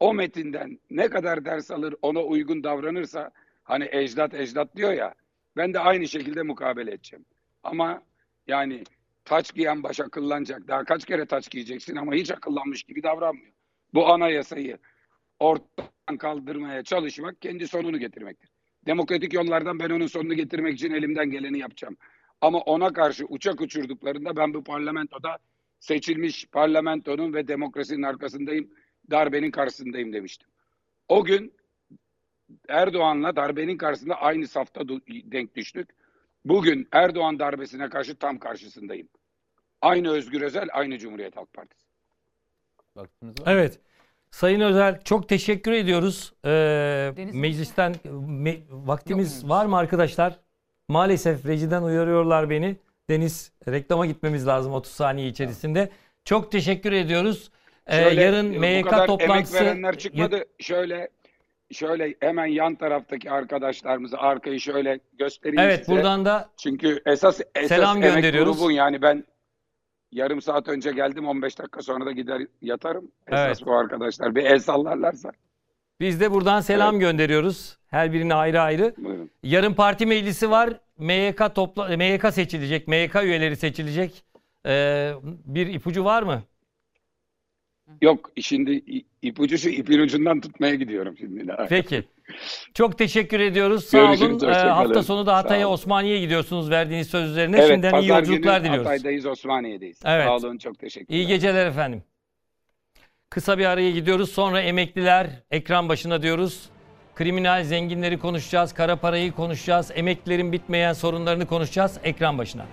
O 0.00 0.14
metinden 0.14 0.78
ne 0.90 1.08
kadar 1.08 1.44
ders 1.44 1.70
alır, 1.70 1.94
ona 2.02 2.20
uygun 2.20 2.64
davranırsa 2.64 3.30
hani 3.62 3.88
ecdat 3.92 4.34
ecdat 4.34 4.76
diyor 4.76 4.92
ya 4.92 5.14
ben 5.56 5.74
de 5.74 5.78
aynı 5.78 6.08
şekilde 6.08 6.42
mukabele 6.42 6.90
edeceğim. 6.90 7.24
Ama 7.62 8.02
yani 8.46 8.84
taç 9.24 9.54
giyen 9.54 9.82
baş 9.82 10.00
akıllanacak. 10.00 10.68
Daha 10.68 10.84
kaç 10.84 11.04
kere 11.04 11.26
taç 11.26 11.50
giyeceksin 11.50 11.96
ama 11.96 12.14
hiç 12.14 12.30
akıllanmış 12.30 12.82
gibi 12.82 13.02
davranmıyor. 13.02 13.52
Bu 13.94 14.08
anayasayı 14.08 14.78
ortadan 15.40 16.16
kaldırmaya 16.18 16.82
çalışmak 16.84 17.42
kendi 17.42 17.68
sonunu 17.68 17.98
getirmektir. 17.98 18.50
Demokratik 18.86 19.32
yollardan 19.32 19.78
ben 19.78 19.90
onun 19.90 20.06
sonunu 20.06 20.34
getirmek 20.34 20.74
için 20.74 20.90
elimden 20.90 21.30
geleni 21.30 21.58
yapacağım. 21.58 21.96
Ama 22.40 22.58
ona 22.58 22.92
karşı 22.92 23.24
uçak 23.26 23.60
uçurduklarında 23.60 24.36
ben 24.36 24.54
bu 24.54 24.64
parlamentoda 24.64 25.38
seçilmiş 25.80 26.46
parlamentonun 26.46 27.34
ve 27.34 27.48
demokrasinin 27.48 28.02
arkasındayım, 28.02 28.70
darbenin 29.10 29.50
karşısındayım 29.50 30.12
demiştim. 30.12 30.48
O 31.08 31.24
gün 31.24 31.54
Erdoğan'la 32.68 33.36
darbenin 33.36 33.76
karşısında 33.76 34.14
aynı 34.14 34.48
safta 34.48 34.88
denk 35.08 35.54
düştük. 35.56 35.90
Bugün 36.44 36.88
Erdoğan 36.92 37.38
darbesine 37.38 37.88
karşı 37.88 38.16
tam 38.16 38.38
karşısındayım. 38.38 39.08
Aynı 39.80 40.10
Özgür 40.10 40.40
Özel, 40.40 40.68
aynı 40.72 40.98
Cumhuriyet 40.98 41.36
Halk 41.36 41.52
Partisi. 41.52 41.87
Vaktiniz 42.96 43.34
var? 43.40 43.52
Evet. 43.52 43.78
Sayın 44.30 44.60
Özel 44.60 45.00
çok 45.04 45.28
teşekkür 45.28 45.72
ediyoruz. 45.72 46.32
Ee, 46.44 46.48
Deniz- 47.16 47.34
meclisten 47.34 47.94
me- 48.04 48.60
vaktimiz 48.70 49.42
Yok. 49.42 49.50
var 49.50 49.66
mı 49.66 49.76
arkadaşlar? 49.76 50.38
Maalesef 50.88 51.46
rejiden 51.46 51.82
uyarıyorlar 51.82 52.50
beni. 52.50 52.76
Deniz 53.10 53.52
reklama 53.68 54.06
gitmemiz 54.06 54.46
lazım 54.46 54.72
30 54.72 54.92
saniye 54.92 55.28
içerisinde. 55.28 55.90
Çok 56.24 56.52
teşekkür 56.52 56.92
ediyoruz. 56.92 57.50
Ee, 57.86 57.96
Şöyle, 58.02 58.22
yarın 58.22 58.54
bu 58.54 58.58
MYK 58.60 58.90
kadar 58.90 59.06
toplantısı 59.06 59.56
emek 59.56 59.66
verenler 59.68 59.98
çıkmadı. 59.98 60.44
Şöyle 60.58 61.08
şöyle 61.72 62.14
hemen 62.20 62.46
yan 62.46 62.74
taraftaki 62.74 63.30
arkadaşlarımızı 63.30 64.18
arkayı 64.18 64.60
şöyle 64.60 65.00
göstereyim 65.18 65.58
Evet 65.58 65.78
size. 65.78 65.92
buradan 65.92 66.24
da 66.24 66.48
Çünkü 66.56 67.02
esas 67.06 67.40
esas 67.54 67.68
Selam 67.68 67.96
emek 68.02 68.14
gönderiyoruz. 68.14 68.58
grubun 68.58 68.70
yani 68.70 69.02
ben 69.02 69.24
yarım 70.12 70.42
saat 70.42 70.68
önce 70.68 70.92
geldim 70.92 71.28
15 71.28 71.58
dakika 71.58 71.82
sonra 71.82 72.06
da 72.06 72.12
gider 72.12 72.42
yatarım. 72.62 73.10
Esas 73.26 73.46
Evet. 73.46 73.66
bu 73.66 73.74
arkadaşlar 73.76 74.34
bir 74.34 74.44
el 74.44 74.58
sallarlarsa. 74.58 75.32
biz 76.00 76.20
de 76.20 76.30
buradan 76.30 76.60
selam 76.60 76.98
gönderiyoruz. 76.98 77.78
Her 77.86 78.12
birine 78.12 78.34
ayrı 78.34 78.60
ayrı. 78.60 78.94
Buyurun. 78.98 79.30
Yarın 79.42 79.74
parti 79.74 80.06
meclisi 80.06 80.50
var. 80.50 80.80
MYK 80.98 81.54
topla 81.54 81.96
MYK 81.96 82.32
seçilecek. 82.32 82.88
MYK 82.88 83.14
üyeleri 83.24 83.56
seçilecek. 83.56 84.24
Ee, 84.66 85.12
bir 85.44 85.66
ipucu 85.66 86.04
var 86.04 86.22
mı? 86.22 86.42
Yok 88.02 88.30
şimdi 88.40 88.70
i- 88.72 89.04
ipucu 89.22 89.58
şu 89.58 89.68
ipin 89.68 89.98
ucundan 89.98 90.40
tutmaya 90.40 90.74
gidiyorum 90.74 91.16
şimdi. 91.18 91.46
Peki. 91.68 92.04
Çok 92.74 92.98
teşekkür 92.98 93.40
ediyoruz. 93.40 93.84
Sağ 93.84 94.04
Görüşürüz, 94.04 94.42
olun. 94.42 94.52
Ee, 94.52 94.54
hafta 94.54 95.02
sonu 95.02 95.26
da 95.26 95.36
Hatay'a. 95.36 95.68
Osmaniye'ye 95.68 96.20
gidiyorsunuz 96.20 96.70
verdiğiniz 96.70 97.10
söz 97.10 97.30
üzerine. 97.30 97.56
Evet, 97.56 97.68
Şimdiden 97.68 98.00
iyi 98.00 98.08
yolculuklar 98.08 98.64
diliyoruz. 98.64 98.86
Hatay'dayız, 98.86 99.26
Osmaniye'deyiz. 99.26 100.00
Evet. 100.04 100.26
Sağ 100.26 100.36
olun, 100.36 100.58
çok 100.58 100.78
teşekkürler. 100.78 101.18
İyi 101.18 101.26
geceler 101.26 101.66
efendim. 101.66 102.02
Kısa 103.30 103.58
bir 103.58 103.64
araya 103.64 103.90
gidiyoruz. 103.90 104.32
Sonra 104.32 104.60
emekliler 104.60 105.26
ekran 105.50 105.88
başına 105.88 106.22
diyoruz. 106.22 106.70
Kriminal 107.14 107.64
zenginleri 107.64 108.18
konuşacağız. 108.18 108.72
Kara 108.74 108.96
parayı 108.96 109.32
konuşacağız. 109.32 109.90
Emeklilerin 109.94 110.52
bitmeyen 110.52 110.92
sorunlarını 110.92 111.46
konuşacağız. 111.46 111.98
Ekran 112.04 112.38
başına. 112.38 112.66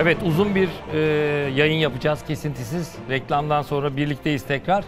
Evet 0.00 0.16
uzun 0.26 0.54
bir 0.54 0.68
e, 0.92 0.98
yayın 1.50 1.78
yapacağız 1.78 2.24
kesintisiz. 2.26 2.94
Reklamdan 3.10 3.62
sonra 3.62 3.96
birlikteyiz 3.96 4.46
tekrar. 4.46 4.84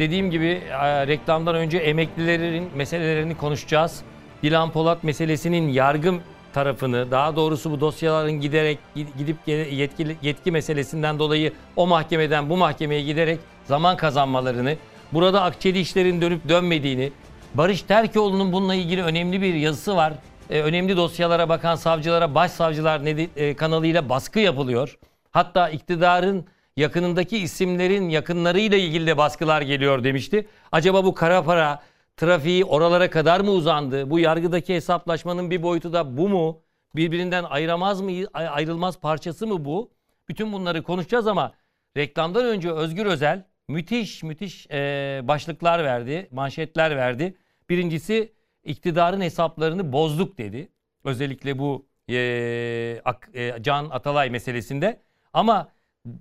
Dediğim 0.00 0.30
gibi 0.30 0.46
e, 0.46 1.06
reklamdan 1.06 1.54
önce 1.54 1.78
emeklilerin 1.78 2.70
meselelerini 2.74 3.36
konuşacağız. 3.36 4.02
Dilan 4.42 4.70
Polat 4.70 5.04
meselesinin 5.04 5.68
yargı 5.68 6.14
tarafını, 6.52 7.10
daha 7.10 7.36
doğrusu 7.36 7.70
bu 7.70 7.80
dosyaların 7.80 8.32
giderek 8.32 8.78
gidip 8.94 9.36
yetkili, 9.46 10.16
yetki 10.22 10.50
meselesinden 10.50 11.18
dolayı 11.18 11.52
o 11.76 11.86
mahkemeden 11.86 12.50
bu 12.50 12.56
mahkemeye 12.56 13.02
giderek 13.02 13.38
zaman 13.64 13.96
kazanmalarını, 13.96 14.76
burada 15.12 15.42
Akçeli 15.42 15.78
işlerin 15.78 16.20
dönüp 16.20 16.48
dönmediğini, 16.48 17.12
Barış 17.54 17.82
Terkoğlu'nun 17.82 18.52
bununla 18.52 18.74
ilgili 18.74 19.02
önemli 19.02 19.42
bir 19.42 19.54
yazısı 19.54 19.96
var. 19.96 20.12
E, 20.50 20.60
önemli 20.60 20.96
dosyalara 20.96 21.48
bakan 21.48 21.76
savcılara 21.76 22.34
başsavcılar 22.34 23.00
nedi- 23.00 23.28
e, 23.36 23.54
kanalıyla 23.54 24.08
baskı 24.08 24.40
yapılıyor. 24.40 24.98
Hatta 25.30 25.68
iktidarın 25.68 26.46
yakınındaki 26.80 27.38
isimlerin 27.38 28.08
yakınlarıyla 28.08 28.78
ilgili 28.78 29.06
de 29.06 29.16
baskılar 29.16 29.62
geliyor 29.62 30.04
demişti. 30.04 30.48
Acaba 30.72 31.04
bu 31.04 31.14
kara 31.14 31.44
para 31.44 31.82
trafiği 32.16 32.64
oralara 32.64 33.10
kadar 33.10 33.40
mı 33.40 33.50
uzandı? 33.50 34.10
Bu 34.10 34.18
yargıdaki 34.18 34.74
hesaplaşmanın 34.74 35.50
bir 35.50 35.62
boyutu 35.62 35.92
da 35.92 36.16
bu 36.16 36.28
mu? 36.28 36.62
Birbirinden 36.96 37.44
ayıramaz 37.44 38.00
mı 38.00 38.10
ay- 38.32 38.48
ayrılmaz 38.48 39.00
parçası 39.00 39.46
mı 39.46 39.64
bu? 39.64 39.90
Bütün 40.28 40.52
bunları 40.52 40.82
konuşacağız 40.82 41.26
ama 41.26 41.52
reklamdan 41.96 42.44
önce 42.44 42.72
Özgür 42.72 43.06
Özel 43.06 43.44
müthiş 43.68 44.22
müthiş 44.22 44.66
e, 44.70 45.20
başlıklar 45.24 45.84
verdi, 45.84 46.28
manşetler 46.30 46.96
verdi. 46.96 47.36
Birincisi 47.68 48.32
iktidarın 48.64 49.20
hesaplarını 49.20 49.92
bozduk 49.92 50.38
dedi. 50.38 50.68
Özellikle 51.04 51.58
bu 51.58 51.86
e, 52.10 53.00
Ak- 53.04 53.30
e, 53.34 53.62
Can 53.62 53.90
Atalay 53.90 54.30
meselesinde. 54.30 55.00
Ama 55.32 55.68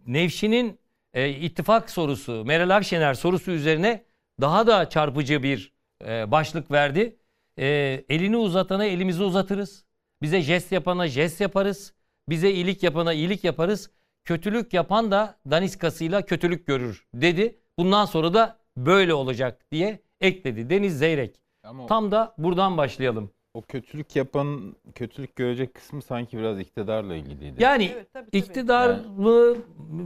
Nevşin'in 0.07 0.79
e, 1.13 1.29
ittifak 1.29 1.89
sorusu, 1.89 2.45
Meral 2.45 2.69
Akşener 2.69 3.13
sorusu 3.13 3.51
üzerine 3.51 4.03
daha 4.41 4.67
da 4.67 4.89
çarpıcı 4.89 5.43
bir 5.43 5.73
e, 6.07 6.31
başlık 6.31 6.71
verdi. 6.71 7.19
E, 7.57 7.67
elini 8.09 8.37
uzatana 8.37 8.85
elimizi 8.85 9.23
uzatırız. 9.23 9.85
Bize 10.21 10.41
jest 10.41 10.71
yapana 10.71 11.07
jest 11.07 11.41
yaparız. 11.41 11.93
Bize 12.29 12.51
iyilik 12.51 12.83
yapana 12.83 13.13
iyilik 13.13 13.43
yaparız. 13.43 13.91
Kötülük 14.25 14.73
yapan 14.73 15.11
da 15.11 15.39
daniskasıyla 15.51 16.21
kötülük 16.21 16.67
görür 16.67 17.07
dedi. 17.13 17.59
Bundan 17.79 18.05
sonra 18.05 18.33
da 18.33 18.59
böyle 18.77 19.13
olacak 19.13 19.71
diye 19.71 19.99
ekledi 20.21 20.69
Deniz 20.69 20.99
Zeyrek. 20.99 21.41
Ama 21.63 21.85
Tam 21.85 22.11
da 22.11 22.35
buradan 22.37 22.77
başlayalım. 22.77 23.31
O 23.59 23.61
kötülük 23.67 24.15
yapan, 24.15 24.75
kötülük 24.95 25.35
görecek 25.35 25.73
kısmı 25.73 26.01
sanki 26.01 26.37
biraz 26.37 26.59
iktidarla 26.59 27.15
ilgiliydi. 27.15 27.63
Yani 27.63 27.91
Evet, 27.93 28.13
tabii, 28.13 28.25
tabii. 28.25 28.37
iktidar 28.37 28.89
Yani- 28.89 29.01
mı 29.17 29.55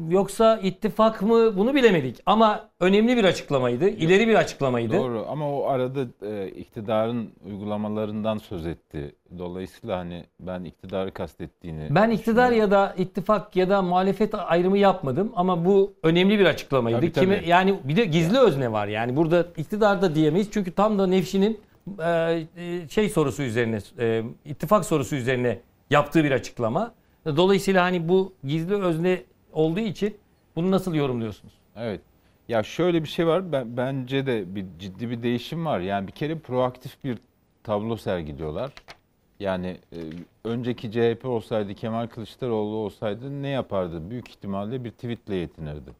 yoksa 0.09 0.57
ittifak 0.57 1.21
mı 1.21 1.57
bunu 1.57 1.75
bilemedik. 1.75 2.17
Ama 2.25 2.69
önemli 2.79 3.17
bir 3.17 3.23
açıklamaydı. 3.23 3.89
ileri 3.89 4.27
bir 4.27 4.35
açıklamaydı. 4.35 4.93
Doğru 4.93 5.25
ama 5.29 5.51
o 5.57 5.67
arada 5.67 6.05
e, 6.21 6.47
iktidarın 6.47 7.29
uygulamalarından 7.45 8.37
söz 8.37 8.65
etti. 8.65 9.15
Dolayısıyla 9.37 9.97
hani 9.97 10.23
ben 10.39 10.63
iktidarı 10.63 11.11
kastettiğini 11.11 11.87
Ben 11.95 12.09
iktidar 12.11 12.51
ya 12.51 12.71
da 12.71 12.95
ittifak 12.97 13.55
ya 13.55 13.69
da 13.69 13.81
muhalefet 13.81 14.35
ayrımı 14.35 14.77
yapmadım 14.77 15.31
ama 15.35 15.65
bu 15.65 15.93
önemli 16.03 16.39
bir 16.39 16.45
açıklamaydı. 16.45 16.97
Tabii, 16.97 17.11
Kimi 17.11 17.37
tabii. 17.37 17.49
yani 17.49 17.79
bir 17.83 17.95
de 17.95 18.05
gizli 18.05 18.39
özne 18.39 18.71
var. 18.71 18.87
Yani 18.87 19.15
burada 19.15 19.45
iktidar 19.57 20.01
da 20.01 20.15
diyemeyiz. 20.15 20.47
Çünkü 20.51 20.71
tam 20.71 20.99
da 20.99 21.07
Nevşin'in 21.07 21.59
şey 22.89 23.09
sorusu 23.09 23.43
üzerine 23.43 23.79
e, 23.99 24.23
ittifak 24.45 24.85
sorusu 24.85 25.15
üzerine 25.15 25.59
yaptığı 25.89 26.23
bir 26.23 26.31
açıklama. 26.31 26.93
Dolayısıyla 27.25 27.83
hani 27.83 28.09
bu 28.09 28.33
gizli 28.43 28.75
özne 28.75 29.23
olduğu 29.53 29.79
için 29.79 30.17
bunu 30.55 30.71
nasıl 30.71 30.93
yorumluyorsunuz? 30.93 31.53
Evet. 31.75 32.01
Ya 32.47 32.63
şöyle 32.63 33.03
bir 33.03 33.07
şey 33.07 33.27
var. 33.27 33.51
Ben, 33.51 33.77
bence 33.77 34.25
de 34.25 34.55
bir 34.55 34.65
ciddi 34.79 35.09
bir 35.09 35.23
değişim 35.23 35.65
var. 35.65 35.79
Yani 35.79 36.07
bir 36.07 36.11
kere 36.11 36.39
proaktif 36.39 37.03
bir 37.03 37.17
tablo 37.63 37.97
sergiliyorlar. 37.97 38.71
Yani 39.39 39.77
e, 39.93 39.97
önceki 40.43 40.91
CHP 40.91 41.25
olsaydı, 41.25 41.73
Kemal 41.73 42.07
Kılıçdaroğlu 42.07 42.75
olsaydı 42.75 43.41
ne 43.41 43.47
yapardı? 43.47 44.09
Büyük 44.09 44.29
ihtimalle 44.29 44.83
bir 44.83 44.91
tweetle 44.91 45.35
yetinirdi. 45.35 45.91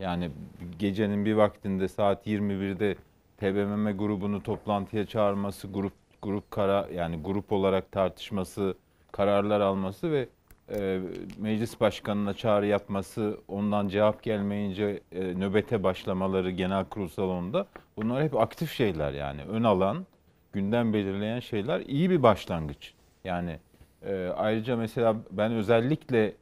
Yani 0.00 0.30
gecenin 0.78 1.24
bir 1.24 1.34
vaktinde 1.34 1.88
saat 1.88 2.26
21'de 2.26 2.96
TBMM 3.38 3.96
grubunu 3.96 4.42
toplantıya 4.42 5.06
çağırması, 5.06 5.68
grup 5.68 5.92
grup 6.22 6.50
kara 6.50 6.88
yani 6.94 7.22
grup 7.22 7.52
olarak 7.52 7.92
tartışması, 7.92 8.74
kararlar 9.12 9.60
alması 9.60 10.12
ve 10.12 10.28
e, 10.70 11.00
meclis 11.38 11.80
başkanına 11.80 12.34
çağrı 12.34 12.66
yapması, 12.66 13.40
ondan 13.48 13.88
cevap 13.88 14.22
gelmeyince 14.22 15.00
e, 15.12 15.20
nöbete 15.20 15.82
başlamaları 15.82 16.50
genel 16.50 16.84
kurul 16.84 17.08
salonunda 17.08 17.66
bunlar 17.96 18.22
hep 18.22 18.36
aktif 18.36 18.72
şeyler 18.72 19.12
yani. 19.12 19.42
Ön 19.42 19.62
alan, 19.62 20.06
gündem 20.52 20.92
belirleyen 20.92 21.40
şeyler 21.40 21.80
iyi 21.80 22.10
bir 22.10 22.22
başlangıç. 22.22 22.94
Yani 23.24 23.58
e, 24.02 24.32
ayrıca 24.36 24.76
mesela 24.76 25.16
ben 25.30 25.52
özellikle 25.52 26.32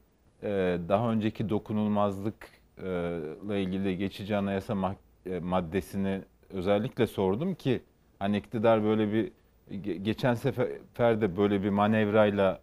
e, 0.43 0.79
daha 0.89 1.13
önceki 1.13 1.49
dokunulmazlıkla 1.49 3.57
ilgili 3.57 3.99
geçici 3.99 4.37
anayasa 4.37 4.97
e, 5.27 5.39
maddesini 5.39 6.21
özellikle 6.55 7.07
sordum 7.07 7.55
ki 7.55 7.81
hani 8.19 8.37
iktidar 8.37 8.85
böyle 8.85 9.13
bir 9.13 9.33
ge- 9.71 9.97
geçen 9.97 10.35
sefer 10.35 11.21
de 11.21 11.37
böyle 11.37 11.63
bir 11.63 11.71
manevrayla 11.71 12.61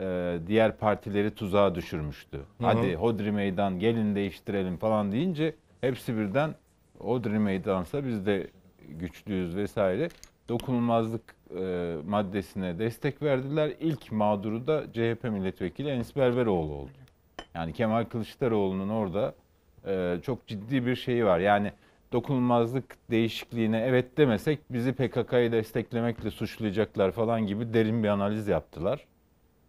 e, 0.00 0.38
diğer 0.46 0.76
partileri 0.76 1.30
tuzağa 1.34 1.74
düşürmüştü. 1.74 2.40
Hadi 2.62 2.94
hodri 2.94 3.32
meydan 3.32 3.78
gelin 3.78 4.14
değiştirelim 4.14 4.76
falan 4.76 5.12
deyince 5.12 5.54
hepsi 5.80 6.16
birden 6.18 6.54
hodri 6.98 7.38
meydansa 7.38 8.06
biz 8.06 8.26
de 8.26 8.46
güçlüyüz 8.88 9.56
vesaire. 9.56 10.08
Dokunulmazlık 10.48 11.22
e, 11.60 11.94
maddesine 12.06 12.78
destek 12.78 13.22
verdiler. 13.22 13.72
İlk 13.80 14.12
mağduru 14.12 14.66
da 14.66 14.84
CHP 14.92 15.24
milletvekili 15.24 15.88
Enis 15.88 16.16
Berberoğlu 16.16 16.72
oldu. 16.72 16.90
Yani 17.54 17.72
Kemal 17.72 18.04
Kılıçdaroğlu'nun 18.04 18.88
orada 18.88 19.34
e, 19.86 20.18
çok 20.22 20.46
ciddi 20.46 20.86
bir 20.86 20.96
şeyi 20.96 21.24
var. 21.24 21.38
Yani 21.38 21.72
dokunulmazlık 22.12 23.10
değişikliğine 23.10 23.80
evet 23.80 24.18
demesek 24.18 24.58
bizi 24.70 24.92
PKK'yı 24.92 25.52
desteklemekle 25.52 26.30
suçlayacaklar 26.30 27.12
falan 27.12 27.46
gibi 27.46 27.74
derin 27.74 28.02
bir 28.02 28.08
analiz 28.08 28.48
yaptılar. 28.48 29.06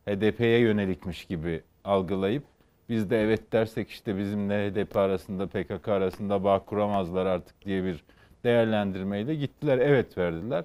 HDP'ye 0.07 0.59
yönelikmiş 0.59 1.25
gibi 1.25 1.61
algılayıp 1.83 2.43
biz 2.89 3.09
de 3.09 3.21
evet 3.21 3.53
dersek 3.53 3.89
işte 3.89 4.17
bizimle 4.17 4.71
HDP 4.71 4.95
arasında 4.97 5.47
PKK 5.47 5.87
arasında 5.87 6.43
bağ 6.43 6.59
kuramazlar 6.59 7.25
artık 7.25 7.65
diye 7.65 7.83
bir 7.83 8.03
değerlendirmeyle 8.43 9.35
gittiler 9.35 9.77
evet 9.77 10.17
verdiler. 10.17 10.63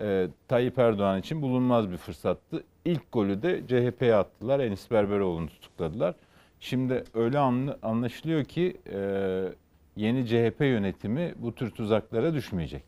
Ee, 0.00 0.28
Tayyip 0.48 0.78
Erdoğan 0.78 1.18
için 1.20 1.42
bulunmaz 1.42 1.90
bir 1.90 1.96
fırsattı. 1.96 2.64
İlk 2.84 3.12
golü 3.12 3.42
de 3.42 3.60
CHP'ye 3.68 4.14
attılar. 4.14 4.60
Enis 4.60 4.90
Berberoğlu'nu 4.90 5.48
tutukladılar. 5.48 6.14
Şimdi 6.60 7.04
öyle 7.14 7.38
anlaşılıyor 7.82 8.44
ki 8.44 8.76
e, 8.92 8.98
yeni 9.96 10.26
CHP 10.26 10.60
yönetimi 10.60 11.34
bu 11.36 11.54
tür 11.54 11.70
tuzaklara 11.70 12.34
düşmeyecek. 12.34 12.84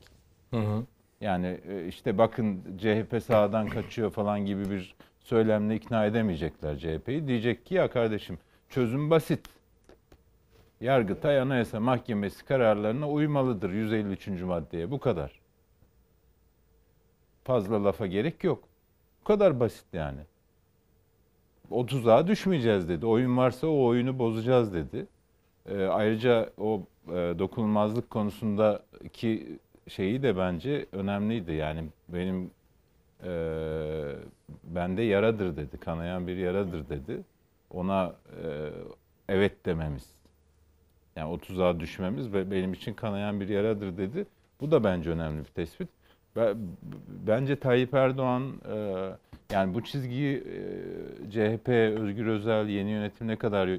Yani 1.20 1.60
e, 1.68 1.86
işte 1.86 2.18
bakın 2.18 2.62
CHP 2.78 3.22
sağdan 3.22 3.68
kaçıyor 3.68 4.10
falan 4.10 4.46
gibi 4.46 4.70
bir 4.70 4.96
söylemle 5.20 5.76
ikna 5.76 6.06
edemeyecekler 6.06 6.78
CHP'yi. 6.78 7.28
Diyecek 7.28 7.66
ki 7.66 7.74
ya 7.74 7.90
kardeşim 7.90 8.38
çözüm 8.68 9.10
basit. 9.10 9.48
Yargıtay 10.80 11.40
Anayasa 11.40 11.80
Mahkemesi 11.80 12.44
kararlarına 12.44 13.10
uymalıdır 13.10 13.70
153. 13.70 14.28
maddeye. 14.28 14.90
Bu 14.90 14.98
kadar. 15.00 15.40
Fazla 17.44 17.84
lafa 17.84 18.06
gerek 18.06 18.44
yok. 18.44 18.64
Bu 19.20 19.24
kadar 19.24 19.60
basit 19.60 19.86
yani. 19.92 20.20
O 21.70 21.86
tuzağa 21.86 22.26
düşmeyeceğiz 22.26 22.88
dedi. 22.88 23.06
Oyun 23.06 23.36
varsa 23.36 23.66
o 23.66 23.84
oyunu 23.84 24.18
bozacağız 24.18 24.74
dedi. 24.74 25.06
Ee, 25.66 25.84
ayrıca 25.84 26.50
o 26.58 26.82
e, 27.12 27.38
dokunulmazlık 27.38 28.10
konusundaki 28.10 29.58
şeyi 29.88 30.22
de 30.22 30.36
bence 30.36 30.86
önemliydi. 30.92 31.52
Yani 31.52 31.84
benim 32.08 32.50
e, 33.24 33.30
bende 34.64 35.02
yaradır 35.02 35.56
dedi. 35.56 35.78
Kanayan 35.78 36.26
bir 36.26 36.36
yaradır 36.36 36.88
dedi. 36.88 37.20
Ona 37.70 38.12
e, 38.44 38.70
evet 39.28 39.66
dememiz. 39.66 40.18
Yani 41.16 41.36
30'a 41.36 41.80
düşmemiz 41.80 42.32
ve 42.32 42.50
benim 42.50 42.72
için 42.72 42.94
kanayan 42.94 43.40
bir 43.40 43.48
yaradır 43.48 43.96
dedi. 43.96 44.26
Bu 44.60 44.70
da 44.70 44.84
bence 44.84 45.10
önemli 45.10 45.38
bir 45.38 45.44
tespit. 45.44 45.88
Bence 47.26 47.56
Tayyip 47.56 47.94
Erdoğan 47.94 48.52
e, 48.72 49.08
yani 49.52 49.74
bu 49.74 49.84
çizgiyi 49.84 50.36
e, 50.36 51.30
CHP, 51.30 51.68
Özgür 51.68 52.26
Özel, 52.26 52.68
yeni 52.68 52.90
yönetim 52.90 53.26
ne 53.26 53.36
kadar 53.36 53.70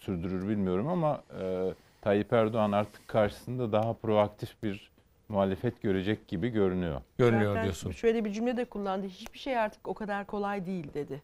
sürdürür 0.00 0.48
bilmiyorum 0.48 0.88
ama 0.88 1.22
e, 1.40 1.74
Tayyip 2.04 2.32
Erdoğan 2.32 2.72
artık 2.72 3.08
karşısında 3.08 3.72
daha 3.72 3.92
proaktif 3.92 4.62
bir 4.62 4.90
muhalefet 5.28 5.82
görecek 5.82 6.28
gibi 6.28 6.48
görünüyor. 6.48 7.00
Görünüyor 7.18 7.50
Zaten 7.50 7.64
diyorsun. 7.64 7.90
Şöyle 7.90 8.24
bir 8.24 8.32
cümle 8.32 8.56
de 8.56 8.64
kullandı. 8.64 9.06
Hiçbir 9.06 9.38
şey 9.38 9.58
artık 9.58 9.88
o 9.88 9.94
kadar 9.94 10.26
kolay 10.26 10.66
değil 10.66 10.94
dedi 10.94 11.22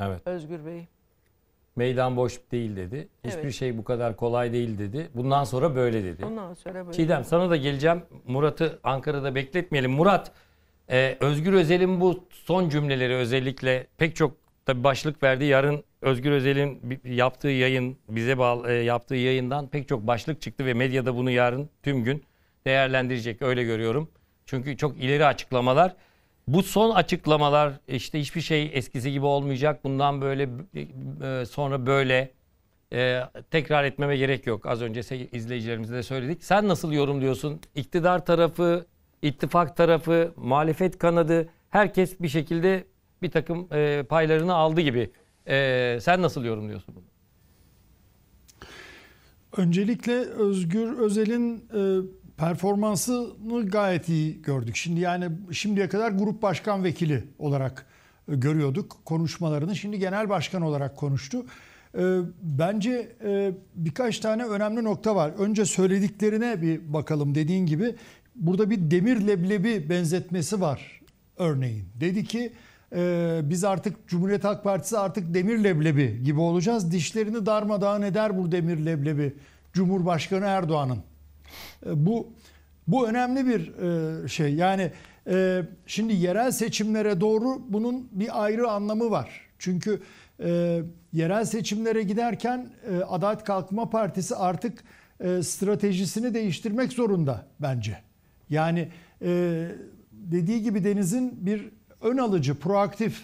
Evet. 0.00 0.20
Özgür 0.26 0.66
Bey. 0.66 0.86
Meydan 1.76 2.16
boş 2.16 2.40
değil 2.52 2.76
dedi. 2.76 3.08
Hiçbir 3.24 3.38
Evet. 3.38 3.54
şey 3.54 3.78
bu 3.78 3.84
kadar 3.84 4.16
kolay 4.16 4.52
değil 4.52 4.78
dedi. 4.78 5.08
Bundan 5.14 5.44
sonra 5.44 5.76
böyle 5.76 6.04
dedi. 6.04 6.24
Ondan 6.24 6.54
sonra 6.54 6.86
böyle. 6.86 6.92
Çiğdem 6.92 7.24
sana 7.24 7.50
da 7.50 7.56
geleceğim. 7.56 8.02
Murat'ı 8.26 8.78
Ankara'da 8.82 9.34
bekletmeyelim. 9.34 9.92
Murat, 9.92 10.32
e, 10.90 11.16
Özgür 11.20 11.52
Özel'in 11.52 12.00
bu 12.00 12.24
son 12.30 12.68
cümleleri 12.68 13.14
özellikle 13.14 13.86
pek 13.98 14.16
çok 14.16 14.36
tabii 14.66 14.84
başlık 14.84 15.22
verdi. 15.22 15.44
Yarın 15.44 15.84
Özgür 16.04 16.30
Özel'in 16.30 17.00
yaptığı 17.04 17.48
yayın, 17.48 17.96
bize 18.08 18.38
bağlı, 18.38 18.70
e, 18.70 18.72
yaptığı 18.72 19.14
yayından 19.14 19.68
pek 19.68 19.88
çok 19.88 20.06
başlık 20.06 20.40
çıktı 20.40 20.66
ve 20.66 20.74
medyada 20.74 21.16
bunu 21.16 21.30
yarın 21.30 21.70
tüm 21.82 22.04
gün 22.04 22.24
değerlendirecek 22.66 23.42
öyle 23.42 23.64
görüyorum. 23.64 24.10
Çünkü 24.46 24.76
çok 24.76 24.96
ileri 24.96 25.26
açıklamalar. 25.26 25.96
Bu 26.48 26.62
son 26.62 26.90
açıklamalar 26.90 27.72
işte 27.88 28.20
hiçbir 28.20 28.40
şey 28.40 28.70
eskisi 28.74 29.12
gibi 29.12 29.26
olmayacak. 29.26 29.84
Bundan 29.84 30.20
böyle 30.20 30.48
e, 31.22 31.46
sonra 31.46 31.86
böyle 31.86 32.30
tekrar 33.50 33.84
etmeme 33.84 34.16
gerek 34.16 34.46
yok. 34.46 34.66
Az 34.66 34.82
önce 34.82 35.00
izleyicilerimize 35.32 35.94
de 35.94 36.02
söyledik. 36.02 36.44
Sen 36.44 36.68
nasıl 36.68 36.92
yorumluyorsun? 36.92 37.60
İktidar 37.74 38.26
tarafı, 38.26 38.86
ittifak 39.22 39.76
tarafı, 39.76 40.32
muhalefet 40.36 40.98
kanadı 40.98 41.48
herkes 41.70 42.20
bir 42.20 42.28
şekilde 42.28 42.84
bir 43.22 43.30
takım 43.30 43.68
e, 43.72 44.02
paylarını 44.08 44.54
aldı 44.54 44.80
gibi. 44.80 45.10
Ee, 45.48 45.98
sen 46.02 46.22
nasıl 46.22 46.44
yorumluyorsun 46.44 46.94
bunu? 46.94 47.04
Öncelikle 49.56 50.12
Özgür 50.20 50.98
Özel'in 50.98 51.56
e, 51.56 52.00
performansını 52.36 53.66
gayet 53.66 54.08
iyi 54.08 54.42
gördük. 54.42 54.76
Şimdi 54.76 55.00
yani 55.00 55.28
şimdiye 55.52 55.88
kadar 55.88 56.10
grup 56.10 56.42
başkan 56.42 56.84
vekili 56.84 57.24
olarak 57.38 57.86
e, 58.28 58.34
görüyorduk 58.34 58.96
konuşmalarını. 59.04 59.76
Şimdi 59.76 59.98
genel 59.98 60.28
başkan 60.28 60.62
olarak 60.62 60.96
konuştu. 60.96 61.46
E, 61.98 62.18
Bence 62.42 63.16
e, 63.24 63.52
birkaç 63.74 64.18
tane 64.18 64.44
önemli 64.44 64.84
nokta 64.84 65.16
var. 65.16 65.32
Önce 65.38 65.64
söylediklerine 65.64 66.62
bir 66.62 66.92
bakalım 66.92 67.34
dediğin 67.34 67.66
gibi. 67.66 67.94
Burada 68.34 68.70
bir 68.70 68.90
demir 68.90 69.20
leblebi 69.26 69.90
benzetmesi 69.90 70.60
var 70.60 71.00
örneğin. 71.36 71.84
Dedi 72.00 72.24
ki 72.24 72.52
e, 72.92 73.40
biz 73.44 73.64
artık 73.64 74.08
Cumhuriyet 74.08 74.44
Halk 74.44 74.64
Partisi 74.64 74.98
artık 74.98 75.34
demir 75.34 75.64
leblebi 75.64 76.22
gibi 76.24 76.40
olacağız. 76.40 76.92
Dişlerini 76.92 77.46
darmadağın 77.46 78.02
eder 78.02 78.38
bu 78.38 78.52
demir 78.52 78.78
leblebi 78.78 79.34
Cumhurbaşkanı 79.72 80.44
Erdoğan'ın. 80.44 80.98
E, 81.86 82.06
Bu 82.06 82.32
bu 82.88 83.08
önemli 83.08 83.46
bir 83.46 83.72
e, 84.24 84.28
şey. 84.28 84.54
Yani 84.54 84.90
e, 85.28 85.62
şimdi 85.86 86.12
yerel 86.14 86.50
seçimlere 86.50 87.20
doğru 87.20 87.62
bunun 87.68 88.08
bir 88.12 88.44
ayrı 88.44 88.70
anlamı 88.70 89.10
var. 89.10 89.40
Çünkü 89.58 90.02
e, 90.44 90.80
yerel 91.12 91.44
seçimlere 91.44 92.02
giderken 92.02 92.68
e, 92.90 93.04
Adalet 93.04 93.44
Kalkınma 93.44 93.90
Partisi 93.90 94.36
artık 94.36 94.84
stratejisini 95.42 96.34
değiştirmek 96.34 96.92
zorunda 96.92 97.46
bence. 97.60 97.98
Yani 98.50 98.88
dediği 100.12 100.62
gibi 100.62 100.84
Deniz'in 100.84 101.46
bir 101.46 101.70
ön 102.04 102.16
alıcı, 102.18 102.54
proaktif 102.54 103.20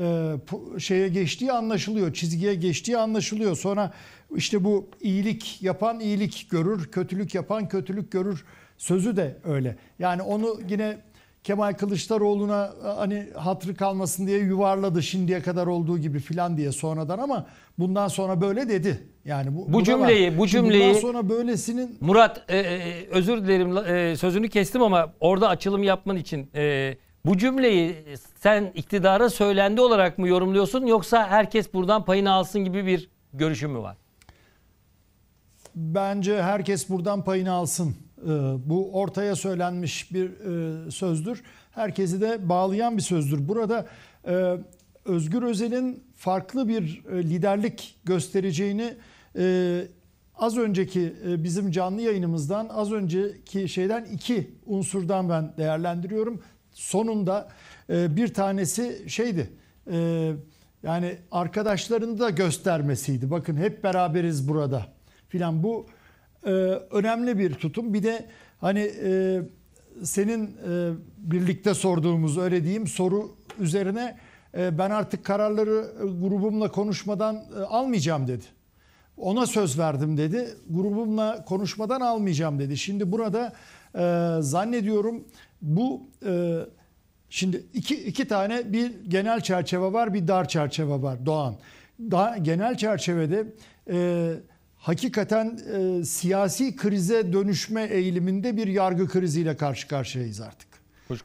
e, 0.00 0.32
şeye 0.78 1.08
geçtiği 1.08 1.52
anlaşılıyor. 1.52 2.12
Çizgiye 2.14 2.54
geçtiği 2.54 2.98
anlaşılıyor. 2.98 3.56
Sonra 3.56 3.92
işte 4.36 4.64
bu 4.64 4.88
iyilik 5.00 5.62
yapan 5.62 6.00
iyilik 6.00 6.46
görür, 6.50 6.90
kötülük 6.90 7.34
yapan 7.34 7.68
kötülük 7.68 8.12
görür 8.12 8.44
sözü 8.78 9.16
de 9.16 9.36
öyle. 9.44 9.76
Yani 9.98 10.22
onu 10.22 10.60
yine 10.68 10.98
Kemal 11.44 11.72
Kılıçdaroğlu'na 11.72 12.72
hani 12.96 13.26
hatrı 13.34 13.74
kalmasın 13.74 14.26
diye 14.26 14.38
yuvarladı 14.38 15.02
şimdiye 15.02 15.40
kadar 15.42 15.66
olduğu 15.66 15.98
gibi 15.98 16.18
filan 16.20 16.56
diye 16.56 16.72
sonradan 16.72 17.18
ama 17.18 17.46
bundan 17.78 18.08
sonra 18.08 18.40
böyle 18.40 18.68
dedi. 18.68 19.02
Yani 19.24 19.56
bu, 19.56 19.72
Bu 19.72 19.82
cümleyi- 19.84 20.38
bu 20.38 20.46
cümleyi- 20.46 20.88
bundan 20.88 21.00
sonra 21.00 21.28
böylesinin 21.28 21.96
Murat 22.00 22.44
e, 22.48 22.58
e, 22.58 23.06
özür 23.10 23.42
dilerim 23.44 23.76
e, 23.76 24.16
sözünü 24.16 24.48
kestim 24.48 24.82
ama 24.82 25.12
orada 25.20 25.48
açılım 25.48 25.82
yapman 25.82 26.16
için 26.16 26.48
e, 26.54 26.94
bu 27.26 27.38
cümleyi 27.38 28.04
sen 28.36 28.72
iktidara 28.74 29.30
söylendi 29.30 29.80
olarak 29.80 30.18
mı 30.18 30.28
yorumluyorsun 30.28 30.86
yoksa 30.86 31.28
herkes 31.28 31.74
buradan 31.74 32.04
payını 32.04 32.32
alsın 32.32 32.64
gibi 32.64 32.86
bir 32.86 33.10
görüşün 33.32 33.70
mü 33.70 33.78
var? 33.78 33.96
Bence 35.76 36.42
herkes 36.42 36.88
buradan 36.88 37.24
payını 37.24 37.52
alsın. 37.52 37.96
Ee, 38.22 38.28
Bu 38.66 39.00
ortaya 39.00 39.36
söylenmiş 39.36 40.12
bir 40.12 40.30
e, 40.30 40.90
sözdür. 40.90 41.42
Herkesi 41.70 42.20
de 42.20 42.48
bağlayan 42.48 42.96
bir 42.96 43.02
sözdür. 43.02 43.48
Burada 43.48 43.86
e, 44.28 44.56
Özgür 45.04 45.42
Özel'in 45.42 46.04
farklı 46.16 46.68
bir 46.68 47.04
e, 47.12 47.22
liderlik 47.22 47.98
göstereceğini 48.04 48.96
az 50.34 50.58
önceki 50.58 51.14
bizim 51.26 51.70
canlı 51.70 52.00
yayınımızdan 52.00 52.68
az 52.68 52.92
önceki 52.92 53.68
şeyden 53.68 54.04
iki 54.04 54.50
unsurdan 54.66 55.28
ben 55.28 55.52
değerlendiriyorum. 55.58 56.42
Sonunda 56.76 57.48
e, 57.90 58.16
bir 58.16 58.34
tanesi 58.34 59.04
şeydi. 59.10 59.50
e, 59.90 60.32
Yani 60.82 61.18
arkadaşlarını 61.30 62.18
da 62.18 62.30
göstermesiydi. 62.30 63.30
Bakın 63.30 63.56
hep 63.56 63.84
beraberiz 63.84 64.48
burada 64.48 64.86
filan 65.28 65.62
bu 65.62 65.86
e, 66.46 66.50
önemli 66.90 67.38
bir 67.38 67.54
tutum. 67.54 67.94
Bir 67.94 68.02
de 68.02 68.26
hani 68.60 68.90
e, 69.04 69.40
senin 70.02 70.46
e, 70.46 70.92
birlikte 71.18 71.74
sorduğumuz 71.74 72.38
öyle 72.38 72.62
diyeyim 72.64 72.86
soru 72.86 73.36
üzerine 73.58 74.18
e, 74.58 74.78
ben 74.78 74.90
artık 74.90 75.24
kararları 75.24 75.92
grubumla 76.20 76.70
konuşmadan 76.70 77.36
e, 77.36 77.60
almayacağım 77.60 78.28
dedi. 78.28 78.44
Ona 79.16 79.46
söz 79.46 79.78
verdim 79.78 80.16
dedi. 80.16 80.48
Grubumla 80.70 81.44
konuşmadan 81.44 82.00
almayacağım 82.00 82.58
dedi. 82.58 82.76
Şimdi 82.76 83.12
burada 83.12 83.52
e, 83.94 84.36
zannediyorum 84.42 85.24
bu 85.66 86.02
e, 86.26 86.58
şimdi 87.30 87.66
iki, 87.74 87.94
iki 88.04 88.28
tane 88.28 88.72
bir 88.72 88.92
genel 89.08 89.40
çerçeve 89.40 89.92
var 89.92 90.14
bir 90.14 90.28
dar 90.28 90.48
çerçeve 90.48 91.02
var 91.02 91.26
Doğan. 91.26 91.56
Daha 92.00 92.38
genel 92.38 92.76
çerçevede 92.76 93.46
e, 93.90 94.32
hakikaten 94.76 95.58
e, 95.74 96.04
siyasi 96.04 96.76
krize 96.76 97.32
dönüşme 97.32 97.82
eğiliminde 97.82 98.56
bir 98.56 98.66
yargı 98.66 99.08
kriziyle 99.08 99.56
karşı 99.56 99.88
karşıyayız 99.88 100.40
artık. 100.40 100.68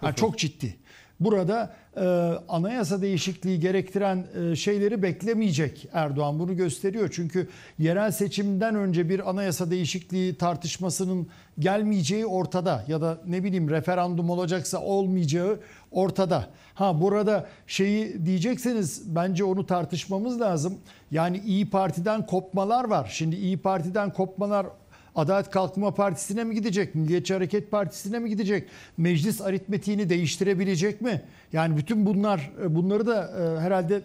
Yani 0.03 0.15
çok 0.15 0.37
ciddi. 0.37 0.75
Burada 1.21 1.73
e, 1.97 2.01
anayasa 2.49 3.01
değişikliği 3.01 3.59
gerektiren 3.59 4.25
e, 4.35 4.55
şeyleri 4.55 5.03
beklemeyecek 5.03 5.87
Erdoğan 5.93 6.39
bunu 6.39 6.55
gösteriyor. 6.55 7.09
Çünkü 7.11 7.49
yerel 7.79 8.11
seçimden 8.11 8.75
önce 8.75 9.09
bir 9.09 9.29
anayasa 9.29 9.71
değişikliği 9.71 10.35
tartışmasının 10.35 11.27
gelmeyeceği 11.59 12.25
ortada 12.25 12.85
ya 12.87 13.01
da 13.01 13.17
ne 13.27 13.43
bileyim 13.43 13.69
referandum 13.69 14.29
olacaksa 14.29 14.81
olmayacağı 14.81 15.59
ortada. 15.91 16.47
Ha 16.73 17.01
burada 17.01 17.47
şeyi 17.67 18.25
diyecekseniz 18.25 19.15
bence 19.15 19.43
onu 19.43 19.65
tartışmamız 19.65 20.41
lazım. 20.41 20.77
Yani 21.11 21.41
İyi 21.45 21.69
Parti'den 21.69 22.25
kopmalar 22.25 22.83
var. 22.83 23.09
Şimdi 23.13 23.35
İyi 23.35 23.57
Parti'den 23.57 24.13
kopmalar 24.13 24.67
Adalet 25.15 25.49
Kalkınma 25.49 25.93
Partisi'ne 25.93 26.43
mi 26.43 26.55
gidecek? 26.55 26.95
Milliyetçi 26.95 27.33
Hareket 27.33 27.71
Partisi'ne 27.71 28.19
mi 28.19 28.29
gidecek? 28.29 28.67
Meclis 28.97 29.41
aritmetiğini 29.41 30.09
değiştirebilecek 30.09 31.01
mi? 31.01 31.21
Yani 31.53 31.77
bütün 31.77 32.05
bunlar 32.05 32.51
bunları 32.69 33.07
da 33.07 33.31
e, 33.39 33.59
herhalde 33.59 34.01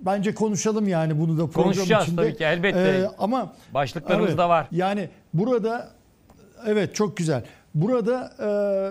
bence 0.00 0.34
konuşalım 0.34 0.88
yani 0.88 1.18
bunu 1.20 1.38
da 1.38 1.46
program 1.46 1.72
Konuşacağız 1.72 2.04
içinde. 2.04 2.22
tabii 2.22 2.36
ki, 2.36 2.44
elbette. 2.44 2.78
E, 2.78 3.08
ama 3.18 3.52
Başlıklarımız 3.74 4.28
Evet, 4.28 4.38
da 4.38 4.48
var. 4.48 4.68
Yani 4.72 5.08
burada 5.34 5.90
evet 6.66 6.94
çok 6.94 7.16
güzel. 7.16 7.44
Burada 7.74 8.32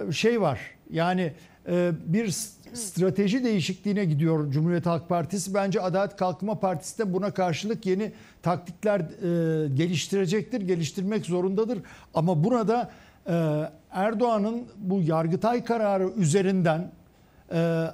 e, 0.10 0.12
şey 0.12 0.42
var. 0.42 0.60
Yani 0.92 1.34
e, 1.68 1.92
bir 2.06 2.36
strateji 2.74 3.44
değişikliğine 3.44 4.06
gidiyor 4.06 4.52
Cumhuriyet 4.52 4.86
Halk 4.86 5.10
Partisi. 5.10 5.54
Bence 5.54 5.82
Adalet 5.82 6.16
Kalkınma 6.16 6.60
Partisi 6.60 6.98
de 6.98 7.14
buna 7.14 7.32
karşılık 7.32 7.86
yeni 7.86 8.12
taktikler 8.42 9.00
e, 9.00 9.68
geliştirecektir, 9.68 10.62
geliştirmek 10.62 11.26
zorundadır. 11.26 11.80
Ama 12.14 12.44
burada 12.44 12.92
e, 13.28 13.62
Erdoğan'ın 13.92 14.64
bu 14.78 15.02
Yargıtay 15.02 15.64
kararı 15.64 16.10
üzerinden 16.10 16.92
e, 17.54 17.88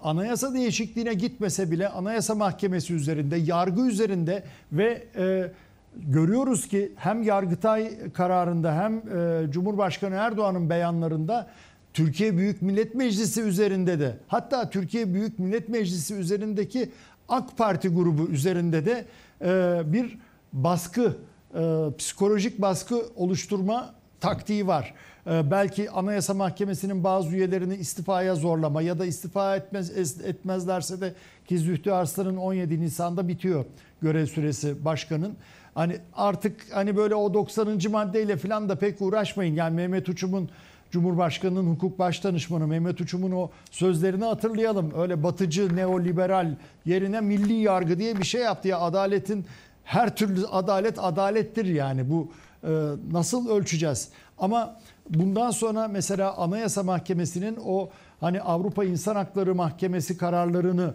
anayasa 0.00 0.54
değişikliğine 0.54 1.14
gitmese 1.14 1.70
bile 1.70 1.88
anayasa 1.88 2.34
mahkemesi 2.34 2.94
üzerinde, 2.94 3.36
yargı 3.36 3.86
üzerinde 3.86 4.42
ve 4.72 5.04
e, 5.16 5.52
görüyoruz 5.96 6.68
ki 6.68 6.92
hem 6.96 7.22
Yargıtay 7.22 8.12
kararında 8.12 8.74
hem 8.74 8.96
e, 8.96 9.50
Cumhurbaşkanı 9.50 10.14
Erdoğan'ın 10.14 10.70
beyanlarında 10.70 11.46
Türkiye 11.94 12.36
Büyük 12.36 12.62
Millet 12.62 12.94
Meclisi 12.94 13.40
üzerinde 13.40 14.00
de 14.00 14.16
hatta 14.28 14.70
Türkiye 14.70 15.14
Büyük 15.14 15.38
Millet 15.38 15.68
Meclisi 15.68 16.14
üzerindeki 16.14 16.90
AK 17.28 17.58
Parti 17.58 17.88
grubu 17.88 18.28
üzerinde 18.28 18.84
de 18.84 19.04
e, 19.40 19.82
bir 19.92 20.18
baskı, 20.52 21.16
e, 21.54 21.86
psikolojik 21.98 22.60
baskı 22.60 23.02
oluşturma 23.16 23.94
taktiği 24.20 24.66
var. 24.66 24.94
E, 25.26 25.50
belki 25.50 25.90
Anayasa 25.90 26.34
Mahkemesi'nin 26.34 27.04
bazı 27.04 27.28
üyelerini 27.36 27.74
istifaya 27.74 28.34
zorlama 28.34 28.82
ya 28.82 28.98
da 28.98 29.06
istifa 29.06 29.56
etmez 29.56 30.20
etmezlerse 30.24 31.00
de 31.00 31.14
ki 31.46 31.58
Zühtü 31.58 31.90
Arslan'ın 31.90 32.36
17 32.36 32.80
Nisan'da 32.80 33.28
bitiyor 33.28 33.64
görev 34.02 34.26
süresi 34.26 34.84
başkanın. 34.84 35.36
Hani 35.74 35.96
artık 36.14 36.66
hani 36.72 36.96
böyle 36.96 37.14
o 37.14 37.34
90. 37.34 37.78
maddeyle 37.90 38.36
falan 38.36 38.68
da 38.68 38.74
pek 38.76 39.02
uğraşmayın. 39.02 39.54
Yani 39.54 39.76
Mehmet 39.76 40.08
Uçum'un 40.08 40.50
Cumhurbaşkanı'nın 40.92 41.70
hukuk 41.70 41.98
başdanışmanı 41.98 42.66
Mehmet 42.66 43.00
Uçum'un 43.00 43.32
o 43.32 43.50
sözlerini 43.70 44.24
hatırlayalım. 44.24 44.92
Öyle 44.96 45.22
batıcı, 45.22 45.76
neoliberal 45.76 46.54
yerine 46.84 47.20
milli 47.20 47.52
yargı 47.52 47.98
diye 47.98 48.16
bir 48.16 48.24
şey 48.24 48.40
yaptı 48.40 48.68
ya 48.68 48.80
adaletin 48.80 49.46
her 49.84 50.16
türlü 50.16 50.46
adalet 50.46 50.98
adalettir 50.98 51.64
yani 51.64 52.10
bu 52.10 52.32
e, 52.64 52.68
nasıl 53.12 53.48
ölçeceğiz? 53.48 54.08
Ama 54.38 54.76
bundan 55.10 55.50
sonra 55.50 55.88
mesela 55.88 56.36
Anayasa 56.36 56.82
Mahkemesi'nin 56.82 57.58
o 57.66 57.90
hani 58.20 58.40
Avrupa 58.40 58.84
İnsan 58.84 59.16
Hakları 59.16 59.54
Mahkemesi 59.54 60.16
kararlarını 60.16 60.94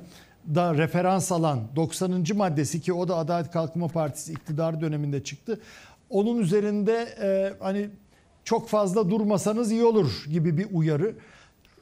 da 0.55 0.73
referans 0.73 1.31
alan 1.31 1.59
90. 1.75 2.25
maddesi 2.35 2.81
ki 2.81 2.93
o 2.93 3.07
da 3.07 3.15
Adalet 3.15 3.51
Kalkınma 3.51 3.87
Partisi 3.87 4.31
iktidar 4.31 4.81
döneminde 4.81 5.23
çıktı. 5.23 5.59
Onun 6.09 6.37
üzerinde 6.39 7.07
e, 7.21 7.53
hani 7.59 7.89
çok 8.47 8.69
fazla 8.69 9.09
durmasanız 9.09 9.71
iyi 9.71 9.83
olur 9.83 10.25
gibi 10.31 10.57
bir 10.57 10.67
uyarı. 10.71 11.15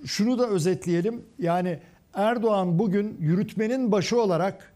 Şunu 0.06 0.40
da 0.40 0.48
özetleyelim. 0.48 1.22
Yani 1.40 1.80
Erdoğan 2.14 2.80
bugün 2.80 3.18
yürütmenin 3.20 3.92
başı 3.92 4.22
olarak 4.22 4.74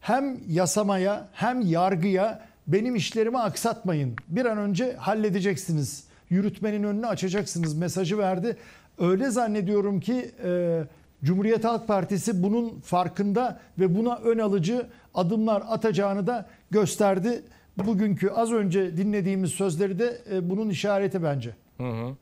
hem 0.00 0.38
yasamaya 0.48 1.28
hem 1.32 1.60
yargıya 1.60 2.42
benim 2.66 2.96
işlerimi 2.96 3.38
aksatmayın. 3.38 4.16
Bir 4.28 4.44
an 4.44 4.58
önce 4.58 4.96
halledeceksiniz. 4.96 6.04
Yürütmenin 6.30 6.82
önünü 6.82 7.06
açacaksınız 7.06 7.74
mesajı 7.74 8.18
verdi. 8.18 8.56
Öyle 8.98 9.30
zannediyorum 9.30 10.00
ki 10.00 10.30
e, 10.44 10.82
Cumhuriyet 11.24 11.64
Halk 11.64 11.88
Partisi 11.88 12.42
bunun 12.42 12.80
farkında 12.80 13.60
ve 13.78 13.96
buna 13.96 14.16
ön 14.16 14.38
alıcı 14.38 14.86
adımlar 15.14 15.62
atacağını 15.68 16.26
da 16.26 16.46
gösterdi. 16.70 17.42
Bugünkü 17.78 18.28
az 18.28 18.52
önce 18.52 18.96
dinlediğimiz 18.96 19.50
sözleri 19.50 19.98
de 19.98 20.18
e, 20.32 20.50
bunun 20.50 20.70
işareti 20.70 21.22
bence. 21.22 21.56
Hı 21.78 21.90
hı. 21.90 22.16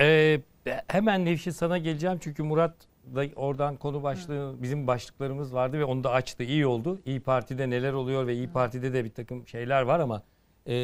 Ee, 0.00 0.40
hemen 0.88 1.24
Nevşin 1.24 1.50
sana 1.50 1.78
geleceğim 1.78 2.18
çünkü 2.20 2.42
Murat 2.42 2.74
da 3.14 3.24
oradan 3.36 3.76
konu 3.76 4.02
başlığı 4.02 4.54
bizim 4.62 4.86
başlıklarımız 4.86 5.54
vardı 5.54 5.78
ve 5.78 5.84
onu 5.84 6.04
da 6.04 6.10
açtı. 6.10 6.42
İyi 6.42 6.66
oldu. 6.66 7.00
İyi 7.06 7.20
Parti'de 7.20 7.70
neler 7.70 7.92
oluyor 7.92 8.26
ve 8.26 8.34
İyi 8.34 8.48
Parti'de 8.48 8.92
de 8.92 9.04
bir 9.04 9.10
takım 9.10 9.48
şeyler 9.48 9.82
var 9.82 10.00
ama 10.00 10.22
e, 10.66 10.74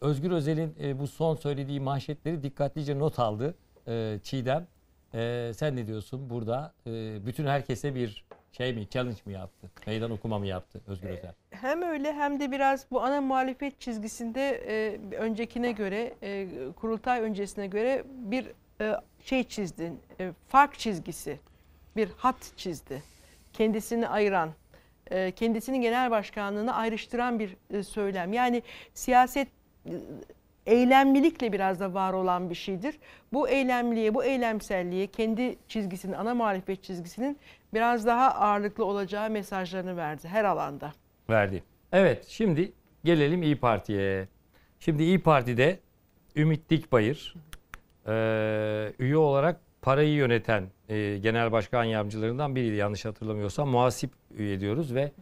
Özgür 0.00 0.30
Özel'in 0.30 0.74
e, 0.82 0.98
bu 0.98 1.06
son 1.06 1.36
söylediği 1.36 1.80
manşetleri 1.80 2.42
dikkatlice 2.42 2.98
not 2.98 3.18
aldı 3.18 3.54
e, 3.88 4.18
Çiğdem. 4.22 4.66
E, 5.14 5.52
sen 5.54 5.76
ne 5.76 5.86
diyorsun 5.86 6.30
burada? 6.30 6.72
E, 6.86 6.90
bütün 7.26 7.46
herkese 7.46 7.94
bir 7.94 8.24
şey 8.56 8.72
mi, 8.72 8.88
challenge 8.90 9.20
mi 9.26 9.32
yaptı? 9.32 9.70
Meydan 9.86 10.10
okuma 10.10 10.38
mı 10.38 10.46
yaptı 10.46 10.80
Özgür 10.86 11.08
Özel? 11.08 11.32
Hem 11.50 11.82
öyle 11.82 12.12
hem 12.12 12.40
de 12.40 12.50
biraz 12.50 12.86
bu 12.90 13.02
ana 13.02 13.20
muhalefet 13.20 13.80
çizgisinde 13.80 14.50
e, 14.50 14.98
öncekine 15.16 15.72
göre, 15.72 16.14
e, 16.22 16.48
kurultay 16.76 17.20
öncesine 17.20 17.66
göre 17.66 18.04
bir 18.06 18.46
e, 18.80 18.92
şey 19.24 19.44
çizdi, 19.44 19.92
e, 20.20 20.32
fark 20.48 20.78
çizgisi, 20.78 21.40
bir 21.96 22.08
hat 22.16 22.52
çizdi. 22.56 23.02
Kendisini 23.52 24.08
ayıran, 24.08 24.50
e, 25.10 25.30
kendisinin 25.30 25.80
genel 25.80 26.10
başkanlığını 26.10 26.74
ayrıştıran 26.74 27.38
bir 27.38 27.56
e, 27.70 27.82
söylem. 27.82 28.32
Yani 28.32 28.62
siyaset 28.94 29.48
eylemlilikle 30.66 31.52
biraz 31.52 31.80
da 31.80 31.94
var 31.94 32.12
olan 32.12 32.50
bir 32.50 32.54
şeydir. 32.54 32.98
Bu 33.32 33.48
eylemliğe, 33.48 34.14
bu 34.14 34.24
eylemselliğe 34.24 35.06
kendi 35.06 35.56
çizgisinin, 35.68 36.12
ana 36.12 36.34
muhalefet 36.34 36.82
çizgisinin 36.82 37.38
biraz 37.74 38.06
daha 38.06 38.34
ağırlıklı 38.34 38.84
olacağı 38.84 39.30
mesajlarını 39.30 39.96
verdi 39.96 40.28
her 40.28 40.44
alanda. 40.44 40.92
Verdi. 41.30 41.62
Evet 41.92 42.26
şimdi 42.28 42.72
gelelim 43.04 43.42
İyi 43.42 43.56
Parti'ye. 43.56 44.28
Şimdi 44.80 45.02
İyi 45.02 45.22
Parti'de 45.22 45.78
Ümit 46.36 46.70
Dikbayır 46.70 47.34
e, 48.06 48.12
üye 48.98 49.16
olarak 49.16 49.60
parayı 49.82 50.12
yöneten 50.14 50.64
e, 50.88 51.18
genel 51.18 51.52
başkan 51.52 51.84
yardımcılarından 51.84 52.56
biriydi 52.56 52.74
yanlış 52.74 53.04
hatırlamıyorsam. 53.04 53.68
Muhasip 53.68 54.10
üye 54.30 54.60
diyoruz 54.60 54.94
ve 54.94 55.12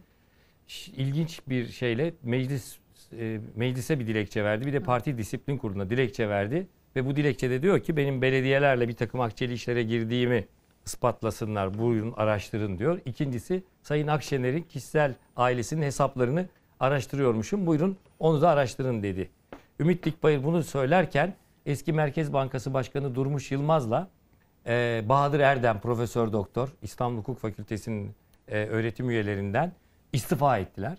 ilginç 0.95 1.41
bir 1.47 1.67
şeyle 1.67 2.13
meclis 2.23 2.77
e, 3.19 3.39
meclise 3.55 3.99
bir 3.99 4.07
dilekçe 4.07 4.43
verdi. 4.43 4.65
Bir 4.65 4.73
de 4.73 4.79
parti 4.79 5.17
disiplin 5.17 5.57
kuruluna 5.57 5.89
dilekçe 5.89 6.29
verdi. 6.29 6.67
Ve 6.95 7.05
bu 7.05 7.15
dilekçede 7.15 7.61
diyor 7.61 7.79
ki 7.79 7.97
benim 7.97 8.21
belediyelerle 8.21 8.87
bir 8.87 8.95
takım 8.95 9.21
akçeli 9.21 9.53
işlere 9.53 9.83
girdiğimi 9.83 10.45
ispatlasınlar, 10.85 11.77
buyurun 11.77 12.13
araştırın 12.17 12.79
diyor. 12.79 12.99
İkincisi 13.05 13.63
Sayın 13.81 14.07
Akşener'in 14.07 14.61
kişisel 14.61 15.15
ailesinin 15.35 15.81
hesaplarını 15.81 16.45
araştırıyormuşum. 16.79 17.65
Buyurun 17.65 17.97
onu 18.19 18.41
da 18.41 18.49
araştırın 18.49 19.03
dedi. 19.03 19.29
Ümit 19.79 20.05
Dikbayır 20.05 20.43
bunu 20.43 20.63
söylerken 20.63 21.35
eski 21.65 21.93
Merkez 21.93 22.33
Bankası 22.33 22.73
Başkanı 22.73 23.15
Durmuş 23.15 23.51
Yılmaz'la 23.51 24.09
e, 24.67 25.03
Bahadır 25.09 25.39
Erdem 25.39 25.79
Profesör 25.79 26.33
Doktor 26.33 26.69
İstanbul 26.81 27.17
Hukuk 27.17 27.39
Fakültesi'nin 27.39 28.15
e, 28.47 28.65
öğretim 28.65 29.09
üyelerinden 29.09 29.71
istifa 30.13 30.57
ettiler. 30.57 30.97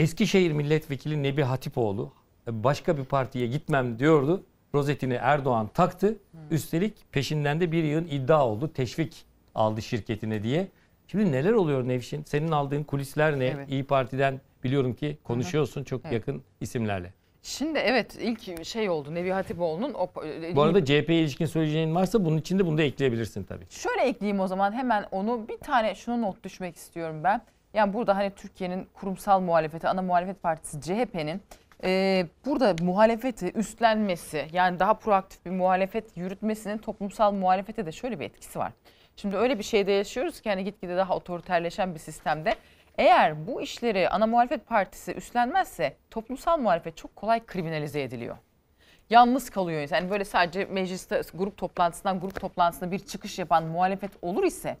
Eskişehir 0.00 0.52
Milletvekili 0.52 1.22
Nebi 1.22 1.42
Hatipoğlu 1.42 2.12
e, 2.48 2.64
başka 2.64 2.98
bir 2.98 3.04
partiye 3.04 3.46
gitmem 3.46 3.98
diyordu. 3.98 4.44
Rozetini 4.74 5.14
Erdoğan 5.14 5.68
taktı. 5.68 6.16
Üstelik 6.50 7.12
peşinden 7.12 7.60
de 7.60 7.72
bir 7.72 7.84
yığın 7.84 8.06
iddia 8.06 8.46
oldu. 8.46 8.72
Teşvik 8.72 9.24
aldı 9.54 9.82
şirketine 9.82 10.42
diye. 10.42 10.68
Şimdi 11.06 11.32
neler 11.32 11.52
oluyor 11.52 11.88
Nevşin? 11.88 12.24
Senin 12.24 12.50
aldığın 12.50 12.82
kulisler 12.82 13.38
ne? 13.38 13.46
Evet. 13.46 13.68
İyi 13.70 13.84
Parti'den 13.84 14.40
biliyorum 14.64 14.94
ki 14.94 15.18
konuşuyorsun 15.24 15.84
çok 15.84 16.00
Evet. 16.04 16.12
yakın 16.14 16.42
isimlerle. 16.60 17.12
Şimdi 17.42 17.78
evet 17.78 18.18
ilk 18.20 18.64
şey 18.64 18.88
oldu 18.90 19.14
Nebi 19.14 19.30
Hatipoğlu'nun 19.30 19.94
o 19.94 20.08
Bu 20.54 20.62
arada 20.62 20.84
CHP'ye 20.84 21.20
ilişkin 21.20 21.46
söyleyeceğin 21.46 21.94
varsa 21.94 22.24
bunun 22.24 22.38
içinde 22.38 22.66
bunu 22.66 22.78
da 22.78 22.82
ekleyebilirsin 22.82 23.44
tabii. 23.44 23.64
Şöyle 23.70 24.02
ekleyeyim 24.02 24.40
o 24.40 24.46
zaman 24.46 24.72
hemen 24.72 25.06
onu 25.10 25.48
bir 25.48 25.58
tane 25.58 25.94
şunu 25.94 26.22
not 26.22 26.44
düşmek 26.44 26.76
istiyorum 26.76 27.24
ben. 27.24 27.42
Yani 27.74 27.92
burada 27.92 28.16
hani 28.16 28.30
Türkiye'nin 28.30 28.88
kurumsal 28.94 29.40
muhalefeti, 29.40 29.88
ana 29.88 30.02
muhalefet 30.02 30.42
partisi 30.42 30.80
CHP'nin 30.80 31.42
e, 31.84 32.26
burada 32.46 32.84
muhalefeti 32.84 33.52
üstlenmesi 33.52 34.46
yani 34.52 34.78
daha 34.78 34.94
proaktif 34.94 35.46
bir 35.46 35.50
muhalefet 35.50 36.16
yürütmesinin 36.16 36.78
toplumsal 36.78 37.32
muhalefete 37.32 37.86
de 37.86 37.92
şöyle 37.92 38.20
bir 38.20 38.24
etkisi 38.24 38.58
var. 38.58 38.72
Şimdi 39.16 39.36
öyle 39.36 39.58
bir 39.58 39.64
şeyde 39.64 39.92
yaşıyoruz 39.92 40.40
ki 40.40 40.50
hani 40.50 40.64
gitgide 40.64 40.96
daha 40.96 41.16
otoriterleşen 41.16 41.94
bir 41.94 41.98
sistemde. 41.98 42.54
Eğer 42.98 43.46
bu 43.46 43.62
işleri 43.62 44.08
ana 44.08 44.26
muhalefet 44.26 44.66
partisi 44.66 45.12
üstlenmezse 45.12 45.96
toplumsal 46.10 46.58
muhalefet 46.58 46.96
çok 46.96 47.16
kolay 47.16 47.46
kriminalize 47.46 48.02
ediliyor 48.02 48.36
yalnız 49.10 49.50
kalıyor. 49.50 49.88
Yani 49.90 50.10
böyle 50.10 50.24
sadece 50.24 50.64
mecliste 50.64 51.22
grup 51.34 51.56
toplantısından 51.56 52.20
grup 52.20 52.40
toplantısına 52.40 52.90
bir 52.90 52.98
çıkış 52.98 53.38
yapan 53.38 53.64
muhalefet 53.64 54.10
olur 54.22 54.44
ise 54.44 54.76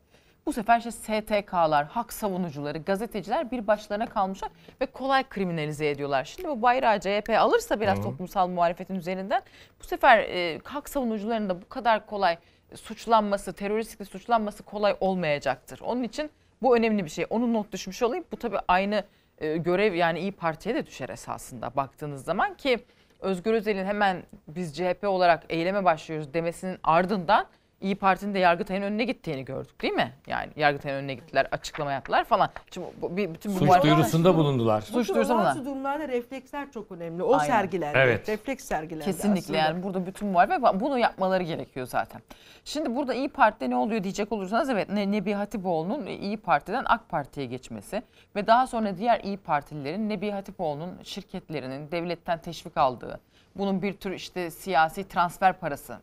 bu 0.46 0.52
sefer 0.52 0.78
işte 0.78 0.90
STK'lar, 0.90 1.86
hak 1.86 2.12
savunucuları, 2.12 2.78
gazeteciler 2.78 3.50
bir 3.50 3.66
başlarına 3.66 4.06
kalmışlar 4.06 4.50
ve 4.80 4.86
kolay 4.86 5.28
kriminalize 5.28 5.90
ediyorlar. 5.90 6.24
Şimdi 6.24 6.48
bu 6.48 6.62
bayrağı 6.62 7.00
CHP 7.00 7.30
alırsa 7.38 7.80
biraz 7.80 8.02
toplumsal 8.02 8.48
muhalefetin 8.48 8.94
üzerinden 8.94 9.42
bu 9.80 9.84
sefer 9.84 10.18
e, 10.18 10.60
hak 10.64 10.88
savunucularının 10.88 11.48
da 11.48 11.62
bu 11.62 11.68
kadar 11.68 12.06
kolay 12.06 12.38
suçlanması, 12.74 13.52
teröristlikle 13.52 14.04
suçlanması 14.04 14.62
kolay 14.62 14.96
olmayacaktır. 15.00 15.80
Onun 15.80 16.02
için 16.02 16.30
bu 16.62 16.76
önemli 16.76 17.04
bir 17.04 17.10
şey. 17.10 17.26
Onu 17.30 17.52
not 17.52 17.72
düşmüş 17.72 18.02
olayım. 18.02 18.24
Bu 18.32 18.36
tabii 18.36 18.58
aynı 18.68 19.04
e, 19.38 19.56
görev 19.56 19.94
yani 19.94 20.20
İyi 20.20 20.32
Parti'ye 20.32 20.74
de 20.74 20.86
düşer 20.86 21.08
esasında 21.08 21.76
baktığınız 21.76 22.24
zaman 22.24 22.54
ki 22.54 22.78
Özgür 23.20 23.54
Özel'in 23.54 23.84
hemen 23.84 24.22
biz 24.48 24.76
CHP 24.76 25.04
olarak 25.04 25.42
eyleme 25.48 25.84
başlıyoruz 25.84 26.34
demesinin 26.34 26.78
ardından 26.82 27.46
İyi 27.80 27.94
Parti'nin 27.94 28.34
de 28.34 28.38
Yargıtay'ın 28.38 28.82
önüne 28.82 29.04
gittiğini 29.04 29.44
gördük 29.44 29.82
değil 29.82 29.92
mi? 29.94 30.12
Yani 30.26 30.52
Yargıtay'ın 30.56 30.96
önüne 30.96 31.14
gittiler, 31.14 31.48
açıklama 31.52 31.92
yaptılar 31.92 32.24
falan. 32.24 32.50
Şimdi 32.70 32.86
bu, 33.02 33.16
bir, 33.16 33.34
bütün 33.34 33.54
bu 33.54 33.58
Suç 33.58 33.82
duyurusunda 33.82 34.36
bulundular. 34.36 34.80
Suç 34.80 35.08
Bu 35.08 35.14
duyurusunda 35.14 35.44
Bazı 35.44 35.64
durumlarda 35.64 36.08
refleksler 36.08 36.70
çok 36.72 36.92
önemli. 36.92 37.22
O 37.22 37.34
Aynen. 37.34 37.46
sergilendi. 37.46 37.98
Evet. 37.98 38.28
Refleks 38.28 38.64
sergilendi 38.64 39.04
Kesinlikle 39.04 39.40
aslında. 39.40 39.58
yani 39.58 39.82
burada 39.82 40.06
bütün 40.06 40.28
muhalefet 40.28 40.80
bunu 40.80 40.98
yapmaları 40.98 41.42
gerekiyor 41.42 41.86
zaten. 41.86 42.22
Şimdi 42.64 42.96
burada 42.96 43.14
İyi 43.14 43.28
Parti'de 43.28 43.70
ne 43.70 43.76
oluyor 43.76 44.02
diyecek 44.02 44.32
olursanız 44.32 44.70
evet 44.70 44.88
Ne- 44.88 45.12
Nebi 45.12 45.32
Hatipoğlu'nun 45.32 46.06
İyi 46.06 46.36
Parti'den 46.36 46.84
AK 46.86 47.08
Parti'ye 47.08 47.46
geçmesi 47.46 48.02
ve 48.36 48.46
daha 48.46 48.66
sonra 48.66 48.98
diğer 48.98 49.20
İyi 49.20 49.36
Partililerin 49.36 50.08
Nebi 50.08 50.30
Hatipoğlu'nun 50.30 50.98
şirketlerinin 51.02 51.90
devletten 51.90 52.38
teşvik 52.38 52.76
aldığı, 52.76 53.20
bunun 53.56 53.82
bir 53.82 53.92
tür 53.92 54.10
işte 54.12 54.50
siyasi 54.50 55.08
transfer 55.08 55.52
parası 55.52 55.98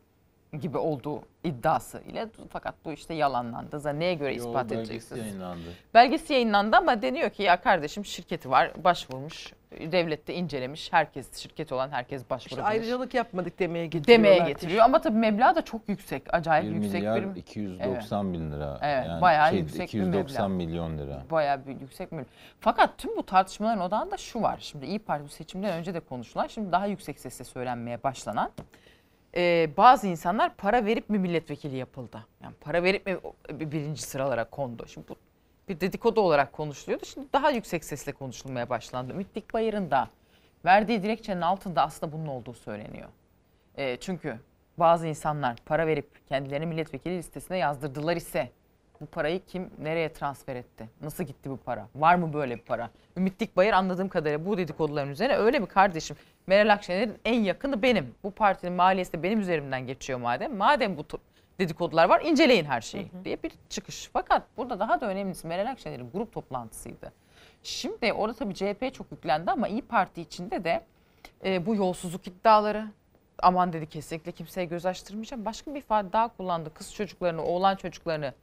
gibi 0.61 0.77
olduğu 0.77 1.21
iddiası 1.43 2.01
ile 2.07 2.27
fakat 2.49 2.75
bu 2.85 2.93
işte 2.93 3.13
yalanlandı. 3.13 3.79
Zaten 3.79 3.99
neye 3.99 4.13
göre 4.13 4.35
Yol 4.35 4.47
ispat 4.47 4.69
belgesi 4.69 4.81
edeceksiniz? 4.91 5.21
yayınlandı. 5.21 5.67
Belgesi 5.93 6.33
yayınlandı 6.33 6.75
ama 6.77 7.01
deniyor 7.01 7.29
ki 7.29 7.43
ya 7.43 7.61
kardeşim 7.61 8.05
şirketi 8.05 8.49
var 8.49 8.71
başvurmuş. 8.83 9.53
Devlette 9.91 10.33
incelemiş. 10.33 10.93
Herkes 10.93 11.37
şirket 11.37 11.71
olan 11.71 11.89
herkes 11.89 12.21
İşte 12.21 12.29
başvurabilir. 12.29 12.69
ayrıcalık 12.69 13.13
yapmadık 13.13 13.59
demeye 13.59 13.85
getiriyorlar. 13.87 14.35
demeye 14.35 14.51
getiriyor. 14.51 14.83
Ama 14.83 15.01
tabii 15.01 15.17
meblağ 15.17 15.55
da 15.55 15.61
çok 15.61 15.89
yüksek. 15.89 16.33
Acayip 16.33 16.69
1 16.71 16.75
yüksek 16.75 16.93
milyar 16.93 17.35
bir 17.35 17.39
290 17.41 18.33
bin 18.33 18.51
lira. 18.51 18.79
Evet, 18.81 19.05
yani 19.07 19.21
bayağı 19.21 19.49
şey, 19.49 19.59
yüksek 19.59 19.79
bir 19.79 19.83
290 19.83 20.51
meblağ. 20.51 20.65
milyon 20.65 20.97
lira. 20.97 21.23
bayağı 21.31 21.65
bir 21.65 21.79
yüksek 21.81 22.11
bir. 22.11 22.25
Fakat 22.59 22.97
tüm 22.97 23.17
bu 23.17 23.25
tartışmaların 23.25 23.81
odağında 23.81 24.17
şu 24.17 24.41
var. 24.41 24.57
Şimdi 24.61 24.85
İyi 24.85 24.99
Parti 24.99 25.33
seçimden 25.33 25.73
önce 25.73 25.93
de 25.93 25.99
konuşulan, 25.99 26.47
şimdi 26.47 26.71
daha 26.71 26.85
yüksek 26.85 27.19
sesle 27.19 27.45
söylenmeye 27.45 28.03
başlanan 28.03 28.51
e, 29.37 29.69
bazı 29.77 30.07
insanlar 30.07 30.55
para 30.55 30.85
verip 30.85 31.09
mi 31.09 31.19
milletvekili 31.19 31.75
yapıldı? 31.75 32.25
Yani 32.43 32.53
para 32.61 32.83
verip 32.83 33.05
mi 33.05 33.17
bir- 33.51 33.71
birinci 33.71 34.01
sıralara 34.01 34.43
kondu? 34.49 34.85
Şimdi 34.87 35.07
bu 35.09 35.15
bir 35.69 35.79
dedikodu 35.79 36.21
olarak 36.21 36.53
konuşuluyordu. 36.53 37.05
Şimdi 37.05 37.27
daha 37.33 37.49
yüksek 37.51 37.83
sesle 37.85 38.11
konuşulmaya 38.11 38.69
başlandı. 38.69 39.13
Ümit 39.13 39.35
Dikbayır'ın 39.35 39.91
da 39.91 40.09
verdiği 40.65 41.03
dilekçenin 41.03 41.41
altında 41.41 41.81
aslında 41.81 42.11
bunun 42.13 42.27
olduğu 42.27 42.53
söyleniyor. 42.53 43.09
E, 43.77 43.97
çünkü 43.97 44.39
bazı 44.77 45.07
insanlar 45.07 45.55
para 45.65 45.87
verip 45.87 46.27
kendilerini 46.29 46.65
milletvekili 46.65 47.17
listesine 47.17 47.57
yazdırdılar 47.57 48.15
ise 48.15 48.49
bu 49.01 49.05
parayı 49.05 49.45
kim 49.45 49.69
nereye 49.79 50.13
transfer 50.13 50.55
etti? 50.55 50.89
Nasıl 51.01 51.23
gitti 51.23 51.49
bu 51.49 51.57
para? 51.57 51.87
Var 51.95 52.15
mı 52.15 52.33
böyle 52.33 52.55
bir 52.55 52.61
para? 52.61 52.89
Ümit 53.17 53.39
Dikbayır 53.39 53.73
anladığım 53.73 54.09
kadarıyla 54.09 54.45
bu 54.45 54.57
dedikoduların 54.57 55.11
üzerine 55.11 55.35
öyle 55.35 55.59
mi 55.59 55.65
kardeşim? 55.65 56.15
Meral 56.47 56.73
Akşener'in 56.73 57.17
en 57.25 57.39
yakını 57.39 57.81
benim. 57.81 58.15
Bu 58.23 58.31
partinin 58.31 58.73
maliyesi 58.73 59.13
de 59.13 59.23
benim 59.23 59.39
üzerimden 59.39 59.87
geçiyor 59.87 60.19
madem. 60.19 60.57
Madem 60.57 60.97
bu 60.97 61.05
dedikodular 61.59 62.09
var 62.09 62.21
inceleyin 62.21 62.65
her 62.65 62.81
şeyi 62.81 63.11
diye 63.23 63.43
bir 63.43 63.51
çıkış. 63.69 64.09
Fakat 64.13 64.43
burada 64.57 64.79
daha 64.79 65.01
da 65.01 65.07
önemlisi 65.07 65.47
Meral 65.47 65.71
Akşener'in 65.71 66.11
grup 66.11 66.33
toplantısıydı. 66.33 67.13
Şimdi 67.63 68.13
orada 68.13 68.37
tabii 68.37 68.53
CHP 68.53 68.93
çok 68.93 69.11
yüklendi 69.11 69.51
ama 69.51 69.67
İyi 69.67 69.81
Parti 69.81 70.21
içinde 70.21 70.63
de 70.63 70.83
e, 71.45 71.65
bu 71.65 71.75
yolsuzluk 71.75 72.27
iddiaları 72.27 72.87
aman 73.43 73.73
dedi 73.73 73.89
kesinlikle 73.89 74.31
kimseye 74.31 74.65
göz 74.65 74.85
açtırmayacağım. 74.85 75.45
Başka 75.45 75.73
bir 75.73 75.79
ifade 75.79 76.13
daha 76.13 76.27
kullandı. 76.27 76.73
Kız 76.73 76.93
çocuklarını, 76.93 77.43
oğlan 77.43 77.75
çocuklarını 77.75 78.33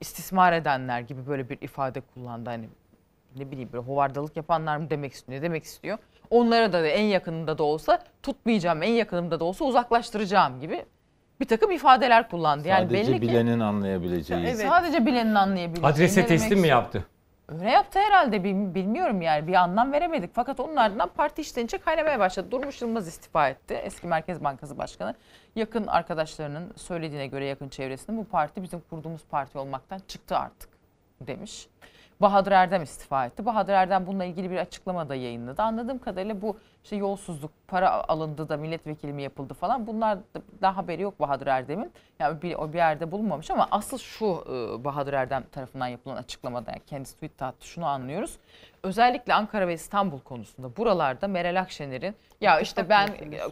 istismar 0.00 0.52
edenler 0.52 1.00
gibi 1.00 1.26
böyle 1.26 1.48
bir 1.48 1.60
ifade 1.60 2.00
kullandı. 2.00 2.50
Hani 2.50 2.68
ne 3.36 3.50
bileyim 3.50 3.68
böyle 3.72 3.84
hovardalık 3.84 4.36
yapanlar 4.36 4.76
mı 4.76 4.90
demek 4.90 5.12
istiyor, 5.12 5.38
ne 5.38 5.42
demek 5.42 5.64
istiyor? 5.64 5.98
Onlara 6.30 6.72
da 6.72 6.86
en 6.86 7.04
yakınında 7.04 7.58
da 7.58 7.62
olsa 7.62 7.98
tutmayacağım, 8.22 8.82
en 8.82 8.92
yakınımda 8.92 9.40
da 9.40 9.44
olsa 9.44 9.64
uzaklaştıracağım 9.64 10.60
gibi 10.60 10.84
bir 11.40 11.44
takım 11.44 11.70
ifadeler 11.70 12.28
kullandı. 12.30 12.68
Yani 12.68 12.86
Sadece 12.86 13.12
belli 13.12 13.20
ki 13.20 13.28
bilenin 13.28 13.60
anlayabileceği. 13.60 14.40
Evet. 14.40 14.56
sadece 14.56 15.06
bilenin 15.06 15.34
anlayabileceği. 15.34 15.92
Adrese 15.92 16.26
teslim 16.26 16.60
mi 16.60 16.68
yaptı? 16.68 17.06
Öyle 17.48 17.70
yaptı 17.70 17.98
herhalde 17.98 18.44
bil- 18.44 18.74
bilmiyorum 18.74 19.22
yani 19.22 19.46
bir 19.46 19.54
anlam 19.54 19.92
veremedik. 19.92 20.30
Fakat 20.34 20.60
onun 20.60 20.76
ardından 20.76 21.08
parti 21.08 21.42
içten 21.42 21.66
kaynamaya 21.66 22.18
başladı. 22.18 22.50
Durmuş 22.50 22.82
Yılmaz 22.82 23.08
istifa 23.08 23.48
etti. 23.48 23.74
Eski 23.74 24.06
Merkez 24.06 24.44
Bankası 24.44 24.78
Başkanı. 24.78 25.14
Yakın 25.56 25.86
arkadaşlarının 25.86 26.72
söylediğine 26.76 27.26
göre 27.26 27.44
yakın 27.46 27.68
çevresinde 27.68 28.16
bu 28.16 28.24
parti 28.24 28.62
bizim 28.62 28.80
kurduğumuz 28.80 29.24
parti 29.30 29.58
olmaktan 29.58 30.00
çıktı 30.08 30.36
artık 30.38 30.68
demiş. 31.20 31.68
Bahadır 32.20 32.52
Erdem 32.52 32.82
istifa 32.82 33.26
etti. 33.26 33.46
Bahadır 33.46 33.72
Erdem 33.72 34.06
bununla 34.06 34.24
ilgili 34.24 34.50
bir 34.50 34.56
açıklama 34.56 35.08
da 35.08 35.14
yayınladı. 35.14 35.62
Anladığım 35.62 35.98
kadarıyla 35.98 36.42
bu 36.42 36.58
işte 36.84 36.96
yolsuzluk, 36.96 37.50
para 37.68 38.08
alındı 38.08 38.48
da 38.48 38.56
milletvekili 38.56 39.12
mi 39.12 39.22
yapıldı 39.22 39.54
falan 39.54 39.86
bunlar 39.86 40.18
da- 40.18 40.42
daha 40.62 40.76
haberi 40.76 41.02
yok 41.02 41.20
Bahadır 41.20 41.46
Erdem'in. 41.46 41.92
Yani 42.18 42.42
bir, 42.42 42.54
o 42.54 42.72
bir 42.72 42.78
yerde 42.78 43.10
bulunmamış 43.12 43.50
ama 43.50 43.68
asıl 43.70 43.98
şu 43.98 44.24
e, 44.26 44.84
Bahadır 44.84 45.12
Erdem 45.12 45.44
tarafından 45.52 45.86
yapılan 45.86 46.16
açıklamada 46.16 46.70
yani 46.70 46.82
kendisi 46.86 47.14
tweet 47.14 47.42
attı 47.42 47.66
şunu 47.66 47.86
anlıyoruz. 47.86 48.38
Özellikle 48.82 49.34
Ankara 49.34 49.68
ve 49.68 49.74
İstanbul 49.74 50.20
konusunda 50.20 50.76
buralarda 50.76 51.28
Meral 51.28 51.60
Akşener'in 51.60 52.14
ya 52.40 52.60
işte 52.60 52.88
ben 52.88 53.08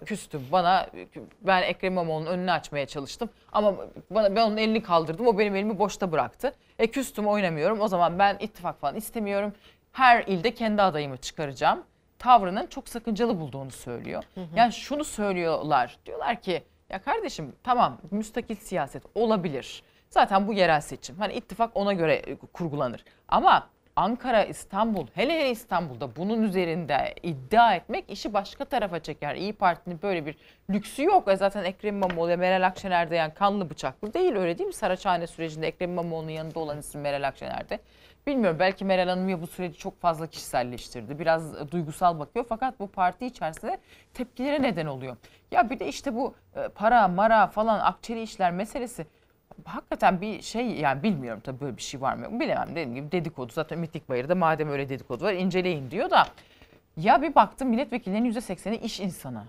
küstüm 0.07 0.43
bana 0.53 0.87
ben 1.43 1.63
Ekrem 1.63 1.93
İmamoğlu'nun 1.93 2.27
önünü 2.27 2.53
açmaya 2.53 2.87
çalıştım 2.87 3.31
ama 3.53 3.75
bana 4.11 4.37
ben 4.37 4.47
onun 4.47 4.57
elini 4.57 4.83
kaldırdım 4.83 5.27
o 5.27 5.39
benim 5.39 5.57
elimi 5.57 5.79
boşta 5.79 6.13
bıraktı. 6.13 6.55
E 6.79 6.87
küstüm 6.87 7.27
oynamıyorum 7.27 7.81
o 7.81 7.89
zaman 7.89 8.19
ben 8.19 8.37
ittifak 8.41 8.81
falan 8.81 8.97
istemiyorum. 8.97 9.53
Her 9.93 10.25
ilde 10.27 10.55
kendi 10.55 10.83
adayımı 10.83 11.17
çıkaracağım. 11.17 11.83
Tavrının 12.23 12.67
çok 12.67 12.89
sakıncalı 12.89 13.41
bulduğunu 13.41 13.71
söylüyor. 13.71 14.25
Yani 14.55 14.73
şunu 14.73 15.05
söylüyorlar. 15.05 15.99
Diyorlar 16.07 16.41
ki 16.41 16.63
ya 16.91 17.03
kardeşim 17.03 17.53
tamam 17.63 17.99
müstakil 18.11 18.57
siyaset 18.57 19.03
olabilir. 19.15 19.83
Zaten 20.11 20.49
bu 20.49 20.53
yerel 20.53 20.81
seçim. 20.81 21.17
Hani 21.19 21.33
ittifak 21.35 21.71
ona 21.77 21.93
göre 21.93 22.15
e, 22.15 22.37
kurgulanır. 22.37 23.05
Ama 23.29 23.69
Ankara, 23.97 24.45
İstanbul, 24.45 25.07
hele 25.15 25.33
hele 25.33 25.51
İstanbul'da 25.51 26.17
bunun 26.17 26.43
üzerinde 26.43 27.15
iddia 27.23 27.75
etmek 27.75 28.11
işi 28.11 28.35
başka 28.35 28.65
tarafa 28.65 29.01
çeker. 29.01 29.35
İyi 29.35 29.53
Parti'nin 29.53 30.03
böyle 30.03 30.27
bir 30.27 30.37
lüksü 30.71 31.05
yok. 31.05 31.29
E 31.29 31.37
zaten 31.37 31.65
Ekrem 31.65 31.97
İmamoğlu 31.97 32.29
ve 32.29 32.37
Meral 32.37 32.67
Akşener 32.67 33.11
de 33.11 33.17
yani 33.17 33.35
kanlı 33.35 33.71
bıçaklı 33.71 34.15
değil 34.15 34.37
öyle 34.37 34.59
değil 34.59 34.67
mi? 34.67 34.75
Saraçhane 34.75 35.27
sürecinde 35.27 35.67
Ekrem 35.67 35.91
İmamoğlu'nun 35.91 36.31
yanında 36.31 36.61
olan 36.61 36.79
isim 36.79 37.01
Meral 37.01 37.29
Akşener'de. 37.29 37.79
Bilmiyorum 38.27 38.57
belki 38.61 38.85
Meral 38.85 39.09
Hanım 39.09 39.29
ya 39.29 39.43
bu 39.43 39.47
süreci 39.47 39.79
çok 39.79 40.01
fazla 40.01 40.27
kişiselleştirdi. 40.27 41.19
Biraz 41.19 41.55
e, 41.55 41.71
duygusal 41.71 42.19
bakıyor 42.19 42.45
fakat 42.49 42.81
bu 42.81 42.87
parti 42.89 43.27
içerisinde 43.27 43.79
tepkilere 44.15 44.63
neden 44.63 44.87
oluyor. 44.87 45.17
Ya 45.51 45.71
bir 45.71 45.79
de 45.79 45.89
işte 45.89 46.15
bu 46.15 46.35
e, 46.57 46.69
para, 46.69 47.09
mara 47.09 47.47
falan 47.47 47.81
akçeli 47.81 48.23
işler 48.23 48.53
meselesi 48.53 49.07
hakikaten 49.65 50.21
bir 50.21 50.43
şey 50.43 50.71
yani 50.71 51.03
bilmiyorum 51.03 51.41
tabii 51.45 51.61
böyle 51.61 51.77
bir 51.77 51.83
şey 51.83 52.01
var 52.01 52.15
mı 52.15 52.41
bilemem 52.41 52.69
dediğim 52.71 52.95
gibi 52.95 53.13
dedikodu 53.13 53.53
zaten 53.53 53.77
Ümit 53.77 53.95
Dikbayır'da 53.95 54.35
madem 54.35 54.69
öyle 54.69 54.89
dedikodu 54.89 55.25
var 55.25 55.33
inceleyin 55.33 55.91
diyor 55.91 56.11
da 56.11 56.27
ya 56.97 57.23
bir 57.23 57.35
baktım 57.35 57.69
milletvekillerinin 57.69 58.33
%80'i 58.33 58.77
iş 58.77 59.01
insanı 59.01 59.45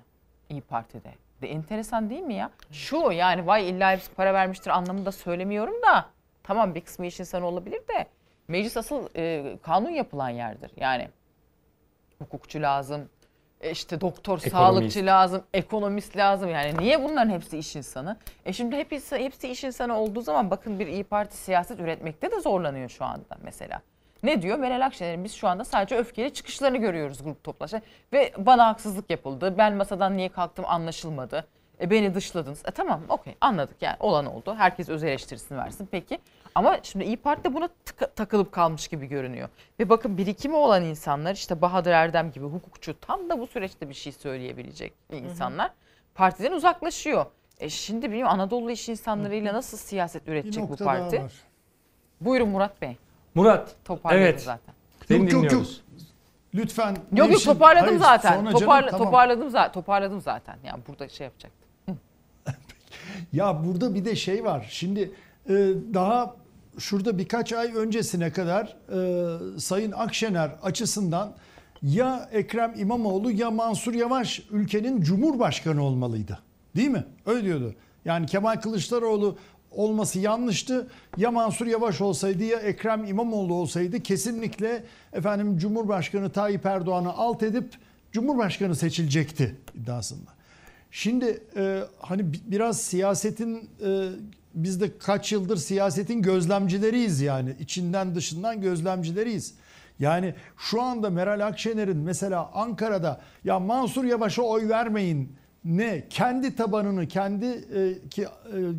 İyi 0.50 0.62
Parti'de. 0.62 1.14
De 1.41 1.48
enteresan 1.52 2.10
değil 2.10 2.22
mi 2.22 2.34
ya? 2.34 2.50
Şu 2.72 3.12
yani 3.12 3.48
vay 3.48 3.70
illa 3.70 3.91
hepsi 3.91 4.14
para 4.14 4.34
vermiştir 4.34 4.72
anlamında 4.72 5.12
söylemiyorum 5.12 5.82
da 5.82 6.06
tamam 6.44 6.76
bir 6.76 6.82
kısmı 6.82 7.06
iş 7.06 7.20
insanı 7.20 7.45
olabilir 7.45 7.80
de 7.88 8.08
meclis 8.48 8.78
asıl 8.78 9.10
e, 9.15 9.57
kanun 9.61 9.90
yapılan 9.90 10.30
yerdir. 10.30 10.72
Yani 10.78 11.10
hukukçu 12.20 12.61
lazım, 12.61 13.10
e, 13.61 13.72
işte 13.72 14.02
doktor, 14.02 14.38
Ekonomist. 14.38 14.52
sağlıkçı 14.56 15.06
lazım, 15.06 15.44
ekonomist 15.53 16.18
lazım. 16.18 16.49
Yani 16.49 16.78
niye 16.78 17.03
bunların 17.03 17.30
hepsi 17.30 17.57
iş 17.57 17.76
insanı? 17.76 18.18
E 18.45 18.53
şimdi 18.53 18.76
hepsi, 18.78 19.18
hepsi 19.18 19.49
iş 19.49 19.64
insanı 19.64 19.98
olduğu 19.99 20.22
zaman 20.22 20.52
bakın 20.52 20.80
bir 20.80 20.88
İyi 20.88 21.03
Parti 21.03 21.38
siyaset 21.38 21.80
üretmekte 21.80 22.32
de 22.32 22.40
zorlanıyor 22.40 22.90
şu 22.90 23.06
anda 23.06 23.38
mesela. 23.44 23.82
Ne 24.24 24.41
diyor? 24.41 24.57
Meral 24.57 24.86
Akşener'in 24.86 25.24
biz 25.24 25.34
şu 25.34 25.48
anda 25.48 25.65
sadece 25.65 25.98
öfkeli 25.98 26.34
çıkışlarını 26.34 26.78
görüyoruz 26.78 27.24
grup 27.24 27.44
toplaşa. 27.44 27.82
Ve 28.14 28.34
bana 28.38 28.68
haksızlık 28.68 29.10
yapıldı. 29.10 29.56
Ben 29.57 29.74
masadan 29.74 30.18
niye 30.18 30.30
kalktım 30.30 30.65
anlaşılmadı. 30.68 31.48
E 31.84 31.89
beni 31.89 32.15
dışladınız. 32.15 32.61
E 32.65 32.72
tamam 32.72 33.01
okey 33.10 33.35
anladık 33.41 33.76
yani 33.81 33.95
olan 33.99 34.26
oldu. 34.26 34.55
Herkes 34.57 34.89
öz 34.89 35.03
eleştirisini 35.03 35.57
versin 35.57 35.88
peki. 35.91 36.19
Ama 36.55 36.77
şimdi 36.84 37.05
İyi 37.05 37.18
Parti 37.18 37.43
de 37.43 37.53
buna 37.53 37.69
tıka- 37.85 38.14
takılıp 38.15 38.51
kalmış 38.51 38.88
gibi 38.88 39.05
görünüyor. 39.05 39.49
Ve 39.80 39.89
bakın 39.89 40.18
birikimi 40.18 40.55
olan 40.55 40.84
insanlar 40.84 41.34
işte 41.34 41.61
Bahadır 41.61 41.91
Erdem 41.91 42.31
gibi 42.31 42.45
hukukçu 42.45 42.99
tam 42.99 43.30
da 43.30 43.39
bu 43.39 43.47
süreçte 43.47 43.89
bir 43.89 43.93
şey 43.93 44.11
söyleyebilecek 44.14 44.93
insanlar 45.11 45.72
partiden 46.15 46.51
uzaklaşıyor. 46.51 47.26
E 47.60 47.69
şimdi 47.69 48.05
bilmiyorum 48.11 48.34
Anadolu 48.34 48.72
iş 48.72 48.89
insanlarıyla 48.89 49.53
nasıl 49.53 49.77
siyaset 49.77 50.27
üretecek 50.27 50.69
bu 50.69 50.76
parti? 50.76 51.26
Buyurun 52.22 52.49
Murat 52.49 52.81
Bey. 52.81 52.97
Murat, 53.35 53.76
Toparladım 53.85 54.23
Evet. 54.23 54.41
zaten. 54.41 54.76
seni 55.07 55.34
Yok, 55.34 55.43
yok, 55.43 55.51
yok. 55.51 55.65
Lütfen. 56.55 56.95
Yok 57.15 57.31
yok 57.31 57.43
toparladım 57.43 57.88
Hayır, 57.88 57.99
zaten. 57.99 58.34
sonra 58.34 58.45
canım, 58.45 58.60
Toparla, 58.60 58.89
tamam. 58.89 59.05
Toparladım 59.05 59.49
zaten. 59.49 59.72
Toparladım 59.72 60.22
zaten. 60.22 60.57
Yani 60.64 60.81
burada 60.88 61.10
şey 61.10 61.26
yapacak. 61.26 61.51
Ya 63.34 63.66
burada 63.66 63.95
bir 63.95 64.06
de 64.06 64.16
şey 64.16 64.44
var. 64.44 64.68
Şimdi 64.70 65.12
e, 65.50 65.54
daha 65.94 66.36
şurada 66.78 67.18
birkaç 67.18 67.54
ay 67.54 67.72
öncesine 67.76 68.32
kadar 68.32 68.76
e, 69.56 69.60
Sayın 69.60 69.91
Akşener 69.91 70.52
açısından 70.64 71.34
ya 71.82 72.30
Ekrem 72.32 72.74
İmamoğlu 72.78 73.32
ya 73.32 73.52
Mansur 73.52 73.94
Yavaş 73.94 74.41
ülkenin 74.52 75.02
cumhurbaşkanı 75.02 75.84
olmalıydı. 75.84 76.40
Değil 76.76 76.90
mi? 76.90 77.06
Öyle 77.26 77.44
diyordu. 77.44 77.76
Yani 78.06 78.26
Kemal 78.26 78.62
Kılıçdaroğlu 78.62 79.38
olması 79.72 80.20
yanlıştı. 80.20 80.88
Ya 81.18 81.32
Mansur 81.32 81.68
Yavaş 81.68 82.02
olsaydı 82.02 82.44
ya 82.44 82.60
Ekrem 82.60 83.06
İmamoğlu 83.06 83.54
olsaydı 83.54 84.00
kesinlikle 84.00 84.84
efendim 85.14 85.58
Cumhurbaşkanı 85.58 86.30
Tayyip 86.30 86.66
Erdoğan'ı 86.66 87.14
alt 87.14 87.44
edip 87.44 87.74
Cumhurbaşkanı 88.12 88.76
seçilecekti 88.76 89.56
iddiasında. 89.76 90.30
Şimdi 90.95 91.44
e, 91.56 91.84
hani 91.99 92.34
bi- 92.34 92.41
biraz 92.45 92.82
siyasetin 92.82 93.70
e, 93.86 94.10
biz 94.53 94.82
de 94.82 94.98
kaç 94.98 95.32
yıldır 95.32 95.57
siyasetin 95.57 96.22
gözlemcileriyiz 96.22 97.22
yani 97.22 97.56
içinden 97.60 98.15
dışından 98.15 98.61
gözlemcileriyiz. 98.61 99.53
Yani 99.99 100.36
şu 100.57 100.82
anda 100.82 101.10
Meral 101.10 101.48
Akşener'in 101.48 101.98
mesela 101.98 102.52
Ankara'da 102.53 103.22
ya 103.44 103.60
Mansur 103.60 104.03
Yavaş'a 104.03 104.41
oy 104.41 104.70
vermeyin 104.70 105.36
ne 105.65 106.03
kendi 106.10 106.56
tabanını 106.56 107.07
kendi 107.07 107.45
e, 107.45 108.10
ki 108.10 108.24
e, 108.24 108.28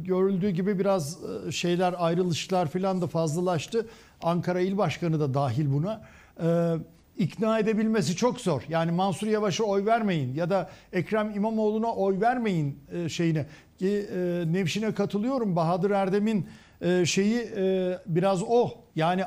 görüldüğü 0.05 0.51
gibi 0.51 0.78
biraz 0.78 1.19
e, 1.49 1.53
şeyler 1.53 1.95
ayrılışlar 1.99 2.66
falan 2.66 3.01
da 3.03 3.07
fazlalaştı. 3.07 3.86
Ankara 4.23 4.61
İl 4.61 4.78
Başkanı 4.78 5.20
da 5.20 5.35
dahil 5.35 5.73
buna. 5.73 6.03
E, 6.43 6.77
ikna 7.19 7.59
edebilmesi 7.59 8.16
çok 8.16 8.41
zor. 8.41 8.62
Yani 8.69 8.91
Mansur 8.91 9.27
Yavaş'a 9.27 9.65
oy 9.65 9.86
vermeyin 9.86 10.35
ya 10.35 10.51
da 10.51 10.70
Ekrem 10.93 11.31
İmamoğlu'na 11.36 11.95
oy 11.95 12.20
vermeyin 12.20 12.78
e, 12.93 13.09
şeyine. 13.09 13.47
Ki 13.78 14.07
e, 14.16 14.45
Nevşin'e 14.53 14.95
katılıyorum. 14.95 15.57
Bahadır 15.57 15.91
Erdem'in 15.91 16.47
e, 16.81 17.07
şeyi 17.07 17.39
e, 17.57 17.99
biraz 18.07 18.43
o. 18.43 18.70
Yani 18.97 19.24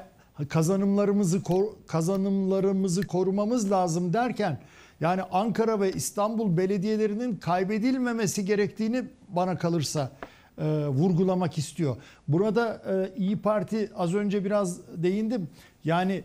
kazanımlarımızı 0.50 1.42
kazanımlarımızı 1.88 3.08
korumamız 3.08 3.72
lazım 3.72 4.14
derken 4.14 4.60
yani 5.02 5.22
Ankara 5.22 5.80
ve 5.80 5.92
İstanbul 5.92 6.58
belediyelerinin 6.58 7.36
kaybedilmemesi 7.36 8.46
gerektiğini 8.46 9.04
bana 9.28 9.58
kalırsa 9.58 10.12
e, 10.58 10.88
vurgulamak 10.88 11.58
istiyor. 11.58 11.96
Burada 12.28 12.82
e, 12.90 13.18
İyi 13.18 13.42
Parti 13.42 13.90
az 13.96 14.16
önce 14.16 14.46
biraz 14.46 14.82
değindim. 15.04 15.50
Yani 15.84 16.24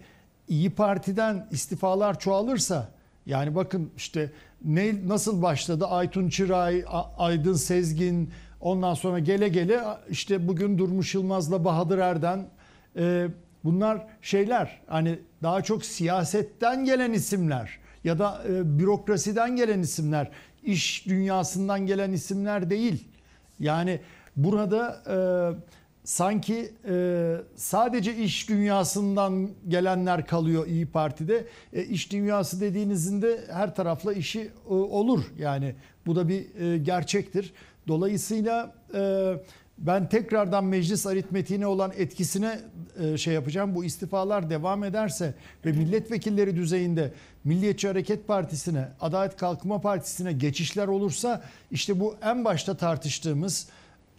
İyi 0.52 0.70
Parti'den 0.70 1.46
istifalar 1.50 2.18
çoğalırsa 2.18 2.88
yani 3.26 3.54
bakın 3.54 3.90
işte 3.96 4.32
ne 4.64 5.08
nasıl 5.08 5.42
başladı 5.42 5.86
Aytun 5.86 6.28
Çıray, 6.28 6.84
Aydın 7.18 7.54
Sezgin 7.54 8.30
ondan 8.60 8.94
sonra 8.94 9.18
gele 9.18 9.48
gele 9.48 9.80
işte 10.10 10.48
bugün 10.48 10.78
Durmuş 10.78 11.14
Yılmaz'la 11.14 11.64
Bahadır 11.64 11.98
Erden 11.98 12.46
e, 12.96 13.26
bunlar 13.64 14.06
şeyler 14.22 14.80
hani 14.86 15.18
daha 15.42 15.62
çok 15.62 15.84
siyasetten 15.84 16.84
gelen 16.84 17.12
isimler 17.12 17.78
ya 18.04 18.18
da 18.18 18.42
e, 18.48 18.78
bürokrasiden 18.78 19.56
gelen 19.56 19.80
isimler, 19.80 20.30
iş 20.62 21.06
dünyasından 21.06 21.86
gelen 21.86 22.12
isimler 22.12 22.70
değil. 22.70 23.08
Yani 23.60 24.00
burada 24.36 25.02
e, 25.06 25.16
sanki 26.04 26.72
e, 26.88 27.36
sadece 27.56 28.16
iş 28.16 28.48
dünyasından 28.48 29.50
gelenler 29.68 30.26
kalıyor 30.26 30.66
İyi 30.66 30.86
Parti'de. 30.86 31.46
E, 31.72 31.84
iş 31.84 32.12
dünyası 32.12 32.60
dediğinizde 32.60 33.40
her 33.52 33.74
tarafla 33.74 34.12
işi 34.12 34.40
e, 34.40 34.74
olur. 34.74 35.24
Yani 35.38 35.74
bu 36.06 36.16
da 36.16 36.28
bir 36.28 36.60
e, 36.60 36.78
gerçektir. 36.78 37.52
Dolayısıyla 37.88 38.74
e, 38.94 39.32
ben 39.78 40.08
tekrardan 40.08 40.64
meclis 40.64 41.06
aritmetiğine 41.06 41.66
olan 41.66 41.92
etkisine 41.96 42.60
e, 43.00 43.16
şey 43.16 43.34
yapacağım. 43.34 43.74
Bu 43.74 43.84
istifalar 43.84 44.50
devam 44.50 44.84
ederse 44.84 45.34
ve 45.64 45.72
milletvekilleri 45.72 46.56
düzeyinde 46.56 47.12
Milliyetçi 47.44 47.88
Hareket 47.88 48.28
Partisi'ne, 48.28 48.88
Adalet 49.00 49.36
Kalkınma 49.36 49.80
Partisi'ne 49.80 50.32
geçişler 50.32 50.88
olursa 50.88 51.42
işte 51.70 52.00
bu 52.00 52.16
en 52.22 52.44
başta 52.44 52.76
tartıştığımız 52.76 53.68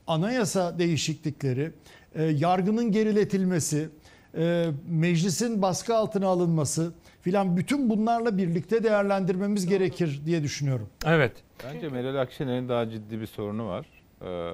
anayasa 0.08 0.80
değişiklikleri, 0.80 1.72
e, 2.16 2.24
yargının 2.24 2.92
geriletilmesi, 2.92 3.90
e, 4.38 4.70
meclisin 4.90 5.62
baskı 5.62 5.96
altına 5.96 6.28
alınması 6.28 6.94
filan 7.22 7.58
bütün 7.58 7.90
bunlarla 7.90 8.38
birlikte 8.38 8.84
değerlendirmemiz 8.84 9.66
gerekir 9.66 10.22
diye 10.26 10.44
düşünüyorum. 10.44 10.90
Evet. 11.06 11.32
Bence 11.66 11.90
Meral 11.90 12.22
Akşener'in 12.22 12.70
daha 12.70 12.90
ciddi 12.90 13.22
bir 13.22 13.26
sorunu 13.26 13.68
var. 13.68 13.86
Ee, 14.22 14.52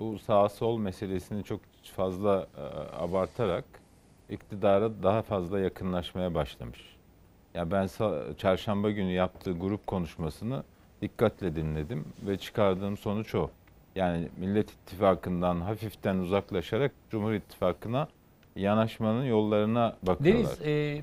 bu 0.00 0.18
sağ 0.18 0.48
sol 0.48 0.78
meselesini 0.78 1.44
çok 1.44 1.60
fazla 1.96 2.46
e, 2.56 2.62
abartarak 2.96 3.64
iktidara 4.30 5.02
daha 5.02 5.22
fazla 5.22 5.60
yakınlaşmaya 5.60 6.34
başlamış. 6.34 6.80
Ya 7.54 7.70
ben 7.70 7.88
çarşamba 8.38 8.90
günü 8.90 9.12
yaptığı 9.12 9.52
grup 9.52 9.86
konuşmasını 9.86 10.62
dikkatle 11.02 11.56
dinledim 11.56 12.04
ve 12.26 12.38
çıkardığım 12.38 12.96
sonuç 12.96 13.34
o. 13.34 13.50
Yani 13.96 14.28
Millet 14.36 14.70
İttifakı'ndan 14.70 15.60
hafiften 15.60 16.16
uzaklaşarak 16.18 16.92
Cumhur 17.10 17.32
İttifakı'na 17.32 18.08
yanaşmanın 18.56 19.24
yollarına 19.24 19.96
bakıyorlar. 20.02 20.44
Deniz, 20.44 20.60
e, 20.62 21.02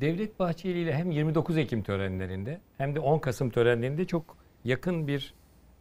Devlet 0.00 0.38
Bahçeli 0.38 0.78
ile 0.78 0.94
hem 0.94 1.10
29 1.10 1.58
Ekim 1.58 1.82
törenlerinde 1.82 2.60
hem 2.78 2.94
de 2.94 3.00
10 3.00 3.18
Kasım 3.18 3.50
törenlerinde 3.50 4.04
çok 4.04 4.36
yakın 4.64 5.08
bir 5.08 5.34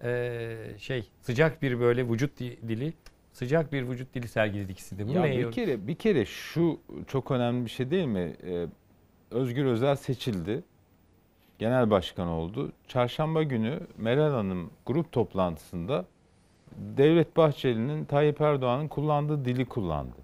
e, 0.04 0.58
şey, 0.78 1.10
sıcak 1.22 1.62
bir 1.62 1.80
böyle 1.80 2.10
vücut 2.10 2.40
di- 2.40 2.68
dili, 2.68 2.94
sıcak 3.34 3.74
bir 3.74 3.88
vücut 3.90 4.14
dili 4.16 4.28
sergiledi 4.28 4.72
ikisi 4.72 4.98
de. 4.98 5.08
Bu 5.08 5.12
Ya 5.12 5.24
bir 5.24 5.34
yor- 5.34 5.52
kere 5.52 5.88
bir 5.88 5.96
kere 5.96 6.26
şu 6.26 6.80
çok 7.08 7.32
önemli 7.32 7.66
bir 7.66 7.70
şey 7.70 7.92
değil 7.92 8.06
mi? 8.08 8.34
Ee, 8.44 8.66
Özgür 9.32 9.66
Özel 9.66 9.96
seçildi. 9.96 10.64
Genel 11.60 11.90
başkan 11.90 12.28
oldu. 12.28 12.72
Çarşamba 12.88 13.44
günü 13.44 13.80
Meral 13.98 14.32
Hanım 14.32 14.70
grup 14.86 15.12
toplantısında 15.12 16.06
Devlet 16.78 17.38
Bahçeli'nin 17.38 18.06
Tayyip 18.06 18.42
Erdoğan'ın 18.42 18.88
kullandığı 18.88 19.46
dili 19.46 19.66
kullandı. 19.66 20.16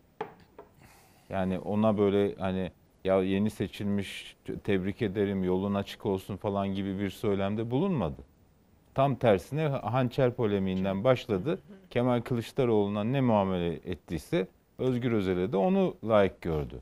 Yani 1.30 1.60
ona 1.60 1.98
böyle 1.98 2.36
hani 2.36 2.72
ya 3.04 3.24
yeni 3.24 3.50
seçilmiş 3.50 4.38
tebrik 4.64 5.02
ederim 5.02 5.44
yolun 5.44 5.74
açık 5.74 6.06
olsun 6.06 6.38
falan 6.38 6.68
gibi 6.68 7.00
bir 7.00 7.10
söylemde 7.10 7.72
bulunmadı. 7.72 8.22
Tam 8.94 9.16
tersine 9.16 9.68
hançer 9.68 10.34
polemiğinden 10.34 11.04
başladı. 11.04 11.60
Kemal 11.90 12.22
Kılıçdaroğlu'na 12.22 13.04
ne 13.04 13.22
muamele 13.22 13.74
ettiyse 13.74 14.48
Özgür 14.78 15.12
Özel'e 15.12 15.52
de 15.52 15.58
onu 15.58 15.96
layık 16.08 16.42
gördü. 16.42 16.82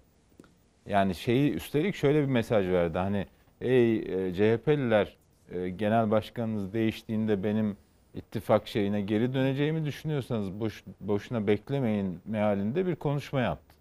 Yani 0.85 1.15
şeyi 1.15 1.53
üstelik 1.53 1.95
şöyle 1.95 2.21
bir 2.21 2.31
mesaj 2.31 2.67
verdi. 2.67 2.97
Hani 2.97 3.25
ey 3.61 3.97
e, 3.97 4.33
CHP'liler 4.33 5.17
e, 5.51 5.69
genel 5.69 6.11
başkanınız 6.11 6.73
değiştiğinde 6.73 7.43
benim 7.43 7.77
ittifak 8.17 8.67
şeyine 8.67 9.01
geri 9.01 9.33
döneceğimi 9.33 9.85
düşünüyorsanız 9.85 10.59
boş, 10.59 10.83
boşuna 10.99 11.47
beklemeyin 11.47 12.19
mealinde 12.25 12.87
bir 12.87 12.95
konuşma 12.95 13.41
yaptı. 13.41 13.75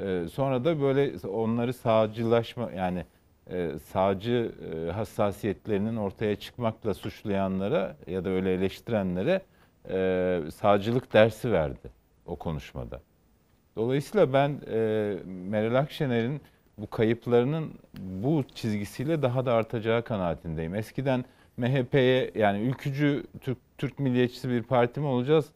E, 0.00 0.28
sonra 0.28 0.64
da 0.64 0.80
böyle 0.80 1.26
onları 1.28 1.72
sağcılaşma 1.72 2.70
yani 2.70 3.04
e, 3.50 3.70
sağcı 3.92 4.52
e, 4.72 4.90
hassasiyetlerinin 4.90 5.96
ortaya 5.96 6.36
çıkmakla 6.36 6.94
suçlayanlara 6.94 7.96
ya 8.06 8.24
da 8.24 8.28
öyle 8.28 8.54
eleştirenlere 8.54 9.42
e, 9.90 10.40
sağcılık 10.54 11.12
dersi 11.12 11.52
verdi 11.52 11.90
o 12.26 12.36
konuşmada. 12.36 13.00
Dolayısıyla 13.76 14.32
ben 14.32 14.60
e, 14.70 14.78
Meral 15.24 15.74
Akşener'in 15.74 16.40
bu 16.78 16.86
kayıplarının 16.86 17.72
bu 17.98 18.44
çizgisiyle 18.54 19.22
daha 19.22 19.46
da 19.46 19.52
artacağı 19.52 20.02
kanaatindeyim. 20.02 20.74
Eskiden 20.74 21.24
MHP'ye 21.56 22.30
yani 22.34 22.58
ülkücü 22.60 23.24
Türk, 23.40 23.58
Türk 23.78 23.98
milliyetçisi 23.98 24.48
bir 24.48 24.62
parti 24.62 25.00
mi 25.00 25.06
olacağız, 25.06 25.46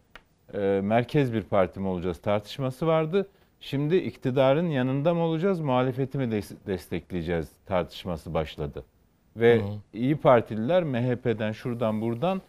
e, 0.54 0.80
merkez 0.84 1.32
bir 1.32 1.42
parti 1.42 1.80
mi 1.80 1.86
olacağız 1.88 2.18
tartışması 2.18 2.86
vardı. 2.86 3.28
Şimdi 3.60 3.96
iktidarın 3.96 4.68
yanında 4.68 5.14
mı 5.14 5.20
olacağız, 5.20 5.60
muhalefeti 5.60 6.18
mi 6.18 6.24
des- 6.24 6.56
destekleyeceğiz 6.66 7.48
tartışması 7.66 8.34
başladı. 8.34 8.84
Ve 9.36 9.58
Hı. 9.58 9.64
İyi 9.94 10.16
Partililer 10.16 10.82
MHP'den 10.82 11.52
şuradan 11.52 12.00
buradan 12.00 12.42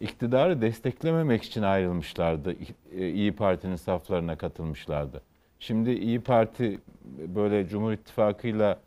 iktidarı 0.00 0.60
desteklememek 0.62 1.42
için 1.42 1.62
ayrılmışlardı. 1.62 2.56
E, 2.96 3.08
İyi 3.08 3.32
Parti'nin 3.32 3.76
saflarına 3.76 4.36
katılmışlardı. 4.36 5.22
Şimdi 5.60 5.90
İyi 5.90 6.20
Parti 6.20 6.78
böyle 7.04 7.68
Cumhur 7.68 7.92
İttifakı'yla 7.92 8.78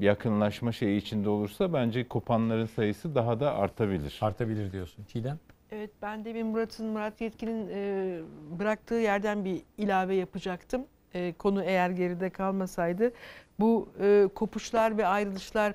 yakınlaşma 0.00 0.72
şeyi 0.72 1.00
içinde 1.00 1.28
olursa 1.28 1.72
bence 1.72 2.08
kopanların 2.08 2.66
sayısı 2.66 3.14
daha 3.14 3.40
da 3.40 3.54
artabilir. 3.54 4.18
Artabilir 4.20 4.72
diyorsun. 4.72 5.04
Çiğdem? 5.04 5.38
Evet 5.70 5.90
ben 6.02 6.24
de 6.24 6.34
bir 6.34 6.42
Murat'ın 6.42 6.86
Murat 6.86 7.20
Yetkin'in 7.20 7.68
e, 7.72 8.18
bıraktığı 8.58 8.94
yerden 8.94 9.44
bir 9.44 9.62
ilave 9.78 10.14
yapacaktım. 10.14 10.86
E, 11.14 11.32
konu 11.32 11.62
eğer 11.62 11.90
geride 11.90 12.30
kalmasaydı 12.30 13.12
bu 13.60 13.88
e, 14.00 14.28
kopuşlar 14.34 14.98
ve 14.98 15.06
ayrılışlar 15.06 15.74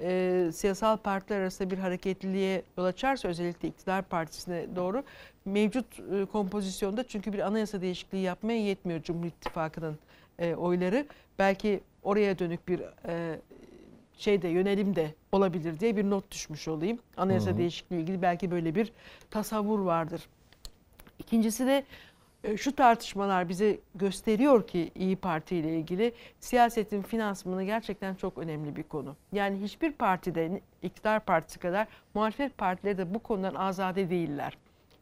e, 0.00 0.50
siyasal 0.52 0.96
partiler 0.96 1.40
arasında 1.40 1.70
bir 1.70 1.78
hareketliliğe 1.78 2.62
yol 2.78 2.84
açarsa 2.84 3.28
özellikle 3.28 3.68
iktidar 3.68 4.02
partisine 4.02 4.76
doğru 4.76 5.02
mevcut 5.44 5.86
e, 6.00 6.24
kompozisyonda 6.24 7.04
çünkü 7.08 7.32
bir 7.32 7.38
anayasa 7.38 7.80
değişikliği 7.80 8.22
yapmaya 8.22 8.60
yetmiyor 8.60 9.02
Cumhur 9.02 9.26
İttifakı'nın 9.26 9.98
e, 10.38 10.54
oyları. 10.54 11.06
Belki 11.38 11.80
oraya 12.08 12.38
dönük 12.38 12.68
bir 12.68 12.80
e, 13.08 13.40
şeyde 14.18 14.48
yönelim 14.48 14.96
de 14.96 15.14
olabilir 15.32 15.80
diye 15.80 15.96
bir 15.96 16.10
not 16.10 16.30
düşmüş 16.30 16.68
olayım. 16.68 16.98
Anayasa 17.16 17.56
değişikliği 17.58 18.00
ilgili 18.00 18.22
belki 18.22 18.50
böyle 18.50 18.74
bir 18.74 18.92
tasavvur 19.30 19.78
vardır. 19.80 20.28
İkincisi 21.18 21.66
de 21.66 21.84
E, 22.44 22.56
Şu 22.56 22.76
tartışmalar 22.76 23.48
bize 23.48 23.78
gösteriyor 23.94 24.66
ki 24.66 24.90
İyi 24.94 25.16
Parti 25.16 25.56
ile 25.56 25.78
ilgili 25.78 26.12
siyasetin 26.40 27.02
finansmanı 27.02 27.64
gerçekten 27.64 28.14
çok 28.14 28.38
önemli 28.38 28.76
bir 28.76 28.82
konu. 28.82 29.16
Yani 29.32 29.60
hiçbir 29.62 29.92
partide 29.92 30.60
iktidar 30.82 31.24
partisi 31.24 31.58
kadar 31.58 31.86
muhalefet 32.14 32.58
partileri 32.58 32.98
de 32.98 33.14
bu 33.14 33.18
konudan 33.18 33.54
azade 33.54 34.10
değiller. 34.10 34.56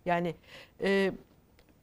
Yani 0.07 0.35
e, 0.83 1.13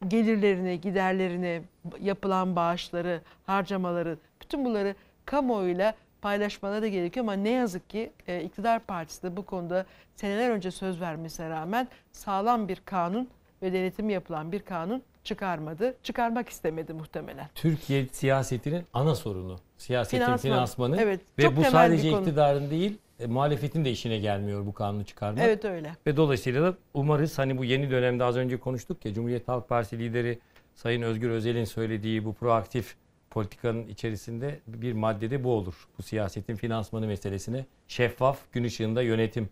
gelirlerini, 0.07 0.81
giderlerini, 0.81 1.61
yapılan 1.99 2.55
bağışları, 2.55 3.21
harcamaları, 3.45 4.17
bütün 4.41 4.65
bunları 4.65 4.95
kamuoyuyla 5.25 5.95
paylaşmaları 6.21 6.87
gerekiyor 6.87 7.25
ama 7.25 7.33
ne 7.33 7.49
yazık 7.49 7.89
ki 7.89 8.11
e, 8.27 8.43
iktidar 8.43 8.79
partisi 8.79 9.23
de 9.23 9.37
bu 9.37 9.45
konuda 9.45 9.85
seneler 10.15 10.49
önce 10.49 10.71
söz 10.71 11.01
vermesine 11.01 11.49
rağmen 11.49 11.87
sağlam 12.11 12.67
bir 12.67 12.81
kanun 12.85 13.29
ve 13.61 13.73
denetimi 13.73 14.13
yapılan 14.13 14.51
bir 14.51 14.59
kanun 14.59 15.01
çıkarmadı. 15.23 15.95
Çıkarmak 16.03 16.49
istemedi 16.49 16.93
muhtemelen. 16.93 17.49
Türkiye 17.55 18.07
siyasetinin 18.11 18.83
ana 18.93 19.15
sorunu. 19.15 19.59
Siyasetin 19.77 20.17
Finansman. 20.17 20.37
finansmanı. 20.37 21.01
Evet, 21.01 21.21
Ve 21.37 21.55
bu 21.55 21.63
sadece 21.63 22.09
iktidarın 22.09 22.69
değil, 22.69 22.97
e, 23.19 23.25
muhalefetin 23.27 23.85
de 23.85 23.91
işine 23.91 24.17
gelmiyor 24.17 24.65
bu 24.65 24.73
kanunu 24.73 25.05
çıkarmak. 25.05 25.43
Evet 25.43 25.65
öyle. 25.65 25.95
Ve 26.07 26.17
dolayısıyla 26.17 26.63
da 26.63 26.77
umarız 26.93 27.39
hani 27.39 27.57
bu 27.57 27.65
yeni 27.65 27.91
dönemde 27.91 28.23
az 28.23 28.37
önce 28.37 28.57
konuştuk 28.57 29.05
ya 29.05 29.13
Cumhuriyet 29.13 29.47
Halk 29.47 29.69
Partisi 29.69 29.99
lideri 29.99 30.39
Sayın 30.75 31.01
Özgür 31.01 31.29
Özel'in 31.29 31.65
söylediği 31.65 32.25
bu 32.25 32.33
proaktif 32.33 32.95
politikanın 33.33 33.87
içerisinde 33.87 34.59
bir 34.67 34.93
maddede 34.93 35.43
bu 35.43 35.51
olur. 35.51 35.87
Bu 35.97 36.03
siyasetin 36.03 36.55
finansmanı 36.55 37.07
meselesine 37.07 37.65
şeffaf 37.87 38.37
gün 38.51 38.63
ışığında 38.63 39.01
yönetim 39.01 39.49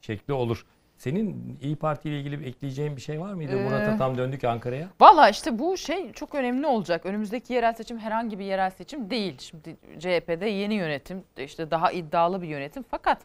şekli 0.00 0.32
olur. 0.32 0.66
Senin 0.96 1.58
İyi 1.62 1.76
Parti 1.76 2.08
ile 2.08 2.20
ilgili 2.20 2.46
ekleyeceğin 2.46 2.96
bir 2.96 3.00
şey 3.00 3.20
var 3.20 3.34
mıydı? 3.34 3.52
Ee, 3.56 3.64
Murat'a 3.64 3.96
tam 3.96 4.18
döndük 4.18 4.44
Ankara'ya. 4.44 4.88
Valla 5.00 5.28
işte 5.28 5.58
bu 5.58 5.76
şey 5.76 6.12
çok 6.12 6.34
önemli 6.34 6.66
olacak. 6.66 7.06
Önümüzdeki 7.06 7.52
yerel 7.52 7.72
seçim 7.72 7.98
herhangi 7.98 8.38
bir 8.38 8.44
yerel 8.44 8.70
seçim 8.70 9.10
değil. 9.10 9.38
Şimdi 9.38 9.76
CHP'de 9.98 10.46
yeni 10.46 10.74
yönetim, 10.74 11.22
işte 11.38 11.70
daha 11.70 11.92
iddialı 11.92 12.42
bir 12.42 12.48
yönetim. 12.48 12.84
Fakat 12.90 13.18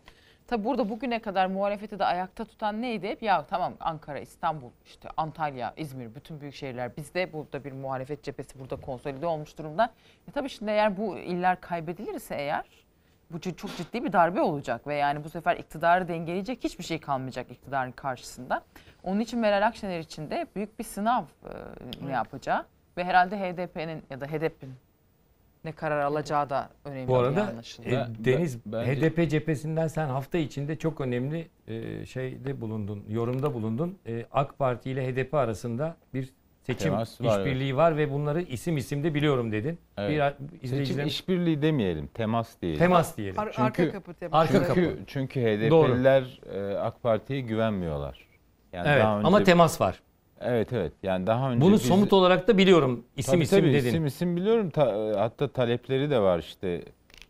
tabi 0.53 0.65
burada 0.65 0.89
bugüne 0.89 1.19
kadar 1.19 1.45
muhalefeti 1.45 1.99
de 1.99 2.05
ayakta 2.05 2.45
tutan 2.45 2.81
neydi? 2.81 3.07
Hep 3.07 3.23
ya 3.23 3.45
tamam 3.45 3.73
Ankara, 3.79 4.19
İstanbul, 4.19 4.69
işte 4.85 5.09
Antalya, 5.17 5.73
İzmir, 5.77 6.15
bütün 6.15 6.41
büyük 6.41 6.55
şehirler 6.55 6.97
bizde. 6.97 7.33
Burada 7.33 7.63
bir 7.63 7.71
muhalefet 7.71 8.23
cephesi 8.23 8.59
burada 8.59 8.75
konsolide 8.75 9.25
olmuş 9.25 9.57
durumda. 9.57 9.93
E 10.27 10.31
tabii 10.31 10.49
şimdi 10.49 10.71
eğer 10.71 10.97
bu 10.97 11.17
iller 11.17 11.61
kaybedilirse 11.61 12.35
eğer 12.35 12.65
bu 13.31 13.41
çok 13.41 13.77
ciddi 13.77 14.03
bir 14.03 14.13
darbe 14.13 14.41
olacak 14.41 14.87
ve 14.87 14.95
yani 14.95 15.23
bu 15.23 15.29
sefer 15.29 15.57
iktidarı 15.57 16.07
dengeleyecek 16.07 16.63
hiçbir 16.63 16.83
şey 16.83 16.99
kalmayacak 16.99 17.51
iktidarın 17.51 17.91
karşısında. 17.91 18.63
Onun 19.03 19.19
için 19.19 19.39
Meral 19.39 19.67
Akşener 19.67 19.99
için 19.99 20.29
de 20.29 20.47
büyük 20.55 20.79
bir 20.79 20.83
sınav 20.83 21.23
e, 21.23 21.51
ne 22.07 22.11
yapacağı 22.11 22.65
ve 22.97 23.03
herhalde 23.03 23.39
HDP'nin 23.39 24.03
ya 24.09 24.21
da 24.21 24.25
HDP'nin 24.25 24.75
ne 25.65 25.71
karar 25.71 25.99
alacağı 25.99 26.49
da 26.49 26.69
önemli 26.85 27.07
Bu 27.07 27.13
bir 27.13 27.19
arada 27.19 27.53
e, 27.85 27.91
Deniz 28.25 28.65
ben- 28.65 28.87
bence- 28.87 29.09
HDP 29.09 29.29
cephesinden 29.29 29.87
sen 29.87 30.07
hafta 30.07 30.37
içinde 30.37 30.75
çok 30.75 31.01
önemli 31.01 31.47
e, 31.67 32.05
şeyde 32.05 32.61
bulundun, 32.61 33.03
yorumda 33.09 33.53
bulundun. 33.53 33.97
E, 34.07 34.25
AK 34.31 34.59
Parti 34.59 34.91
ile 34.91 35.07
HDP 35.13 35.33
arasında 35.33 35.95
bir 36.13 36.29
seçim 36.63 36.91
Temas 36.91 37.21
var, 37.21 37.39
işbirliği 37.39 37.75
var 37.77 37.97
ve 37.97 38.11
bunları 38.11 38.41
isim 38.41 38.77
isim 38.77 39.03
de 39.03 39.13
biliyorum 39.13 39.51
dedin. 39.51 39.77
Evet. 39.97 40.35
Bir 40.63 40.67
Seçim 40.67 41.07
işbirliği 41.07 41.61
demeyelim, 41.61 42.07
temas 42.07 42.61
diyelim. 42.61 42.79
temas 42.79 43.17
diyelim. 43.17 43.39
Ar- 43.39 43.45
Çünkü- 43.51 43.61
arka 43.63 43.91
kapı 43.91 44.13
teması. 44.13 44.37
Arka 44.55 44.67
kapı. 44.67 44.81
çünkü, 44.81 45.03
çünkü. 45.07 45.41
HDP'liler 45.41 46.41
e, 46.53 46.77
AK 46.77 47.03
Parti'ye 47.03 47.41
güvenmiyorlar. 47.41 48.27
Yani 48.73 48.87
evet 48.89 49.01
daha 49.03 49.17
önce, 49.17 49.27
ama 49.27 49.43
temas 49.43 49.81
var. 49.81 49.99
Evet 50.45 50.73
evet. 50.73 50.91
Yani 51.03 51.27
daha 51.27 51.51
önce 51.51 51.61
Bunu 51.65 51.73
biz- 51.73 51.81
somut 51.81 52.13
olarak 52.13 52.47
da 52.47 52.57
biliyorum. 52.57 53.03
İsim 53.17 53.33
Tabii, 53.33 53.43
isim 53.43 53.59
tabii, 53.59 53.73
dedin. 53.73 53.87
isim 53.89 54.05
isim 54.05 54.35
biliyorum. 54.35 54.69
Ta- 54.69 55.13
hatta 55.17 55.47
talepleri 55.47 56.09
de 56.09 56.19
var 56.19 56.39
işte. 56.39 56.81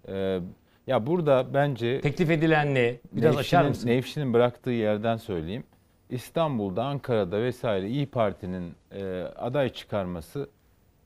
E, 0.08 0.40
ya 0.88 1.08
burada 1.08 1.46
bence 1.54 2.02
Teklif 2.02 2.30
edilen 2.32 2.76
ne? 2.76 2.96
Biraz 3.12 3.38
açar 3.38 3.66
mısın? 3.66 3.88
Nevşin'in 3.88 4.34
bıraktığı 4.34 4.72
yerden 4.72 5.18
söyleyeyim. 5.18 5.64
İstanbul'da, 6.10 6.84
Ankara'da 6.84 7.42
vesaire 7.42 7.88
İyi 7.90 8.06
Parti'nin 8.06 8.74
e, 8.92 9.22
aday 9.36 9.70
çıkarması 9.70 10.50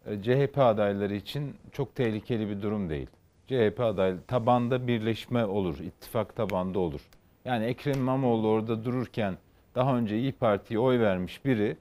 e, 0.06 0.22
CHP 0.22 0.58
adayları 0.58 1.16
için 1.16 1.56
çok 1.72 1.96
tehlikeli 1.96 2.50
bir 2.50 2.62
durum 2.62 2.90
değil. 2.90 3.08
CHP 3.48 3.80
aday 3.80 4.14
tabanda 4.28 4.88
birleşme 4.88 5.46
olur, 5.46 5.80
ittifak 5.80 6.36
tabanda 6.36 6.80
olur. 6.80 7.02
Yani 7.46 7.66
Ekrem 7.66 7.96
İmamoğlu 7.98 8.48
orada 8.48 8.86
dururken 8.86 9.38
daha 9.76 9.98
önce 9.98 10.20
İyi 10.20 10.32
Parti'ye 10.32 10.80
oy 10.80 11.00
vermiş 11.00 11.46
biri 11.46 11.78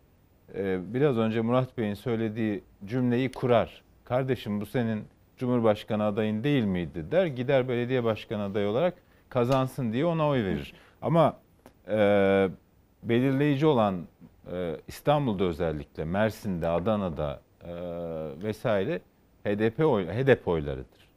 biraz 0.95 1.19
önce 1.19 1.41
Murat 1.41 1.79
Bey'in 1.79 1.95
söylediği 1.95 2.63
cümleyi 2.85 3.33
kurar. 3.33 3.83
Kardeşim 4.05 4.61
bu 4.61 4.67
senin 4.67 5.05
Cumhurbaşkanı 5.37 6.05
adayın 6.05 6.45
değil 6.45 6.65
miydi 6.65 7.11
der. 7.11 7.27
Gider 7.27 7.69
belediye 7.69 8.05
başkanı 8.05 8.43
adayı 8.43 8.69
olarak 8.69 8.95
kazansın 9.29 9.93
diye 9.93 10.05
ona 10.05 10.29
oy 10.29 10.45
verir. 10.45 10.75
Ama 11.03 11.37
e, 11.89 12.49
belirleyici 13.03 13.67
olan 13.67 14.07
e, 14.53 14.77
İstanbul'da 14.89 15.45
özellikle 15.45 16.05
Mersin'de, 16.05 16.69
Adana'da 16.69 17.41
e, 17.65 17.73
vesaire 18.43 19.01
HDP 19.45 19.85
oy, 19.85 20.07
HDP 20.07 20.49
oylarıdır. 20.49 21.09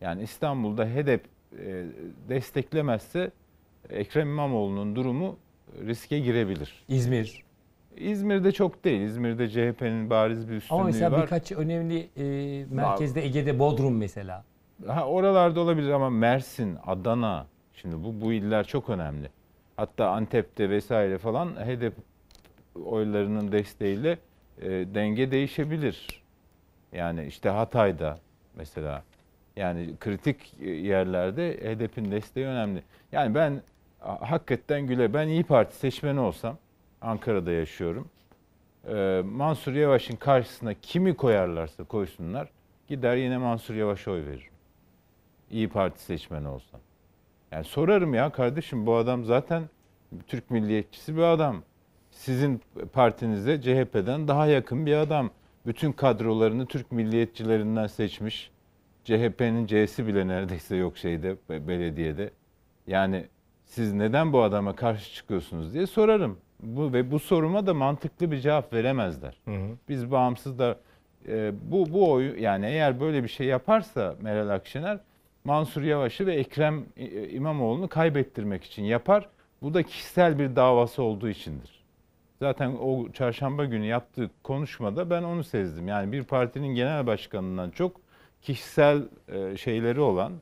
Yani 0.00 0.22
İstanbul'da 0.22 0.84
HDP 0.86 1.24
e, 1.58 1.84
desteklemezse 2.28 3.30
Ekrem 3.90 4.28
İmamoğlu'nun 4.28 4.96
durumu 4.96 5.36
riske 5.86 6.18
girebilir. 6.18 6.84
İzmir. 6.88 7.43
İzmir'de 7.96 8.52
çok 8.52 8.84
değil. 8.84 9.00
İzmir'de 9.00 9.48
CHP'nin 9.48 10.10
bariz 10.10 10.48
bir 10.48 10.54
üstünlüğü 10.54 10.78
Ama 10.80 10.86
mesela 10.86 11.12
var. 11.12 11.22
birkaç 11.22 11.52
önemli 11.52 12.08
e, 12.16 12.66
merkezde 12.70 13.24
Ege'de 13.24 13.58
Bodrum 13.58 13.96
mesela. 13.96 14.44
Ha, 14.86 15.06
oralarda 15.06 15.60
olabilir 15.60 15.90
ama 15.90 16.10
Mersin, 16.10 16.78
Adana, 16.86 17.46
şimdi 17.74 18.04
bu 18.04 18.20
bu 18.20 18.32
iller 18.32 18.66
çok 18.66 18.90
önemli. 18.90 19.28
Hatta 19.76 20.10
Antep'te 20.10 20.70
vesaire 20.70 21.18
falan 21.18 21.48
HDP 21.48 21.92
oylarının 22.84 23.52
desteğiyle 23.52 24.18
e, 24.62 24.70
denge 24.70 25.30
değişebilir. 25.30 26.22
Yani 26.92 27.26
işte 27.26 27.48
Hatay'da 27.48 28.18
mesela 28.56 29.02
yani 29.56 29.90
kritik 30.00 30.54
yerlerde 30.62 31.52
HDP'nin 31.52 32.10
desteği 32.10 32.46
önemli. 32.46 32.82
Yani 33.12 33.34
ben 33.34 33.62
hakikaten 34.00 34.86
güle 34.86 35.14
ben 35.14 35.28
İyi 35.28 35.44
Parti 35.44 35.76
seçmeni 35.76 36.20
olsam 36.20 36.58
Ankara'da 37.04 37.50
yaşıyorum. 37.52 38.08
E, 38.88 39.22
Mansur 39.24 39.72
Yavaş'ın 39.72 40.16
karşısına 40.16 40.74
kimi 40.74 41.16
koyarlarsa 41.16 41.84
koysunlar 41.84 42.48
gider 42.88 43.16
yine 43.16 43.38
Mansur 43.38 43.74
Yavaş'a 43.74 44.10
oy 44.10 44.26
veririm. 44.26 44.52
İyi 45.50 45.68
Parti 45.68 46.02
seçmeni 46.02 46.48
olsam. 46.48 46.80
Yani 47.52 47.64
sorarım 47.64 48.14
ya 48.14 48.30
kardeşim 48.30 48.86
bu 48.86 48.94
adam 48.96 49.24
zaten 49.24 49.62
Türk 50.26 50.50
milliyetçisi 50.50 51.16
bir 51.16 51.22
adam. 51.22 51.62
Sizin 52.10 52.60
partinize 52.92 53.60
CHP'den 53.60 54.28
daha 54.28 54.46
yakın 54.46 54.86
bir 54.86 54.96
adam. 54.96 55.30
Bütün 55.66 55.92
kadrolarını 55.92 56.66
Türk 56.66 56.92
milliyetçilerinden 56.92 57.86
seçmiş. 57.86 58.50
CHP'nin 59.04 59.66
C'si 59.66 60.06
bile 60.06 60.28
neredeyse 60.28 60.76
yok 60.76 60.96
şeyde 60.98 61.36
be- 61.48 61.68
belediyede. 61.68 62.30
Yani 62.86 63.26
siz 63.66 63.92
neden 63.92 64.32
bu 64.32 64.42
adama 64.42 64.76
karşı 64.76 65.14
çıkıyorsunuz 65.14 65.74
diye 65.74 65.86
sorarım. 65.86 66.38
Bu 66.60 66.92
ve 66.92 67.10
bu 67.10 67.18
soruma 67.18 67.66
da 67.66 67.74
mantıklı 67.74 68.30
bir 68.30 68.38
cevap 68.40 68.72
veremezler. 68.72 69.40
Biz 69.88 70.10
bağımsız 70.10 70.58
da 70.58 70.78
e, 71.28 71.52
bu 71.70 71.92
bu 71.92 72.12
oyu 72.12 72.40
yani 72.42 72.66
eğer 72.66 73.00
böyle 73.00 73.22
bir 73.22 73.28
şey 73.28 73.46
yaparsa 73.46 74.16
Meral 74.20 74.48
Akşener 74.48 74.98
Mansur 75.44 75.82
Yavaş'ı 75.82 76.26
ve 76.26 76.34
Ekrem 76.34 76.84
İmamoğlu'nu 77.30 77.88
kaybettirmek 77.88 78.64
için 78.64 78.82
yapar. 78.82 79.28
Bu 79.62 79.74
da 79.74 79.82
kişisel 79.82 80.38
bir 80.38 80.56
davası 80.56 81.02
olduğu 81.02 81.28
içindir. 81.28 81.84
Zaten 82.38 82.76
o 82.82 83.12
çarşamba 83.12 83.64
günü 83.64 83.86
yaptığı 83.86 84.30
konuşmada 84.42 85.10
ben 85.10 85.22
onu 85.22 85.44
sezdim. 85.44 85.88
Yani 85.88 86.12
bir 86.12 86.24
partinin 86.24 86.74
genel 86.74 87.06
başkanından 87.06 87.70
çok 87.70 88.00
kişisel 88.42 89.02
e, 89.28 89.56
şeyleri 89.56 90.00
olan 90.00 90.32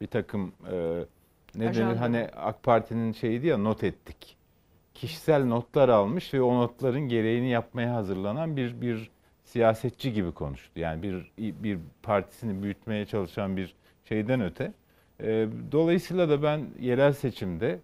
bir 0.00 0.06
takım 0.06 0.52
e, 0.72 1.04
ne 1.54 1.74
denir 1.74 1.96
hani 1.96 2.28
AK 2.36 2.62
Parti'nin 2.62 3.12
şeyiydi 3.12 3.46
ya 3.46 3.58
not 3.58 3.84
ettik. 3.84 4.36
Kişisel 5.02 5.44
notlar 5.44 5.88
almış 5.88 6.34
ve 6.34 6.42
o 6.42 6.54
notların 6.54 7.00
gereğini 7.00 7.48
yapmaya 7.48 7.94
hazırlanan 7.94 8.56
bir 8.56 8.80
bir 8.80 9.10
siyasetçi 9.44 10.12
gibi 10.12 10.32
konuştu. 10.32 10.80
Yani 10.80 11.02
bir 11.02 11.32
bir 11.38 11.78
partisini 12.02 12.62
büyütmeye 12.62 13.06
çalışan 13.06 13.56
bir 13.56 13.74
şeyden 14.04 14.40
öte. 14.40 14.72
E, 15.20 15.48
dolayısıyla 15.72 16.28
da 16.28 16.42
ben 16.42 16.66
yerel 16.80 17.12
seçimde 17.12 17.78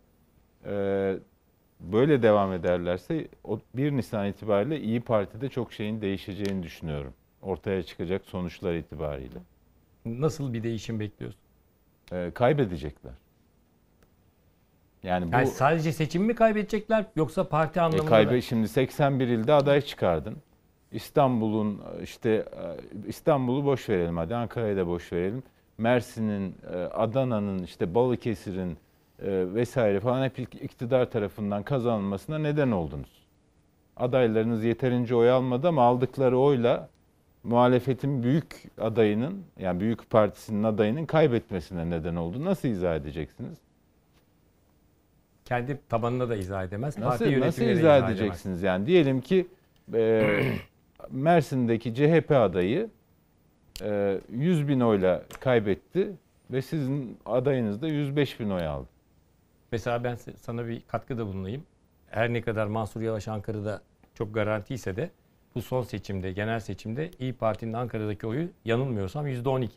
e, 0.66 1.16
böyle 1.80 2.22
devam 2.22 2.52
ederlerse 2.52 3.28
o 3.44 3.60
1 3.74 3.92
Nisan 3.92 4.26
itibariyle 4.26 4.80
İyi 4.80 5.00
Parti'de 5.00 5.48
çok 5.48 5.72
şeyin 5.72 6.00
değişeceğini 6.00 6.62
düşünüyorum. 6.62 7.14
Ortaya 7.42 7.82
çıkacak 7.82 8.24
sonuçlar 8.24 8.74
itibariyle. 8.74 9.38
Nasıl 10.04 10.52
bir 10.52 10.62
değişim 10.62 11.00
bekliyorsun? 11.00 11.40
E, 12.12 12.30
kaybedecekler. 12.34 13.27
Yani 15.02 15.32
bu 15.32 15.36
Yani 15.36 15.46
sadece 15.46 15.92
seçim 15.92 16.22
mi 16.22 16.34
kaybedecekler 16.34 17.04
yoksa 17.16 17.48
parti 17.48 17.78
e, 17.78 17.82
anlamında 17.82 18.06
kaybe 18.10 18.30
da? 18.36 18.40
şimdi 18.40 18.68
81 18.68 19.28
ilde 19.28 19.52
aday 19.52 19.80
çıkardın. 19.80 20.36
İstanbul'un 20.92 21.80
işte 22.02 22.30
e, 22.30 23.08
İstanbul'u 23.08 23.64
boş 23.64 23.88
verelim 23.88 24.16
hadi 24.16 24.34
Ankara'yı 24.34 24.76
da 24.76 24.86
boş 24.86 25.12
verelim. 25.12 25.42
Mersin'in, 25.78 26.54
e, 26.72 26.76
Adana'nın, 26.76 27.62
işte 27.62 27.94
Balıkesir'in 27.94 28.70
e, 28.70 29.54
vesaire 29.54 30.00
falan 30.00 30.24
hep 30.24 30.38
ilk- 30.38 30.54
iktidar 30.62 31.10
tarafından 31.10 31.62
kazanılmasına 31.62 32.38
neden 32.38 32.70
oldunuz. 32.70 33.26
Adaylarınız 33.96 34.64
yeterince 34.64 35.14
oy 35.14 35.30
almadı 35.30 35.68
ama 35.68 35.82
aldıkları 35.82 36.38
oyla 36.38 36.88
muhalefetin 37.44 38.22
büyük 38.22 38.64
adayının 38.80 39.42
yani 39.58 39.80
büyük 39.80 40.10
partisinin 40.10 40.62
adayının 40.62 41.06
kaybetmesine 41.06 41.90
neden 41.90 42.16
oldu. 42.16 42.44
Nasıl 42.44 42.68
izah 42.68 42.96
edeceksiniz? 42.96 43.58
Kendi 45.48 45.78
tabanına 45.88 46.28
da 46.28 46.36
izah 46.36 46.64
edemez. 46.64 46.94
Parti 46.96 47.06
Nasıl, 47.08 47.24
nasıl 47.24 47.32
yönetimine 47.32 47.74
de 47.74 47.78
izah 47.80 47.98
edemez. 47.98 48.20
edeceksiniz? 48.20 48.62
Yani 48.62 48.86
diyelim 48.86 49.20
ki 49.20 49.46
e, 49.94 50.40
Mersin'deki 51.10 51.94
CHP 51.94 52.30
adayı 52.30 52.90
e, 53.82 54.20
100 54.32 54.68
bin 54.68 54.80
oyla 54.80 55.22
kaybetti 55.40 56.10
ve 56.50 56.62
sizin 56.62 57.18
adayınız 57.26 57.82
da 57.82 57.88
105 57.88 58.40
bin 58.40 58.50
oy 58.50 58.66
aldı. 58.66 58.88
Mesela 59.72 60.04
ben 60.04 60.14
sana 60.36 60.66
bir 60.68 60.82
katkıda 60.88 61.26
bulunayım. 61.26 61.62
Her 62.10 62.32
ne 62.32 62.42
kadar 62.42 62.66
Mansur 62.66 63.00
Yavaş 63.00 63.28
Ankara'da 63.28 63.82
çok 64.14 64.34
garantiyse 64.34 64.96
de 64.96 65.10
bu 65.54 65.62
son 65.62 65.82
seçimde, 65.82 66.32
genel 66.32 66.60
seçimde 66.60 67.10
İyi 67.18 67.32
Parti'nin 67.32 67.72
Ankara'daki 67.72 68.26
oyu 68.26 68.48
yanılmıyorsam 68.64 69.26
%12. 69.26 69.68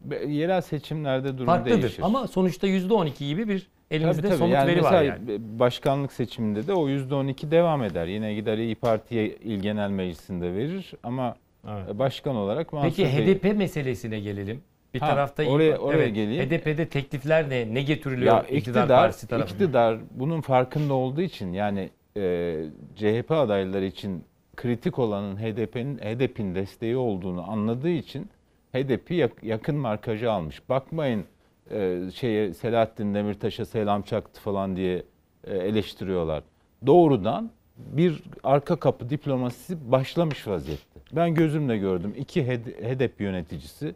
Be- 0.00 0.26
Yerel 0.26 0.60
seçimlerde 0.60 1.34
durum 1.34 1.46
Farklıdır 1.46 1.82
değişir. 1.82 2.02
ama 2.02 2.26
sonuçta 2.26 2.66
%12 2.66 3.18
gibi 3.28 3.48
bir 3.48 3.68
elimizde 3.90 4.20
Tabii, 4.22 4.28
tabii. 4.28 4.38
somut 4.38 4.54
yani 4.54 4.66
veri 4.70 4.76
mesela 4.76 4.96
var 4.96 5.02
yani. 5.02 5.20
başkanlık 5.58 6.12
seçiminde 6.12 6.66
de 6.66 6.72
o 6.74 6.88
%12 6.88 7.50
devam 7.50 7.82
eder. 7.84 8.06
Yine 8.06 8.34
gider 8.34 8.58
İyi 8.58 8.74
Parti'ye 8.74 9.26
il 9.28 9.60
genel 9.60 9.90
meclisinde 9.90 10.54
verir 10.54 10.92
ama 11.02 11.36
Evet. 11.68 11.98
başkan 11.98 12.36
olarak 12.36 12.72
Mansur 12.72 12.88
Peki 12.96 13.02
Bey- 13.02 13.34
HDP 13.34 13.52
meselesine 13.56 14.20
gelelim. 14.20 14.60
Bir 14.94 15.00
Ha, 15.00 15.06
tarafta 15.10 15.44
oraya- 15.44 15.78
oraya 15.78 15.96
evet, 16.02 16.14
geleyim. 16.14 16.44
HDP'de 16.50 16.88
teklifler 16.88 17.50
ne? 17.50 17.74
Ne 17.74 17.82
getiriliyor 17.82 18.34
Ya 18.34 18.42
iktidar, 18.42 18.56
iktidar, 18.58 18.88
partisi 18.88 19.26
tarafından? 19.28 19.54
iktidar 19.54 19.98
bunun 20.10 20.40
farkında 20.40 20.94
olduğu 20.94 21.20
için 21.20 21.52
yani 21.52 21.90
e, 22.16 22.54
CHP 22.96 23.30
adayları 23.30 23.84
için 23.84 24.24
kritik 24.56 24.98
olanın 24.98 25.36
HDP'nin 25.36 25.98
HDP'nin 25.98 26.54
desteği 26.54 26.96
olduğunu 26.96 27.50
anladığı 27.50 27.88
için 27.90 28.26
HDP 28.72 29.14
yak- 29.14 29.44
yakın 29.44 29.76
markajı 29.76 30.32
almış. 30.32 30.68
Bakmayın 30.68 31.24
e, 31.70 32.00
şeye 32.14 32.54
Selahattin 32.54 33.14
Demirtaş'a 33.14 33.64
selam 33.64 34.02
çaktı 34.02 34.40
falan 34.40 34.76
diye 34.76 35.02
e, 35.44 35.56
eleştiriyorlar. 35.56 36.42
Doğrudan 36.86 37.50
bir 37.76 38.22
arka 38.44 38.76
kapı 38.76 39.10
diplomasisi 39.10 39.92
başlamış 39.92 40.46
vaziyette. 40.48 41.00
Ben 41.12 41.34
gözümle 41.34 41.78
gördüm. 41.78 42.14
İki 42.18 42.46
HDP 42.46 43.20
yöneticisi 43.20 43.94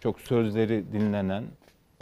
çok 0.00 0.20
sözleri 0.20 0.84
dinlenen 0.92 1.44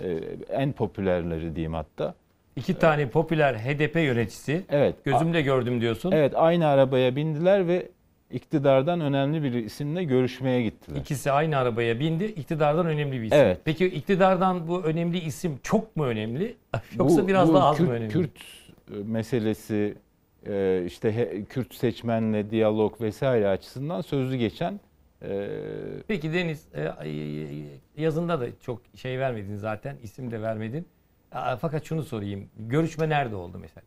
e, 0.02 0.18
en 0.50 0.72
popülerleri 0.72 1.56
diyeyim 1.56 1.74
hatta. 1.74 2.14
İki 2.56 2.78
tane 2.78 3.08
popüler 3.08 3.54
HDP 3.54 3.96
yöneticisi 3.96 4.64
Evet. 4.68 5.04
gözümle 5.04 5.42
gördüm 5.42 5.80
diyorsun. 5.80 6.12
Evet 6.12 6.32
aynı 6.36 6.66
arabaya 6.66 7.16
bindiler 7.16 7.68
ve 7.68 7.88
iktidardan 8.32 9.00
önemli 9.00 9.42
bir 9.42 9.52
isimle 9.52 10.04
görüşmeye 10.04 10.62
gittiler. 10.62 10.96
İkisi 11.00 11.32
aynı 11.32 11.56
arabaya 11.56 12.00
bindi. 12.00 12.24
İktidardan 12.24 12.86
önemli 12.86 13.12
bir 13.20 13.26
isim. 13.26 13.38
Evet. 13.38 13.60
Peki 13.64 13.86
iktidardan 13.86 14.68
bu 14.68 14.82
önemli 14.84 15.18
isim 15.18 15.58
çok 15.62 15.96
mu 15.96 16.04
önemli? 16.06 16.56
Yoksa 16.98 17.22
Bu- 17.22 17.28
biraz 17.28 17.48
bu 17.48 17.54
daha 17.54 17.68
az 17.68 17.76
Kürt, 17.76 17.88
mı 17.88 17.94
önemli? 17.94 18.12
Kürt 18.12 18.30
e, 18.90 18.94
meselesi 19.04 19.94
e, 20.46 20.82
işte 20.86 21.28
Kürt 21.48 21.74
seçmenle 21.74 22.50
diyalog 22.50 23.00
vesaire 23.00 23.48
açısından 23.48 24.00
sözlü 24.00 24.36
geçen 24.36 24.80
e, 25.22 25.48
Peki 26.08 26.32
Deniz 26.32 26.68
yazında 27.96 28.40
da 28.40 28.46
çok 28.60 28.82
şey 28.94 29.18
vermedin 29.18 29.56
zaten. 29.56 29.96
isim 30.02 30.30
de 30.30 30.42
vermedin. 30.42 30.86
Fakat 31.60 31.84
şunu 31.84 32.02
sorayım. 32.02 32.48
Görüşme 32.58 33.08
nerede 33.08 33.34
oldu 33.36 33.58
mesela? 33.60 33.86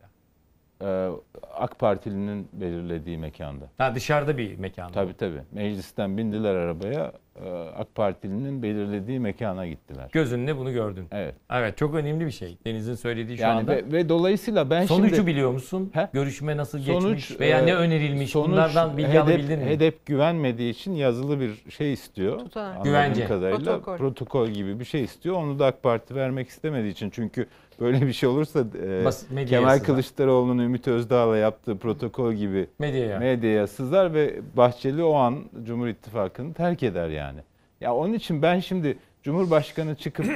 E, 0.82 1.08
AK 1.54 1.78
Partili'nin 1.78 2.48
belirlediği 2.52 3.18
mekanda. 3.18 3.64
Ha 3.78 3.94
dışarıda 3.94 4.38
bir 4.38 4.58
mekanda. 4.58 4.92
Tabii 4.92 5.14
tabii. 5.14 5.40
Meclisten 5.52 6.16
bindiler 6.18 6.54
arabaya. 6.54 7.12
e, 7.44 7.48
AK 7.76 7.94
Partili'nin 7.94 8.62
belirlediği 8.62 9.20
mekana 9.20 9.66
gittiler. 9.66 10.08
Gözünle 10.12 10.56
bunu 10.56 10.72
gördün. 10.72 11.06
Evet. 11.12 11.34
Evet 11.50 11.76
çok 11.78 11.94
önemli 11.94 12.26
bir 12.26 12.30
şey. 12.30 12.58
Deniz'in 12.66 12.94
söylediği 12.94 13.36
şu 13.36 13.42
Yani 13.42 13.58
anda. 13.60 13.72
ve, 13.72 13.92
ve 13.92 14.08
dolayısıyla 14.08 14.70
ben 14.70 14.86
Sonucu 14.86 15.14
şimdi 15.16 15.26
biliyor 15.26 15.50
musun? 15.52 15.90
He? 15.94 16.08
Görüşme 16.12 16.56
nasıl 16.56 16.78
Sonuç, 16.80 17.02
geçmiş 17.16 17.40
veya 17.40 17.60
e, 17.60 17.66
ne 17.66 17.74
önerilmiş? 17.74 18.30
sonuç 18.30 18.48
Bunlardan 18.48 18.96
bilgi 18.96 19.08
HDP, 19.12 19.16
alabildin 19.22 19.58
mi? 19.58 19.64
HDP 19.76 20.06
güvenmediği 20.06 20.72
için 20.72 20.92
yazılı 20.92 21.40
bir 21.40 21.70
şey 21.70 21.92
istiyor. 21.92 22.38
Tutanak. 22.38 22.66
Anladığım 22.74 22.84
Güvence. 22.92 23.24
kadarıyla 23.26 23.58
Protokol. 23.72 23.96
protokol. 23.96 24.48
gibi 24.48 24.80
bir 24.80 24.84
şey 24.84 25.04
istiyor. 25.04 25.36
Onu 25.36 25.58
da 25.58 25.66
AK 25.66 25.82
Parti 25.82 26.14
vermek 26.14 26.48
istemediği 26.48 26.90
için. 26.92 27.10
Çünkü 27.10 27.46
böyle 27.80 28.06
bir 28.06 28.12
şey 28.12 28.28
olursa 28.28 28.60
e, 28.60 29.04
Bas- 29.04 29.46
Kemal. 29.48 29.78
Kılıçdaroğlu'nun 29.78 30.62
Ümit 30.62 30.88
Özdağ'la 30.88 31.36
yaptığı 31.36 31.78
protokol 31.78 32.32
gibi 32.32 32.66
Medyaya. 32.78 33.18
medyaya 33.18 33.66
sızar 33.66 34.14
ve 34.14 34.34
Bahçeli 34.56 35.02
o 35.04 35.14
an 35.14 35.44
Cumhur 35.64 35.86
İttifakı'nı 35.86 36.54
terk 36.54 36.82
eder 36.82 37.08
yani. 37.08 37.40
Ya 37.80 37.94
onun 37.94 38.12
için 38.12 38.42
ben 38.42 38.60
şimdi 38.60 38.98
Cumhurbaşkanı 39.22 39.94
çıkıp 39.94 40.26
e, 40.26 40.30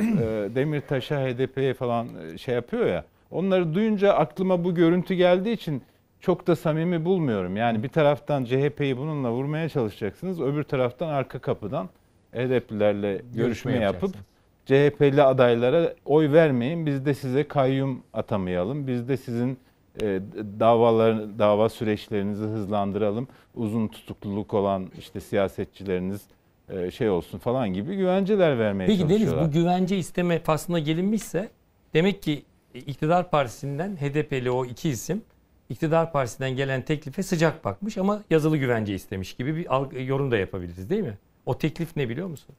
Demirtaş'a, 0.55 1.21
HDP'ye 1.21 1.75
falan 1.75 2.09
e, 2.35 2.39
şey 2.39 2.55
yapıyor 2.55 2.87
ya. 2.87 3.05
Onları 3.31 3.75
duyunca 3.75 4.13
aklıma 4.13 4.65
bu 4.65 4.75
görüntü 4.75 5.15
geldiği 5.15 5.53
için 5.53 5.83
çok 6.21 6.47
da 6.47 6.57
samimi 6.57 7.05
bulmuyorum. 7.05 7.57
Yani 7.57 7.83
bir 7.83 7.89
taraftan 7.89 8.45
CHP'yi 8.45 8.97
bununla 8.99 9.31
vurmaya 9.33 9.69
çalışacaksınız. 9.69 10.41
Öbür 10.41 10.63
taraftan 10.63 11.09
arka 11.09 11.39
kapıdan 11.39 11.89
HDP'lilerle 12.33 13.23
görüşme 13.35 13.73
yapıp 13.73 13.85
yapacaksınız. 13.95 14.25
CHP'li 14.71 15.23
adaylara 15.23 15.95
oy 16.05 16.33
vermeyin. 16.33 16.87
Biz 16.87 17.07
de 17.07 17.15
size 17.15 17.49
kayyum 17.49 18.03
atamayalım. 18.13 18.87
Biz 18.87 19.09
de 19.09 19.17
sizin 19.17 19.59
e, 20.03 20.21
davalar 20.61 21.39
dava 21.39 21.69
süreçlerinizi 21.69 22.45
hızlandıralım. 22.45 23.29
Uzun 23.55 23.89
tutukluluk 23.89 24.55
olan 24.55 24.87
işte 24.99 25.21
siyasetçileriniz 25.21 26.23
e, 26.69 26.91
şey 26.91 27.11
olsun 27.11 27.39
falan 27.39 27.73
gibi 27.73 27.97
güvenceler 27.97 28.59
vermeye 28.59 28.87
Peki 28.87 28.99
Deniz 28.99 29.11
çalışıyorlar. 29.11 29.49
bu 29.49 29.53
güvence 29.53 29.99
isteme 29.99 30.39
faslına 30.39 30.79
gelinmişse 30.79 31.49
demek 31.95 32.23
ki 32.23 32.43
iktidar 32.75 33.31
partisinden 33.31 33.97
HDP'li 33.97 34.51
o 34.51 34.65
iki 34.65 34.89
isim 34.89 35.23
iktidar 35.69 36.13
partisinden 36.13 36.57
gelen 36.57 36.83
teklife 36.83 37.23
sıcak 37.23 37.65
bakmış 37.65 37.99
ama 37.99 38.23
yazılı 38.31 38.57
güvence 38.57 38.95
istemiş 38.95 39.35
gibi 39.35 39.57
bir 39.57 39.67
yorum 40.01 40.31
da 40.31 40.37
yapabiliriz 40.37 40.91
değil 40.91 41.03
mi? 41.03 41.19
O 41.47 41.59
teklif 41.59 41.97
ne 41.97 42.09
biliyor 42.09 42.29
musun? 42.29 42.55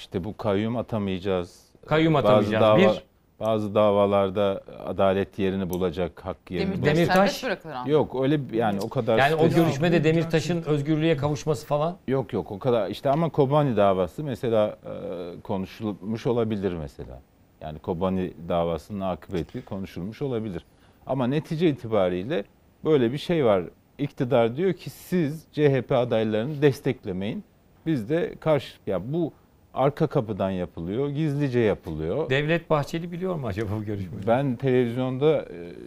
İşte 0.00 0.24
bu 0.24 0.36
kayyum 0.36 0.76
atamayacağız. 0.76 1.64
Kayyum 1.86 2.14
Bazı 2.14 2.28
atamayacağız. 2.28 2.62
dava- 2.62 2.78
Bir- 2.94 3.04
bazı 3.40 3.74
davalarda 3.74 4.62
adalet 4.86 5.38
yerini 5.38 5.70
bulacak, 5.70 6.20
hak 6.24 6.36
yerini 6.50 6.84
Demirtaş, 6.84 7.18
bulacak. 7.18 7.64
Demirtaş-. 7.64 7.88
Yok 7.90 8.22
öyle 8.22 8.40
yani 8.52 8.80
o 8.80 8.88
kadar 8.88 9.18
Yani 9.18 9.34
o 9.34 9.48
görüşmede 9.48 10.04
Demirtaş'ın 10.04 10.62
özgürlüğe 10.62 11.16
kavuşması 11.16 11.66
falan 11.66 11.96
Yok 12.08 12.32
yok 12.32 12.52
o 12.52 12.58
kadar 12.58 12.90
işte 12.90 13.10
ama 13.10 13.28
Kobani 13.28 13.76
davası 13.76 14.24
mesela 14.24 14.76
e, 14.84 15.40
konuşulmuş 15.42 16.26
olabilir 16.26 16.72
mesela. 16.72 17.20
Yani 17.60 17.78
Kobani 17.78 18.32
davasının 18.48 19.00
akıbeti 19.00 19.64
konuşulmuş 19.64 20.22
olabilir. 20.22 20.64
Ama 21.06 21.26
netice 21.26 21.68
itibariyle 21.68 22.44
böyle 22.84 23.12
bir 23.12 23.18
şey 23.18 23.44
var. 23.44 23.62
İktidar 23.98 24.56
diyor 24.56 24.72
ki 24.72 24.90
siz 24.90 25.44
CHP 25.52 25.92
adaylarını 25.92 26.62
desteklemeyin. 26.62 27.44
Biz 27.86 28.10
de 28.10 28.34
karşı 28.40 28.72
ya 28.86 29.12
bu 29.12 29.32
arka 29.74 30.06
kapıdan 30.06 30.50
yapılıyor, 30.50 31.08
gizlice 31.08 31.58
yapılıyor. 31.60 32.30
Devlet 32.30 32.70
Bahçeli 32.70 33.12
biliyor 33.12 33.34
mu 33.36 33.46
acaba 33.46 33.70
bu 33.80 33.84
görüşmeyi? 33.84 34.26
Ben 34.26 34.56
televizyonda 34.56 35.42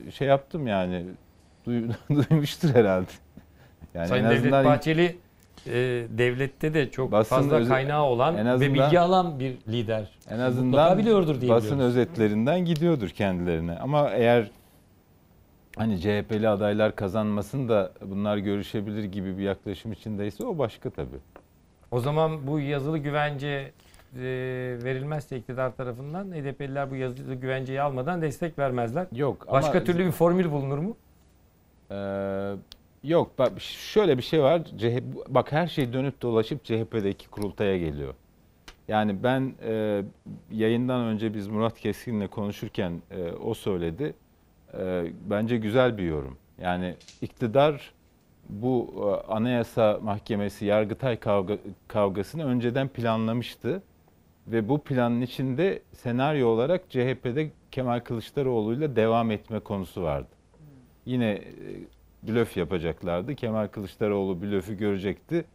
e, 0.08 0.12
şey 0.12 0.28
yaptım 0.28 0.68
yani 0.68 1.04
duy- 1.68 1.90
duymuştur 2.30 2.70
herhalde. 2.70 3.08
Yani 3.94 4.08
Sayın 4.08 4.24
en 4.24 4.30
Devlet 4.30 4.40
azından 4.42 4.66
Bahçeli 4.66 5.18
e, 5.68 5.72
devlette 6.18 6.74
de 6.74 6.92
çok 6.92 7.12
Basın 7.12 7.36
fazla 7.36 7.56
özü- 7.56 7.70
kaynağı 7.70 8.04
olan 8.04 8.38
en 8.38 8.46
ve 8.46 8.50
azından- 8.50 8.74
bilgi 8.74 9.00
alan 9.00 9.40
bir 9.40 9.54
lider. 9.68 10.00
En 10.30 10.34
Mutlaka 10.38 10.44
azından 10.48 10.98
biliyordur 10.98 11.42
diye 11.42 11.52
basın 11.52 11.72
biliyoruz. 11.72 11.98
özetlerinden 11.98 12.66
gidiyordur 12.66 13.10
kendilerine. 13.10 13.78
Ama 13.80 14.10
eğer 14.10 14.52
hani 15.78 16.02
CHP'li 16.02 16.48
adaylar 16.50 16.96
kazanmasın 16.96 17.70
da 17.70 17.92
bunlar 18.06 18.38
görüşebilir 18.38 19.04
gibi 19.04 19.38
bir 19.38 19.44
yaklaşım 19.44 19.92
içindeyse 19.92 20.46
o 20.46 20.58
başka 20.58 20.90
tabii. 20.90 21.20
O 21.94 22.00
zaman 22.00 22.48
bu 22.48 22.60
yazılı 22.60 22.98
güvence 22.98 23.72
e, 24.16 24.22
verilmezse 24.84 25.38
iktidar 25.38 25.76
tarafından 25.76 26.32
HDP'liler 26.32 26.92
bu 26.92 26.96
yazılı 26.96 27.36
güvenceyi 27.36 27.82
almadan 27.82 28.22
destek 28.22 28.60
vermezler. 28.60 29.08
Yok 29.12 29.48
Başka 29.52 29.72
ama 29.72 29.84
türlü 29.84 30.06
bir 30.06 30.12
formül 30.12 30.52
bulunur 30.52 30.78
mu? 30.78 30.98
Eee, 31.92 32.54
yok 33.04 33.32
bak 33.38 33.62
şöyle 33.62 34.18
bir 34.18 34.24
şey 34.24 34.42
var. 34.42 34.62
CHP, 34.78 35.04
bak 35.28 35.52
her 35.52 35.68
şey 35.68 35.94
dönüp 35.94 36.22
dolaşıp 36.22 36.64
CHP'deki 36.64 37.28
kurultaya 37.28 37.78
geliyor. 37.78 38.14
Yani 38.88 39.24
ben 39.24 39.54
e, 39.64 40.04
yayından 40.52 41.02
önce 41.02 41.34
biz 41.34 41.48
Murat 41.48 41.80
Keskin'le 41.80 42.28
konuşurken 42.28 43.02
e, 43.12 43.32
o 43.32 43.54
söyledi. 43.54 44.14
E, 44.78 45.06
bence 45.30 45.58
güzel 45.58 45.98
bir 45.98 46.04
yorum. 46.04 46.38
Yani 46.62 46.96
iktidar 47.22 47.94
bu 48.50 48.94
e, 48.98 49.32
Anayasa 49.32 50.00
Mahkemesi 50.04 50.66
Yargıtay 50.66 51.20
kavga, 51.20 51.58
kavgasını 51.88 52.46
önceden 52.46 52.88
planlamıştı. 52.88 53.82
Ve 54.48 54.70
bu 54.70 54.80
planın 54.84 55.22
içinde 55.22 55.82
senaryo 55.94 56.48
olarak 56.48 56.90
CHP'de 56.90 57.50
Kemal 57.72 58.00
Kılıçdaroğlu'yla 58.00 58.96
devam 58.96 59.32
etme 59.32 59.60
konusu 59.60 60.04
vardı. 60.04 60.30
Yine 61.06 61.32
e, 61.32 61.44
blöf 62.24 62.58
yapacaklardı. 62.58 63.36
Kemal 63.36 63.68
Kılıçdaroğlu 63.68 64.42
blöfü 64.42 64.78
görecekti. 64.78 65.46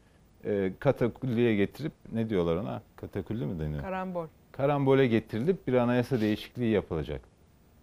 E, 0.45 0.73
katakulliye 0.79 1.57
getirip 1.57 1.93
ne 2.13 2.31
diyorlar 2.31 2.57
ona? 2.57 2.83
Katakulli 2.97 3.47
mi 3.47 3.61
deniyor? 3.61 3.83
Karambol. 3.83 4.27
karambole 4.53 5.07
getirilip 5.07 5.67
bir 5.67 5.75
anayasa 5.75 6.21
değişikliği 6.21 6.71
yapılacak. 6.73 7.21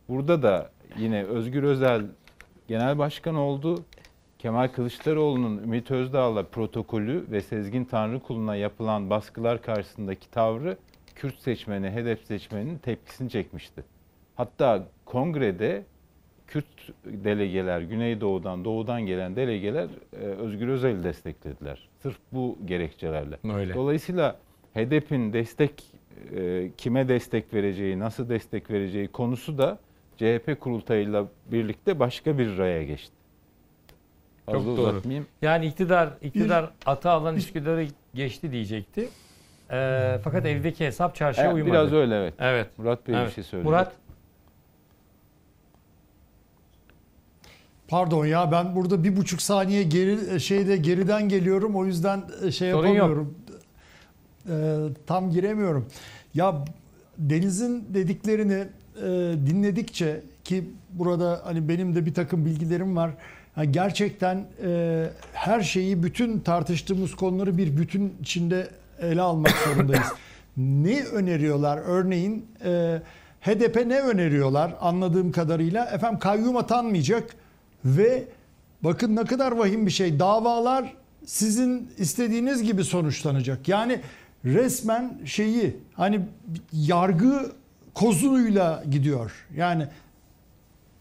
Burada 0.10 0.44
da 0.44 0.72
yine 0.98 1.24
Özgür 1.24 1.64
Özel 1.64 2.06
genel 2.68 2.98
başkan 2.98 3.36
oldu. 3.36 3.84
Kemal 4.46 4.68
Kılıçdaroğlu'nun 4.68 5.58
Ümit 5.58 5.92
Özdağ'la 5.92 6.44
protokolü 6.44 7.26
ve 7.32 7.42
Sezgin 7.42 7.86
Tanrıkulu'na 7.86 8.56
yapılan 8.56 9.10
baskılar 9.10 9.62
karşısındaki 9.62 10.32
tavrı 10.32 10.78
Kürt 11.16 11.40
seçmeni, 11.40 11.90
hedef 11.90 12.26
seçmeninin 12.26 12.78
tepkisini 12.78 13.30
çekmişti. 13.30 13.84
Hatta 14.36 14.88
kongrede 15.06 15.84
Kürt 16.48 16.66
delegeler, 17.06 17.82
Güneydoğu'dan, 17.82 18.66
Doğu'dan 18.66 19.02
gelen 19.02 19.36
delegeler 19.36 19.90
e, 20.14 20.18
Özgür 20.18 20.68
Özel'i 20.68 21.04
desteklediler. 21.04 21.90
Sırf 22.02 22.18
bu 22.32 22.58
gerekçelerle. 22.66 23.38
Öyle. 23.56 23.74
Dolayısıyla 23.74 24.40
HDP'nin 24.74 25.34
destek 25.34 25.84
e, 26.36 26.72
kime 26.78 27.10
destek 27.10 27.54
vereceği, 27.54 28.00
nasıl 28.00 28.30
destek 28.30 28.72
vereceği 28.72 29.08
konusu 29.08 29.58
da 29.58 29.80
CHP 30.18 30.60
kurultayıyla 30.60 31.28
birlikte 31.52 32.00
başka 32.00 32.38
bir 32.38 32.58
raya 32.58 32.84
geçti. 32.84 33.15
Fazla 34.46 34.60
Çok 34.60 34.78
doğru. 34.78 34.82
uzatmayayım. 34.82 35.28
Yani 35.42 35.66
iktidar 35.66 36.10
iktidar 36.22 36.70
ata 36.86 37.12
alan 37.12 37.36
Üsküdar'ı 37.36 37.88
geçti 38.14 38.52
diyecekti. 38.52 39.10
Ee, 39.72 40.20
fakat 40.24 40.46
evdeki 40.46 40.86
hesap 40.86 41.16
çarşıya 41.16 41.46
Evet, 41.46 41.56
uymadı. 41.56 41.72
biraz 41.74 41.94
öyle 41.94 42.16
evet. 42.16 42.34
Evet. 42.40 42.68
Murat 42.78 43.08
Bey 43.08 43.16
evet. 43.16 43.28
bir 43.28 43.34
şey 43.34 43.44
söyledi. 43.44 43.68
Murat 43.68 43.92
Pardon 47.88 48.26
ya 48.26 48.52
ben 48.52 48.76
burada 48.76 49.04
bir 49.04 49.18
buçuk 49.18 49.42
saniye 49.42 49.84
geri 49.84 50.40
şeyde 50.42 50.78
geriden 50.78 51.30
geliyorum 51.30 51.76
o 51.76 51.86
yüzden 51.86 52.24
e, 52.44 52.52
şey 52.52 52.72
Sorun 52.72 52.88
yok. 52.88 52.96
yapamıyorum. 52.98 53.36
Ee, 54.50 54.78
tam 55.08 55.32
giremiyorum. 55.32 55.86
Ya 56.34 56.66
Deniz'in 57.18 57.86
dediklerini 57.94 58.68
e, 59.02 59.08
dinledikçe 59.48 60.22
ki 60.44 60.70
burada 60.90 61.42
hani 61.44 61.70
benim 61.70 61.96
de 61.96 62.06
bir 62.06 62.14
takım 62.14 62.46
bilgilerim 62.46 62.96
var. 62.96 63.12
Ha, 63.56 63.64
gerçekten 63.64 64.46
e, 64.64 65.06
her 65.34 65.62
şeyi 65.62 66.04
bütün 66.04 66.40
tartıştığımız 66.40 67.16
konuları 67.16 67.58
bir 67.58 67.78
bütün 67.78 68.14
içinde 68.22 68.68
ele 69.02 69.22
almak 69.22 69.52
zorundayız. 69.52 70.08
ne 70.58 71.04
öneriyorlar? 71.04 71.78
Örneğin 71.86 72.46
e, 72.66 73.02
HDP 73.42 73.86
ne 73.86 74.00
öneriyorlar 74.00 74.74
anladığım 74.82 75.32
kadarıyla? 75.32 75.86
Efendim 75.86 76.20
kayyum 76.20 76.58
atanmayacak 76.58 77.36
ve 77.86 78.24
bakın 78.82 79.16
ne 79.16 79.26
kadar 79.26 79.52
vahim 79.52 79.86
bir 79.86 79.92
şey. 79.92 80.20
Davalar 80.20 80.94
sizin 81.26 81.92
istediğiniz 81.98 82.64
gibi 82.64 82.84
sonuçlanacak. 82.84 83.68
Yani 83.68 84.00
resmen 84.46 85.20
şeyi 85.26 85.76
hani 85.94 86.22
yargı 86.74 87.52
kozuyla 87.94 88.84
gidiyor. 88.92 89.32
Yani 89.56 89.88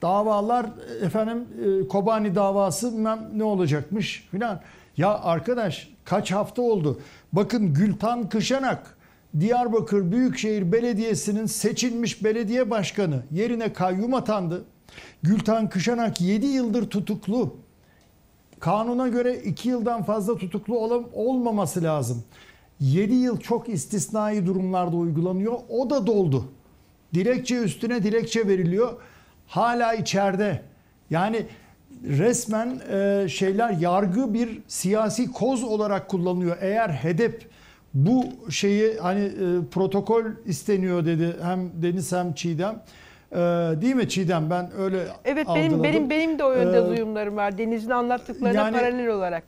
davalar 0.04 0.66
efendim 1.02 1.44
e, 1.84 1.88
Kobani 1.88 2.34
davası 2.34 2.92
bilmem 2.92 3.30
ne 3.34 3.44
olacakmış 3.44 4.28
filan. 4.30 4.60
Ya 4.96 5.18
arkadaş 5.18 5.88
kaç 6.04 6.32
hafta 6.32 6.62
oldu? 6.62 7.00
Bakın 7.32 7.74
Gültan 7.74 8.28
Kışanak 8.28 8.96
Diyarbakır 9.40 10.12
Büyükşehir 10.12 10.72
Belediyesi'nin 10.72 11.46
seçilmiş 11.46 12.24
belediye 12.24 12.70
başkanı 12.70 13.22
yerine 13.32 13.72
kayyum 13.72 14.14
atandı. 14.14 14.64
Gültan 15.22 15.68
Kışanak 15.68 16.20
7 16.20 16.46
yıldır 16.46 16.90
tutuklu. 16.90 17.56
Kanuna 18.60 19.08
göre 19.08 19.34
2 19.36 19.68
yıldan 19.68 20.02
fazla 20.02 20.36
tutuklu 20.36 20.78
ol- 20.78 21.04
olmaması 21.12 21.82
lazım. 21.82 22.24
7 22.80 23.14
yıl 23.14 23.40
çok 23.40 23.68
istisnai 23.68 24.46
durumlarda 24.46 24.96
uygulanıyor. 24.96 25.52
O 25.68 25.90
da 25.90 26.06
doldu. 26.06 26.44
Dilekçe 27.14 27.56
üstüne 27.56 28.02
dilekçe 28.02 28.48
veriliyor. 28.48 28.92
Hala 29.46 29.94
içeride. 29.94 30.62
Yani 31.10 31.46
resmen 32.08 32.80
e, 32.92 33.28
şeyler 33.28 33.70
yargı 33.70 34.34
bir 34.34 34.62
siyasi 34.68 35.32
koz 35.32 35.62
olarak 35.64 36.08
kullanılıyor. 36.08 36.56
Eğer 36.60 36.88
HEDEP 36.88 37.48
bu 37.94 38.24
şeyi 38.50 38.98
hani 38.98 39.20
e, 39.24 39.30
protokol 39.70 40.24
isteniyor 40.46 41.06
dedi 41.06 41.36
hem 41.42 41.70
Deniz 41.82 42.12
hem 42.12 42.32
Çiğdem. 42.32 42.82
E, 43.32 43.36
değil 43.80 43.94
mi 43.94 44.08
Çiğdem? 44.08 44.50
Ben 44.50 44.70
öyle 44.78 45.06
Evet 45.24 45.46
benim 45.48 45.60
algıladım. 45.64 45.82
benim 45.82 46.10
benim 46.10 46.38
de 46.38 46.44
o 46.44 46.52
yönde 46.52 46.78
Ee, 46.78 46.86
duyumlarım 46.86 47.36
var. 47.36 47.58
Deniz'in 47.58 47.90
anlattıklarına 47.90 48.58
yani- 48.60 48.76
paralel 48.76 49.08
olarak. 49.08 49.44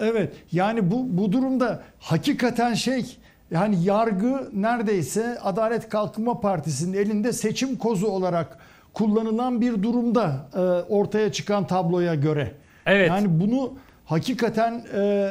Evet 0.00 0.32
yani 0.52 0.90
bu 0.90 1.06
bu 1.08 1.32
durumda 1.32 1.82
hakikaten 2.00 2.74
şey 2.74 3.16
yani 3.50 3.84
yargı 3.84 4.50
neredeyse 4.52 5.38
Adalet 5.42 5.88
Kalkınma 5.88 6.40
Partisi'nin 6.40 6.96
elinde 6.96 7.32
seçim 7.32 7.76
kozu 7.76 8.06
olarak 8.06 8.58
kullanılan 8.94 9.60
bir 9.60 9.82
durumda 9.82 10.48
e, 10.54 10.58
ortaya 10.92 11.32
çıkan 11.32 11.66
tabloya 11.66 12.14
göre. 12.14 12.54
Evet. 12.86 13.08
Yani 13.08 13.40
bunu 13.40 13.72
hakikaten 14.04 14.84
e, 14.94 15.30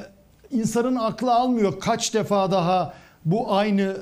insanın 0.52 0.95
aklı 0.95 1.34
almıyor 1.34 1.80
kaç 1.80 2.14
defa 2.14 2.52
daha 2.52 2.94
bu 3.26 3.56
aynı 3.56 3.98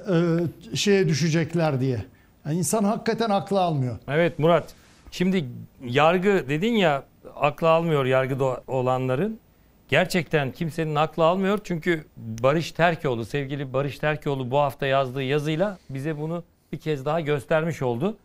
e, 0.71 0.75
şeye 0.75 1.07
düşecekler 1.09 1.79
diye. 1.79 2.05
Yani 2.45 2.57
insan 2.57 2.83
hakikaten 2.83 3.29
aklı 3.29 3.59
almıyor. 3.61 3.97
Evet 4.07 4.39
Murat. 4.39 4.73
Şimdi 5.11 5.45
yargı 5.83 6.45
dedin 6.49 6.73
ya 6.73 7.03
aklı 7.35 7.69
almıyor 7.69 8.05
yargıda 8.05 8.61
olanların. 8.67 9.39
Gerçekten 9.89 10.51
kimsenin 10.51 10.95
aklı 10.95 11.25
almıyor. 11.25 11.59
Çünkü 11.63 12.05
Barış 12.17 12.71
Terkoğlu, 12.71 13.25
sevgili 13.25 13.73
Barış 13.73 13.99
Terkoğlu 13.99 14.51
bu 14.51 14.59
hafta 14.59 14.85
yazdığı 14.85 15.23
yazıyla 15.23 15.77
bize 15.89 16.17
bunu 16.17 16.43
bir 16.71 16.79
kez 16.79 17.05
daha 17.05 17.21
göstermiş 17.21 17.81
oldu. 17.81 18.17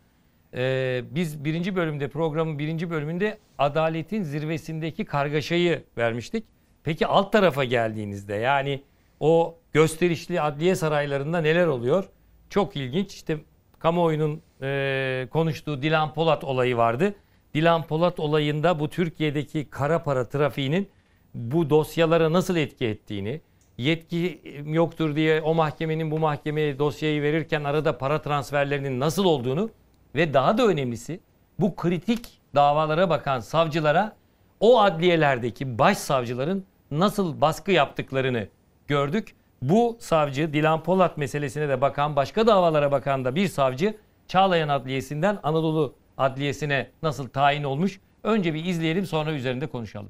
Ee, 0.53 1.03
biz 1.11 1.45
birinci 1.45 1.75
bölümde 1.75 2.07
programın 2.07 2.59
birinci 2.59 2.89
bölümünde 2.89 3.37
adaletin 3.57 4.23
zirvesindeki 4.23 5.05
kargaşayı 5.05 5.83
vermiştik. 5.97 6.45
Peki 6.83 7.07
alt 7.07 7.31
tarafa 7.31 7.63
geldiğinizde 7.63 8.33
yani 8.33 8.83
o 9.19 9.57
gösterişli 9.73 10.41
adliye 10.41 10.75
saraylarında 10.75 11.41
neler 11.41 11.67
oluyor? 11.67 12.09
Çok 12.49 12.75
ilginç. 12.75 13.13
İşte 13.13 13.37
kamuoyunun 13.79 14.41
e, 14.61 15.27
konuştuğu 15.31 15.81
Dilan 15.81 16.13
Polat 16.13 16.43
olayı 16.43 16.77
vardı. 16.77 17.15
Dilan 17.53 17.83
Polat 17.83 18.19
olayında 18.19 18.79
bu 18.79 18.89
Türkiye'deki 18.89 19.69
kara 19.69 20.03
para 20.03 20.29
trafiğinin 20.29 20.89
bu 21.33 21.69
dosyalara 21.69 22.33
nasıl 22.33 22.55
etki 22.55 22.85
ettiğini, 22.85 23.41
yetki 23.77 24.41
yoktur 24.65 25.15
diye 25.15 25.41
o 25.41 25.53
mahkemenin 25.53 26.11
bu 26.11 26.19
mahkemeye 26.19 26.79
dosyayı 26.79 27.21
verirken 27.21 27.63
arada 27.63 27.97
para 27.97 28.21
transferlerinin 28.21 28.99
nasıl 28.99 29.25
olduğunu 29.25 29.69
ve 30.15 30.33
daha 30.33 30.57
da 30.57 30.67
önemlisi 30.67 31.19
bu 31.59 31.75
kritik 31.75 32.41
davalara 32.55 33.09
bakan 33.09 33.39
savcılara 33.39 34.15
o 34.59 34.81
adliyelerdeki 34.81 35.79
başsavcıların 35.79 36.65
nasıl 36.91 37.41
baskı 37.41 37.71
yaptıklarını 37.71 38.47
gördük. 38.87 39.35
Bu 39.61 39.97
savcı 39.99 40.53
Dilan 40.53 40.83
Polat 40.83 41.17
meselesine 41.17 41.69
de 41.69 41.81
bakan 41.81 42.15
başka 42.15 42.47
davalara 42.47 42.91
bakan 42.91 43.25
da 43.25 43.35
bir 43.35 43.47
savcı 43.47 43.97
Çağlayan 44.27 44.69
Adliyesi'nden 44.69 45.39
Anadolu 45.43 45.95
Adliyesi'ne 46.17 46.87
nasıl 47.03 47.27
tayin 47.29 47.63
olmuş? 47.63 47.99
Önce 48.23 48.53
bir 48.53 48.65
izleyelim 48.65 49.05
sonra 49.05 49.31
üzerinde 49.31 49.67
konuşalım. 49.67 50.09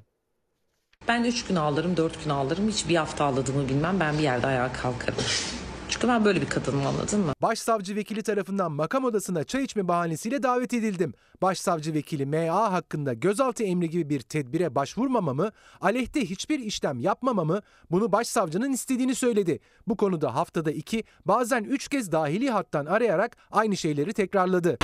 Ben 1.07 1.23
3 1.23 1.45
gün 1.45 1.55
ağlarım, 1.55 1.97
4 1.97 2.23
gün 2.23 2.29
ağlarım. 2.29 2.67
Hiç 2.67 2.89
bir 2.89 2.95
hafta 2.95 3.25
ağladığımı 3.25 3.69
bilmem. 3.69 3.99
Ben 3.99 4.17
bir 4.17 4.23
yerde 4.23 4.47
ayağa 4.47 4.73
kalkarım. 4.73 5.15
Çünkü 5.89 6.07
ben 6.07 6.25
böyle 6.25 6.41
bir 6.41 6.49
kadınım 6.49 6.87
anladın 6.87 7.19
mı? 7.19 7.33
Başsavcı 7.41 7.95
vekili 7.95 8.23
tarafından 8.23 8.71
makam 8.71 9.03
odasına 9.05 9.43
çay 9.43 9.63
içme 9.63 9.87
bahanesiyle 9.87 10.43
davet 10.43 10.73
edildim. 10.73 11.13
Başsavcı 11.41 11.93
vekili 11.93 12.25
MA 12.25 12.71
hakkında 12.71 13.13
gözaltı 13.13 13.63
emri 13.63 13.89
gibi 13.89 14.09
bir 14.09 14.19
tedbire 14.19 14.75
başvurmamamı, 14.75 15.51
aleyhte 15.81 16.29
hiçbir 16.29 16.59
işlem 16.59 16.99
yapmamamı, 16.99 17.61
bunu 17.91 18.11
başsavcının 18.11 18.71
istediğini 18.71 19.15
söyledi. 19.15 19.59
Bu 19.87 19.97
konuda 19.97 20.35
haftada 20.35 20.71
iki, 20.71 21.03
bazen 21.25 21.63
üç 21.63 21.87
kez 21.87 22.11
dahili 22.11 22.49
hattan 22.49 22.85
arayarak 22.85 23.37
aynı 23.51 23.77
şeyleri 23.77 24.13
tekrarladı. 24.13 24.77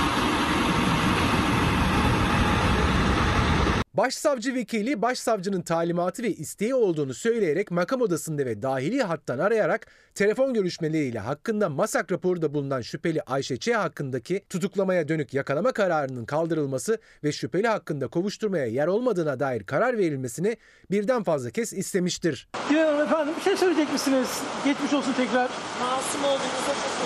Başsavcı 3.98 4.54
vekili 4.54 5.02
başsavcının 5.02 5.62
talimatı 5.62 6.22
ve 6.22 6.32
isteği 6.32 6.74
olduğunu 6.74 7.14
söyleyerek 7.14 7.70
makam 7.70 8.00
odasında 8.00 8.46
ve 8.46 8.62
dahili 8.62 9.02
hattan 9.02 9.38
arayarak 9.38 9.86
telefon 10.14 10.54
görüşmeleriyle 10.54 11.18
hakkında 11.18 11.68
masak 11.68 12.12
raporu 12.12 12.42
da 12.42 12.54
bulunan 12.54 12.80
şüpheli 12.80 13.22
Ayşe 13.22 13.56
Ç. 13.56 13.68
hakkındaki 13.68 14.44
tutuklamaya 14.50 15.08
dönük 15.08 15.34
yakalama 15.34 15.72
kararının 15.72 16.24
kaldırılması 16.24 16.98
ve 17.24 17.32
şüpheli 17.32 17.68
hakkında 17.68 18.08
kovuşturmaya 18.08 18.66
yer 18.66 18.86
olmadığına 18.86 19.40
dair 19.40 19.62
karar 19.64 19.98
verilmesini 19.98 20.56
birden 20.90 21.22
fazla 21.22 21.50
kez 21.50 21.72
istemiştir. 21.72 22.48
Hanım 22.52 23.00
efendim 23.00 23.34
bir 23.36 23.42
şey 23.42 23.56
söyleyecek 23.56 23.92
misiniz? 23.92 24.28
Geçmiş 24.64 24.92
olsun 24.92 25.12
tekrar. 25.12 25.50
Masum 25.80 26.24
eminim. 26.24 26.97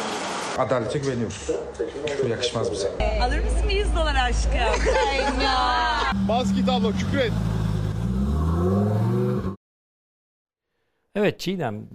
Adalete 0.59 0.99
güveniyoruz. 0.99 1.51
Bu 2.25 2.29
yakışmaz 2.29 2.73
bize. 2.73 2.91
Alır 3.23 3.39
mısın 3.45 3.69
bir 3.69 3.77
100 3.77 3.95
dolar 3.97 4.15
aşkım? 4.15 4.53
Bas 6.29 6.55
git 6.55 6.69
abla 6.69 6.93
Kükret. 6.93 7.33
Evet 11.15 11.41
Çiğdem, 11.41 11.87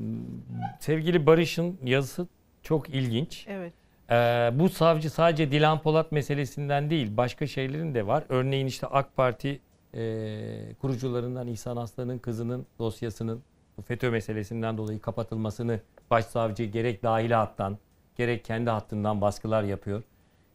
sevgili 0.79 1.25
Barış'ın 1.25 1.77
yazısı 1.83 2.27
çok 2.63 2.89
ilginç. 2.89 3.45
Evet. 3.49 3.73
Ee, 4.09 4.51
bu 4.53 4.69
savcı 4.69 5.09
sadece 5.09 5.51
Dilan 5.51 5.81
Polat 5.81 6.11
meselesinden 6.11 6.89
değil, 6.89 7.17
başka 7.17 7.47
şeylerin 7.47 7.93
de 7.95 8.07
var. 8.07 8.23
Örneğin 8.29 8.65
işte 8.67 8.87
AK 8.87 9.15
Parti 9.15 9.59
e, 9.93 10.73
kurucularından 10.81 11.47
İhsan 11.47 11.77
Aslan'ın 11.77 12.17
kızının 12.17 12.65
dosyasının 12.79 13.41
bu 13.77 13.81
FETÖ 13.81 14.11
meselesinden 14.11 14.77
dolayı 14.77 14.99
kapatılmasını 15.01 15.79
başsavcı 16.11 16.63
gerek 16.63 17.03
dahili 17.03 17.35
hattan 17.35 17.77
gerek 18.17 18.45
kendi 18.45 18.69
hattından 18.69 19.21
baskılar 19.21 19.63
yapıyor. 19.63 20.03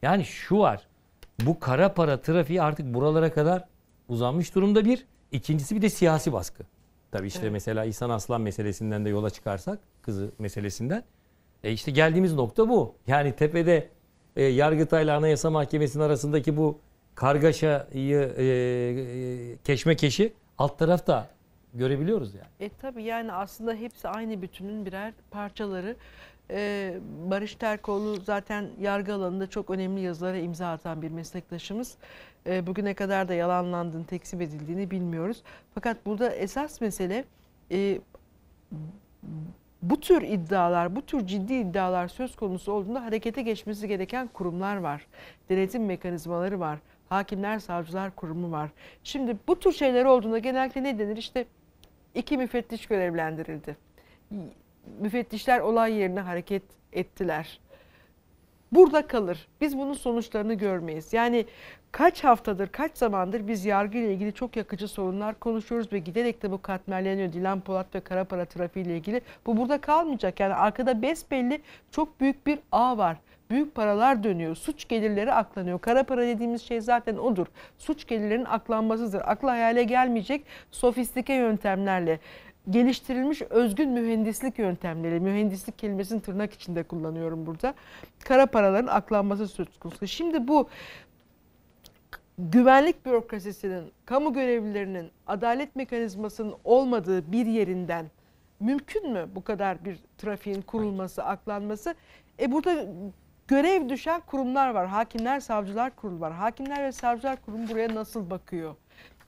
Yani 0.03 0.25
şu 0.25 0.59
var, 0.59 0.87
bu 1.47 1.61
kara 1.61 1.95
para 1.95 2.21
trafiği 2.21 2.63
artık 2.63 2.95
buralara 2.95 3.33
kadar 3.33 3.65
uzanmış 4.09 4.55
durumda 4.55 4.85
bir. 4.85 5.07
İkincisi 5.33 5.77
bir 5.77 5.83
de 5.83 5.89
siyasi 5.91 6.33
baskı. 6.33 6.63
Tabii 7.13 7.27
işte 7.27 7.41
Evet. 7.43 7.53
mesela 7.53 7.85
İhsan 7.85 8.11
Aslan 8.11 8.41
meselesinden 8.41 9.05
de 9.05 9.09
yola 9.09 9.31
çıkarsak, 9.31 9.79
kızı 10.03 10.31
meselesinden. 10.39 11.05
E 11.65 11.73
işte 11.73 11.91
geldiğimiz 11.91 12.35
nokta 12.35 12.69
bu. 12.69 12.95
Yani 13.07 13.37
tepede 13.37 13.89
e, 14.37 14.43
Yargıtay'la 14.45 15.17
Anayasa 15.17 15.51
Mahkemesi'nin 15.51 16.05
arasındaki 16.05 16.57
bu 16.57 16.79
kargaşayı, 17.15 18.33
e, 18.37 18.45
e, 18.45 19.57
keşmekeşi 19.65 20.33
alt 20.59 20.79
tarafta 20.79 21.29
görebiliyoruz 21.75 22.35
yani. 22.35 22.47
E 22.61 22.69
tabii 22.69 23.03
yani 23.03 23.33
aslında 23.33 23.75
hepsi 23.75 24.09
aynı 24.09 24.43
bütünün 24.43 24.87
birer 24.87 25.13
parçaları. 25.31 25.97
Ee, 26.53 26.95
Barış 27.31 27.55
Terkoğlu 27.55 28.21
zaten 28.21 28.71
yargı 28.81 29.15
alanında 29.15 29.47
çok 29.47 29.71
önemli 29.71 30.01
yazılara 30.01 30.37
imza 30.37 30.73
atan 30.73 31.03
bir 31.03 31.11
meslektaşımız. 31.11 31.97
Ee, 32.47 32.67
bugüne 32.67 32.95
kadar 32.95 33.29
da 33.29 33.35
yalanlandığını, 33.35 34.07
tekzip 34.07 34.43
edildiğini 34.43 34.91
bilmiyoruz. 34.91 35.43
Fakat 35.75 36.07
burada 36.07 36.31
esas 36.31 36.81
mesele 36.81 37.25
e, 37.71 38.01
bu 39.83 40.01
tür 40.01 40.23
iddialar, 40.23 40.97
bu 40.97 41.03
tür 41.03 41.27
ciddi 41.27 41.55
iddialar 41.55 42.09
söz 42.09 42.37
konusu 42.37 42.73
olduğunda 42.73 43.05
harekete 43.05 43.43
geçmesi 43.43 43.89
gereken 43.89 44.29
kurumlar 44.29 44.77
var. 44.77 45.07
Denetim 45.49 45.87
mekanizmaları 45.87 46.61
var. 46.61 46.79
Hakimler, 47.09 47.59
Savcılar 47.59 48.17
Kurumu 48.17 48.51
var. 48.51 48.71
Şimdi 49.05 49.37
bu 49.49 49.61
tür 49.61 49.73
şeyler 49.73 50.05
olduğunda 50.05 50.39
genellikle 50.39 50.83
ne 50.83 50.99
denir? 50.99 51.17
İşte 51.17 51.47
iki 52.15 52.39
müfettiş 52.39 52.87
görevlendirildi. 52.87 53.77
Müfettişler 55.01 55.61
olay 55.61 55.95
yerine 55.95 56.21
hareket 56.21 56.63
ettiler. 56.93 57.61
Burada 58.73 59.07
kalır. 59.07 59.49
Biz 59.61 59.79
bunun 59.79 59.93
sonuçlarını 59.93 60.55
görmeyiz. 60.55 61.13
Yani 61.13 61.47
kaç 61.93 62.25
haftadır, 62.25 62.69
kaç 62.69 62.99
zamandır 62.99 63.49
biz 63.49 63.65
yargı 63.65 63.99
ile 63.99 64.13
ilgili 64.13 64.33
çok 64.33 64.57
yakıcı 64.57 64.89
sorunlar 64.89 65.39
konuşuyoruz 65.39 65.93
ve 65.93 65.99
giderek 65.99 66.43
de 66.43 66.51
bu 66.51 66.63
katmerleniyor. 66.63 67.33
Dilan 67.33 67.61
Polat 67.61 67.95
ve 67.95 68.01
kara 68.01 68.25
para 68.25 68.45
trafiği 68.45 68.85
ile 68.85 68.97
ilgili. 68.97 69.21
Bu 69.47 69.57
burada 69.57 69.81
kalmayacak. 69.81 70.41
Yani 70.41 70.55
arkada 70.55 71.03
besbelli 71.03 71.63
çok 71.91 72.21
büyük 72.21 72.47
bir 72.47 72.59
ağ 72.73 72.99
var. 72.99 73.17
Büyük 73.51 73.75
paralar 73.75 74.25
dönüyor. 74.25 74.57
Suç 74.57 74.89
gelirleri 74.89 75.33
aklanıyor. 75.33 75.81
Kara 75.81 76.05
para 76.05 76.27
dediğimiz 76.27 76.63
şey 76.63 76.81
zaten 76.81 77.17
odur. 77.17 77.47
Suç 77.79 78.07
gelirlerinin 78.07 78.45
aklanmasıdır. 78.45 79.23
Akla 79.25 79.51
hayale 79.51 79.85
gelmeyecek 79.85 80.45
sofistike 80.71 81.35
yöntemlerle 81.35 82.19
geliştirilmiş 82.71 83.43
özgün 83.43 83.91
mühendislik 83.91 84.59
yöntemleri, 84.59 85.21
mühendislik 85.21 85.79
kelimesini 85.79 86.21
tırnak 86.21 86.53
içinde 86.53 86.83
kullanıyorum 86.83 87.47
burada. 87.47 87.75
Kara 88.25 88.47
paraların 88.47 88.87
aklanması 88.87 89.49
söz 89.49 89.79
konusu. 89.79 90.07
Şimdi 90.07 90.49
bu 90.49 90.69
güvenlik 92.39 93.07
bürokrasisinin, 93.07 93.93
kamu 94.05 94.33
görevlilerinin, 94.33 95.11
adalet 95.27 95.77
mekanizmasının 95.77 96.55
olmadığı 96.65 97.33
bir 97.33 97.47
yerinden 97.47 98.07
mümkün 98.61 99.13
mü 99.13 99.29
bu 99.35 99.45
kadar 99.45 99.85
bir 99.85 99.99
trafiğin 100.19 100.63
kurulması, 100.63 101.25
aklanması? 101.25 101.95
E 102.41 102.53
burada 102.53 102.87
görev 103.49 103.89
düşen 103.89 104.21
kurumlar 104.21 104.71
var. 104.71 104.87
Hakimler, 104.87 105.41
Savcılar 105.41 105.97
Kurulu 105.97 106.21
var. 106.21 106.33
Hakimler 106.33 106.85
ve 106.85 106.93
Savcılar 106.93 107.45
Kurumu 107.45 107.69
buraya 107.69 107.95
nasıl 107.95 108.31
bakıyor? 108.31 108.75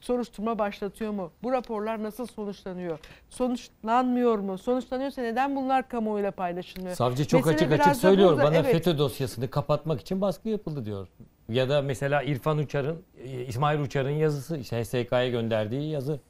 Soruşturma 0.04 0.58
başlatıyor 0.58 1.12
mu? 1.12 1.32
Bu 1.42 1.52
raporlar 1.52 2.02
nasıl 2.02 2.26
sonuçlanıyor? 2.26 2.98
Sonuçlanmıyor 3.30 4.38
mu? 4.38 4.58
Sonuçlanıyorsa 4.58 5.22
neden 5.22 5.56
bunlar 5.56 5.88
kamuoyuyla 5.88 6.30
paylaşılmıyor? 6.30 6.94
Savcı 6.96 7.26
çok 7.26 7.46
Mesele 7.46 7.54
açık 7.54 7.80
açık 7.80 8.00
söylüyor. 8.00 8.32
burada, 8.32 8.44
Bana 8.44 8.56
evet. 8.56 8.72
FETÖ 8.72 8.98
dosyasını 8.98 9.50
kapatmak 9.50 10.00
için 10.00 10.20
baskı 10.20 10.48
yapıldı 10.48 10.84
diyor. 10.84 11.08
Ya 11.48 11.68
da 11.68 11.82
mesela 11.82 12.22
İrfan 12.22 12.58
Uçar'ın, 12.58 13.02
e, 13.24 13.44
İsmail 13.44 13.80
Uçar'ın 13.80 14.10
yazısı, 14.10 14.56
işte 14.56 14.82
HSK'ya 14.82 15.28
gönderdiği 15.28 15.90
yazı. 15.90 16.20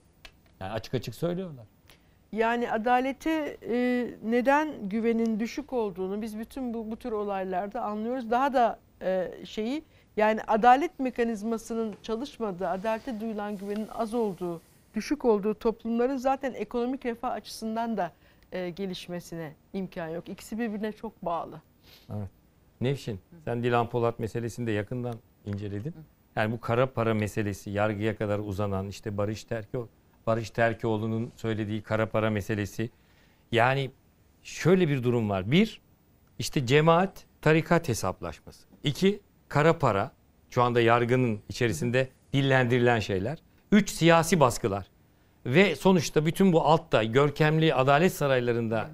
Yani 0.61 0.73
açık 0.73 0.95
açık 0.95 1.15
söylüyorlar. 1.15 1.65
Yani 2.33 2.73
adalete 2.73 3.57
e, 3.71 4.11
neden 4.25 4.89
güvenin 4.89 5.41
düşük 5.41 5.73
olduğunu 5.73 6.23
biz 6.23 6.39
bütün 6.39 6.75
bu, 6.75 6.91
bu 6.91 6.97
tür 6.97 7.13
olaylarda 7.13 7.83
anlıyoruz. 7.83 8.31
Daha 8.31 8.53
da 8.53 8.79
e, 9.03 9.31
şeyi 9.45 9.85
yani 10.17 10.41
adalet 10.47 10.99
mekanizmasının 10.99 11.95
çalışmadığı, 12.03 12.69
adalete 12.69 13.21
duyulan 13.21 13.57
güvenin 13.57 13.89
az 13.89 14.15
olduğu, 14.15 14.61
düşük 14.95 15.25
olduğu 15.25 15.55
toplumların 15.55 16.17
zaten 16.17 16.55
ekonomik 16.55 17.07
refah 17.07 17.31
açısından 17.31 17.97
da 17.97 18.13
e, 18.53 18.71
gelişmesine 18.71 19.53
imkan 19.73 20.09
yok. 20.09 20.29
İkisi 20.29 20.59
birbirine 20.59 20.93
çok 20.93 21.25
bağlı. 21.25 21.61
Nevşin, 22.81 23.21
sen 23.45 23.63
Dilan 23.63 23.89
Polat 23.89 24.19
meselesini 24.19 24.67
de 24.67 24.73
yakından 24.73 25.15
inceledin. 25.47 25.95
Yani 26.37 26.53
bu 26.53 26.61
kara 26.61 26.93
para 26.93 27.15
meselesi, 27.15 27.71
yargıya 27.71 28.17
kadar 28.17 28.39
uzanan 28.39 28.89
işte 28.89 29.17
Barış 29.17 29.45
Terko, 29.45 29.89
Barış 30.27 30.51
Terkoğlu'nun 30.51 31.33
söylediği 31.37 31.83
kara 31.83 32.09
para 32.09 32.31
meselesi. 32.31 32.91
Yani 33.53 33.91
şöyle 34.43 34.89
bir 34.89 35.03
durum 35.03 35.31
var. 35.31 35.51
Bir, 35.51 35.81
işte 36.39 36.67
cemaat, 36.67 37.25
tarikat 37.43 37.89
hesaplaşması. 37.89 38.67
İki, 38.85 39.21
kara 39.55 39.79
para. 39.79 40.11
Şu 40.51 40.63
anda 40.63 40.81
yargının 40.81 41.41
içerisinde 41.49 42.09
dillendirilen 42.33 43.01
şeyler. 43.01 43.39
Üç, 43.73 43.91
siyasi 43.91 44.41
baskılar. 44.41 44.87
Ve 45.47 45.77
sonuçta 45.77 46.27
bütün 46.27 46.53
bu 46.53 46.63
altta 46.63 47.05
görkemli 47.05 47.75
adalet 47.75 48.13
saraylarında 48.13 48.91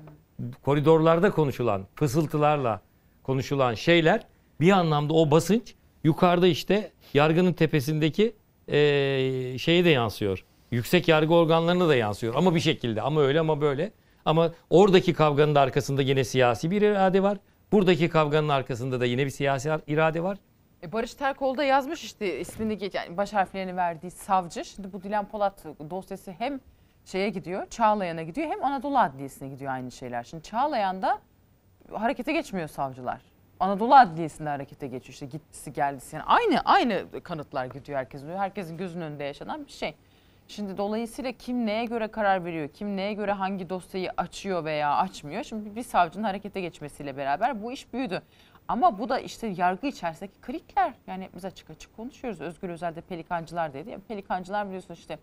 koridorlarda 0.62 1.30
konuşulan 1.30 1.86
fısıltılarla 1.94 2.80
konuşulan 3.22 3.74
şeyler 3.74 4.26
bir 4.60 4.70
anlamda 4.70 5.14
o 5.14 5.30
basınç 5.30 5.74
yukarıda 6.04 6.46
işte 6.46 6.92
yargının 7.14 7.52
tepesindeki 7.52 8.36
eee 8.68 9.58
şeye 9.58 9.84
de 9.84 9.90
yansıyor. 9.90 10.44
Yüksek 10.70 11.08
yargı 11.08 11.34
organlarına 11.34 11.88
da 11.88 11.96
yansıyor 11.96 12.34
ama 12.34 12.54
bir 12.54 12.60
şekilde 12.60 13.02
ama 13.02 13.20
öyle 13.20 13.40
ama 13.40 13.60
böyle. 13.60 13.92
Ama 14.24 14.52
oradaki 14.70 15.14
kavganın 15.14 15.54
da 15.54 15.60
arkasında 15.60 16.02
yine 16.02 16.24
siyasi 16.24 16.70
bir 16.70 16.82
irade 16.82 17.22
var. 17.22 17.38
Buradaki 17.72 18.08
kavganın 18.08 18.48
arkasında 18.48 19.00
da 19.00 19.06
yine 19.06 19.24
bir 19.24 19.30
siyasi 19.30 19.70
irade 19.86 20.22
var. 20.22 20.38
E 20.82 20.92
Barış 20.92 21.14
Terkoğlu 21.14 21.58
da 21.58 21.64
yazmış 21.64 22.04
işte 22.04 22.40
ismini 22.40 22.90
yani 22.92 23.16
baş 23.16 23.32
harflerini 23.32 23.76
verdiği 23.76 24.10
savcı. 24.10 24.64
Şimdi 24.64 24.92
bu 24.92 25.02
Dilan 25.02 25.28
Polat 25.28 25.64
dosyası 25.90 26.32
hem 26.32 26.60
şeye 27.04 27.28
gidiyor, 27.28 27.66
Çağlayan'a 27.70 28.22
gidiyor 28.22 28.50
hem 28.50 28.64
Anadolu 28.64 28.98
Adliyesi'ne 28.98 29.48
gidiyor 29.48 29.72
aynı 29.72 29.90
şeyler. 29.90 30.24
Şimdi 30.24 30.42
Çağlayan'da 30.42 31.18
harekete 31.92 32.32
geçmiyor 32.32 32.68
savcılar. 32.68 33.20
Anadolu 33.60 33.94
Adliyesi'nde 33.94 34.48
harekete 34.48 34.86
geçiyor 34.86 35.12
işte 35.12 35.26
gittisi 35.26 35.72
geldisi 35.72 36.16
yani 36.16 36.24
aynı 36.24 36.60
aynı 36.60 37.22
kanıtlar 37.22 37.66
gidiyor 37.66 37.98
herkesin. 37.98 38.36
Herkesin 38.36 38.76
gözünün 38.76 39.04
önünde 39.04 39.24
yaşanan 39.24 39.66
bir 39.66 39.72
şey. 39.72 39.94
Şimdi 40.48 40.76
dolayısıyla 40.76 41.32
kim 41.32 41.66
neye 41.66 41.84
göre 41.84 42.08
karar 42.08 42.44
veriyor, 42.44 42.68
kim 42.68 42.96
neye 42.96 43.12
göre 43.12 43.32
hangi 43.32 43.70
dosyayı 43.70 44.10
açıyor 44.16 44.64
veya 44.64 44.96
açmıyor. 44.96 45.44
Şimdi 45.44 45.76
bir 45.76 45.82
savcının 45.82 46.24
harekete 46.24 46.60
geçmesiyle 46.60 47.16
beraber 47.16 47.62
bu 47.62 47.72
iş 47.72 47.92
büyüdü. 47.92 48.22
Ama 48.70 48.98
bu 48.98 49.08
da 49.08 49.18
işte 49.20 49.46
yargı 49.46 49.86
içerisindeki 49.86 50.34
klikler. 50.40 50.92
Yani 51.06 51.28
biz 51.36 51.44
açık 51.44 51.70
açık 51.70 51.96
konuşuyoruz. 51.96 52.40
Özgür 52.40 52.68
Özel'de 52.68 53.00
pelikancılar 53.00 53.74
dedi. 53.74 53.98
Pelikancılar 54.08 54.66
biliyorsun 54.66 54.94
işte 54.94 55.18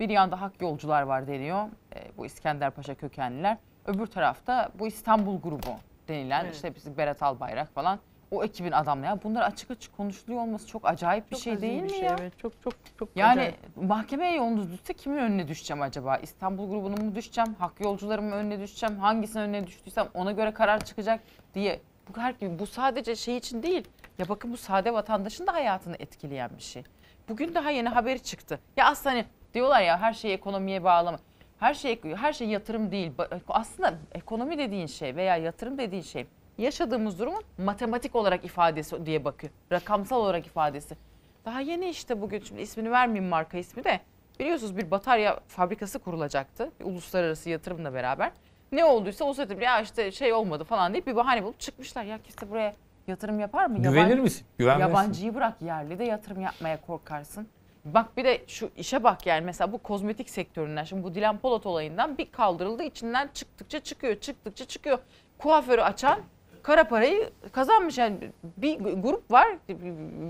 bir 0.00 0.08
yanda 0.08 0.40
hak 0.40 0.62
yolcular 0.62 1.02
var 1.02 1.26
deniyor. 1.26 1.64
E, 1.94 2.16
bu 2.16 2.26
İskenderpaşa 2.26 2.94
kökenliler. 2.94 3.56
Öbür 3.86 4.06
tarafta 4.06 4.70
bu 4.78 4.86
İstanbul 4.86 5.40
grubu 5.40 5.70
denilen 6.08 6.44
Evet. 6.44 6.54
işte 6.54 6.74
bizim 6.74 6.96
Berat 6.96 7.22
Albayrak 7.22 7.74
falan. 7.74 7.98
o 8.30 8.44
ekibin 8.44 8.72
adamları. 8.72 9.06
Ya 9.06 9.18
bunlar 9.24 9.42
açık 9.42 9.70
açık 9.70 9.96
konuşuluyor 9.96 10.40
olması 10.42 10.66
çok 10.66 10.88
acayip 10.88 11.30
bir 11.30 11.36
Çok 11.36 11.42
şey 11.42 11.52
azim 11.52 11.62
değil 11.68 11.78
bir 11.78 11.82
mi 11.82 11.90
şey, 11.90 12.00
ya? 12.02 12.16
Evet, 12.20 12.38
çok 12.38 12.62
çok 12.62 12.72
çok 12.98 13.08
Yani 13.16 13.40
acayip. 13.40 13.56
mahkemeye 13.76 14.34
yolunuz 14.36 14.72
düşse 14.72 14.94
kimin 14.94 15.18
önüne 15.18 15.48
düşeceğim 15.48 15.82
acaba? 15.82 16.16
İstanbul 16.16 16.70
grubunun 16.70 17.04
mu 17.04 17.14
düşeceğim? 17.14 17.54
Hak 17.58 17.80
yolcularımın 17.80 18.32
önüne 18.32 18.60
düşeceğim? 18.60 18.96
Hangisinin 18.98 19.42
önüne 19.42 19.66
düştüysem 19.66 20.08
ona 20.14 20.32
göre 20.32 20.52
karar 20.54 20.84
çıkacak 20.84 21.20
diye. 21.54 21.80
Bu, 22.16 22.20
her, 22.20 22.58
bu 22.58 22.66
sadece 22.66 23.16
şey 23.16 23.36
için 23.36 23.62
değil. 23.62 23.88
Ya 24.18 24.28
bakın 24.28 24.52
bu 24.52 24.56
sade 24.56 24.92
vatandaşın 24.92 25.46
da 25.46 25.52
hayatını 25.52 25.96
etkileyen 25.98 26.50
bir 26.56 26.62
şey. 26.62 26.84
Bugün 27.28 27.54
daha 27.54 27.70
yeni 27.70 27.88
haberi 27.88 28.22
çıktı. 28.22 28.60
Ya 28.76 28.86
aslında 28.86 29.14
hani 29.14 29.24
diyorlar 29.54 29.82
ya 29.82 30.00
her 30.00 30.12
şeyi 30.12 30.34
ekonomiye 30.34 30.84
bağlama. 30.84 31.18
Her 31.58 31.74
şey 31.74 32.00
her 32.16 32.32
şey 32.32 32.48
yatırım 32.48 32.90
değil. 32.92 33.12
Aslında 33.48 33.94
ekonomi 34.12 34.58
dediğin 34.58 34.86
şey 34.86 35.16
veya 35.16 35.36
yatırım 35.36 35.78
dediğin 35.78 36.02
şey 36.02 36.26
yaşadığımız 36.58 37.18
durumun 37.18 37.42
matematik 37.58 38.16
olarak 38.16 38.44
ifadesi 38.44 39.06
diye 39.06 39.24
bakıyor. 39.24 39.52
Rakamsal 39.72 40.20
olarak 40.20 40.46
ifadesi. 40.46 40.96
Daha 41.44 41.60
yeni 41.60 41.88
işte 41.88 42.20
bugün 42.20 42.40
şimdi 42.40 42.62
ismini 42.62 42.90
vermeyeyim 42.90 43.30
marka 43.30 43.58
ismi 43.58 43.84
de 43.84 44.00
biliyorsunuz 44.40 44.76
bir 44.76 44.90
batarya 44.90 45.40
fabrikası 45.48 45.98
kurulacaktı. 45.98 46.72
Bir 46.80 46.84
uluslararası 46.84 47.50
yatırımla 47.50 47.94
beraber. 47.94 48.32
Ne 48.72 48.84
olduysa 48.84 49.24
o 49.24 49.34
sebeple 49.34 49.64
ya 49.64 49.80
işte 49.80 50.12
şey 50.12 50.32
olmadı 50.32 50.64
falan 50.64 50.92
deyip 50.92 51.06
bir 51.06 51.16
bahane 51.16 51.44
bulup 51.44 51.60
çıkmışlar. 51.60 52.04
Ya 52.04 52.18
kimse 52.22 52.50
buraya 52.50 52.74
yatırım 53.06 53.40
yapar 53.40 53.66
mı? 53.66 53.76
Güvenir 53.82 53.96
Yabancı- 53.96 54.22
misin? 54.22 54.46
Güvenmezsin. 54.58 54.94
Yabancıyı 54.94 55.34
bırak 55.34 55.62
yerli 55.62 55.98
de 55.98 56.04
yatırım 56.04 56.40
yapmaya 56.40 56.80
korkarsın. 56.80 57.48
Bak 57.84 58.16
bir 58.16 58.24
de 58.24 58.40
şu 58.46 58.70
işe 58.76 59.04
bak 59.04 59.26
yani 59.26 59.44
mesela 59.44 59.72
bu 59.72 59.78
kozmetik 59.78 60.30
sektöründen 60.30 60.84
şimdi 60.84 61.02
bu 61.02 61.14
Dilan 61.14 61.38
Polat 61.38 61.66
olayından 61.66 62.18
bir 62.18 62.30
kaldırıldı 62.32 62.82
içinden 62.82 63.28
çıktıkça 63.34 63.80
çıkıyor 63.80 64.20
çıktıkça 64.20 64.64
çıkıyor. 64.64 64.98
Kuaförü 65.38 65.80
açan 65.80 66.20
kara 66.62 66.84
parayı 66.88 67.30
kazanmış 67.52 67.98
yani 67.98 68.16
bir 68.56 68.78
grup 68.78 69.30
var 69.30 69.48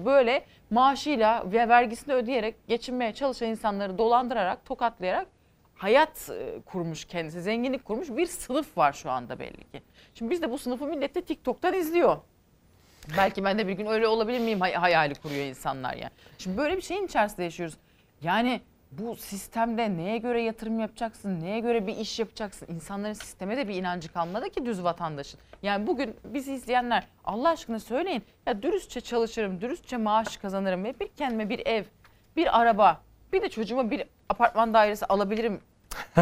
böyle 0.05 0.45
maaşıyla 0.71 1.53
ve 1.53 1.69
vergisini 1.69 2.15
ödeyerek 2.15 2.69
geçinmeye 2.69 3.15
çalışan 3.15 3.49
insanları 3.49 3.99
dolandırarak 3.99 4.65
tokatlayarak 4.65 5.27
hayat 5.81 6.31
e, 6.31 6.61
kurmuş 6.67 7.05
kendisi 7.05 7.43
zenginlik 7.43 7.85
kurmuş 7.85 8.09
bir 8.11 8.27
sınıf 8.27 8.79
var 8.79 8.93
şu 8.93 9.11
anda 9.11 9.39
belli 9.39 9.71
ki. 9.73 9.83
Şimdi 10.15 10.31
biz 10.31 10.43
de 10.43 10.51
bu 10.51 10.59
sınıfı 10.59 10.87
millet 10.87 11.15
de 11.15 11.23
TikTok'tan 11.23 11.75
izliyor. 11.75 12.17
Belki 13.17 13.45
ben 13.45 13.59
de 13.59 13.69
bir 13.69 13.73
gün 13.73 13.87
öyle 13.87 14.07
olabilir 14.07 14.39
miyim 14.41 14.61
hay- 14.61 14.75
hayali 14.75 15.15
kuruyor 15.15 15.45
insanlar 15.45 15.95
yani. 15.95 16.11
Şimdi 16.39 16.57
böyle 16.57 16.77
bir 16.77 16.83
şeyin 16.83 17.07
içerisinde 17.07 17.43
yaşıyoruz. 17.45 17.77
Yani 18.23 18.61
bu 18.91 19.17
sistemde 19.17 19.97
neye 19.97 20.19
göre 20.19 20.43
yatırım 20.43 20.81
yapacaksın, 20.81 21.41
neye 21.41 21.61
göre 21.61 21.87
bir 21.87 21.97
iş 21.97 22.19
yapacaksın? 22.19 22.67
İnsanların 22.75 23.13
sisteme 23.13 23.57
de 23.57 23.69
bir 23.69 23.75
inancı 23.75 24.13
kalmadı 24.13 24.51
ki 24.51 24.67
düz 24.67 24.85
vatandaşın. 24.85 25.41
Yani 25.63 25.87
bugün 25.87 26.17
bizi 26.25 26.53
izleyenler 26.53 27.07
Allah 27.25 27.49
aşkına 27.49 27.81
söyleyin. 27.81 28.23
Ya 28.47 28.63
dürüstçe 28.63 29.01
çalışırım, 29.01 29.61
dürüstçe 29.61 29.97
maaş 29.97 30.37
kazanırım 30.37 30.85
ve 30.85 31.01
bir 31.01 31.09
kendime 31.09 31.49
bir 31.49 31.67
ev, 31.67 31.85
bir 32.37 32.61
araba, 32.61 33.01
bir 33.33 33.43
de 33.43 33.49
çocuğuma 33.49 33.91
bir 33.91 34.05
apartman 34.29 34.75
dairesi 34.75 35.07
alabilirim 35.07 35.61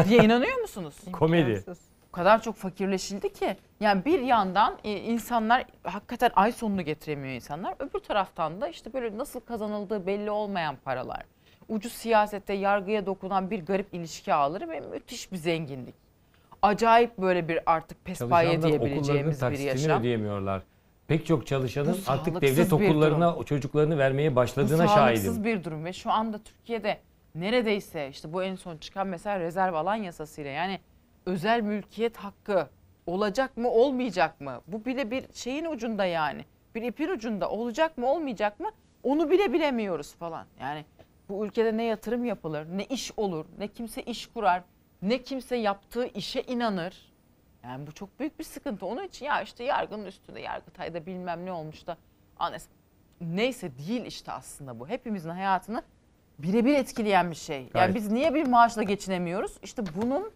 diye 0.09 0.23
inanıyor 0.23 0.57
musunuz? 0.57 0.95
Komedi. 1.11 1.63
O 2.09 2.11
kadar 2.11 2.41
çok 2.41 2.55
fakirleşildi 2.55 3.33
ki. 3.33 3.57
Yani 3.79 4.05
bir 4.05 4.19
yandan 4.19 4.77
e, 4.83 4.91
insanlar 4.91 5.65
hakikaten 5.83 6.31
ay 6.35 6.51
sonunu 6.51 6.81
getiremiyor 6.81 7.33
insanlar. 7.33 7.75
Öbür 7.79 7.99
taraftan 7.99 8.61
da 8.61 8.67
işte 8.67 8.93
böyle 8.93 9.17
nasıl 9.17 9.39
kazanıldığı 9.39 10.07
belli 10.07 10.31
olmayan 10.31 10.75
paralar. 10.75 11.21
Ucuz 11.67 11.93
siyasette 11.93 12.53
yargıya 12.53 13.05
dokunan 13.05 13.51
bir 13.51 13.65
garip 13.65 13.93
ilişki 13.93 14.33
ağları 14.33 14.69
ve 14.69 14.79
müthiş 14.79 15.31
bir 15.31 15.37
zenginlik. 15.37 15.95
Acayip 16.61 17.17
böyle 17.17 17.47
bir 17.47 17.59
artık 17.65 18.05
pespaye 18.05 18.61
diyebileceğimiz 18.61 19.41
bir 19.41 19.59
yaşam. 19.59 19.99
ödeyemiyorlar. 20.01 20.61
Pek 21.07 21.25
çok 21.25 21.47
çalışanın 21.47 21.91
Bu 22.07 22.11
artık 22.11 22.33
sağlıksız 22.33 22.41
devlet 22.57 22.67
bir 22.67 22.71
okullarına 22.71 23.35
o 23.35 23.43
çocuklarını 23.43 23.97
vermeye 23.97 24.31
Bu 24.31 24.35
başladığına 24.35 24.87
sağlıksız 24.87 25.25
şahidim. 25.25 25.43
bir 25.43 25.63
durum 25.63 25.85
ve 25.85 25.93
şu 25.93 26.11
anda 26.11 26.39
Türkiye'de 26.43 26.97
neredeyse 27.39 28.09
işte 28.09 28.33
bu 28.33 28.43
en 28.43 28.55
son 28.55 28.77
çıkan 28.77 29.07
mesela 29.07 29.39
rezerv 29.39 29.73
alan 29.73 29.95
yasasıyla 29.95 30.51
yani 30.51 30.79
özel 31.25 31.61
mülkiyet 31.61 32.17
hakkı 32.17 32.69
olacak 33.05 33.57
mı 33.57 33.69
olmayacak 33.69 34.41
mı? 34.41 34.61
Bu 34.67 34.85
bile 34.85 35.11
bir 35.11 35.25
şeyin 35.33 35.65
ucunda 35.65 36.05
yani. 36.05 36.45
Bir 36.75 36.81
ipin 36.81 37.09
ucunda 37.09 37.49
olacak 37.49 37.97
mı 37.97 38.07
olmayacak 38.07 38.59
mı? 38.59 38.69
Onu 39.03 39.31
bile 39.31 39.53
bilemiyoruz 39.53 40.15
falan. 40.15 40.45
Yani 40.59 40.85
bu 41.29 41.45
ülkede 41.45 41.77
ne 41.77 41.83
yatırım 41.83 42.25
yapılır, 42.25 42.65
ne 42.71 42.85
iş 42.85 43.11
olur, 43.17 43.45
ne 43.57 43.67
kimse 43.67 44.01
iş 44.01 44.27
kurar, 44.27 44.63
ne 45.01 45.23
kimse 45.23 45.55
yaptığı 45.55 46.05
işe 46.05 46.41
inanır. 46.41 47.13
Yani 47.63 47.87
bu 47.87 47.91
çok 47.91 48.19
büyük 48.19 48.39
bir 48.39 48.43
sıkıntı. 48.43 48.85
Onun 48.85 49.03
için 49.03 49.25
ya 49.25 49.41
işte 49.41 49.63
yargının 49.63 50.05
üstünde 50.05 50.39
Yargıtay'da 50.39 51.05
bilmem 51.05 51.45
ne 51.45 51.51
olmuş 51.51 51.87
da 51.87 51.97
anes 52.39 52.67
neyse 53.21 53.71
değil 53.77 54.05
işte 54.05 54.31
aslında 54.31 54.79
bu. 54.79 54.87
Hepimizin 54.87 55.29
hayatını 55.29 55.83
birebir 56.39 56.73
etkileyen 56.73 57.31
bir 57.31 57.35
şey. 57.35 57.57
Yani 57.57 57.69
Gayet. 57.73 57.95
biz 57.95 58.11
niye 58.11 58.33
bir 58.33 58.47
maaşla 58.47 58.83
geçinemiyoruz? 58.83 59.51
İşte 59.63 59.83
bunun 60.01 60.31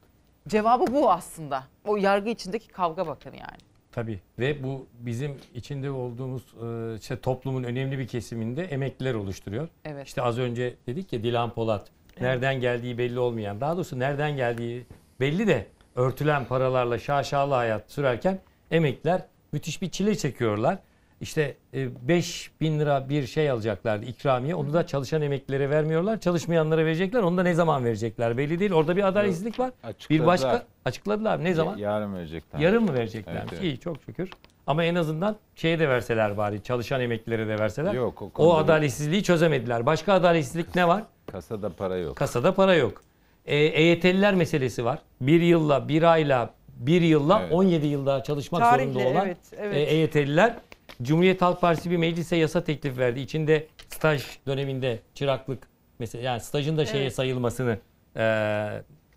cevabı 0.48 0.94
bu 0.94 1.12
aslında. 1.12 1.64
O 1.86 1.98
yargı 1.98 2.30
içindeki 2.30 2.68
kavga 2.68 3.08
bakın 3.08 3.32
yani. 3.32 3.58
Tabii 3.92 4.20
ve 4.40 4.64
bu 4.64 4.88
bizim 5.00 5.38
içinde 5.54 5.92
olduğumuz 5.92 6.44
e, 6.64 6.96
işte 7.00 7.20
toplumun 7.20 7.64
önemli 7.64 8.00
bir 8.00 8.08
kesiminde 8.08 8.64
emekliler 8.64 9.14
oluşturuyor. 9.14 9.68
Evet. 9.86 10.08
İşte 10.08 10.22
az 10.22 10.40
önce 10.40 10.76
dedik 10.88 11.14
ya 11.14 11.24
Dilan 11.24 11.54
Polat 11.54 11.88
nereden 12.22 12.60
geldiği 12.60 12.98
belli 12.98 13.20
olmayan 13.20 13.62
daha 13.62 13.76
doğrusu 13.76 14.00
nereden 14.00 14.36
geldiği 14.36 14.86
belli 15.20 15.48
de 15.48 15.68
örtülen 15.96 16.46
paralarla 16.46 17.00
şaşalı 17.00 17.54
hayat 17.54 17.92
sürerken 17.92 18.40
emekliler 18.72 19.26
müthiş 19.52 19.82
bir 19.82 19.90
çile 19.90 20.16
çekiyorlar. 20.16 20.78
İşte 21.24 21.56
5 21.74 22.52
bin 22.62 22.80
lira 22.80 23.10
bir 23.10 23.28
şey 23.28 23.50
alacaklardı 23.50 24.06
ikramiye. 24.06 24.56
Onu 24.56 24.74
da 24.74 24.88
çalışan 24.88 25.22
emeklilere 25.22 25.70
vermiyorlar. 25.70 26.20
Çalışmayanlara 26.20 26.86
verecekler. 26.86 27.20
Onu 27.20 27.38
da 27.38 27.44
ne 27.44 27.54
zaman 27.54 27.86
verecekler 27.86 28.38
belli 28.38 28.60
değil. 28.60 28.72
Orada 28.72 28.96
bir 28.96 29.08
adaletsizlik 29.08 29.60
var. 29.60 29.72
Bir 29.84 29.88
Açıkladılar. 29.90 30.28
başka 30.28 30.64
açıkladılar. 30.86 31.44
Ne 31.44 31.54
zaman? 31.54 31.78
Yarın 31.78 32.16
verecekler. 32.16 32.60
Yarın 32.60 32.84
mı 32.84 32.94
vereceklermiş? 32.94 33.42
Evet, 33.54 33.54
evet. 33.54 33.64
İyi 33.64 33.80
çok 33.80 33.98
şükür. 34.06 34.30
Ama 34.68 34.84
en 34.84 34.96
azından 34.96 35.36
şeye 35.56 35.80
de 35.80 35.90
verseler 35.90 36.38
bari 36.38 36.64
çalışan 36.64 37.02
emeklilere 37.02 37.48
de 37.48 37.60
verseler. 37.60 37.94
Yok, 37.94 38.22
o 38.22 38.32
o 38.38 38.56
bir- 38.58 38.64
adaletsizliği 38.64 39.24
çözemediler. 39.24 39.86
Başka 39.86 40.14
adaletsizlik 40.14 40.76
ne 40.76 40.88
var? 40.88 41.04
Kasada 41.32 41.70
para 41.70 41.98
yok. 41.98 42.16
Kasada 42.16 42.54
para 42.56 42.76
yok. 42.76 43.02
E, 43.46 43.56
EYT'liler 43.56 44.36
meselesi 44.36 44.86
var. 44.86 45.00
Bir 45.22 45.42
yılla, 45.42 45.88
bir 45.88 46.04
ayla, 46.04 46.50
bir 46.78 47.02
yılla 47.02 47.40
Evet. 47.42 47.54
17 47.54 47.88
yıl 47.88 48.06
daha 48.06 48.24
çalışmak 48.24 48.62
Tarihli, 48.62 48.94
zorunda 48.94 49.10
olan 49.10 49.26
evet, 49.26 49.38
evet. 49.58 49.76
e, 49.78 49.80
EYT'liler 49.82 50.56
Cumhuriyet 51.04 51.42
Halk 51.42 51.62
Partisi 51.62 51.92
bir 51.92 51.98
meclise 51.98 52.36
yasa 52.36 52.64
teklif 52.64 52.98
verdi. 52.98 53.20
İçinde 53.20 53.68
staj 53.90 54.24
döneminde 54.48 55.00
çıraklık 55.14 55.68
mesela 56.00 56.24
yani 56.24 56.42
stajın 56.42 56.78
da 56.78 56.86
şeye 56.86 57.04
Evet. 57.04 57.16
sayılmasını 57.16 57.78
e, 58.16 58.24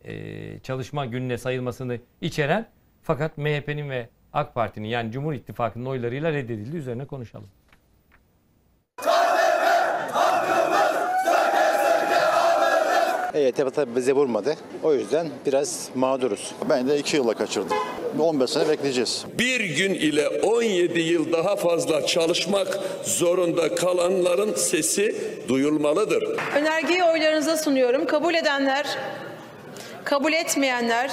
e, 0.05 0.59
çalışma 0.63 1.07
gününe 1.07 1.39
sayılmasını 1.39 1.99
içeren 2.21 2.67
fakat 3.03 3.39
MHP'nin 3.39 3.91
ve 3.91 4.09
AK 4.33 4.55
Parti'nin 4.55 4.89
yani 4.89 5.13
Cumhur 5.13 5.33
İttifakı'nın 5.33 5.87
oylarıyla 5.87 6.33
reddedildi. 6.33 6.77
Üzerine 6.77 7.05
konuşalım. 7.05 7.49
EYT 13.35 13.57
tabii 13.75 13.97
bize 13.97 14.13
vurmadı. 14.13 14.55
O 14.83 14.95
yüzden 14.95 15.29
biraz 15.47 15.91
mağduruz. 15.95 16.55
Ben 16.71 16.89
de 16.89 16.99
2 16.99 17.17
yıla 17.17 17.35
kaçırdım. 17.35 17.77
15 18.23 18.51
sene 18.51 18.69
bekleyeceğiz. 18.69 19.25
bir 19.39 19.61
gün 19.61 19.95
ile 19.95 20.29
17 20.29 21.01
yıl 21.01 21.33
daha 21.33 21.57
fazla 21.57 22.07
çalışmak 22.07 22.79
zorunda 23.05 23.75
kalanların 23.75 24.55
sesi 24.55 25.17
duyulmalıdır. 25.49 26.25
Önergeyi 26.57 27.05
oylarınıza 27.05 27.57
sunuyorum. 27.57 28.07
Kabul 28.07 28.35
edenler, 28.35 28.87
kabul 30.05 30.33
etmeyenler 30.33 31.11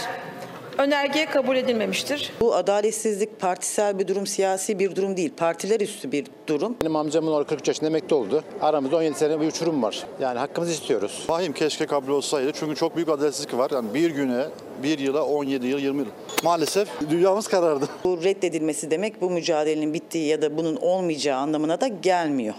önerge 0.84 1.26
kabul 1.26 1.56
edilmemiştir. 1.56 2.32
Bu 2.40 2.56
adaletsizlik 2.56 3.40
partisel 3.40 4.00
bir 4.00 4.08
durum, 4.08 4.28
siyasi 4.28 4.80
bir 4.80 4.96
durum 4.96 5.18
değil. 5.18 5.34
Partiler 5.38 5.80
üstü 5.80 6.12
bir 6.12 6.28
durum. 6.48 6.76
Benim 6.82 6.96
amcamın 6.96 7.32
oğlu 7.32 7.46
43 7.46 7.68
yaşında 7.68 7.90
emekli 7.90 8.16
oldu. 8.16 8.44
Aramızda 8.62 8.98
17 8.98 9.18
sene 9.18 9.42
bir 9.42 9.48
uçurum 9.48 9.84
var. 9.84 10.04
Yani 10.20 10.40
hakkımızı 10.40 10.74
istiyoruz. 10.74 11.26
Vahim 11.30 11.54
keşke 11.54 11.86
kabul 11.86 12.12
olsaydı. 12.12 12.52
Çünkü 12.54 12.76
çok 12.76 12.96
büyük 12.96 13.10
adaletsizlik 13.10 13.58
var. 13.58 13.72
Yani 13.72 13.94
bir 13.94 14.12
güne, 14.12 14.46
bir 14.84 15.00
yıla 15.00 15.26
17 15.26 15.68
yıl, 15.68 15.80
20 15.80 16.00
yıl. 16.00 16.08
Maalesef 16.44 16.90
dünyamız 17.10 17.48
karardı. 17.48 17.86
Bu 18.04 18.24
reddedilmesi 18.24 18.92
demek 18.92 19.22
bu 19.22 19.30
mücadelenin 19.30 19.94
bittiği 19.94 20.28
ya 20.28 20.42
da 20.42 20.58
bunun 20.58 20.76
olmayacağı 20.76 21.40
anlamına 21.40 21.82
da 21.82 21.88
gelmiyor. 21.88 22.56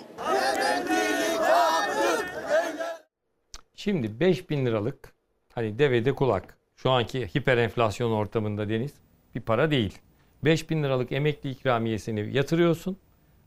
Şimdi 3.75 4.21
5000 4.21 4.67
liralık 4.67 5.13
hani 5.55 5.79
devede 5.79 6.15
kulak 6.15 6.64
şu 6.85 6.91
anki 6.91 7.27
hiper 7.27 7.59
enflasyon 7.59 8.11
ortamında 8.11 8.69
Deniz 8.69 8.93
bir 9.35 9.41
para 9.41 9.71
değil. 9.71 9.99
5000 10.45 10.83
liralık 10.83 11.13
emekli 11.13 11.51
ikramiyesini 11.51 12.37
yatırıyorsun 12.37 12.97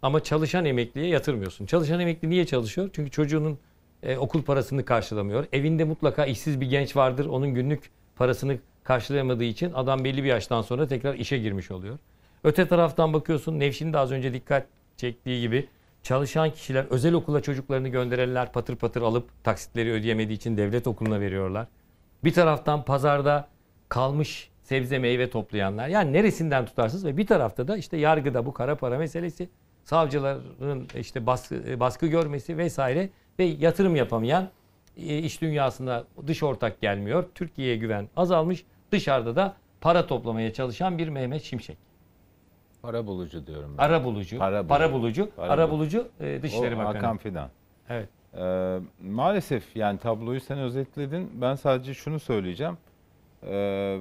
ama 0.02 0.24
çalışan 0.24 0.66
emekliye 0.66 1.08
yatırmıyorsun. 1.08 1.66
Çalışan 1.66 2.00
emekli 2.00 2.30
niye 2.30 2.46
çalışıyor? 2.46 2.90
Çünkü 2.94 3.12
çocuğunun 3.12 3.60
e, 4.04 4.18
okul 4.18 4.44
parasını 4.44 4.86
karşılamıyor. 4.86 5.46
Evinde 5.54 5.84
mutlaka 5.84 6.26
işsiz 6.26 6.62
bir 6.62 6.66
genç 6.70 6.96
vardır. 6.96 7.26
Onun 7.26 7.54
günlük 7.54 7.92
parasını 8.16 8.58
karşılayamadığı 8.84 9.44
için 9.44 9.74
adam 9.74 10.04
belli 10.04 10.24
bir 10.24 10.30
yaştan 10.30 10.62
sonra 10.62 10.88
tekrar 10.88 11.14
işe 11.14 11.38
girmiş 11.38 11.72
oluyor. 11.72 11.98
Öte 12.44 12.68
taraftan 12.68 13.14
bakıyorsun 13.14 13.60
Nevşin 13.60 13.94
de 13.94 13.98
az 13.98 14.12
önce 14.12 14.34
dikkat 14.34 14.68
çektiği 14.98 15.42
gibi 15.42 15.68
çalışan 16.04 16.52
kişiler 16.52 16.86
özel 16.90 17.14
okula 17.14 17.42
çocuklarını 17.42 17.88
gönderenler 17.88 18.52
patır 18.52 18.76
patır 18.76 19.02
alıp 19.02 19.44
taksitleri 19.44 19.92
ödeyemediği 19.92 20.38
için 20.38 20.58
devlet 20.58 20.88
okuluna 20.88 21.20
veriyorlar. 21.20 21.68
Bir 22.28 22.34
taraftan 22.34 22.86
pazarda 22.86 23.48
kalmış 23.90 24.50
sebze 24.64 25.00
meyve 25.00 25.30
toplayanlar 25.30 25.88
yani 25.88 26.14
neresinden 26.14 26.66
tutarsınız 26.66 27.06
ve 27.06 27.18
bir 27.18 27.28
tarafta 27.28 27.68
da 27.68 27.78
işte 27.78 27.98
yargıda 27.98 28.46
bu 28.46 28.54
kara 28.54 28.76
para 28.76 28.98
meselesi 28.98 29.50
savcıların 29.84 30.88
işte 31.00 31.26
baskı, 31.26 31.80
baskı 31.80 32.08
görmesi 32.08 32.58
vesaire 32.58 33.10
ve 33.40 33.44
yatırım 33.44 33.96
yapamayan 33.96 34.50
e, 34.98 35.18
iş 35.18 35.42
dünyasında 35.42 36.04
dış 36.28 36.44
ortak 36.44 36.82
gelmiyor. 36.82 37.26
Türkiye'ye 37.36 37.78
güven 37.78 38.10
azalmış. 38.16 38.66
Dışarıda 38.92 39.36
da 39.36 39.56
para 39.82 40.08
toplamaya 40.08 40.54
çalışan 40.54 40.98
bir 40.98 41.08
Mehmet 41.08 41.44
Şimşek. 41.44 41.78
Para 42.82 43.08
bulucu 43.08 43.48
diyorum 43.48 43.76
ben. 43.78 43.84
Ara 43.84 44.04
bulucu. 44.04 44.38
Para 44.38 44.68
Para, 44.68 44.92
bulucu. 44.94 45.22
bulucu. 45.22 45.36
Para 45.36 45.52
ara 45.52 45.72
bulucu. 45.72 45.98
bulucu 46.00 46.26
e, 46.26 46.42
Dışişleri 46.42 46.76
O 46.76 46.78
Bakanı. 46.78 46.94
Hakan 46.94 47.18
Fidan. 47.18 47.50
Evet. 47.90 48.10
Ee, 48.38 48.80
maalesef 49.04 49.76
yani 49.76 50.00
tabloyu 50.00 50.40
sen 50.40 50.60
özetledin. 50.60 51.32
Ben 51.42 51.56
sadece 51.56 51.94
şunu 51.94 52.20
söyleyeceğim. 52.20 52.78
Ee, 53.44 54.00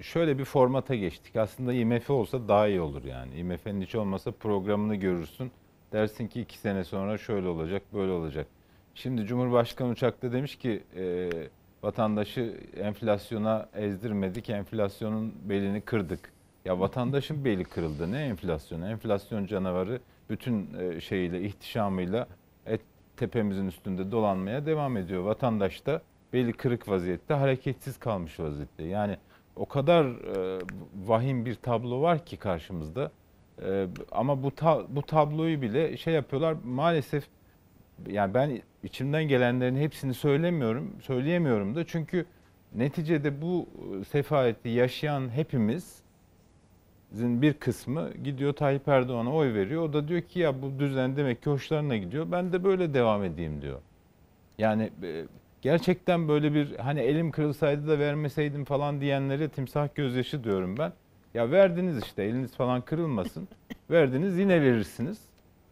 şöyle 0.00 0.38
bir 0.38 0.44
formata 0.44 0.94
geçtik. 0.94 1.36
Aslında 1.36 1.72
IMF 1.72 2.10
olsa 2.10 2.48
daha 2.48 2.68
iyi 2.68 2.80
olur 2.80 3.04
yani. 3.04 3.34
IMF'nin 3.34 3.80
hiç 3.80 3.94
olmasa 3.94 4.30
programını 4.30 4.96
görürsün. 4.96 5.50
Dersin 5.92 6.26
ki 6.26 6.40
iki 6.40 6.58
sene 6.58 6.84
sonra 6.84 7.18
şöyle 7.18 7.48
olacak, 7.48 7.82
böyle 7.94 8.12
olacak. 8.12 8.46
Şimdi 8.94 9.26
Cumhurbaşkanı 9.26 9.88
uçakta 9.88 10.32
demiş 10.32 10.56
ki 10.56 10.82
e, 10.96 11.30
vatandaşı 11.82 12.54
enflasyona 12.76 13.68
ezdirmedik, 13.74 14.50
enflasyonun 14.50 15.34
belini 15.44 15.80
kırdık. 15.80 16.32
Ya 16.64 16.80
vatandaşın 16.80 17.44
beli 17.44 17.64
kırıldı. 17.64 18.12
Ne 18.12 18.24
enflasyonu? 18.24 18.88
Enflasyon 18.88 19.46
canavarı 19.46 20.00
bütün 20.30 20.68
e, 20.80 21.00
şeyiyle, 21.00 21.42
ihtişamıyla 21.42 22.26
tepemizin 23.16 23.66
üstünde 23.66 24.12
dolanmaya 24.12 24.66
devam 24.66 24.96
ediyor. 24.96 25.22
Vatandaş 25.24 25.86
da 25.86 26.02
beli 26.32 26.52
kırık 26.52 26.88
vaziyette, 26.88 27.34
hareketsiz 27.34 27.98
kalmış 27.98 28.40
vaziyette. 28.40 28.82
Yani 28.82 29.16
o 29.56 29.66
kadar 29.66 30.04
e, 30.04 30.58
vahim 31.06 31.46
bir 31.46 31.54
tablo 31.54 32.02
var 32.02 32.24
ki 32.26 32.36
karşımızda. 32.36 33.10
E, 33.62 33.86
ama 34.12 34.42
bu 34.42 34.50
ta- 34.50 34.84
bu 34.88 35.02
tabloyu 35.02 35.62
bile 35.62 35.96
şey 35.96 36.14
yapıyorlar. 36.14 36.56
Maalesef 36.64 37.24
yani 38.06 38.34
ben 38.34 38.62
içimden 38.82 39.24
gelenlerin 39.24 39.76
hepsini 39.76 40.14
söylemiyorum, 40.14 40.96
söyleyemiyorum 41.02 41.74
da 41.74 41.86
çünkü 41.86 42.26
neticede 42.74 43.42
bu 43.42 43.68
sefaleti 44.10 44.68
yaşayan 44.68 45.28
hepimiz 45.28 46.03
bir 47.20 47.52
kısmı 47.54 48.10
gidiyor 48.24 48.52
Tayyip 48.52 48.88
Erdoğan'a 48.88 49.32
oy 49.34 49.54
veriyor. 49.54 49.82
O 49.82 49.92
da 49.92 50.08
diyor 50.08 50.20
ki 50.20 50.38
ya 50.38 50.62
bu 50.62 50.78
düzen 50.78 51.16
demek 51.16 51.42
ki 51.42 51.50
hoşlarına 51.50 51.96
gidiyor. 51.96 52.26
Ben 52.32 52.52
de 52.52 52.64
böyle 52.64 52.94
devam 52.94 53.24
edeyim 53.24 53.62
diyor. 53.62 53.80
Yani 54.58 54.90
e, 55.02 55.24
gerçekten 55.62 56.28
böyle 56.28 56.54
bir 56.54 56.76
hani 56.76 57.00
elim 57.00 57.30
kırılsaydı 57.30 57.88
da 57.88 57.98
vermeseydim 57.98 58.64
falan 58.64 59.00
diyenlere 59.00 59.48
timsah 59.48 59.88
gözyaşı 59.94 60.44
diyorum 60.44 60.78
ben. 60.78 60.92
Ya 61.34 61.50
verdiniz 61.50 62.02
işte 62.04 62.22
eliniz 62.24 62.56
falan 62.56 62.80
kırılmasın. 62.80 63.48
verdiniz 63.90 64.38
yine 64.38 64.62
verirsiniz. 64.62 65.18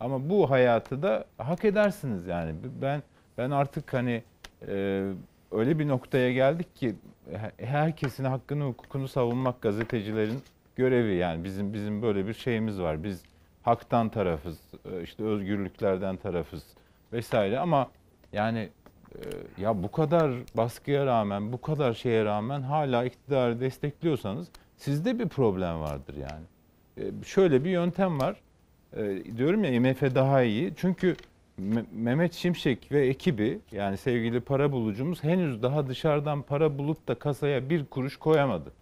Ama 0.01 0.31
bu 0.31 0.51
hayatı 0.51 1.03
da 1.03 1.25
hak 1.39 1.65
edersiniz 1.65 2.27
yani. 2.27 2.55
Ben 2.83 3.03
ben 3.39 3.51
artık 3.51 3.95
hani 3.95 4.23
e, 4.69 5.05
öyle 5.53 5.79
bir 5.79 5.89
noktaya 5.89 6.33
geldik 6.33 6.77
ki 6.77 6.95
he- 7.33 7.67
herkesin 7.67 8.25
hakkını 8.25 8.65
hukukunu 8.65 9.09
savunmak 9.09 9.63
gazetecilerin 9.63 10.43
görevi 10.77 11.15
yani 11.15 11.45
bizim 11.45 11.73
bizim 11.73 12.03
böyle 12.03 12.27
bir 12.27 12.35
şeyimiz 12.35 12.81
var. 12.81 13.05
Biz 13.05 13.23
haktan 13.63 14.09
tarafız, 14.09 14.59
işte 15.05 15.25
özgürlüklerden 15.25 16.17
tarafız 16.17 16.63
vesaire 17.13 17.59
ama 17.59 17.91
yani 18.33 18.69
e, 19.15 19.19
ya 19.63 19.83
bu 19.83 19.91
kadar 19.93 20.33
baskıya 20.57 21.07
rağmen, 21.07 21.53
bu 21.53 21.61
kadar 21.61 21.93
şeye 21.95 22.25
rağmen 22.25 22.63
hala 22.63 23.05
iktidarı 23.05 23.61
destekliyorsanız 23.61 24.49
sizde 24.77 25.19
bir 25.19 25.29
problem 25.29 25.81
vardır 25.81 26.15
yani. 26.17 26.45
E, 26.99 27.25
Şöyle 27.25 27.65
bir 27.65 27.71
yöntem 27.71 28.21
var. 28.21 28.37
E, 28.97 29.23
Diyorum 29.37 29.65
ya 29.65 29.71
IMF 29.71 30.03
daha 30.03 30.43
iyi. 30.43 30.73
Çünkü 30.77 31.17
Me- 31.61 31.85
Mehmet 31.93 32.33
Şimşek 32.35 32.93
ve 32.93 33.07
ekibi 33.07 33.59
yani 33.73 33.97
sevgili 33.97 34.41
para 34.41 34.73
bulucumuz 34.73 35.25
henüz 35.25 35.63
daha 35.63 35.89
dışarıdan 35.89 36.43
para 36.43 36.79
bulup 36.79 37.09
da 37.09 37.15
kasaya 37.15 37.71
bir 37.71 37.85
kuruş 37.85 38.17
koyamadı. 38.17 38.73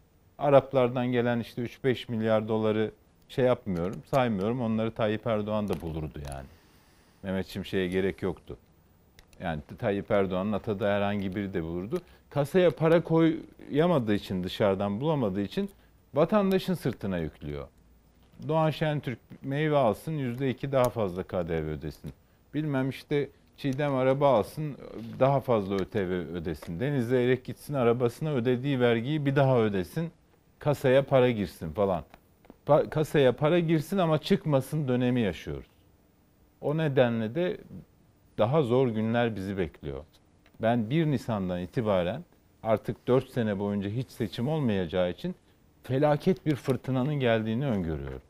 Araplardan 0.40 1.06
gelen 1.06 1.40
işte 1.40 1.62
3-5 1.62 2.10
milyar 2.10 2.48
doları 2.48 2.90
şey 3.28 3.44
yapmıyorum, 3.44 4.02
saymıyorum. 4.10 4.60
Onları 4.60 4.90
Tayyip 4.90 5.26
Erdoğan 5.26 5.68
da 5.68 5.80
bulurdu 5.80 6.20
yani. 6.28 6.46
Mehmet 7.22 7.46
Şimşek'e 7.46 7.86
gerek 7.86 8.22
yoktu. 8.22 8.56
Yani 9.40 9.60
Tayyip 9.78 10.10
Erdoğan'ın 10.10 10.52
atadığı 10.52 10.86
herhangi 10.86 11.36
biri 11.36 11.54
de 11.54 11.62
bulurdu. 11.62 12.00
Kasaya 12.30 12.70
para 12.70 13.02
koyamadığı 13.02 14.14
için 14.14 14.44
dışarıdan 14.44 15.00
bulamadığı 15.00 15.40
için 15.42 15.70
vatandaşın 16.14 16.74
sırtına 16.74 17.18
yüklüyor. 17.18 17.68
Doğan 18.48 18.70
Şentürk 18.70 19.18
meyve 19.42 19.76
alsın 19.76 20.12
%2 20.12 20.72
daha 20.72 20.84
fazla 20.84 21.22
KDV 21.22 21.68
ödesin. 21.68 22.12
Bilmem 22.54 22.90
işte 22.90 23.28
Çiğdem 23.56 23.94
araba 23.94 24.38
alsın 24.38 24.76
daha 25.18 25.40
fazla 25.40 25.74
ÖTV 25.74 26.10
ödesin. 26.34 26.80
Deniz 26.80 27.08
Zeyrek 27.08 27.44
gitsin 27.44 27.74
arabasına 27.74 28.30
ödediği 28.32 28.80
vergiyi 28.80 29.26
bir 29.26 29.36
daha 29.36 29.58
ödesin. 29.58 30.10
Kasaya 30.60 31.02
para 31.02 31.30
girsin 31.30 31.72
falan. 31.72 32.04
Pa- 32.66 32.90
kasaya 32.90 33.32
para 33.32 33.58
girsin 33.58 33.98
ama 33.98 34.18
çıkmasın 34.18 34.88
dönemi 34.88 35.20
yaşıyoruz. 35.20 35.66
O 36.60 36.76
nedenle 36.76 37.34
de 37.34 37.56
daha 38.38 38.62
zor 38.62 38.88
günler 38.88 39.36
bizi 39.36 39.58
bekliyor. 39.58 40.04
Ben 40.62 40.90
1 40.90 41.06
Nisan'dan 41.06 41.60
itibaren 41.60 42.24
artık 42.62 43.08
4 43.08 43.30
sene 43.30 43.58
boyunca 43.58 43.90
hiç 43.90 44.10
seçim 44.10 44.48
olmayacağı 44.48 45.10
için 45.10 45.34
felaket 45.82 46.46
bir 46.46 46.56
fırtınanın 46.56 47.14
geldiğini 47.14 47.66
öngörüyorum. 47.66 48.22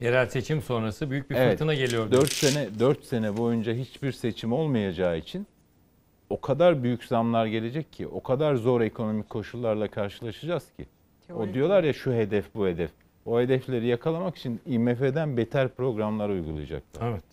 Yerel 0.00 0.26
seçim 0.26 0.62
sonrası 0.62 1.10
büyük 1.10 1.30
bir 1.30 1.34
Evet, 1.36 1.50
fırtına 1.50 1.74
geliyor. 1.74 2.10
4 2.10 2.32
sene 2.32 2.78
4 2.78 3.04
sene 3.04 3.36
boyunca 3.36 3.72
hiçbir 3.74 4.12
seçim 4.12 4.52
olmayacağı 4.52 5.18
için 5.18 5.46
o 6.30 6.40
kadar 6.40 6.82
büyük 6.82 7.04
zamlar 7.04 7.46
gelecek 7.46 7.92
ki, 7.92 8.06
o 8.06 8.22
kadar 8.22 8.54
zor 8.54 8.80
ekonomik 8.80 9.30
koşullarla 9.30 9.88
karşılaşacağız 9.88 10.72
ki. 10.76 10.86
O 11.34 11.54
diyorlar 11.54 11.84
ya 11.84 11.92
şu 11.92 12.12
hedef 12.12 12.54
bu 12.54 12.66
hedef. 12.66 12.90
O 13.26 13.40
hedefleri 13.40 13.86
yakalamak 13.86 14.36
için 14.36 14.60
IMF'den 14.66 15.36
beter 15.36 15.68
programlar 15.68 16.28
uygulayacaklar. 16.28 17.10
Evet. 17.10 17.24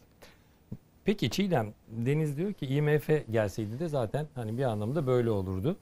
Peki 1.05 1.29
Çiğdem, 1.29 1.73
Deniz 1.87 2.37
diyor 2.37 2.53
ki 2.53 2.65
IMF 2.65 3.09
gelseydi 3.31 3.79
de 3.79 3.87
zaten 3.87 4.27
hani 4.35 4.57
bir 4.57 4.63
anlamda 4.63 5.07
böyle 5.07 5.29
olurdu. 5.29 5.77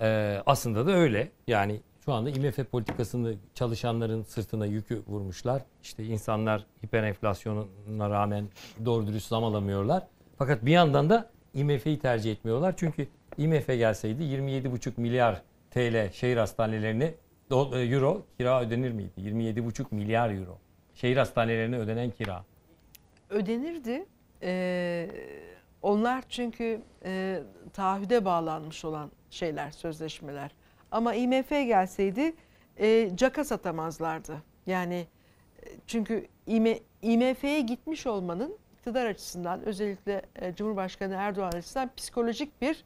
Ee, 0.00 0.42
aslında 0.46 0.86
da 0.86 0.92
öyle. 0.92 1.28
Yani 1.46 1.80
şu 2.04 2.12
anda 2.12 2.30
IMF 2.30 2.70
politikasını 2.70 3.34
çalışanların 3.54 4.22
sırtına 4.22 4.66
yükü 4.66 5.02
vurmuşlar. 5.08 5.62
İşte 5.82 6.04
insanlar 6.04 6.66
hiperenflasyona 6.84 7.64
rağmen 8.10 8.44
doğru 8.84 9.06
dürüst 9.06 9.28
zam 9.28 9.44
alamıyorlar. 9.44 10.02
Fakat 10.38 10.66
bir 10.66 10.72
yandan 10.72 11.10
da 11.10 11.30
IMF'yi 11.54 11.98
tercih 11.98 12.32
etmiyorlar. 12.32 12.74
Çünkü 12.76 13.06
IMF 13.38 13.66
gelseydi 13.66 14.22
27,5 14.22 15.00
milyar 15.00 15.42
TL 15.70 16.12
şehir 16.12 16.36
hastanelerine 16.36 17.14
euro 17.50 18.22
kira 18.38 18.60
ödenir 18.62 18.92
miydi? 18.92 19.10
27,5 19.18 19.84
milyar 19.90 20.30
euro. 20.30 20.58
Şehir 20.94 21.16
hastanelerine 21.16 21.78
ödenen 21.78 22.10
kira. 22.10 22.44
ödenirdi. 23.30 24.06
Ee, 24.42 25.10
onlar 25.82 26.24
çünkü 26.28 26.80
e, 27.04 27.42
taahhüde 27.72 28.24
bağlanmış 28.24 28.84
olan 28.84 29.10
şeyler, 29.30 29.70
sözleşmeler. 29.70 30.50
Ama 30.90 31.14
IMF 31.14 31.50
gelseydi 31.50 32.34
e, 32.78 33.10
caka 33.16 33.44
satamazlardı. 33.44 34.42
Yani 34.66 35.06
e, 35.62 35.66
çünkü 35.86 36.26
IM, 36.46 36.66
IMF'ye 37.02 37.60
gitmiş 37.60 38.06
olmanın 38.06 38.58
iktidar 38.78 39.06
açısından 39.06 39.64
özellikle 39.64 40.22
e, 40.36 40.54
Cumhurbaşkanı 40.54 41.14
Erdoğan 41.14 41.52
açısından 41.52 41.90
psikolojik 41.96 42.62
bir 42.62 42.84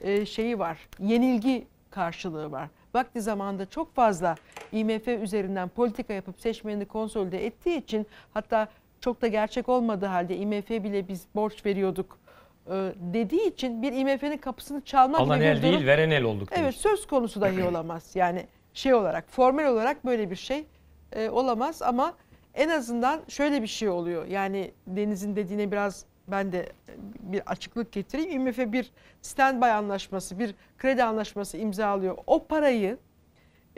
e, 0.00 0.26
şeyi 0.26 0.58
var. 0.58 0.88
Yenilgi 0.98 1.66
karşılığı 1.90 2.52
var. 2.52 2.68
Vakti 2.94 3.20
zamanında 3.20 3.66
çok 3.66 3.94
fazla 3.94 4.34
IMF 4.72 5.08
üzerinden 5.08 5.68
politika 5.68 6.12
yapıp 6.12 6.40
seçmenini 6.40 6.84
konsolide 6.84 7.46
ettiği 7.46 7.78
için 7.78 8.06
hatta 8.34 8.68
çok 9.00 9.22
da 9.22 9.28
gerçek 9.28 9.68
olmadığı 9.68 10.06
halde 10.06 10.36
IMF 10.36 10.70
bile 10.70 11.08
biz 11.08 11.26
borç 11.34 11.66
veriyorduk 11.66 12.18
e, 12.66 12.72
dediği 12.96 13.48
için 13.48 13.82
bir 13.82 13.92
IMF'nin 13.92 14.36
kapısını 14.38 14.80
çalma 14.80 15.18
Alan 15.18 15.38
gibi 15.38 15.46
el 15.48 15.56
durum. 15.62 15.72
değil 15.72 15.86
veren 15.86 16.10
el 16.10 16.22
olduk 16.24 16.48
Evet 16.52 16.62
demiş. 16.62 16.76
söz 16.76 17.06
konusu 17.06 17.40
dahi 17.40 17.64
olamaz. 17.68 18.10
Yani 18.14 18.46
şey 18.74 18.94
olarak 18.94 19.24
formel 19.30 19.68
olarak 19.68 20.04
böyle 20.06 20.30
bir 20.30 20.36
şey 20.36 20.64
e, 21.12 21.28
olamaz 21.30 21.82
ama 21.82 22.14
en 22.54 22.68
azından 22.68 23.20
şöyle 23.28 23.62
bir 23.62 23.66
şey 23.66 23.88
oluyor. 23.88 24.26
Yani 24.26 24.70
Deniz'in 24.86 25.36
dediğine 25.36 25.72
biraz 25.72 26.04
ben 26.28 26.52
de 26.52 26.72
bir 27.20 27.42
açıklık 27.46 27.92
getireyim. 27.92 28.46
IMF 28.46 28.58
bir 28.58 28.90
standby 29.22 29.66
anlaşması, 29.66 30.38
bir 30.38 30.54
kredi 30.78 31.04
anlaşması 31.04 31.58
imzalıyor. 31.58 32.18
O 32.26 32.46
parayı 32.46 32.98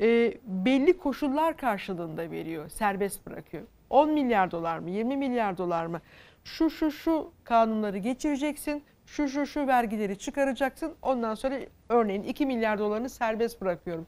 e, 0.01 0.35
belli 0.47 0.99
koşullar 0.99 1.57
karşılığında 1.57 2.31
veriyor, 2.31 2.69
serbest 2.69 3.27
bırakıyor. 3.27 3.63
10 3.91 4.11
milyar 4.11 4.51
dolar 4.51 4.79
mı, 4.79 4.91
20 4.91 5.17
milyar 5.17 5.59
dolar 5.59 5.87
mı? 5.87 6.01
Şu 6.45 6.71
şu 6.71 6.91
şu 6.91 7.33
kanunları 7.45 7.99
geçireceksin, 7.99 8.83
şu 9.07 9.29
şu 9.29 9.47
şu 9.47 9.67
vergileri 9.67 10.19
çıkaracaksın. 10.19 10.95
Ondan 11.03 11.35
sonra 11.35 11.59
örneğin 11.89 12.23
2 12.23 12.47
milyar 12.47 12.79
dolarını 12.79 13.09
serbest 13.09 13.61
bırakıyorum. 13.61 14.07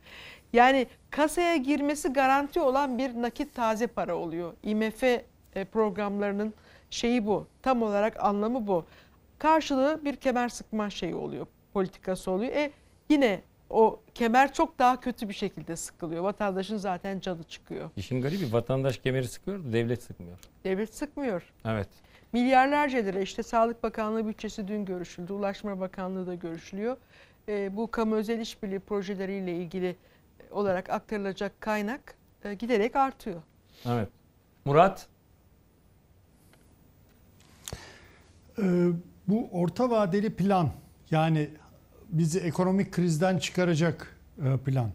Yani 0.53 0.87
kasaya 1.11 1.57
girmesi 1.57 2.09
garanti 2.09 2.61
olan 2.61 2.99
bir 2.99 3.23
nakit 3.23 3.55
taze 3.55 3.87
para 3.87 4.17
oluyor. 4.17 4.53
IMF 4.63 5.03
e, 5.03 5.25
programlarının 5.73 6.55
şeyi 6.97 7.27
bu. 7.27 7.47
Tam 7.63 7.83
olarak 7.83 8.25
anlamı 8.25 8.67
bu. 8.67 8.85
Karşılığı 9.39 10.01
bir 10.05 10.17
kemer 10.17 10.49
sıkma 10.49 10.91
şeyi 10.91 11.15
oluyor. 11.15 11.47
Politikası 11.73 12.31
oluyor. 12.31 12.53
E 12.53 12.71
yine 13.09 13.41
o 13.71 14.01
kemer 14.15 14.53
çok 14.53 14.79
daha 14.79 15.01
kötü 15.01 15.29
bir 15.29 15.35
şekilde 15.35 15.77
sıkılıyor. 15.77 16.23
Vatandaşın 16.23 16.77
zaten 16.77 17.21
canı 17.21 17.43
çıkıyor. 17.43 17.91
İşin 17.97 18.23
garibi 18.23 18.53
vatandaş 18.53 18.99
kemeri 18.99 19.29
sıkıyor 19.29 19.65
da 19.65 19.73
devlet 19.73 20.03
sıkmıyor. 20.03 20.39
Devlet 20.65 20.95
sıkmıyor. 20.95 21.53
Evet. 21.65 21.89
Milyarlarca 22.33 22.99
lira 22.99 23.21
işte 23.21 23.43
Sağlık 23.43 23.83
Bakanlığı 23.83 24.29
bütçesi 24.29 24.69
dün 24.69 24.85
görüşüldü. 24.85 25.33
Ulaşma 25.33 25.81
Bakanlığı 25.81 26.27
da 26.27 26.35
görüşülüyor. 26.35 26.97
E, 27.49 27.77
bu 27.77 27.91
kamu 27.91 28.15
özel 28.15 28.41
işbirliği 28.41 28.81
projeleriyle 28.81 29.53
ilgili 29.53 29.97
olarak 30.51 30.91
aktarılacak 30.91 31.61
kaynak 31.61 32.15
e, 32.45 32.55
giderek 32.55 32.97
artıyor. 32.97 33.43
Evet. 33.87 34.09
Murat 34.65 35.09
Ee, 38.59 38.89
bu 39.29 39.49
orta 39.53 39.91
vadeli 39.91 40.31
plan 40.31 40.71
yani 41.11 41.49
bizi 42.09 42.39
ekonomik 42.39 42.93
krizden 42.93 43.39
çıkaracak 43.39 44.17
e, 44.45 44.57
plan. 44.57 44.91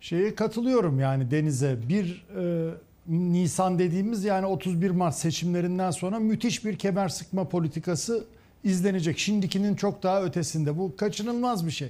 Şeye 0.00 0.34
katılıyorum 0.34 1.00
yani 1.00 1.30
Deniz'e. 1.30 1.88
1 1.88 2.26
e, 2.36 2.70
Nisan 3.08 3.78
dediğimiz 3.78 4.24
yani 4.24 4.46
31 4.46 4.90
Mart 4.90 5.14
seçimlerinden 5.14 5.90
sonra 5.90 6.18
müthiş 6.18 6.64
bir 6.64 6.78
kemer 6.78 7.08
sıkma 7.08 7.48
politikası 7.48 8.24
izlenecek. 8.64 9.18
Şimdikinin 9.18 9.74
çok 9.74 10.02
daha 10.02 10.22
ötesinde. 10.22 10.78
Bu 10.78 10.96
kaçınılmaz 10.96 11.66
bir 11.66 11.70
şey. 11.70 11.88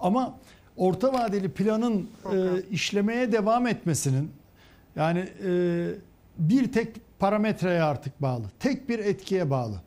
Ama 0.00 0.38
orta 0.76 1.12
vadeli 1.12 1.50
planın 1.50 2.08
e, 2.32 2.62
işlemeye 2.70 3.32
devam 3.32 3.66
etmesinin 3.66 4.30
yani 4.96 5.28
e, 5.46 5.88
bir 6.38 6.72
tek 6.72 6.88
parametreye 7.18 7.82
artık 7.82 8.22
bağlı. 8.22 8.44
Tek 8.60 8.88
bir 8.88 8.98
etkiye 8.98 9.50
bağlı. 9.50 9.80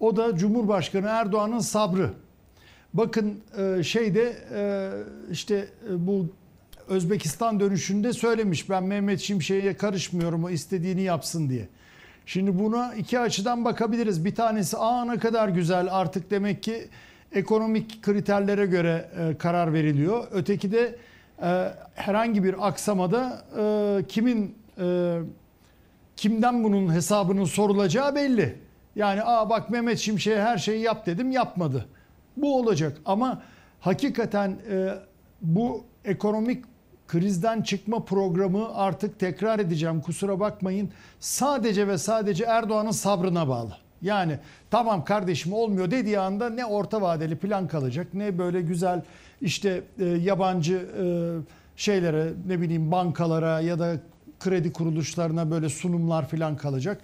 O 0.00 0.16
da 0.16 0.36
Cumhurbaşkanı 0.36 1.06
Erdoğan'ın 1.06 1.58
sabrı. 1.58 2.10
Bakın 2.94 3.40
e, 3.58 3.82
şeyde 3.82 4.36
e, 4.54 4.90
işte 5.32 5.68
e, 5.90 6.06
bu 6.06 6.26
Özbekistan 6.88 7.60
dönüşünde 7.60 8.12
söylemiş 8.12 8.70
ben 8.70 8.84
Mehmet 8.84 9.20
Şimşek'e 9.20 9.76
karışmıyorum 9.76 10.44
o 10.44 10.50
istediğini 10.50 11.02
yapsın 11.02 11.48
diye. 11.48 11.68
Şimdi 12.26 12.58
buna 12.58 12.94
iki 12.94 13.18
açıdan 13.18 13.64
bakabiliriz. 13.64 14.24
Bir 14.24 14.34
tanesi 14.34 14.76
aa 14.76 15.04
ne 15.04 15.18
kadar 15.18 15.48
güzel 15.48 15.88
artık 15.90 16.30
demek 16.30 16.62
ki 16.62 16.88
ekonomik 17.32 18.02
kriterlere 18.02 18.66
göre 18.66 19.08
karar 19.38 19.72
veriliyor. 19.72 20.26
Öteki 20.32 20.72
de 20.72 20.96
herhangi 21.94 22.44
bir 22.44 22.66
aksamada 22.68 23.44
kimin 24.08 24.54
kimden 26.16 26.64
bunun 26.64 26.94
hesabının 26.94 27.44
sorulacağı 27.44 28.14
belli. 28.14 28.67
Yani 28.98 29.22
aa 29.24 29.50
bak 29.50 29.70
Mehmet 29.70 29.98
Şimşek'e 29.98 30.40
her 30.42 30.58
şeyi 30.58 30.82
yap 30.82 31.06
dedim 31.06 31.32
yapmadı. 31.32 31.86
Bu 32.36 32.58
olacak 32.58 32.96
ama 33.04 33.42
hakikaten 33.80 34.58
e, 34.70 34.94
bu 35.42 35.84
ekonomik 36.04 36.64
krizden 37.08 37.62
çıkma 37.62 38.04
programı 38.04 38.74
artık 38.74 39.18
tekrar 39.18 39.58
edeceğim 39.58 40.00
kusura 40.00 40.40
bakmayın. 40.40 40.90
Sadece 41.20 41.88
ve 41.88 41.98
sadece 41.98 42.44
Erdoğan'ın 42.44 42.90
sabrına 42.90 43.48
bağlı. 43.48 43.76
Yani 44.02 44.38
tamam 44.70 45.04
kardeşim 45.04 45.52
olmuyor 45.52 45.90
dediği 45.90 46.18
anda 46.18 46.50
ne 46.50 46.64
orta 46.64 47.02
vadeli 47.02 47.36
plan 47.36 47.68
kalacak 47.68 48.06
ne 48.14 48.38
böyle 48.38 48.60
güzel 48.60 49.02
işte 49.40 49.82
e, 49.98 50.04
yabancı 50.04 50.74
e, 50.74 51.04
şeylere 51.76 52.32
ne 52.46 52.60
bileyim 52.60 52.92
bankalara 52.92 53.60
ya 53.60 53.78
da 53.78 53.96
kredi 54.40 54.72
kuruluşlarına 54.72 55.50
böyle 55.50 55.68
sunumlar 55.68 56.28
falan 56.28 56.56
kalacak. 56.56 57.00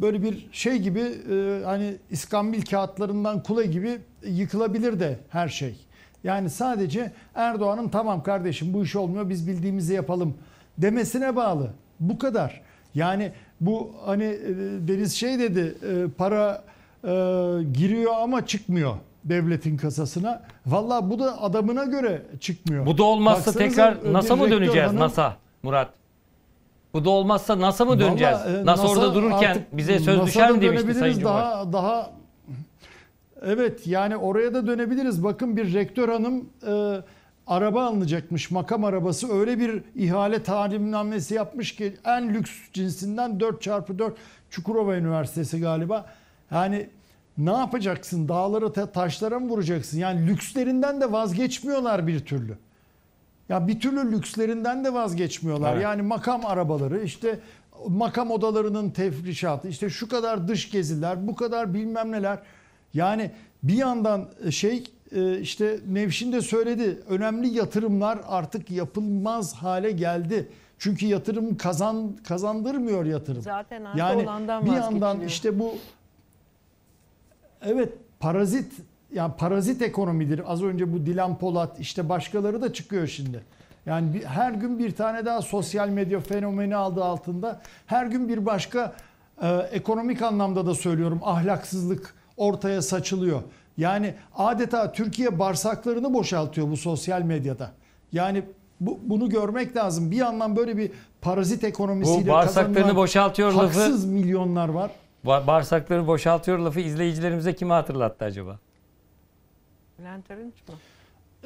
Böyle 0.00 0.22
bir 0.22 0.48
şey 0.52 0.78
gibi 0.78 1.00
e, 1.00 1.60
hani 1.64 1.94
iskambil 2.10 2.62
kağıtlarından 2.62 3.42
kule 3.42 3.66
gibi 3.66 3.98
yıkılabilir 4.26 5.00
de 5.00 5.18
her 5.30 5.48
şey. 5.48 5.76
Yani 6.24 6.50
sadece 6.50 7.12
Erdoğan'ın 7.34 7.88
tamam 7.88 8.22
kardeşim 8.22 8.74
bu 8.74 8.84
iş 8.84 8.96
olmuyor 8.96 9.28
biz 9.28 9.48
bildiğimizi 9.48 9.94
yapalım 9.94 10.34
demesine 10.78 11.36
bağlı. 11.36 11.70
Bu 12.00 12.18
kadar. 12.18 12.60
Yani 12.94 13.32
bu 13.60 13.90
hani 14.06 14.24
e, 14.24 14.48
Deniz 14.88 15.14
şey 15.14 15.38
dedi 15.38 15.74
e, 15.88 16.08
para 16.18 16.64
e, 17.04 17.08
giriyor 17.72 18.12
ama 18.20 18.46
çıkmıyor 18.46 18.94
devletin 19.24 19.76
kasasına. 19.76 20.42
Valla 20.66 21.10
bu 21.10 21.18
da 21.18 21.42
adamına 21.42 21.84
göre 21.84 22.22
çıkmıyor. 22.40 22.86
bu 22.86 22.98
da 22.98 23.04
olmazsa 23.04 23.46
Baksanıza, 23.46 23.58
tekrar 23.68 24.12
NASA 24.12 24.36
mı 24.36 24.50
döneceğiz 24.50 24.88
hanım- 24.88 25.00
NASA 25.00 25.36
Murat? 25.62 25.88
Bu 26.94 27.04
da 27.04 27.10
olmazsa 27.10 27.60
NASA 27.60 27.84
mı 27.84 28.00
döneceğiz? 28.00 28.38
Vallahi, 28.38 28.56
e, 28.56 28.66
NASA, 28.66 28.88
orada 28.88 29.14
dururken 29.14 29.58
bize 29.72 29.98
söz 29.98 30.06
NASA'da 30.06 30.26
düşer 30.26 30.50
mi 30.50 30.60
demişti 30.62 30.94
Sayın 30.94 31.14
Cumhurbaşkanı. 31.18 31.72
daha 31.72 31.72
daha 31.72 32.10
Evet 33.42 33.86
yani 33.86 34.16
oraya 34.16 34.54
da 34.54 34.66
dönebiliriz. 34.66 35.24
Bakın 35.24 35.56
bir 35.56 35.74
rektör 35.74 36.08
hanım 36.08 36.48
e, 36.66 37.02
araba 37.46 37.84
alınacakmış 37.86 38.50
makam 38.50 38.84
arabası 38.84 39.32
öyle 39.32 39.58
bir 39.58 39.82
ihale 39.94 40.42
talimnamesi 40.42 41.34
yapmış 41.34 41.74
ki 41.76 41.96
en 42.04 42.34
lüks 42.34 42.50
cinsinden 42.72 43.30
4x4 43.30 44.12
Çukurova 44.50 44.96
Üniversitesi 44.96 45.60
galiba. 45.60 46.06
Yani 46.50 46.88
ne 47.38 47.52
yapacaksın? 47.52 48.28
Dağlara 48.28 48.72
ta- 48.72 48.86
taşlara 48.92 49.38
mı 49.40 49.48
vuracaksın? 49.48 49.98
Yani 49.98 50.26
lükslerinden 50.26 51.00
de 51.00 51.12
vazgeçmiyorlar 51.12 52.06
bir 52.06 52.20
türlü. 52.20 52.58
Ya 53.48 53.68
bir 53.68 53.80
türlü 53.80 54.12
lükslerinden 54.12 54.84
de 54.84 54.94
vazgeçmiyorlar. 54.94 55.72
Evet. 55.72 55.82
Yani 55.82 56.02
makam 56.02 56.46
arabaları 56.46 57.02
işte 57.02 57.38
makam 57.88 58.30
odalarının 58.30 58.90
tefrişatı 58.90 59.68
işte 59.68 59.90
şu 59.90 60.08
kadar 60.08 60.48
dış 60.48 60.70
geziler 60.70 61.26
bu 61.26 61.34
kadar 61.34 61.74
bilmem 61.74 62.12
neler. 62.12 62.38
Yani 62.94 63.30
bir 63.62 63.74
yandan 63.74 64.28
şey 64.50 64.84
e, 65.12 65.38
işte 65.38 65.80
Nevşin 65.88 66.32
de 66.32 66.40
söyledi 66.40 67.02
önemli 67.08 67.48
yatırımlar 67.48 68.20
artık 68.28 68.70
yapılmaz 68.70 69.54
hale 69.54 69.90
geldi. 69.90 70.48
Çünkü 70.78 71.06
yatırım 71.06 71.56
kazan 71.56 72.16
kazandırmıyor 72.28 73.04
yatırım. 73.04 73.42
Zaten 73.42 73.86
yani 73.96 74.22
olandan 74.22 74.66
bir 74.66 74.72
yandan 74.72 75.20
işte 75.20 75.58
bu 75.58 75.74
evet 77.62 77.92
parazit 78.20 78.72
yani 79.14 79.32
parazit 79.38 79.82
ekonomidir. 79.82 80.40
Az 80.52 80.62
önce 80.62 80.92
bu 80.92 81.06
Dilan 81.06 81.38
Polat 81.38 81.80
işte 81.80 82.08
başkaları 82.08 82.62
da 82.62 82.72
çıkıyor 82.72 83.06
şimdi. 83.06 83.44
Yani 83.86 84.14
bir- 84.14 84.24
her 84.24 84.52
gün 84.52 84.78
bir 84.78 84.90
tane 84.90 85.24
daha 85.26 85.42
sosyal 85.42 85.88
medya 85.88 86.20
fenomeni 86.20 86.76
aldı 86.76 87.04
altında. 87.04 87.60
Her 87.86 88.06
gün 88.06 88.28
bir 88.28 88.46
başka 88.46 88.92
e, 89.42 89.48
ekonomik 89.72 90.22
anlamda 90.22 90.66
da 90.66 90.74
söylüyorum 90.74 91.20
ahlaksızlık 91.22 92.14
ortaya 92.36 92.82
saçılıyor. 92.82 93.42
Yani 93.78 94.14
adeta 94.36 94.92
Türkiye 94.92 95.38
bağırsaklarını 95.38 96.14
boşaltıyor 96.14 96.70
bu 96.70 96.76
sosyal 96.76 97.22
medyada. 97.22 97.70
Yani 98.12 98.42
bu, 98.80 98.98
bunu 99.02 99.28
görmek 99.28 99.76
lazım. 99.76 100.10
Bir 100.10 100.16
yandan 100.16 100.56
böyle 100.56 100.76
bir 100.76 100.90
parazit 101.20 101.64
ekonomisiyle 101.64 102.26
Bu 102.26 102.32
bağırsaklarını 102.32 102.96
boşaltıyor 102.96 103.52
lafı- 103.52 103.80
haksız 103.80 104.04
milyonlar 104.04 104.68
var. 104.68 104.90
Ba- 105.24 105.46
Bağırsakları 105.46 106.06
boşaltıyor 106.06 106.58
lafı 106.58 106.80
izleyicilerimize 106.80 107.54
kimi 107.54 107.72
hatırlattı 107.72 108.24
acaba? 108.24 108.58
Bülent 110.02 110.30
Arınç 110.30 110.54
mı? 110.68 110.74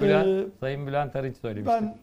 Bülent, 0.00 0.26
Ee, 0.26 0.44
Sayın 0.60 0.86
Bülent 0.86 1.16
Arınç 1.16 1.36
söylemişti. 1.36 1.74
Ben 1.80 1.96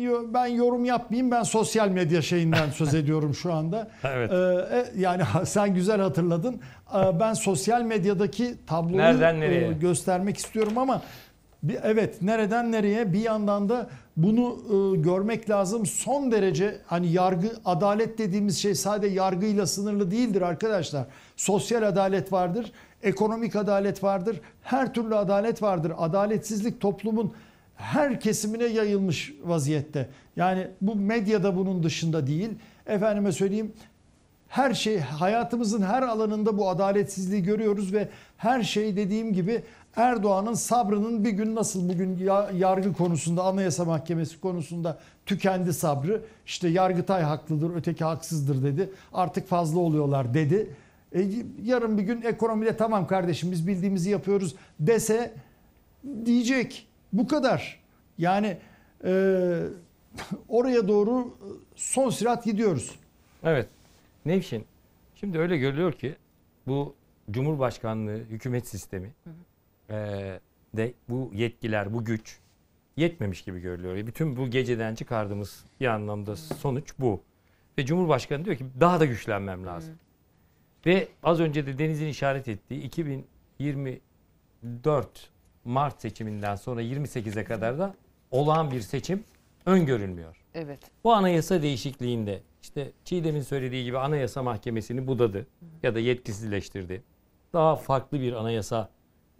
yo- 0.00 0.24
ben 0.34 0.46
yorum 0.46 0.84
yapmayayım. 0.84 1.30
Ben 1.30 1.42
sosyal 1.42 1.88
medya 1.88 2.22
şeyinden 2.22 2.70
söz 2.70 2.94
ediyorum 3.00 3.34
şu 3.34 3.52
anda. 3.52 3.88
Evet. 4.04 4.32
Ee, 4.32 4.36
e, 4.76 5.00
yani 5.00 5.22
sen 5.44 5.74
güzel 5.74 6.00
hatırladın. 6.00 6.60
Ee, 6.94 7.20
ben 7.20 7.32
sosyal 7.32 7.82
medyadaki 7.82 8.54
tabloyu 8.66 8.96
Nereden 8.98 9.40
nereye? 9.40 9.68
e, 9.68 9.72
göstermek 9.72 10.36
istiyorum 10.36 10.78
ama 10.78 11.02
bir, 11.62 11.78
evet 11.82 12.22
nereden 12.22 12.72
nereye 12.72 13.12
bir 13.12 13.20
yandan 13.20 13.68
da 13.68 13.88
bunu 14.16 14.58
e, 14.68 14.96
görmek 14.96 15.50
lazım. 15.50 15.86
Son 15.86 16.32
derece 16.32 16.78
hani 16.86 17.12
yargı 17.12 17.52
adalet 17.64 18.18
dediğimiz 18.18 18.58
şey 18.58 18.74
sadece 18.74 19.14
yargıyla 19.14 19.66
sınırlı 19.66 20.10
değildir 20.10 20.42
arkadaşlar. 20.42 21.06
Sosyal 21.36 21.82
adalet 21.82 22.32
vardır, 22.32 22.72
ekonomik 23.02 23.56
adalet 23.56 24.02
vardır, 24.02 24.40
her 24.62 24.94
türlü 24.94 25.16
adalet 25.16 25.62
vardır. 25.62 25.92
Adaletsizlik 25.98 26.80
toplumun 26.80 27.32
her 27.76 28.20
kesimine 28.20 28.64
yayılmış 28.64 29.34
vaziyette. 29.44 30.08
Yani 30.36 30.68
bu 30.80 30.94
medyada 30.94 31.56
bunun 31.56 31.82
dışında 31.82 32.26
değil. 32.26 32.50
Efendime 32.86 33.32
söyleyeyim 33.32 33.72
her 34.48 34.74
şey 34.74 34.98
hayatımızın 34.98 35.82
her 35.82 36.02
alanında 36.02 36.58
bu 36.58 36.68
adaletsizliği 36.68 37.42
görüyoruz 37.42 37.92
ve 37.92 38.08
her 38.36 38.62
şey 38.62 38.96
dediğim 38.96 39.32
gibi 39.32 39.62
Erdoğan'ın 39.96 40.54
sabrının 40.54 41.24
bir 41.24 41.30
gün 41.30 41.54
nasıl 41.54 41.88
bugün 41.88 42.18
ya- 42.18 42.50
yargı 42.56 42.92
konusunda 42.92 43.42
Anayasa 43.44 43.84
Mahkemesi 43.84 44.40
konusunda 44.40 44.98
tükendi 45.26 45.72
sabrı. 45.72 46.22
İşte 46.46 46.68
Yargıtay 46.68 47.22
haklıdır, 47.22 47.76
öteki 47.76 48.04
haksızdır 48.04 48.62
dedi. 48.62 48.90
Artık 49.12 49.48
fazla 49.48 49.80
oluyorlar 49.80 50.34
dedi. 50.34 50.70
E, 51.14 51.26
yarın 51.64 51.98
bir 51.98 52.02
gün 52.02 52.22
ekonomide 52.22 52.76
tamam 52.76 53.06
kardeşim 53.06 53.52
biz 53.52 53.66
bildiğimizi 53.66 54.10
yapıyoruz 54.10 54.54
dese 54.80 55.32
diyecek. 56.24 56.86
Bu 57.12 57.26
kadar. 57.26 57.80
Yani 58.18 58.56
e, 59.04 59.10
oraya 60.48 60.88
doğru 60.88 61.34
son 61.76 62.10
sürat 62.10 62.44
gidiyoruz. 62.44 62.90
Evet. 63.44 63.68
Nevşin, 64.26 64.64
şimdi 65.14 65.38
öyle 65.38 65.56
görülüyor 65.58 65.92
ki 65.92 66.14
bu 66.66 66.94
Cumhurbaşkanlığı 67.30 68.16
hükümet 68.18 68.68
sistemi 68.68 69.12
eee, 69.90 70.40
de 70.76 70.94
bu 71.08 71.30
yetkiler, 71.34 71.94
bu 71.94 72.04
güç 72.04 72.38
yetmemiş 72.96 73.42
gibi 73.42 73.60
görülüyor. 73.60 74.06
Bütün 74.06 74.36
bu 74.36 74.50
geceden 74.50 74.94
çıkardığımız 74.94 75.64
bir 75.80 75.86
anlamda 75.86 76.36
sonuç 76.36 76.92
bu. 76.98 77.22
Ve 77.78 77.86
Cumhurbaşkanı 77.86 78.44
diyor 78.44 78.56
ki 78.56 78.66
daha 78.80 79.00
da 79.00 79.04
güçlenmem 79.04 79.66
lazım. 79.66 79.94
Ve 80.86 81.08
az 81.22 81.40
önce 81.40 81.66
de 81.66 81.78
Deniz'in 81.78 82.06
işaret 82.06 82.48
ettiği 82.48 82.82
2024 82.82 85.30
Mart 85.64 86.00
seçiminden 86.00 86.56
sonra 86.56 86.82
28'e 86.82 87.44
kadar 87.44 87.78
da 87.78 87.94
olağan 88.30 88.70
bir 88.70 88.80
seçim 88.80 89.24
öngörülmüyor. 89.66 90.36
Evet. 90.54 90.80
Bu 91.04 91.12
anayasa 91.12 91.62
değişikliğinde 91.62 92.40
işte 92.62 92.92
Çiğdem'in 93.04 93.42
söylediği 93.42 93.84
gibi 93.84 93.98
anayasa 93.98 94.42
mahkemesini 94.42 95.06
budadı 95.06 95.46
ya 95.82 95.94
da 95.94 95.98
yetkisizleştirdi. 95.98 97.02
Daha 97.52 97.76
farklı 97.76 98.20
bir 98.20 98.32
anayasa 98.32 98.88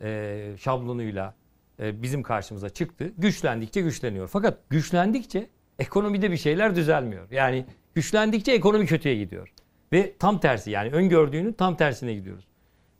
e, 0.02 0.54
şablonuyla 0.58 1.34
e, 1.80 2.02
bizim 2.02 2.22
karşımıza 2.22 2.68
çıktı. 2.68 3.12
Güçlendikçe 3.18 3.80
güçleniyor. 3.80 4.28
Fakat 4.28 4.70
güçlendikçe 4.70 5.50
ekonomide 5.78 6.30
bir 6.30 6.36
şeyler 6.36 6.76
düzelmiyor. 6.76 7.30
Yani 7.30 7.66
güçlendikçe 7.94 8.52
ekonomi 8.52 8.86
kötüye 8.86 9.16
gidiyor. 9.16 9.52
Ve 9.92 10.16
tam 10.18 10.40
tersi 10.40 10.70
yani 10.70 10.90
öngördüğünün 10.90 11.52
tam 11.52 11.76
tersine 11.76 12.14
gidiyoruz. 12.14 12.46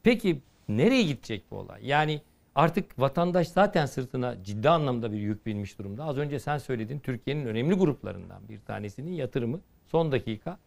Peki 0.02 0.43
nereye 0.68 1.02
gidecek 1.02 1.51
bu 1.51 1.56
olay? 1.56 1.86
Yani 1.86 2.20
artık 2.55 2.98
vatandaş 2.98 3.48
zaten 3.48 3.86
sırtına 3.86 4.44
ciddi 4.44 4.68
anlamda 4.68 5.12
bir 5.12 5.18
yük 5.18 5.47
binmiş 5.47 5.78
durumda. 5.78 6.05
Az 6.05 6.18
önce 6.18 6.39
sen 6.39 6.59
söyledin 6.59 6.98
Türkiye'nin 6.98 7.47
önemli 7.47 7.74
gruplarından 7.74 8.48
bir 8.48 8.60
tanesinin 8.60 9.12
yatırımı 9.12 9.60
son 9.86 10.12
dakika 10.12 10.59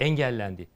engellendi. 0.00 0.68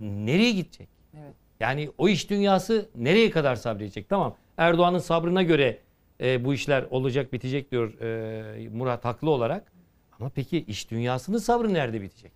Nereye 0.00 0.52
gidecek? 0.52 0.88
Evet. 1.18 1.34
Yani 1.62 1.90
o 1.98 2.08
iş 2.08 2.30
dünyası 2.30 2.88
nereye 2.94 3.30
kadar 3.30 3.56
sabredecek? 3.56 4.08
Tamam 4.08 4.36
Erdoğan'ın 4.56 4.98
sabrına 4.98 5.42
göre 5.42 5.78
e, 6.20 6.44
bu 6.44 6.54
işler 6.54 6.84
olacak 6.90 7.32
bitecek 7.32 7.70
diyor 7.70 8.00
e, 8.00 8.68
Murat 8.68 9.04
haklı 9.04 9.30
olarak. 9.30 9.72
Ama 10.20 10.30
peki 10.34 10.58
iş 10.64 10.90
dünyasının 10.90 11.38
sabrı 11.38 11.74
nerede 11.74 12.02
bitecek? 12.02 12.32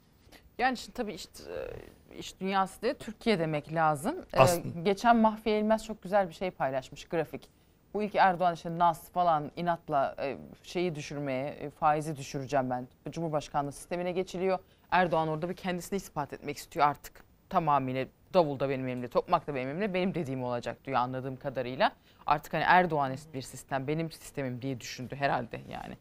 Yani 0.59 0.77
şimdi 0.77 0.93
tabii 0.93 1.15
iş, 1.15 1.25
e, 1.27 2.19
iş 2.19 2.41
dünyası 2.41 2.83
değil, 2.83 2.95
Türkiye 2.99 3.39
demek 3.39 3.75
lazım. 3.75 4.15
Ee, 4.33 4.39
Aslında- 4.39 4.81
geçen 4.81 5.17
Mahfiye 5.17 5.59
İlmez 5.61 5.85
çok 5.85 6.03
güzel 6.03 6.29
bir 6.29 6.35
şey 6.35 6.51
paylaşmış, 6.51 7.05
grafik. 7.05 7.49
Bu 7.95 8.03
ilk 8.03 8.15
Erdoğan 8.15 8.55
işte 8.55 8.79
nas 8.79 9.11
falan 9.11 9.51
inatla 9.57 10.15
e, 10.23 10.37
şeyi 10.63 10.95
düşürmeye, 10.95 11.47
e, 11.49 11.71
faizi 11.71 12.17
düşüreceğim 12.17 12.71
ben. 12.71 12.89
Cumhurbaşkanlığı 13.11 13.73
sistemine 13.73 14.13
geçiliyor. 14.13 14.59
Erdoğan 14.91 15.29
orada 15.29 15.49
bir 15.49 15.57
kendisini 15.57 15.97
ispat 15.97 16.33
etmek 16.33 16.57
istiyor 16.57 16.87
artık. 16.87 17.26
Tamamıyla 17.49 18.07
davul 18.35 18.61
da 18.61 18.69
benim 18.69 18.89
elimde, 18.89 19.09
tokmak 19.09 19.47
da 19.47 19.55
benim 19.55 19.69
elimde, 19.69 19.95
benim 19.95 20.15
dediğim 20.15 20.45
olacak 20.45 20.85
diyor 20.85 20.99
anladığım 20.99 21.37
kadarıyla. 21.37 21.93
Artık 22.27 22.55
hani 22.55 22.65
Erdoğan 22.67 23.15
bir 23.35 23.43
sistem, 23.43 23.87
benim 23.87 24.11
sistemim 24.11 24.63
diye 24.63 24.81
düşündü 24.81 25.17
herhalde 25.17 25.61
yani. 25.69 25.97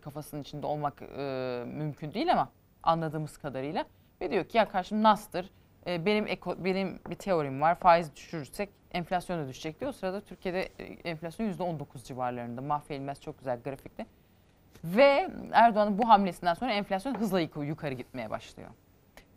Kafasının 0.00 0.42
içinde 0.42 0.66
olmak 0.66 1.02
e, 1.02 1.64
mümkün 1.66 2.14
değil 2.14 2.32
ama 2.32 2.48
anladığımız 2.82 3.38
kadarıyla. 3.38 3.84
Ve 4.20 4.30
diyor 4.30 4.44
ki 4.44 4.58
ya 4.58 4.68
karşım 4.68 5.02
Nas'tır. 5.02 5.50
E, 5.86 6.06
benim 6.06 6.26
eko, 6.26 6.64
benim 6.64 6.98
bir 7.10 7.14
teorim 7.14 7.60
var. 7.60 7.74
Faiz 7.74 8.16
düşürürsek 8.16 8.70
enflasyon 8.92 9.44
da 9.44 9.48
düşecek 9.48 9.80
diyor. 9.80 9.88
O 9.88 9.92
sırada 9.92 10.20
Türkiye'de 10.20 10.62
e, 10.78 10.84
enflasyon 10.84 11.52
%19 11.52 12.04
civarlarında. 12.04 12.60
Mahfiye 12.60 12.98
İlmez 12.98 13.20
çok 13.20 13.38
güzel 13.38 13.60
grafikte. 13.62 14.06
Ve 14.84 15.30
Erdoğan'ın 15.52 15.98
bu 15.98 16.08
hamlesinden 16.08 16.54
sonra 16.54 16.72
enflasyon 16.72 17.14
hızla 17.14 17.40
yuk- 17.40 17.66
yukarı 17.66 17.94
gitmeye 17.94 18.30
başlıyor. 18.30 18.70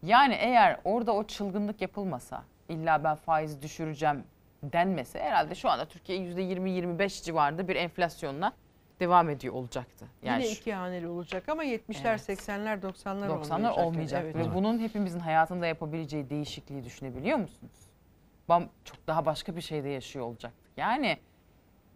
Yani 0.06 0.34
eğer 0.34 0.80
orada 0.84 1.12
o 1.14 1.24
çılgınlık 1.24 1.82
yapılmasa, 1.82 2.44
illa 2.70 3.04
ben 3.04 3.16
faizi 3.16 3.62
düşüreceğim 3.62 4.24
denmese 4.64 5.20
herhalde 5.20 5.56
şu 5.56 5.70
anda 5.70 5.86
Türkiye 5.86 6.18
%20-25 6.20 7.24
civarında 7.24 7.68
bir 7.68 7.76
enflasyonla 7.76 8.52
devam 9.00 9.30
ediyor 9.30 9.54
olacaktı. 9.54 10.06
Yani 10.24 10.44
Yine 10.44 10.54
şu- 10.54 10.60
iki 10.62 10.74
haneli 10.74 11.08
olacak 11.08 11.50
ama 11.50 11.64
70'ler, 11.64 12.10
Evet. 12.10 12.22
80'ler, 12.30 12.82
90'lar 12.82 13.28
90'lar 13.30 13.72
olmayacak. 13.72 14.24
Evet. 14.26 14.36
Ve 14.36 14.54
bunun 14.56 14.80
hepimizin 14.80 15.20
hayatında 15.20 15.68
yapabileceği 15.68 16.30
değişikliği 16.30 16.84
düşünebiliyor 16.84 17.38
musunuz? 17.38 17.72
Bam 18.50 18.70
çok 18.84 19.08
daha 19.08 19.26
başka 19.26 19.56
bir 19.56 19.62
şeyde 19.62 19.90
yaşıyor 19.90 20.26
olacaktık. 20.26 20.72
Yani 20.78 21.18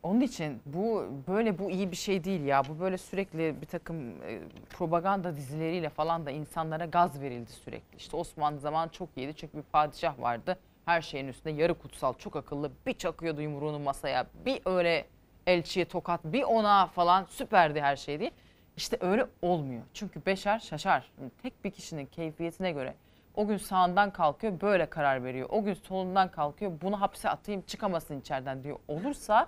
onun 0.03 0.21
için 0.21 0.61
bu 0.65 1.05
böyle 1.27 1.59
bu 1.59 1.71
iyi 1.71 1.91
bir 1.91 1.95
şey 1.95 2.23
değil 2.23 2.41
ya. 2.41 2.63
Bu 2.69 2.79
böyle 2.79 2.97
sürekli 2.97 3.61
bir 3.61 3.65
takım 3.65 4.09
e, 4.09 4.39
propaganda 4.69 5.35
dizileriyle 5.35 5.89
falan 5.89 6.25
da 6.25 6.31
insanlara 6.31 6.85
gaz 6.85 7.21
verildi 7.21 7.51
sürekli. 7.51 7.97
İşte 7.97 8.17
Osmanlı 8.17 8.59
zamanı 8.59 8.91
çok 8.91 9.09
iyiydi 9.17 9.33
çünkü 9.35 9.57
bir 9.57 9.63
padişah 9.63 10.19
vardı. 10.19 10.57
Her 10.85 11.01
şeyin 11.01 11.27
üstünde 11.27 11.61
yarı 11.61 11.73
kutsal, 11.73 12.13
çok 12.13 12.35
akıllı. 12.35 12.71
Bir 12.85 12.93
çakıyordu 12.93 13.41
yumruğunu 13.41 13.79
masaya. 13.79 14.27
Bir 14.45 14.61
öyle 14.65 15.05
elçiye 15.47 15.85
tokat, 15.85 16.19
bir 16.23 16.43
ona 16.43 16.87
falan 16.87 17.23
süperdi 17.23 17.81
her 17.81 17.95
şey 17.95 18.19
diye. 18.19 18.31
İşte 18.77 18.97
öyle 19.01 19.25
olmuyor. 19.41 19.81
Çünkü 19.93 20.25
beşer 20.25 20.59
şaşar. 20.59 21.11
Tek 21.43 21.63
bir 21.63 21.71
kişinin 21.71 22.05
keyfiyetine 22.05 22.71
göre 22.71 22.95
o 23.35 23.47
gün 23.47 23.57
sağından 23.57 24.11
kalkıyor 24.13 24.61
böyle 24.61 24.85
karar 24.85 25.23
veriyor. 25.23 25.49
O 25.51 25.63
gün 25.63 25.73
solundan 25.73 26.31
kalkıyor 26.31 26.71
bunu 26.81 27.01
hapse 27.01 27.29
atayım 27.29 27.61
çıkamasın 27.61 28.19
içeriden 28.19 28.63
diyor. 28.63 28.79
Olursa 28.87 29.47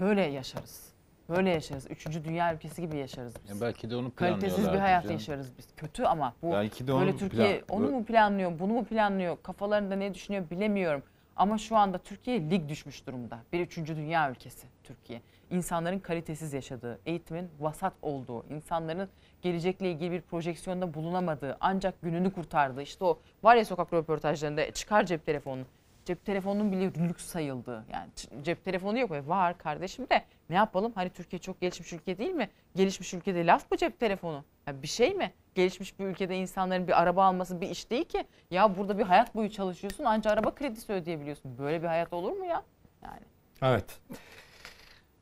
böyle 0.00 0.22
yaşarız. 0.22 0.90
Böyle 1.28 1.50
yaşarız. 1.50 1.90
Üçüncü 1.90 2.24
dünya 2.24 2.54
ülkesi 2.54 2.82
gibi 2.82 2.96
yaşarız 2.96 3.34
biz. 3.44 3.50
Ya 3.50 3.66
belki 3.66 3.90
de 3.90 3.96
onu 3.96 4.14
Kalitesiz 4.14 4.72
bir 4.72 4.78
hayat 4.78 5.02
canım. 5.02 5.14
yaşarız 5.16 5.58
biz. 5.58 5.66
Kötü 5.76 6.04
ama 6.04 6.34
bu 6.42 6.52
Belki 6.52 6.86
de 6.86 6.92
böyle 6.92 7.16
Türkiye 7.16 7.58
plan- 7.60 7.64
onu 7.76 7.90
mu 7.90 8.04
planlıyor, 8.04 8.58
bunu 8.58 8.72
mu 8.72 8.84
planlıyor? 8.84 9.36
Kafalarında 9.42 9.96
ne 9.96 10.14
düşünüyor 10.14 10.50
bilemiyorum. 10.50 11.02
Ama 11.36 11.58
şu 11.58 11.76
anda 11.76 11.98
Türkiye 11.98 12.50
lig 12.50 12.68
düşmüş 12.68 13.06
durumda. 13.06 13.38
Bir 13.52 13.60
üçüncü 13.60 13.96
dünya 13.96 14.30
ülkesi 14.30 14.66
Türkiye. 14.84 15.20
İnsanların 15.50 15.98
kalitesiz 15.98 16.52
yaşadığı, 16.52 16.98
eğitimin 17.06 17.48
vasat 17.60 17.92
olduğu, 18.02 18.46
insanların 18.46 19.08
gelecekle 19.42 19.90
ilgili 19.90 20.10
bir 20.10 20.20
projeksiyonda 20.20 20.94
bulunamadığı, 20.94 21.56
ancak 21.60 22.02
gününü 22.02 22.32
kurtardığı. 22.32 22.82
İşte 22.82 23.04
o 23.04 23.18
var 23.42 23.56
ya 23.56 23.64
sokak 23.64 23.92
röportajlarında 23.92 24.70
çıkar 24.70 25.06
cep 25.06 25.26
telefonunu. 25.26 25.64
Cep 26.04 26.24
telefonunun 26.24 26.72
bile 26.72 27.08
lüks 27.08 27.24
sayıldığı. 27.24 27.84
Yani 27.92 28.08
cep 28.42 28.64
telefonu 28.64 28.98
yok 28.98 29.10
mu? 29.10 29.16
Var 29.26 29.58
kardeşim 29.58 30.08
de 30.08 30.24
ne 30.50 30.56
yapalım? 30.56 30.92
Hani 30.94 31.10
Türkiye 31.10 31.40
çok 31.40 31.60
gelişmiş 31.60 31.92
ülke 31.92 32.18
değil 32.18 32.30
mi? 32.30 32.50
Gelişmiş 32.76 33.14
ülkede 33.14 33.46
laf 33.46 33.70
mı 33.70 33.76
cep 33.76 34.00
telefonu? 34.00 34.44
Ya 34.66 34.82
bir 34.82 34.88
şey 34.88 35.14
mi? 35.14 35.32
Gelişmiş 35.54 35.98
bir 35.98 36.04
ülkede 36.04 36.36
insanların 36.36 36.86
bir 36.86 37.02
araba 37.02 37.24
alması 37.24 37.60
bir 37.60 37.70
iş 37.70 37.90
değil 37.90 38.04
ki. 38.04 38.24
Ya 38.50 38.76
burada 38.76 38.98
bir 38.98 39.02
hayat 39.02 39.34
boyu 39.34 39.50
çalışıyorsun 39.50 40.04
ancak 40.04 40.32
araba 40.32 40.54
kredisi 40.54 40.92
ödeyebiliyorsun. 40.92 41.58
Böyle 41.58 41.82
bir 41.82 41.86
hayat 41.86 42.12
olur 42.12 42.32
mu 42.32 42.44
ya? 42.44 42.62
Yani 43.02 43.20
Evet. 43.62 44.00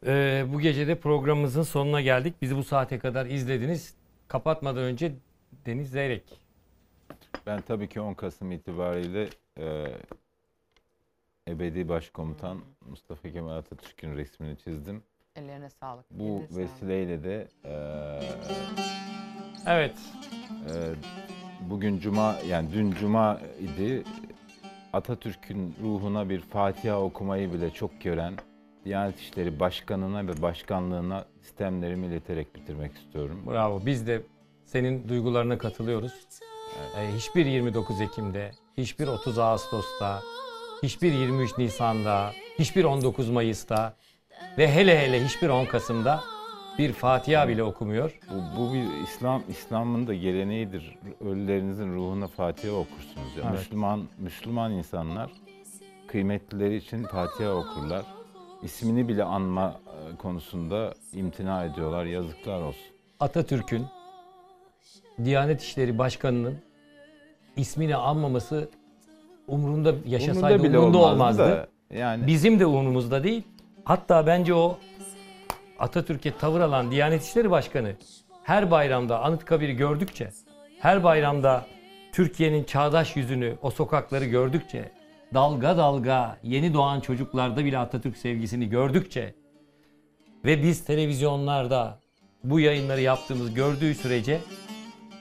Ee, 0.06 0.44
bu 0.52 0.60
gece 0.60 0.86
de 0.88 0.94
programımızın 0.94 1.62
sonuna 1.62 2.00
geldik. 2.00 2.34
Bizi 2.42 2.56
bu 2.56 2.64
saate 2.64 2.98
kadar 2.98 3.26
izlediniz. 3.26 3.94
Kapatmadan 4.28 4.82
önce 4.82 5.12
Deniz 5.66 5.90
Zeyrek. 5.90 6.40
Ben 7.46 7.60
tabii 7.60 7.88
ki 7.88 8.00
10 8.00 8.14
Kasım 8.14 8.52
itibariyle 8.52 9.28
e, 9.58 9.86
ebedi 11.48 11.88
başkomutan 11.88 12.58
Mustafa 12.90 13.30
Kemal 13.30 13.56
Atatürk'ün 13.56 14.16
resmini 14.16 14.56
çizdim. 14.58 15.02
ellerine 15.36 15.70
sağlık. 15.70 16.04
Bu 16.10 16.24
eline 16.24 16.46
sağlık. 16.48 16.58
vesileyle 16.58 17.22
de 17.24 17.48
e, 17.64 17.72
Evet. 19.66 19.96
e, 20.70 20.74
bugün 21.70 21.98
cuma 22.00 22.36
yani 22.48 22.72
dün 22.72 22.90
cuma 22.92 23.40
idi. 23.60 24.04
Atatürk'ün 24.92 25.74
ruhuna 25.82 26.28
bir 26.28 26.40
Fatiha 26.40 27.00
okumayı 27.00 27.52
bile 27.52 27.70
çok 27.70 28.00
gören 28.00 28.34
Diyanet 28.84 29.20
İşleri 29.20 29.60
Başkanı'na 29.60 30.26
ve 30.26 30.42
başkanlığına 30.42 31.24
sistemlerimi 31.42 32.06
ileterek 32.06 32.54
bitirmek 32.54 32.92
istiyorum. 32.96 33.42
Bravo. 33.46 33.82
Biz 33.86 34.06
de 34.06 34.22
senin 34.64 35.08
duygularına 35.08 35.58
katılıyoruz. 35.58 36.12
Ee, 36.98 37.16
hiçbir 37.16 37.46
29 37.46 38.00
Ekim'de, 38.00 38.50
hiçbir 38.76 39.06
30 39.06 39.38
Ağustos'ta, 39.38 40.20
hiçbir 40.82 41.12
23 41.12 41.58
Nisan'da, 41.58 42.32
hiçbir 42.58 42.84
19 42.84 43.30
Mayıs'ta 43.30 43.94
ve 44.58 44.72
hele 44.74 44.98
hele 44.98 45.24
hiçbir 45.24 45.48
10 45.48 45.64
Kasım'da 45.64 46.20
bir 46.78 46.92
Fatiha 46.92 47.48
bile 47.48 47.62
okumuyor. 47.62 48.18
Bu, 48.30 48.60
bu 48.60 48.74
bir 48.74 49.02
İslam 49.02 49.42
İslam'ın 49.48 50.06
da 50.06 50.14
geleneğidir. 50.14 50.98
Ölülerinizin 51.20 51.94
ruhuna 51.94 52.26
Fatiha 52.26 52.74
okursunuz. 52.74 53.36
Ya. 53.36 53.44
Evet. 53.44 53.58
Müslüman 53.58 54.08
Müslüman 54.18 54.72
insanlar 54.72 55.30
kıymetlileri 56.06 56.76
için 56.76 57.04
Fatiha 57.04 57.54
okurlar. 57.54 58.04
İsmini 58.62 59.08
bile 59.08 59.24
anma 59.24 59.80
e, 59.86 60.16
konusunda 60.16 60.94
imtina 61.12 61.64
ediyorlar. 61.64 62.04
Yazıklar 62.04 62.62
olsun. 62.62 62.82
Atatürk'ün 63.20 63.86
Diyanet 65.24 65.62
İşleri 65.62 65.98
Başkanı'nın 65.98 66.58
ismini 67.56 67.96
anmaması 67.96 68.68
umurunda 69.48 69.94
yaşasaydı 70.06 70.62
bile 70.62 70.78
umurunda 70.78 70.98
olmazdı 70.98 71.42
olmazdı. 71.44 71.68
yani- 71.94 72.26
Bizim 72.26 72.60
de 72.60 72.66
umurumuzda 72.66 73.24
değil. 73.24 73.42
Hatta 73.84 74.26
bence 74.26 74.54
o 74.54 74.78
Atatürk'e 75.78 76.32
tavır 76.38 76.60
alan 76.60 76.90
Diyanet 76.90 77.22
İşleri 77.24 77.50
Başkanı 77.50 77.92
her 78.42 78.70
bayramda 78.70 79.22
Anıtkabir'i 79.22 79.76
gördükçe, 79.76 80.30
her 80.80 81.04
bayramda 81.04 81.66
Türkiye'nin 82.12 82.64
çağdaş 82.64 83.16
yüzünü, 83.16 83.54
o 83.62 83.70
sokakları 83.70 84.24
gördükçe, 84.24 84.90
dalga 85.34 85.76
dalga 85.76 86.36
yeni 86.42 86.74
doğan 86.74 87.00
çocuklarda 87.00 87.64
bile 87.64 87.78
Atatürk 87.78 88.16
sevgisini 88.16 88.68
gördükçe 88.68 89.34
ve 90.44 90.62
biz 90.62 90.84
televizyonlarda 90.84 91.98
bu 92.44 92.60
yayınları 92.60 93.00
yaptığımız 93.00 93.54
gördüğü 93.54 93.94
sürece 93.94 94.40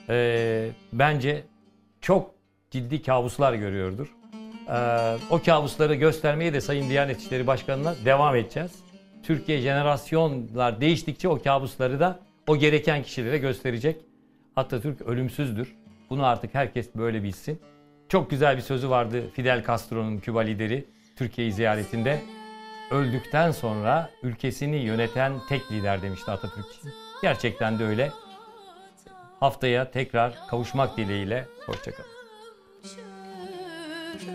eee, 0.10 0.70
bence 0.94 1.44
çok 2.02 2.32
ciddi 2.72 3.02
kabuslar 3.02 3.54
görüyordur. 3.54 4.16
Eee, 4.70 5.18
o 5.30 5.42
kabusları 5.44 5.96
göstermeye 5.96 6.54
de 6.54 6.62
Sayın 6.62 6.90
Diyanet 6.90 7.22
İşleri 7.22 7.48
Başkanı'na 7.48 7.96
devam 8.06 8.36
edeceğiz. 8.36 8.72
Türkiye 9.24 9.62
jenerasyonlar 9.62 10.82
değiştikçe 10.82 11.30
o 11.30 11.42
kabusları 11.42 12.00
da 12.00 12.20
o 12.48 12.58
gereken 12.58 13.04
kişilere 13.04 13.38
gösterecek. 13.38 13.98
Atatürk 14.56 15.02
ölümsüzdür. 15.02 15.76
Bunu 16.10 16.26
artık 16.26 16.56
herkes 16.56 16.96
böyle 16.96 17.24
bilsin. 17.24 17.62
Çok 18.10 18.30
güzel 18.30 18.58
bir 18.58 18.62
sözü 18.62 18.90
vardı 18.90 19.24
Fidel 19.34 19.64
Castro'nun 19.68 20.18
Küba 20.18 20.40
lideri 20.40 20.86
Türkiye'yi 21.16 21.54
ziyaretinde. 21.54 22.22
Öldükten 22.92 23.52
sonra 23.52 24.10
ülkesini 24.24 24.76
yöneten 24.76 25.34
tek 25.50 25.72
lider 25.72 26.02
demişti 26.02 26.32
Atatürk 26.32 26.66
için. 26.76 26.92
Gerçekten 27.22 27.80
de 27.80 27.86
öyle. 27.86 28.12
Haftaya 29.40 29.92
tekrar 29.92 30.34
kavuşmak 30.50 30.98
dileğiyle. 30.98 31.46
Hoşçakalın. 31.66 32.17
Pencereden 34.18 34.34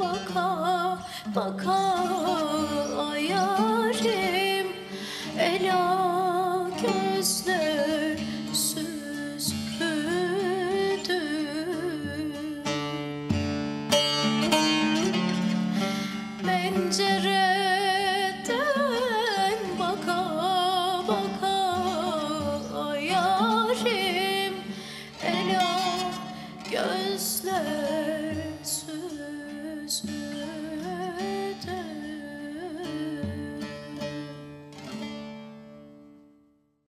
baka 0.00 0.48
Baka 1.36 1.83